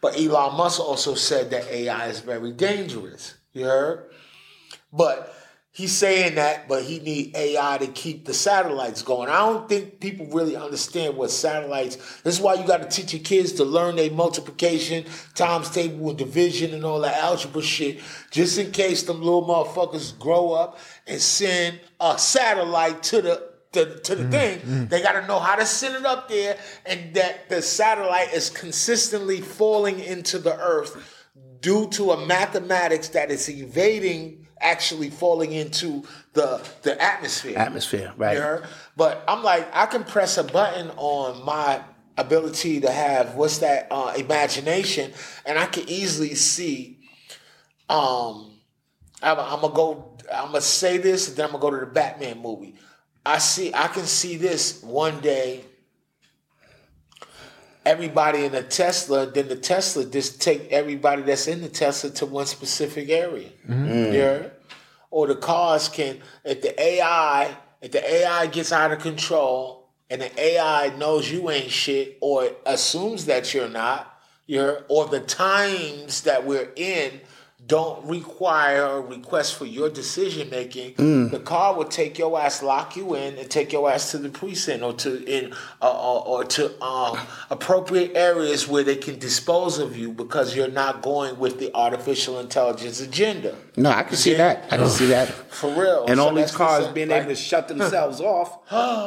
But 0.00 0.16
Elon 0.18 0.56
Musk 0.56 0.80
also 0.80 1.14
said 1.14 1.50
that 1.50 1.66
AI 1.70 2.06
is 2.08 2.20
very 2.20 2.52
dangerous. 2.52 3.34
You 3.52 3.64
heard? 3.64 4.10
But 4.92 5.34
he's 5.72 5.92
saying 5.92 6.34
that, 6.34 6.68
but 6.68 6.84
he 6.84 7.00
need 7.00 7.34
AI 7.34 7.78
to 7.78 7.86
keep 7.88 8.26
the 8.26 8.34
satellites 8.34 9.02
going. 9.02 9.28
I 9.28 9.38
don't 9.38 9.68
think 9.68 10.00
people 10.00 10.26
really 10.26 10.54
understand 10.54 11.16
what 11.16 11.30
satellites. 11.30 11.96
This 12.22 12.36
is 12.36 12.40
why 12.40 12.54
you 12.54 12.66
got 12.66 12.82
to 12.82 12.88
teach 12.88 13.12
your 13.12 13.22
kids 13.22 13.52
to 13.54 13.64
learn 13.64 13.96
their 13.96 14.10
multiplication, 14.10 15.04
times 15.34 15.70
table, 15.70 16.10
and 16.10 16.18
division, 16.18 16.74
and 16.74 16.84
all 16.84 17.00
that 17.00 17.16
algebra 17.16 17.62
shit, 17.62 18.00
just 18.30 18.58
in 18.58 18.70
case 18.70 19.02
them 19.02 19.22
little 19.22 19.44
motherfuckers 19.44 20.16
grow 20.18 20.52
up 20.52 20.78
and 21.06 21.20
send 21.20 21.80
a 22.00 22.18
satellite 22.18 23.02
to 23.04 23.22
the. 23.22 23.52
To, 23.72 24.00
to 24.00 24.14
the 24.14 24.24
mm, 24.24 24.30
thing, 24.30 24.58
mm. 24.58 24.88
they 24.90 25.02
got 25.02 25.18
to 25.18 25.26
know 25.26 25.38
how 25.38 25.56
to 25.56 25.64
send 25.64 25.94
it 25.94 26.04
up 26.04 26.28
there, 26.28 26.58
and 26.84 27.14
that 27.14 27.48
the 27.48 27.62
satellite 27.62 28.34
is 28.34 28.50
consistently 28.50 29.40
falling 29.40 29.98
into 29.98 30.38
the 30.38 30.54
earth 30.54 31.24
due 31.62 31.88
to 31.88 32.10
a 32.10 32.26
mathematics 32.26 33.08
that 33.08 33.30
is 33.30 33.48
evading 33.48 34.41
actually 34.62 35.10
falling 35.10 35.52
into 35.52 36.04
the 36.32 36.66
the 36.82 37.00
atmosphere. 37.02 37.58
Atmosphere, 37.58 38.12
right. 38.16 38.36
You 38.36 38.42
heard? 38.42 38.66
But 38.96 39.22
I'm 39.28 39.42
like, 39.42 39.68
I 39.72 39.86
can 39.86 40.04
press 40.04 40.38
a 40.38 40.44
button 40.44 40.90
on 40.96 41.44
my 41.44 41.82
ability 42.16 42.80
to 42.80 42.90
have 42.90 43.34
what's 43.34 43.58
that 43.58 43.88
uh, 43.90 44.14
imagination, 44.16 45.12
and 45.44 45.58
I 45.58 45.66
can 45.66 45.88
easily 45.88 46.34
see. 46.34 46.98
Um, 47.88 48.52
I'm, 49.22 49.38
I'm 49.38 49.60
gonna 49.60 49.74
go. 49.74 50.16
I'm 50.32 50.46
gonna 50.46 50.60
say 50.60 50.98
this, 50.98 51.28
and 51.28 51.36
then 51.36 51.46
I'm 51.46 51.52
gonna 51.52 51.62
go 51.62 51.70
to 51.70 51.84
the 51.84 51.92
Batman 51.92 52.40
movie. 52.40 52.74
I 53.24 53.38
see. 53.38 53.72
I 53.74 53.88
can 53.88 54.04
see 54.04 54.36
this 54.36 54.82
one 54.82 55.20
day 55.20 55.64
everybody 57.84 58.44
in 58.44 58.54
a 58.54 58.62
Tesla, 58.62 59.26
then 59.26 59.48
the 59.48 59.56
Tesla 59.56 60.04
just 60.04 60.40
take 60.40 60.70
everybody 60.70 61.22
that's 61.22 61.48
in 61.48 61.60
the 61.62 61.68
Tesla 61.68 62.10
to 62.10 62.26
one 62.26 62.46
specific 62.46 63.08
area. 63.08 63.50
Mm-hmm. 63.68 64.14
Yeah. 64.14 64.46
Or 65.10 65.26
the 65.26 65.36
cars 65.36 65.88
can, 65.88 66.20
if 66.44 66.62
the 66.62 66.80
AI, 66.80 67.54
if 67.80 67.92
the 67.92 68.14
AI 68.14 68.46
gets 68.46 68.72
out 68.72 68.92
of 68.92 69.00
control 69.00 69.88
and 70.08 70.22
the 70.22 70.40
AI 70.40 70.94
knows 70.96 71.30
you 71.30 71.50
ain't 71.50 71.70
shit 71.70 72.18
or 72.20 72.50
assumes 72.64 73.26
that 73.26 73.52
you're 73.52 73.68
not, 73.68 74.20
you're, 74.46 74.84
or 74.88 75.06
the 75.06 75.20
times 75.20 76.22
that 76.22 76.46
we're 76.46 76.70
in 76.76 77.20
don't 77.66 78.04
require 78.06 78.84
or 78.84 79.00
request 79.02 79.54
for 79.54 79.64
your 79.66 79.88
decision 79.88 80.50
making, 80.50 80.94
the 81.30 81.38
car 81.38 81.74
will 81.74 81.84
take 81.84 82.18
your 82.18 82.40
ass, 82.40 82.62
lock 82.62 82.96
you 82.96 83.14
in, 83.14 83.38
and 83.38 83.48
take 83.50 83.72
your 83.72 83.90
ass 83.90 84.10
to 84.10 84.18
the 84.18 84.28
precinct 84.28 84.82
or 84.82 84.92
to 84.94 85.24
in 85.24 85.52
uh, 85.80 85.90
or, 85.90 86.26
or 86.26 86.44
to 86.44 86.82
um, 86.82 87.18
appropriate 87.50 88.12
areas 88.14 88.66
where 88.66 88.82
they 88.82 88.96
can 88.96 89.18
dispose 89.18 89.78
of 89.78 89.96
you 89.96 90.12
because 90.12 90.56
you're 90.56 90.68
not 90.68 91.02
going 91.02 91.38
with 91.38 91.58
the 91.58 91.72
artificial 91.74 92.40
intelligence 92.40 93.00
agenda. 93.00 93.54
No, 93.76 93.90
I 93.90 94.02
can 94.02 94.16
see 94.16 94.34
that. 94.34 94.64
I 94.70 94.76
can 94.76 94.88
see 94.88 95.06
that. 95.06 95.28
For 95.28 95.70
real. 95.70 96.04
And 96.06 96.18
So 96.18 96.24
all 96.28 96.34
these 96.34 96.50
cars 96.54 96.88
being 96.88 97.08
like- 97.08 97.22
able 97.22 97.30
to 97.30 97.36
shut 97.36 97.68
themselves 97.68 98.20
off. 98.34 98.58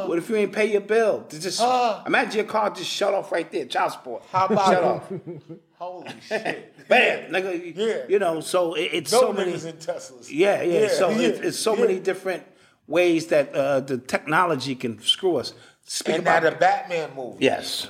what 0.08 0.18
if 0.18 0.28
you 0.30 0.36
ain't 0.38 0.54
pay 0.54 0.66
your 0.72 0.82
bill? 0.82 1.22
To 1.24 1.40
just 1.40 1.62
imagine 2.08 2.36
your 2.38 2.46
car 2.46 2.72
just 2.72 2.90
shut 2.90 3.14
off 3.14 3.32
right 3.32 3.50
there. 3.52 3.66
Child 3.66 3.92
support. 3.92 4.24
How 4.32 4.46
about 4.48 4.66
shut 4.74 4.84
off? 4.84 5.12
Holy 5.78 6.10
shit. 6.28 6.88
Bam, 6.88 7.32
nigga. 7.32 7.76
Yeah. 7.76 7.98
You 8.10 8.18
know, 8.20 8.40
so 8.40 8.74
it, 8.76 8.90
it's 8.94 9.12
No 9.12 9.20
so 9.22 9.34
many. 9.34 9.52
in 9.54 9.58
Teslas. 9.60 10.30
Yeah, 10.32 10.62
yeah. 10.64 10.82
Yeah, 10.82 10.88
so 10.88 11.10
yeah, 11.10 11.28
It, 11.28 11.46
it's 11.46 11.60
so 11.60 11.76
yeah. 11.76 11.82
many 11.82 12.00
different 12.00 12.44
ways 12.88 13.28
that 13.28 13.54
uh, 13.54 13.80
the 13.82 13.98
technology 13.98 14.74
can 14.76 15.00
screw 15.02 15.36
us. 15.38 15.54
Speak 15.84 16.16
And 16.16 16.24
about 16.24 16.44
now 16.44 16.50
the 16.52 16.56
Batman 16.56 17.12
movie. 17.16 17.46
yes. 17.46 17.88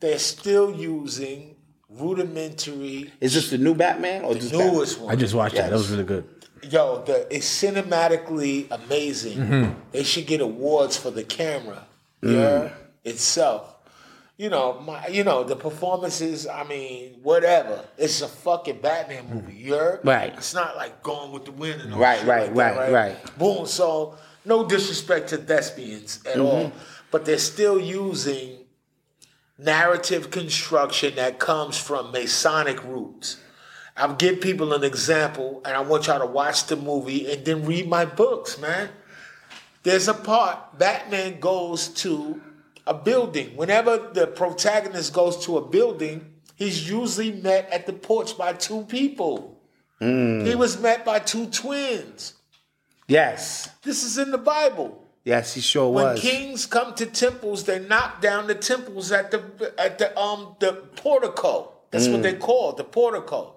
They're 0.00 0.18
still 0.18 0.74
using 0.74 1.56
rudimentary 1.98 3.12
Is 3.20 3.34
this 3.34 3.50
the 3.50 3.58
new 3.58 3.74
Batman 3.74 4.24
or 4.24 4.34
just 4.34 4.52
newest 4.52 5.00
one. 5.00 5.12
I 5.12 5.16
just 5.16 5.34
watched 5.34 5.56
that. 5.56 5.70
That 5.70 5.76
was 5.76 5.90
really 5.90 6.04
good. 6.04 6.24
Yo, 6.62 7.02
the 7.06 7.26
it's 7.34 7.46
cinematically 7.62 8.66
amazing. 8.70 9.38
Mm-hmm. 9.38 9.72
They 9.92 10.02
should 10.02 10.26
get 10.26 10.40
awards 10.40 10.96
for 10.96 11.10
the 11.10 11.24
camera, 11.24 11.86
Mm. 12.22 12.34
yeah, 12.34 12.68
itself. 13.02 13.76
You 14.36 14.50
know, 14.50 14.78
my, 14.80 15.06
you 15.08 15.24
know 15.24 15.42
the 15.44 15.56
performances. 15.56 16.46
I 16.46 16.64
mean, 16.64 17.18
whatever. 17.22 17.82
It's 17.96 18.20
a 18.20 18.28
fucking 18.28 18.80
Batman 18.80 19.24
movie. 19.32 19.54
You 19.54 19.74
heard? 19.74 20.00
Right. 20.04 20.32
It's 20.36 20.52
not 20.54 20.76
like 20.76 21.02
Gone 21.02 21.32
with 21.32 21.46
the 21.46 21.52
Wind 21.52 21.80
and 21.80 21.94
all 21.94 22.00
Right, 22.00 22.18
shit 22.18 22.28
right, 22.28 22.54
like 22.54 22.54
that, 22.76 22.76
right, 22.76 22.92
right. 22.92 23.38
Boom. 23.38 23.64
So 23.66 24.16
no 24.44 24.66
disrespect 24.68 25.30
to 25.30 25.38
thespians 25.38 26.20
at 26.26 26.38
all, 26.40 26.64
Mm-hmm. 26.64 26.78
but 27.10 27.24
they're 27.24 27.38
still 27.38 27.78
using 27.80 28.58
narrative 29.60 30.30
construction 30.30 31.14
that 31.16 31.38
comes 31.38 31.76
from 31.76 32.12
Masonic 32.12 32.82
roots. 32.84 33.38
I'll 33.96 34.14
give 34.14 34.40
people 34.40 34.72
an 34.72 34.82
example, 34.82 35.60
and 35.64 35.76
I 35.76 35.80
want 35.80 36.06
y'all 36.06 36.20
to 36.20 36.26
watch 36.26 36.66
the 36.66 36.76
movie 36.76 37.30
and 37.30 37.44
then 37.44 37.66
read 37.66 37.88
my 37.88 38.04
books, 38.04 38.58
man. 38.58 38.88
There's 39.82 40.08
a 40.08 40.14
part 40.14 40.78
Batman 40.78 41.40
goes 41.40 41.88
to 41.88 42.40
a 42.86 42.94
building. 42.94 43.56
Whenever 43.56 43.98
the 43.98 44.26
protagonist 44.26 45.12
goes 45.12 45.44
to 45.44 45.58
a 45.58 45.66
building, 45.66 46.34
he's 46.54 46.88
usually 46.88 47.32
met 47.32 47.68
at 47.70 47.86
the 47.86 47.92
porch 47.92 48.38
by 48.38 48.54
two 48.54 48.84
people. 48.84 49.60
Hmm. 49.98 50.44
He 50.46 50.54
was 50.54 50.80
met 50.80 51.04
by 51.04 51.18
two 51.18 51.46
twins. 51.46 52.34
Yes. 53.06 53.68
This 53.82 54.02
is 54.02 54.18
in 54.18 54.30
the 54.30 54.38
Bible. 54.38 55.04
Yes, 55.24 55.54
he 55.54 55.60
sure 55.60 55.90
When 55.90 56.04
was. 56.04 56.22
When 56.22 56.32
kings 56.32 56.66
come 56.66 56.94
to 56.94 57.06
temples, 57.06 57.64
they 57.64 57.78
knock 57.78 58.20
down 58.22 58.46
the 58.46 58.54
temples 58.54 59.12
at 59.12 59.30
the 59.30 59.72
at 59.78 59.98
the 59.98 60.18
um 60.18 60.56
the 60.60 60.72
portico. 60.96 61.72
That's 61.90 62.08
what 62.08 62.22
they 62.22 62.34
call 62.34 62.72
the 62.72 62.84
portico. 62.84 63.54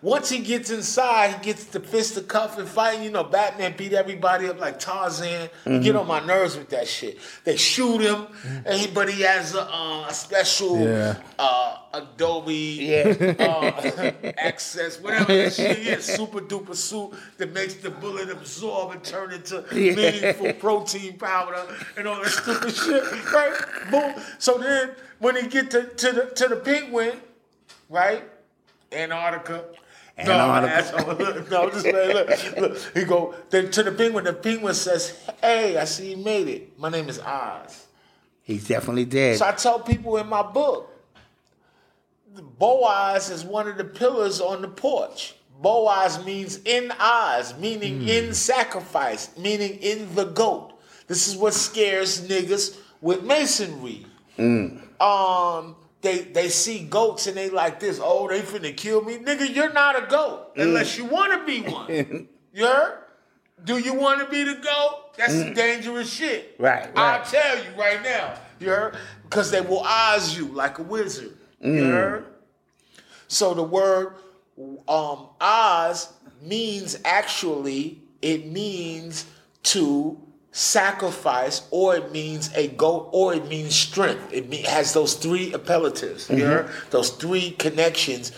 Once 0.00 0.28
he 0.30 0.38
gets 0.38 0.70
inside, 0.70 1.34
he 1.34 1.44
gets 1.44 1.64
to 1.64 1.80
fist 1.80 2.14
the 2.14 2.20
cuff 2.20 2.56
and 2.56 2.68
fighting. 2.68 3.02
You 3.02 3.10
know, 3.10 3.24
Batman 3.24 3.74
beat 3.76 3.92
everybody 3.92 4.46
up 4.46 4.60
like 4.60 4.78
Tarzan. 4.78 5.50
You 5.66 5.80
Get 5.80 5.96
on 5.96 6.06
my 6.06 6.24
nerves 6.24 6.56
with 6.56 6.68
that 6.70 6.86
shit. 6.86 7.18
They 7.44 7.56
shoot 7.56 8.00
him, 8.00 8.28
and 8.64 8.78
he, 8.80 8.86
but 8.86 9.08
he 9.10 9.22
has 9.22 9.56
a, 9.56 9.62
uh, 9.62 10.06
a 10.08 10.14
special 10.14 10.78
Yeah. 10.78 11.16
uh, 11.36 11.78
Adobe 11.94 12.54
Yeah. 12.54 13.34
uh, 13.40 14.12
access, 14.38 15.00
whatever 15.00 15.34
that 15.34 15.52
shit 15.54 15.78
is, 15.78 16.04
super 16.04 16.40
duper 16.42 16.76
suit 16.76 17.10
that 17.38 17.52
makes 17.52 17.74
the 17.74 17.90
bullet 17.90 18.30
absorb 18.30 18.92
and 18.92 19.02
turn 19.02 19.32
into 19.32 19.64
meaningful 19.72 20.52
protein 20.54 21.18
powder 21.18 21.66
and 21.96 22.06
all 22.06 22.22
that 22.22 22.30
stupid 22.30 22.72
shit, 22.72 23.32
right? 23.32 23.58
Boom. 23.90 24.14
So 24.38 24.58
then 24.58 24.92
when 25.18 25.34
he 25.34 25.48
get 25.48 25.72
to, 25.72 25.86
to 25.86 26.12
the 26.12 26.26
to 26.36 26.46
the 26.48 26.56
penguin, 26.56 27.18
right? 27.88 28.22
Antarctica. 28.92 29.64
Antarctica. 30.18 31.04
No, 31.06 31.12
look, 31.14 31.50
no, 31.50 31.70
just 31.70 31.84
man, 31.84 32.08
look, 32.08 32.56
look. 32.58 32.78
He 32.94 33.04
go 33.04 33.34
then 33.50 33.70
to 33.70 33.82
the 33.82 33.92
penguin. 33.92 34.24
The 34.24 34.32
penguin 34.32 34.74
says, 34.74 35.18
"Hey, 35.40 35.76
I 35.76 35.84
see 35.84 36.10
you 36.10 36.16
made 36.16 36.48
it. 36.48 36.78
My 36.78 36.88
name 36.88 37.08
is 37.08 37.18
Oz." 37.20 37.86
He 38.42 38.58
definitely 38.58 39.04
did. 39.04 39.38
So 39.38 39.46
I 39.46 39.52
tell 39.52 39.78
people 39.80 40.16
in 40.16 40.26
my 40.26 40.42
book, 40.42 40.90
Boaz 42.58 43.30
is 43.30 43.44
one 43.44 43.68
of 43.68 43.76
the 43.76 43.84
pillars 43.84 44.40
on 44.40 44.62
the 44.62 44.68
porch. 44.68 45.34
Boaz 45.60 46.24
means 46.24 46.60
in 46.64 46.92
Oz, 46.98 47.58
meaning 47.58 48.06
in 48.08 48.32
sacrifice, 48.32 49.36
meaning 49.36 49.78
in 49.80 50.14
the 50.14 50.24
goat. 50.24 50.72
This 51.08 51.26
is 51.28 51.36
what 51.36 51.52
scares 51.54 52.26
niggas 52.26 52.76
with 53.00 53.22
masonry. 53.24 54.06
Um, 54.38 55.76
they 56.00 56.18
they 56.18 56.48
see 56.48 56.84
goats 56.84 57.26
and 57.26 57.36
they 57.36 57.50
like 57.50 57.80
this. 57.80 58.00
Oh, 58.02 58.28
they 58.28 58.40
finna 58.40 58.76
kill 58.76 59.02
me, 59.02 59.18
nigga. 59.18 59.52
You're 59.54 59.72
not 59.72 60.02
a 60.02 60.06
goat 60.06 60.54
mm. 60.56 60.62
unless 60.62 60.96
you 60.96 61.04
want 61.04 61.32
to 61.32 61.44
be 61.44 61.68
one. 61.68 62.28
you 62.52 62.66
heard? 62.66 62.98
Do 63.64 63.78
you 63.78 63.94
want 63.94 64.20
to 64.20 64.26
be 64.26 64.44
the 64.44 64.54
goat? 64.54 65.16
That's 65.16 65.32
some 65.32 65.48
mm. 65.48 65.54
dangerous 65.54 66.12
shit. 66.12 66.54
Right, 66.58 66.88
I'll 66.94 67.24
tell 67.24 67.56
you 67.56 67.70
right 67.76 68.02
now. 68.02 68.34
You 68.60 68.68
heard? 68.68 68.96
Because 69.24 69.50
they 69.50 69.60
will 69.60 69.82
eyes 69.82 70.36
you 70.36 70.46
like 70.46 70.78
a 70.78 70.82
wizard. 70.82 71.36
You 71.60 71.72
mm. 71.72 71.90
heard? 71.90 72.26
So 73.26 73.54
the 73.54 73.62
word 73.62 74.14
um, 74.88 75.28
Oz 75.40 76.12
means 76.42 76.98
actually, 77.04 78.00
it 78.22 78.46
means 78.46 79.26
to 79.64 80.20
sacrifice, 80.58 81.62
or 81.70 81.94
it 81.94 82.10
means 82.10 82.52
a 82.56 82.66
goat, 82.66 83.10
or 83.12 83.32
it 83.32 83.46
means 83.46 83.76
strength. 83.76 84.32
It 84.32 84.52
has 84.66 84.92
those 84.92 85.14
three 85.14 85.52
appellatives, 85.52 86.28
you 86.36 86.44
heard? 86.44 86.68
those 86.90 87.10
three 87.10 87.52
connections 87.52 88.32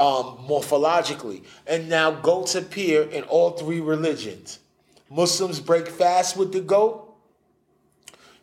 um, 0.00 0.36
morphologically. 0.48 1.44
And 1.68 1.88
now 1.88 2.10
goats 2.10 2.56
appear 2.56 3.02
in 3.02 3.22
all 3.24 3.52
three 3.52 3.80
religions. 3.80 4.58
Muslims 5.08 5.60
break 5.60 5.86
fast 5.86 6.36
with 6.36 6.52
the 6.52 6.60
goat. 6.60 7.14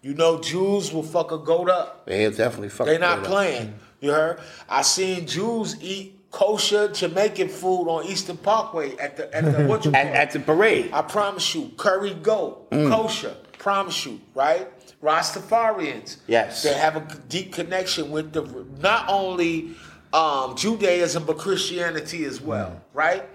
You 0.02 0.14
know, 0.14 0.40
Jews 0.40 0.94
will 0.94 1.04
fuck 1.04 1.34
a 1.34 1.38
goat 1.38 1.70
up. 1.70 2.06
They 2.06 2.30
definitely 2.30 2.70
fuck. 2.70 2.88
they're 2.88 2.98
not 2.98 3.20
it 3.20 3.22
up. 3.24 3.28
playing. 3.28 3.74
You 4.00 4.12
heard? 4.12 4.40
I 4.70 4.84
seen 4.84 5.28
Jews 5.28 5.76
eat 5.82 6.18
kosher 6.32 6.88
Jamaican 6.90 7.50
food 7.50 7.88
on 7.90 8.06
Eastern 8.06 8.38
Parkway 8.38 8.96
at 8.98 9.18
the 9.18 9.34
at 9.36 9.44
the 9.46 9.66
what 9.68 9.86
you 9.86 9.92
at, 9.94 10.08
call 10.08 10.16
at 10.16 10.32
the 10.32 10.40
parade. 10.40 10.90
I 10.94 11.02
promise 11.02 11.54
you, 11.56 11.72
curry 11.78 12.14
goat, 12.14 12.70
Mm. 12.72 12.90
kosher. 12.90 13.36
Promise 13.58 14.06
you, 14.08 14.22
right? 14.34 14.68
Rastafarians. 15.04 16.18
Yes. 16.28 16.64
They 16.64 16.74
have 16.74 16.96
a 16.96 17.02
deep 17.30 17.54
connection 17.54 18.10
with 18.12 18.34
the 18.34 18.44
not 18.80 19.06
only 19.08 19.72
um, 20.14 20.56
Judaism 20.56 21.26
but 21.26 21.38
Christianity 21.38 22.26
as 22.26 22.42
well, 22.42 22.70
Mm. 22.72 22.80
right? 22.94 23.30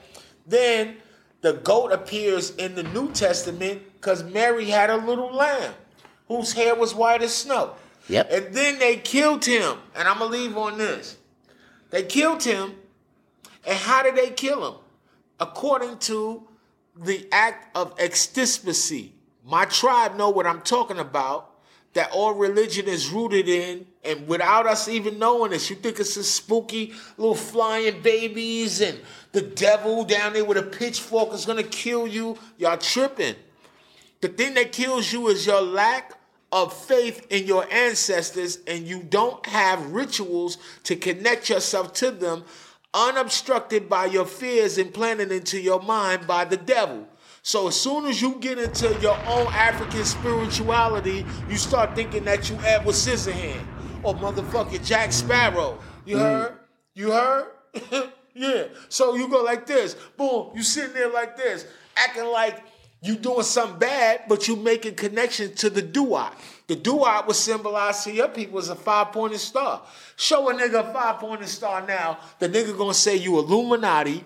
Then 0.46 0.96
the 1.42 1.54
goat 1.54 1.92
appears 1.92 2.50
in 2.56 2.74
the 2.74 2.82
New 2.82 3.12
Testament 3.12 3.82
because 3.94 4.22
Mary 4.24 4.66
had 4.66 4.90
a 4.90 4.96
little 4.96 5.32
lamb 5.32 5.74
whose 6.28 6.52
hair 6.52 6.74
was 6.74 6.94
white 6.94 7.22
as 7.22 7.32
snow. 7.34 7.74
Yep. 8.08 8.30
And 8.32 8.54
then 8.54 8.78
they 8.78 8.96
killed 8.96 9.44
him. 9.44 9.78
And 9.94 10.06
I'm 10.08 10.18
gonna 10.18 10.30
leave 10.30 10.56
on 10.56 10.78
this. 10.78 11.16
They 11.90 12.02
killed 12.04 12.42
him. 12.42 12.74
And 13.66 13.76
how 13.76 14.02
did 14.02 14.16
they 14.16 14.30
kill 14.30 14.66
him? 14.66 14.78
According 15.40 15.98
to 15.98 16.46
the 16.96 17.28
act 17.32 17.76
of 17.76 17.96
extispicy. 17.98 19.10
My 19.44 19.64
tribe 19.66 20.16
know 20.16 20.30
what 20.30 20.46
I'm 20.46 20.62
talking 20.62 20.98
about. 20.98 21.50
That 21.92 22.10
all 22.12 22.34
religion 22.34 22.88
is 22.88 23.08
rooted 23.08 23.48
in, 23.48 23.86
and 24.04 24.28
without 24.28 24.66
us 24.66 24.86
even 24.86 25.18
knowing 25.18 25.52
this, 25.52 25.70
you 25.70 25.76
think 25.76 25.98
it's 25.98 26.18
a 26.18 26.24
spooky 26.24 26.92
little 27.16 27.34
flying 27.34 28.02
babies 28.02 28.82
and 28.82 29.00
the 29.32 29.40
devil 29.40 30.04
down 30.04 30.34
there 30.34 30.44
with 30.44 30.58
a 30.58 30.62
pitchfork 30.62 31.32
is 31.32 31.46
gonna 31.46 31.62
kill 31.62 32.06
you. 32.06 32.36
Y'all 32.58 32.76
tripping. 32.76 33.34
The 34.20 34.28
thing 34.28 34.52
that 34.54 34.72
kills 34.72 35.10
you 35.10 35.28
is 35.28 35.46
your 35.46 35.62
lack 35.62 36.12
of 36.52 36.72
faith 36.72 37.26
in 37.30 37.46
your 37.46 37.66
ancestors, 37.72 38.58
and 38.66 38.86
you 38.86 39.02
don't 39.02 39.44
have 39.46 39.92
rituals 39.92 40.58
to 40.84 40.96
connect 40.96 41.48
yourself 41.48 41.94
to 41.94 42.10
them, 42.10 42.44
unobstructed 42.96 43.88
by 43.88 44.06
your 44.06 44.24
fears 44.24 44.78
implanted 44.78 45.30
into 45.30 45.60
your 45.60 45.82
mind 45.82 46.26
by 46.26 46.44
the 46.46 46.56
devil. 46.56 47.06
So 47.42 47.68
as 47.68 47.80
soon 47.80 48.06
as 48.06 48.20
you 48.20 48.36
get 48.40 48.58
into 48.58 48.88
your 49.00 49.16
own 49.26 49.46
African 49.52 50.04
spirituality, 50.04 51.24
you 51.48 51.56
start 51.56 51.94
thinking 51.94 52.24
that 52.24 52.50
you 52.50 52.58
Edward 52.64 52.94
Scissorhand 52.94 53.64
or 54.02 54.14
oh, 54.14 54.18
motherfucking 54.18 54.84
Jack 54.84 55.12
Sparrow. 55.12 55.78
You 56.04 56.16
mm. 56.16 56.20
heard? 56.20 56.54
You 56.94 57.12
heard? 57.12 57.52
yeah. 58.34 58.64
So 58.88 59.14
you 59.14 59.28
go 59.28 59.42
like 59.44 59.66
this. 59.66 59.94
Boom. 60.16 60.50
You 60.56 60.62
sitting 60.62 60.94
there 60.94 61.12
like 61.12 61.36
this, 61.36 61.66
acting 61.96 62.26
like 62.26 62.64
you 63.02 63.14
doing 63.14 63.42
something 63.42 63.78
bad, 63.78 64.22
but 64.28 64.48
you 64.48 64.56
making 64.56 64.94
connection 64.94 65.54
to 65.56 65.70
the 65.70 65.82
duat. 65.82 66.32
The 66.68 66.74
duat 66.76 67.26
was 67.28 67.38
symbolized 67.38 68.04
to 68.04 68.12
your 68.12 68.28
people 68.28 68.58
as 68.58 68.68
a 68.70 68.74
five-pointed 68.74 69.38
star. 69.38 69.82
Show 70.16 70.50
a 70.50 70.54
nigga 70.54 70.88
a 70.90 70.92
five-pointed 70.92 71.48
star 71.48 71.86
now, 71.86 72.18
the 72.40 72.48
nigga 72.48 72.76
gonna 72.76 72.92
say 72.94 73.14
you 73.16 73.38
Illuminati, 73.38 74.24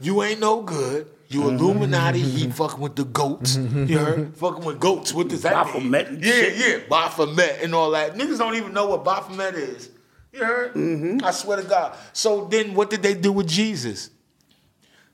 you 0.00 0.22
ain't 0.22 0.40
no 0.40 0.62
good. 0.62 1.08
You 1.28 1.48
Illuminati, 1.48 2.18
he 2.20 2.50
fucking 2.50 2.78
with 2.80 2.94
the 2.96 3.04
goats. 3.04 3.56
You 3.56 3.96
heard? 3.98 4.36
fucking 4.36 4.64
with 4.64 4.80
goats. 4.80 5.14
What 5.14 5.28
does 5.28 5.42
that 5.42 5.52
Baphomet 5.54 6.06
mean? 6.10 6.16
and 6.16 6.24
Yeah, 6.24 6.32
shit. 6.32 6.56
yeah. 6.82 6.88
Baphomet 6.90 7.60
and 7.62 7.74
all 7.74 7.90
that. 7.92 8.14
Niggas 8.16 8.36
don't 8.36 8.54
even 8.54 8.74
know 8.74 8.88
what 8.88 9.02
Baphomet 9.04 9.54
is. 9.54 9.88
You 10.32 10.44
heard? 10.44 10.74
Mm-hmm. 10.74 11.24
I 11.24 11.30
swear 11.30 11.56
to 11.62 11.62
God. 11.66 11.96
So 12.12 12.44
then 12.46 12.74
what 12.74 12.90
did 12.90 13.02
they 13.02 13.14
do 13.14 13.32
with 13.32 13.46
Jesus? 13.48 14.10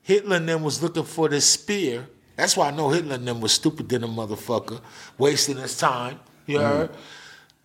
Hitler 0.03 0.37
and 0.37 0.49
them 0.49 0.63
was 0.65 0.83
looking 0.83 1.05
for 1.05 1.29
the 1.29 1.41
spear. 1.41 2.09
That's 2.35 2.57
why 2.57 2.69
I 2.69 2.71
know 2.73 2.89
Hitler 2.89 3.15
and 3.17 3.29
them 3.29 3.41
was 3.41 3.53
stupid 3.53 3.89
than 3.89 4.03
a 4.03 4.09
motherfucker, 4.09 4.81
wasting 5.19 5.57
his 5.59 5.77
time. 5.77 6.19
You 6.49 6.59
heard? 6.61 6.91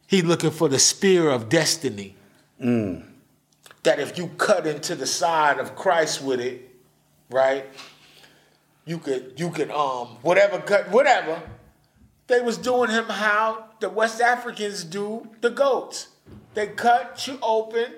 He 0.07 0.21
looking 0.21 0.51
for 0.51 0.67
the 0.69 0.77
spear 0.77 1.29
of 1.29 1.49
destiny. 1.49 2.15
That 2.59 3.99
if 3.99 4.17
you 4.17 4.27
cut 4.37 4.67
into 4.67 4.95
the 4.95 5.07
side 5.07 5.57
of 5.57 5.75
Christ 5.75 6.21
with 6.21 6.39
it, 6.39 6.69
right? 7.29 7.65
You 8.85 8.99
could 8.99 9.33
you 9.37 9.49
could 9.49 9.71
um 9.71 10.17
whatever 10.21 10.59
cut 10.59 10.89
whatever. 10.91 11.41
They 12.27 12.41
was 12.41 12.57
doing 12.57 12.89
him 12.89 13.05
how 13.05 13.69
the 13.79 13.89
West 13.89 14.21
Africans 14.21 14.83
do 14.83 15.29
the 15.41 15.49
goats. 15.49 16.07
They 16.53 16.67
cut 16.67 17.25
you 17.27 17.39
open 17.41 17.95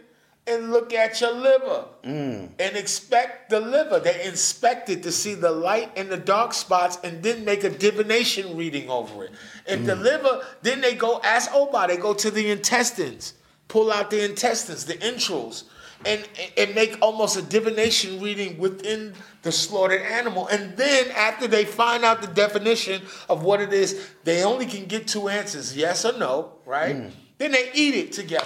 and 0.47 0.71
look 0.71 0.93
at 0.93 1.19
your 1.21 1.33
liver 1.33 1.85
mm. 2.03 2.49
and 2.59 2.77
expect 2.77 3.49
the 3.49 3.59
liver. 3.59 3.99
They 3.99 4.25
inspect 4.25 4.89
it 4.89 5.01
to 5.03 5.11
see 5.11 5.33
the 5.33 5.51
light 5.51 5.91
and 5.95 6.09
the 6.09 6.17
dark 6.17 6.53
spots 6.53 6.99
and 7.03 7.23
then 7.23 7.45
make 7.45 7.63
a 7.63 7.69
divination 7.69 8.55
reading 8.55 8.89
over 8.89 9.25
it. 9.25 9.31
If 9.65 9.85
the 9.85 9.95
mm. 9.95 10.03
liver, 10.03 10.41
then 10.61 10.81
they 10.81 10.93
go 10.95 11.19
ask 11.23 11.51
Oba, 11.53 11.85
they 11.87 11.97
go 11.97 12.13
to 12.13 12.29
the 12.29 12.51
intestines, 12.51 13.33
pull 13.67 13.91
out 13.91 14.11
the 14.11 14.23
intestines, 14.23 14.85
the 14.85 15.01
entrails, 15.01 15.65
and, 16.05 16.27
and 16.55 16.75
make 16.75 16.97
almost 17.01 17.37
a 17.37 17.41
divination 17.41 18.21
reading 18.21 18.59
within 18.59 19.13
the 19.41 19.51
slaughtered 19.51 20.03
animal. 20.03 20.47
And 20.47 20.77
then 20.77 21.09
after 21.11 21.47
they 21.47 21.65
find 21.65 22.05
out 22.05 22.21
the 22.21 22.27
definition 22.27 23.01
of 23.29 23.43
what 23.43 23.61
it 23.61 23.73
is, 23.73 24.09
they 24.23 24.43
only 24.43 24.67
can 24.67 24.85
get 24.85 25.07
two 25.07 25.27
answers, 25.27 25.75
yes 25.75 26.05
or 26.05 26.15
no, 26.19 26.53
right? 26.65 26.95
Mm. 26.95 27.11
Then 27.39 27.51
they 27.51 27.71
eat 27.73 27.95
it 27.95 28.11
together. 28.11 28.45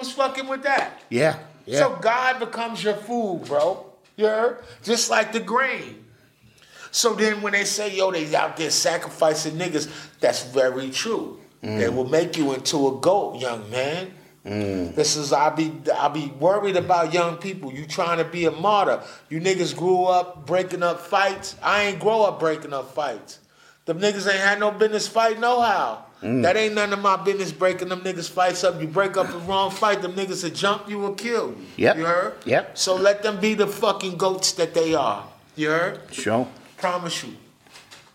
What's 0.00 0.12
fucking 0.12 0.48
with 0.48 0.62
that? 0.62 0.98
Yeah. 1.10 1.38
Yeah. 1.66 1.80
So 1.80 1.98
God 2.00 2.38
becomes 2.38 2.82
your 2.82 2.94
food, 2.94 3.42
bro. 3.44 3.84
You 4.16 4.28
heard? 4.28 4.64
Just 4.82 5.10
like 5.10 5.30
the 5.30 5.40
grain. 5.40 6.06
So 6.90 7.12
then 7.12 7.42
when 7.42 7.52
they 7.52 7.64
say, 7.64 7.94
yo, 7.94 8.10
they 8.10 8.34
out 8.34 8.56
there 8.56 8.70
sacrificing 8.70 9.58
niggas, 9.58 9.90
that's 10.18 10.42
very 10.44 10.88
true. 10.88 11.38
Mm. 11.62 11.78
They 11.80 11.90
will 11.90 12.08
make 12.08 12.38
you 12.38 12.54
into 12.54 12.88
a 12.88 12.96
goat, 12.96 13.42
young 13.42 13.68
man. 13.68 14.14
Mm. 14.46 14.94
This 14.94 15.16
is 15.16 15.34
I 15.34 15.50
be 15.50 15.70
I 15.94 16.08
be 16.08 16.28
worried 16.28 16.76
about 16.76 17.12
young 17.12 17.36
people. 17.36 17.70
You 17.70 17.84
trying 17.84 18.16
to 18.16 18.24
be 18.24 18.46
a 18.46 18.50
martyr. 18.50 19.02
You 19.28 19.38
niggas 19.38 19.76
grew 19.76 20.06
up 20.06 20.46
breaking 20.46 20.82
up 20.82 20.98
fights. 20.98 21.56
I 21.62 21.82
ain't 21.82 22.00
grow 22.00 22.22
up 22.22 22.40
breaking 22.40 22.72
up 22.72 22.94
fights. 22.94 23.40
Them 23.84 24.00
niggas 24.00 24.26
ain't 24.26 24.40
had 24.40 24.60
no 24.60 24.70
business 24.70 25.06
fight 25.06 25.38
no 25.38 25.60
how. 25.60 26.06
Mm. 26.22 26.42
That 26.42 26.56
ain't 26.56 26.74
none 26.74 26.92
of 26.92 26.98
my 27.00 27.16
business 27.16 27.50
breaking 27.50 27.88
them 27.88 28.02
niggas 28.02 28.28
fights 28.28 28.62
up. 28.62 28.80
You 28.80 28.86
break 28.86 29.16
up 29.16 29.28
the 29.28 29.38
wrong 29.38 29.70
fight, 29.70 30.02
them 30.02 30.12
niggas 30.12 30.42
will 30.44 30.50
jump 30.50 30.88
you 30.88 31.02
or 31.04 31.14
kill 31.14 31.48
you. 31.50 31.66
Yep. 31.78 31.96
You 31.96 32.04
heard? 32.04 32.34
Yep. 32.44 32.76
So 32.78 32.94
let 32.96 33.22
them 33.22 33.40
be 33.40 33.54
the 33.54 33.66
fucking 33.66 34.16
goats 34.18 34.52
that 34.52 34.74
they 34.74 34.94
are. 34.94 35.26
You 35.56 35.70
heard? 35.70 36.00
Sure. 36.12 36.46
Promise 36.76 37.24
you. 37.24 37.36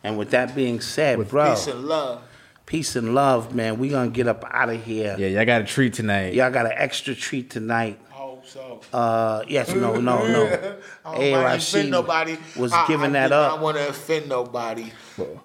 And 0.03 0.17
with 0.19 0.29
that 0.31 0.53
being 0.53 0.81
said, 0.81 1.27
bro, 1.29 1.49
Peace 1.55 1.65
and 1.67 1.85
love. 1.85 2.21
peace 2.67 2.95
and 2.95 3.15
love, 3.15 3.55
man. 3.55 3.79
We 3.79 3.89
gonna 3.89 4.11
get 4.11 4.27
up 4.27 4.43
out 4.51 4.69
of 4.69 4.83
here. 4.83 5.15
Yeah, 5.17 5.27
y'all 5.27 5.45
got 5.45 5.61
a 5.61 5.65
treat 5.65 5.93
tonight. 5.93 6.35
Y'all 6.35 6.51
got 6.51 6.67
an 6.67 6.73
extra 6.75 7.15
treat 7.15 7.49
tonight. 7.49 7.99
I 8.45 8.59
hope 8.59 8.83
so. 8.85 8.97
Uh, 8.97 9.43
yes, 9.47 9.73
no, 9.73 9.99
no, 9.99 10.27
no. 10.27 10.77
I 11.05 11.17
don't 11.17 11.31
want 11.31 11.47
to 11.47 11.55
offend 11.55 11.91
nobody. 11.91 12.37
was 12.55 12.71
I, 12.71 12.87
giving 12.87 13.07
I 13.07 13.13
that 13.13 13.27
did 13.27 13.33
up. 13.33 13.51
not 13.53 13.61
want 13.61 13.77
to 13.77 13.89
offend 13.89 14.29
nobody. 14.29 14.91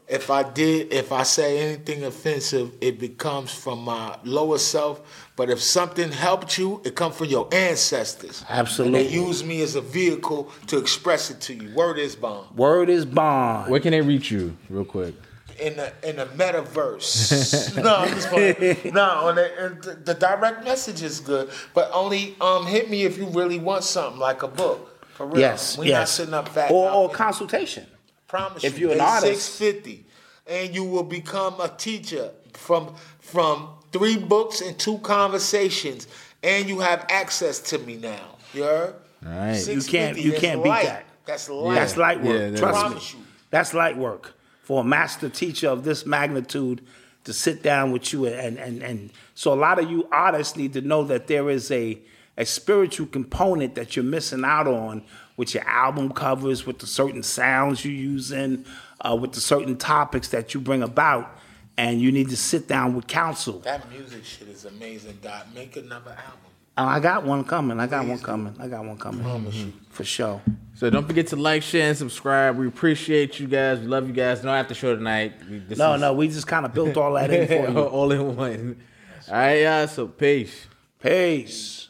If 0.08 0.30
I 0.30 0.42
did, 0.42 0.92
if 0.92 1.12
I 1.12 1.22
say 1.22 1.58
anything 1.58 2.04
offensive, 2.04 2.72
it 2.80 2.98
becomes 2.98 3.52
from 3.52 3.82
my 3.84 4.18
lower 4.24 4.58
self. 4.58 5.00
But 5.36 5.48
if 5.48 5.62
something 5.62 6.12
helped 6.12 6.58
you, 6.58 6.82
it 6.84 6.94
comes 6.94 7.16
from 7.16 7.28
your 7.28 7.48
ancestors. 7.52 8.44
Absolutely. 8.48 9.00
And 9.00 9.08
they 9.08 9.12
use 9.12 9.42
me 9.42 9.62
as 9.62 9.74
a 9.76 9.80
vehicle 9.80 10.50
to 10.66 10.78
express 10.78 11.30
it 11.30 11.40
to 11.42 11.54
you. 11.54 11.74
Word 11.74 11.98
is 11.98 12.14
bomb. 12.16 12.54
Word 12.54 12.90
is 12.90 13.06
bond. 13.06 13.70
Where 13.70 13.80
can 13.80 13.92
they 13.92 14.02
reach 14.02 14.30
you, 14.30 14.56
real 14.68 14.84
quick? 14.84 15.14
In 15.60 15.76
the 15.76 15.92
in 16.02 16.16
the 16.16 16.26
metaverse. 16.26 17.76
no, 17.82 17.96
I'm 17.96 18.14
just 18.14 18.28
playing. 18.28 18.94
No, 18.94 19.02
on 19.02 19.34
the, 19.36 19.64
and 19.64 19.82
the 19.82 19.94
the 19.94 20.14
direct 20.14 20.64
message 20.64 21.02
is 21.02 21.20
good, 21.20 21.50
but 21.74 21.90
only 21.92 22.36
um 22.40 22.66
hit 22.66 22.90
me 22.90 23.04
if 23.04 23.18
you 23.18 23.26
really 23.26 23.58
want 23.58 23.84
something 23.84 24.18
like 24.18 24.42
a 24.42 24.48
book. 24.48 25.04
For 25.14 25.26
real. 25.26 25.40
Yes, 25.40 25.76
we 25.76 25.86
not 25.86 25.90
yes. 25.90 26.12
sitting 26.12 26.34
up 26.34 26.48
fat. 26.48 26.70
or, 26.70 26.90
or 26.90 27.10
consultation. 27.10 27.86
Promise 28.26 28.62
you. 28.62 28.68
if 28.68 28.78
you, 28.78 28.86
you're 28.86 28.94
an 28.94 29.00
artist. 29.00 29.54
six 29.54 29.58
fifty, 29.58 30.06
and 30.46 30.74
you 30.74 30.84
will 30.84 31.04
become 31.04 31.60
a 31.60 31.68
teacher 31.68 32.30
from 32.54 32.94
from 33.20 33.68
three 33.92 34.16
books 34.16 34.60
and 34.60 34.78
two 34.78 34.98
conversations, 34.98 36.08
and 36.42 36.68
you 36.68 36.80
have 36.80 37.06
access 37.10 37.60
to 37.60 37.78
me 37.78 37.96
now. 37.96 38.36
You 38.54 38.64
heard? 38.64 38.94
All 39.24 39.32
right. 39.32 39.56
You 39.58 39.82
can't 39.82 40.16
650, 40.16 40.22
you 40.22 40.32
can't 40.32 40.62
beat 40.62 40.68
light. 40.70 40.86
that. 40.86 41.04
That's 41.26 41.48
light. 41.50 41.74
That's 41.74 41.96
light 41.96 42.22
work. 42.22 42.40
Yeah, 42.40 42.50
that 42.50 42.58
Trust 42.58 43.14
me. 43.14 43.20
You. 43.20 43.26
That's 43.50 43.74
light 43.74 43.96
work 43.96 44.34
for 44.70 44.82
a 44.82 44.84
master 44.84 45.28
teacher 45.28 45.68
of 45.68 45.82
this 45.82 46.06
magnitude 46.06 46.80
to 47.24 47.32
sit 47.32 47.60
down 47.60 47.90
with 47.90 48.12
you 48.12 48.26
and 48.26 48.56
and 48.56 48.84
and 48.84 49.10
so 49.34 49.52
a 49.52 49.58
lot 49.58 49.80
of 49.80 49.90
you 49.90 50.08
artists 50.12 50.54
need 50.56 50.72
to 50.72 50.80
know 50.80 51.02
that 51.02 51.26
there 51.26 51.50
is 51.50 51.72
a 51.72 51.98
a 52.36 52.46
spiritual 52.46 53.08
component 53.08 53.74
that 53.74 53.96
you're 53.96 54.04
missing 54.04 54.44
out 54.44 54.68
on 54.68 55.02
with 55.36 55.54
your 55.54 55.64
album 55.64 56.12
covers, 56.12 56.66
with 56.66 56.78
the 56.78 56.86
certain 56.86 57.24
sounds 57.24 57.84
you're 57.84 57.92
using, 57.92 58.64
uh, 59.00 59.16
with 59.20 59.32
the 59.32 59.40
certain 59.40 59.76
topics 59.76 60.28
that 60.28 60.54
you 60.54 60.60
bring 60.60 60.84
about, 60.84 61.36
and 61.76 62.00
you 62.00 62.12
need 62.12 62.28
to 62.30 62.36
sit 62.36 62.68
down 62.68 62.94
with 62.94 63.08
counsel. 63.08 63.58
That 63.58 63.90
music 63.90 64.24
shit 64.24 64.46
is 64.46 64.66
amazing, 64.66 65.18
Doc. 65.20 65.48
Make 65.52 65.78
another 65.78 66.12
album. 66.12 66.50
Uh, 66.78 66.84
I 66.84 67.00
got 67.00 67.24
one 67.24 67.42
coming. 67.42 67.80
I 67.80 67.88
got 67.88 68.06
one 68.06 68.20
coming. 68.20 68.54
I 68.60 68.68
got 68.68 68.84
one 68.84 68.98
coming. 68.98 69.24
Promise 69.24 69.56
you, 69.56 69.72
For 69.90 70.04
sure. 70.04 70.40
So 70.80 70.88
don't 70.88 71.06
forget 71.06 71.26
to 71.26 71.36
like, 71.36 71.62
share, 71.62 71.88
and 71.90 71.98
subscribe. 71.98 72.56
We 72.56 72.66
appreciate 72.66 73.38
you 73.38 73.46
guys. 73.46 73.80
We 73.80 73.86
love 73.86 74.06
you 74.06 74.14
guys. 74.14 74.42
No 74.42 74.50
after 74.50 74.72
show 74.72 74.96
tonight. 74.96 75.34
This 75.68 75.76
No, 75.76 75.92
is- 75.92 76.00
no, 76.00 76.14
we 76.14 76.26
just 76.28 76.46
kind 76.46 76.64
of 76.64 76.72
built 76.72 76.96
all 76.96 77.12
that 77.12 77.30
in 77.30 77.46
for 77.46 77.70
you. 77.70 77.78
all 77.80 78.10
in 78.10 78.34
one. 78.34 78.80
All 79.28 79.34
right, 79.34 79.56
y'all. 79.60 79.86
So 79.88 80.06
peace. 80.08 80.66
Peace. 80.98 81.89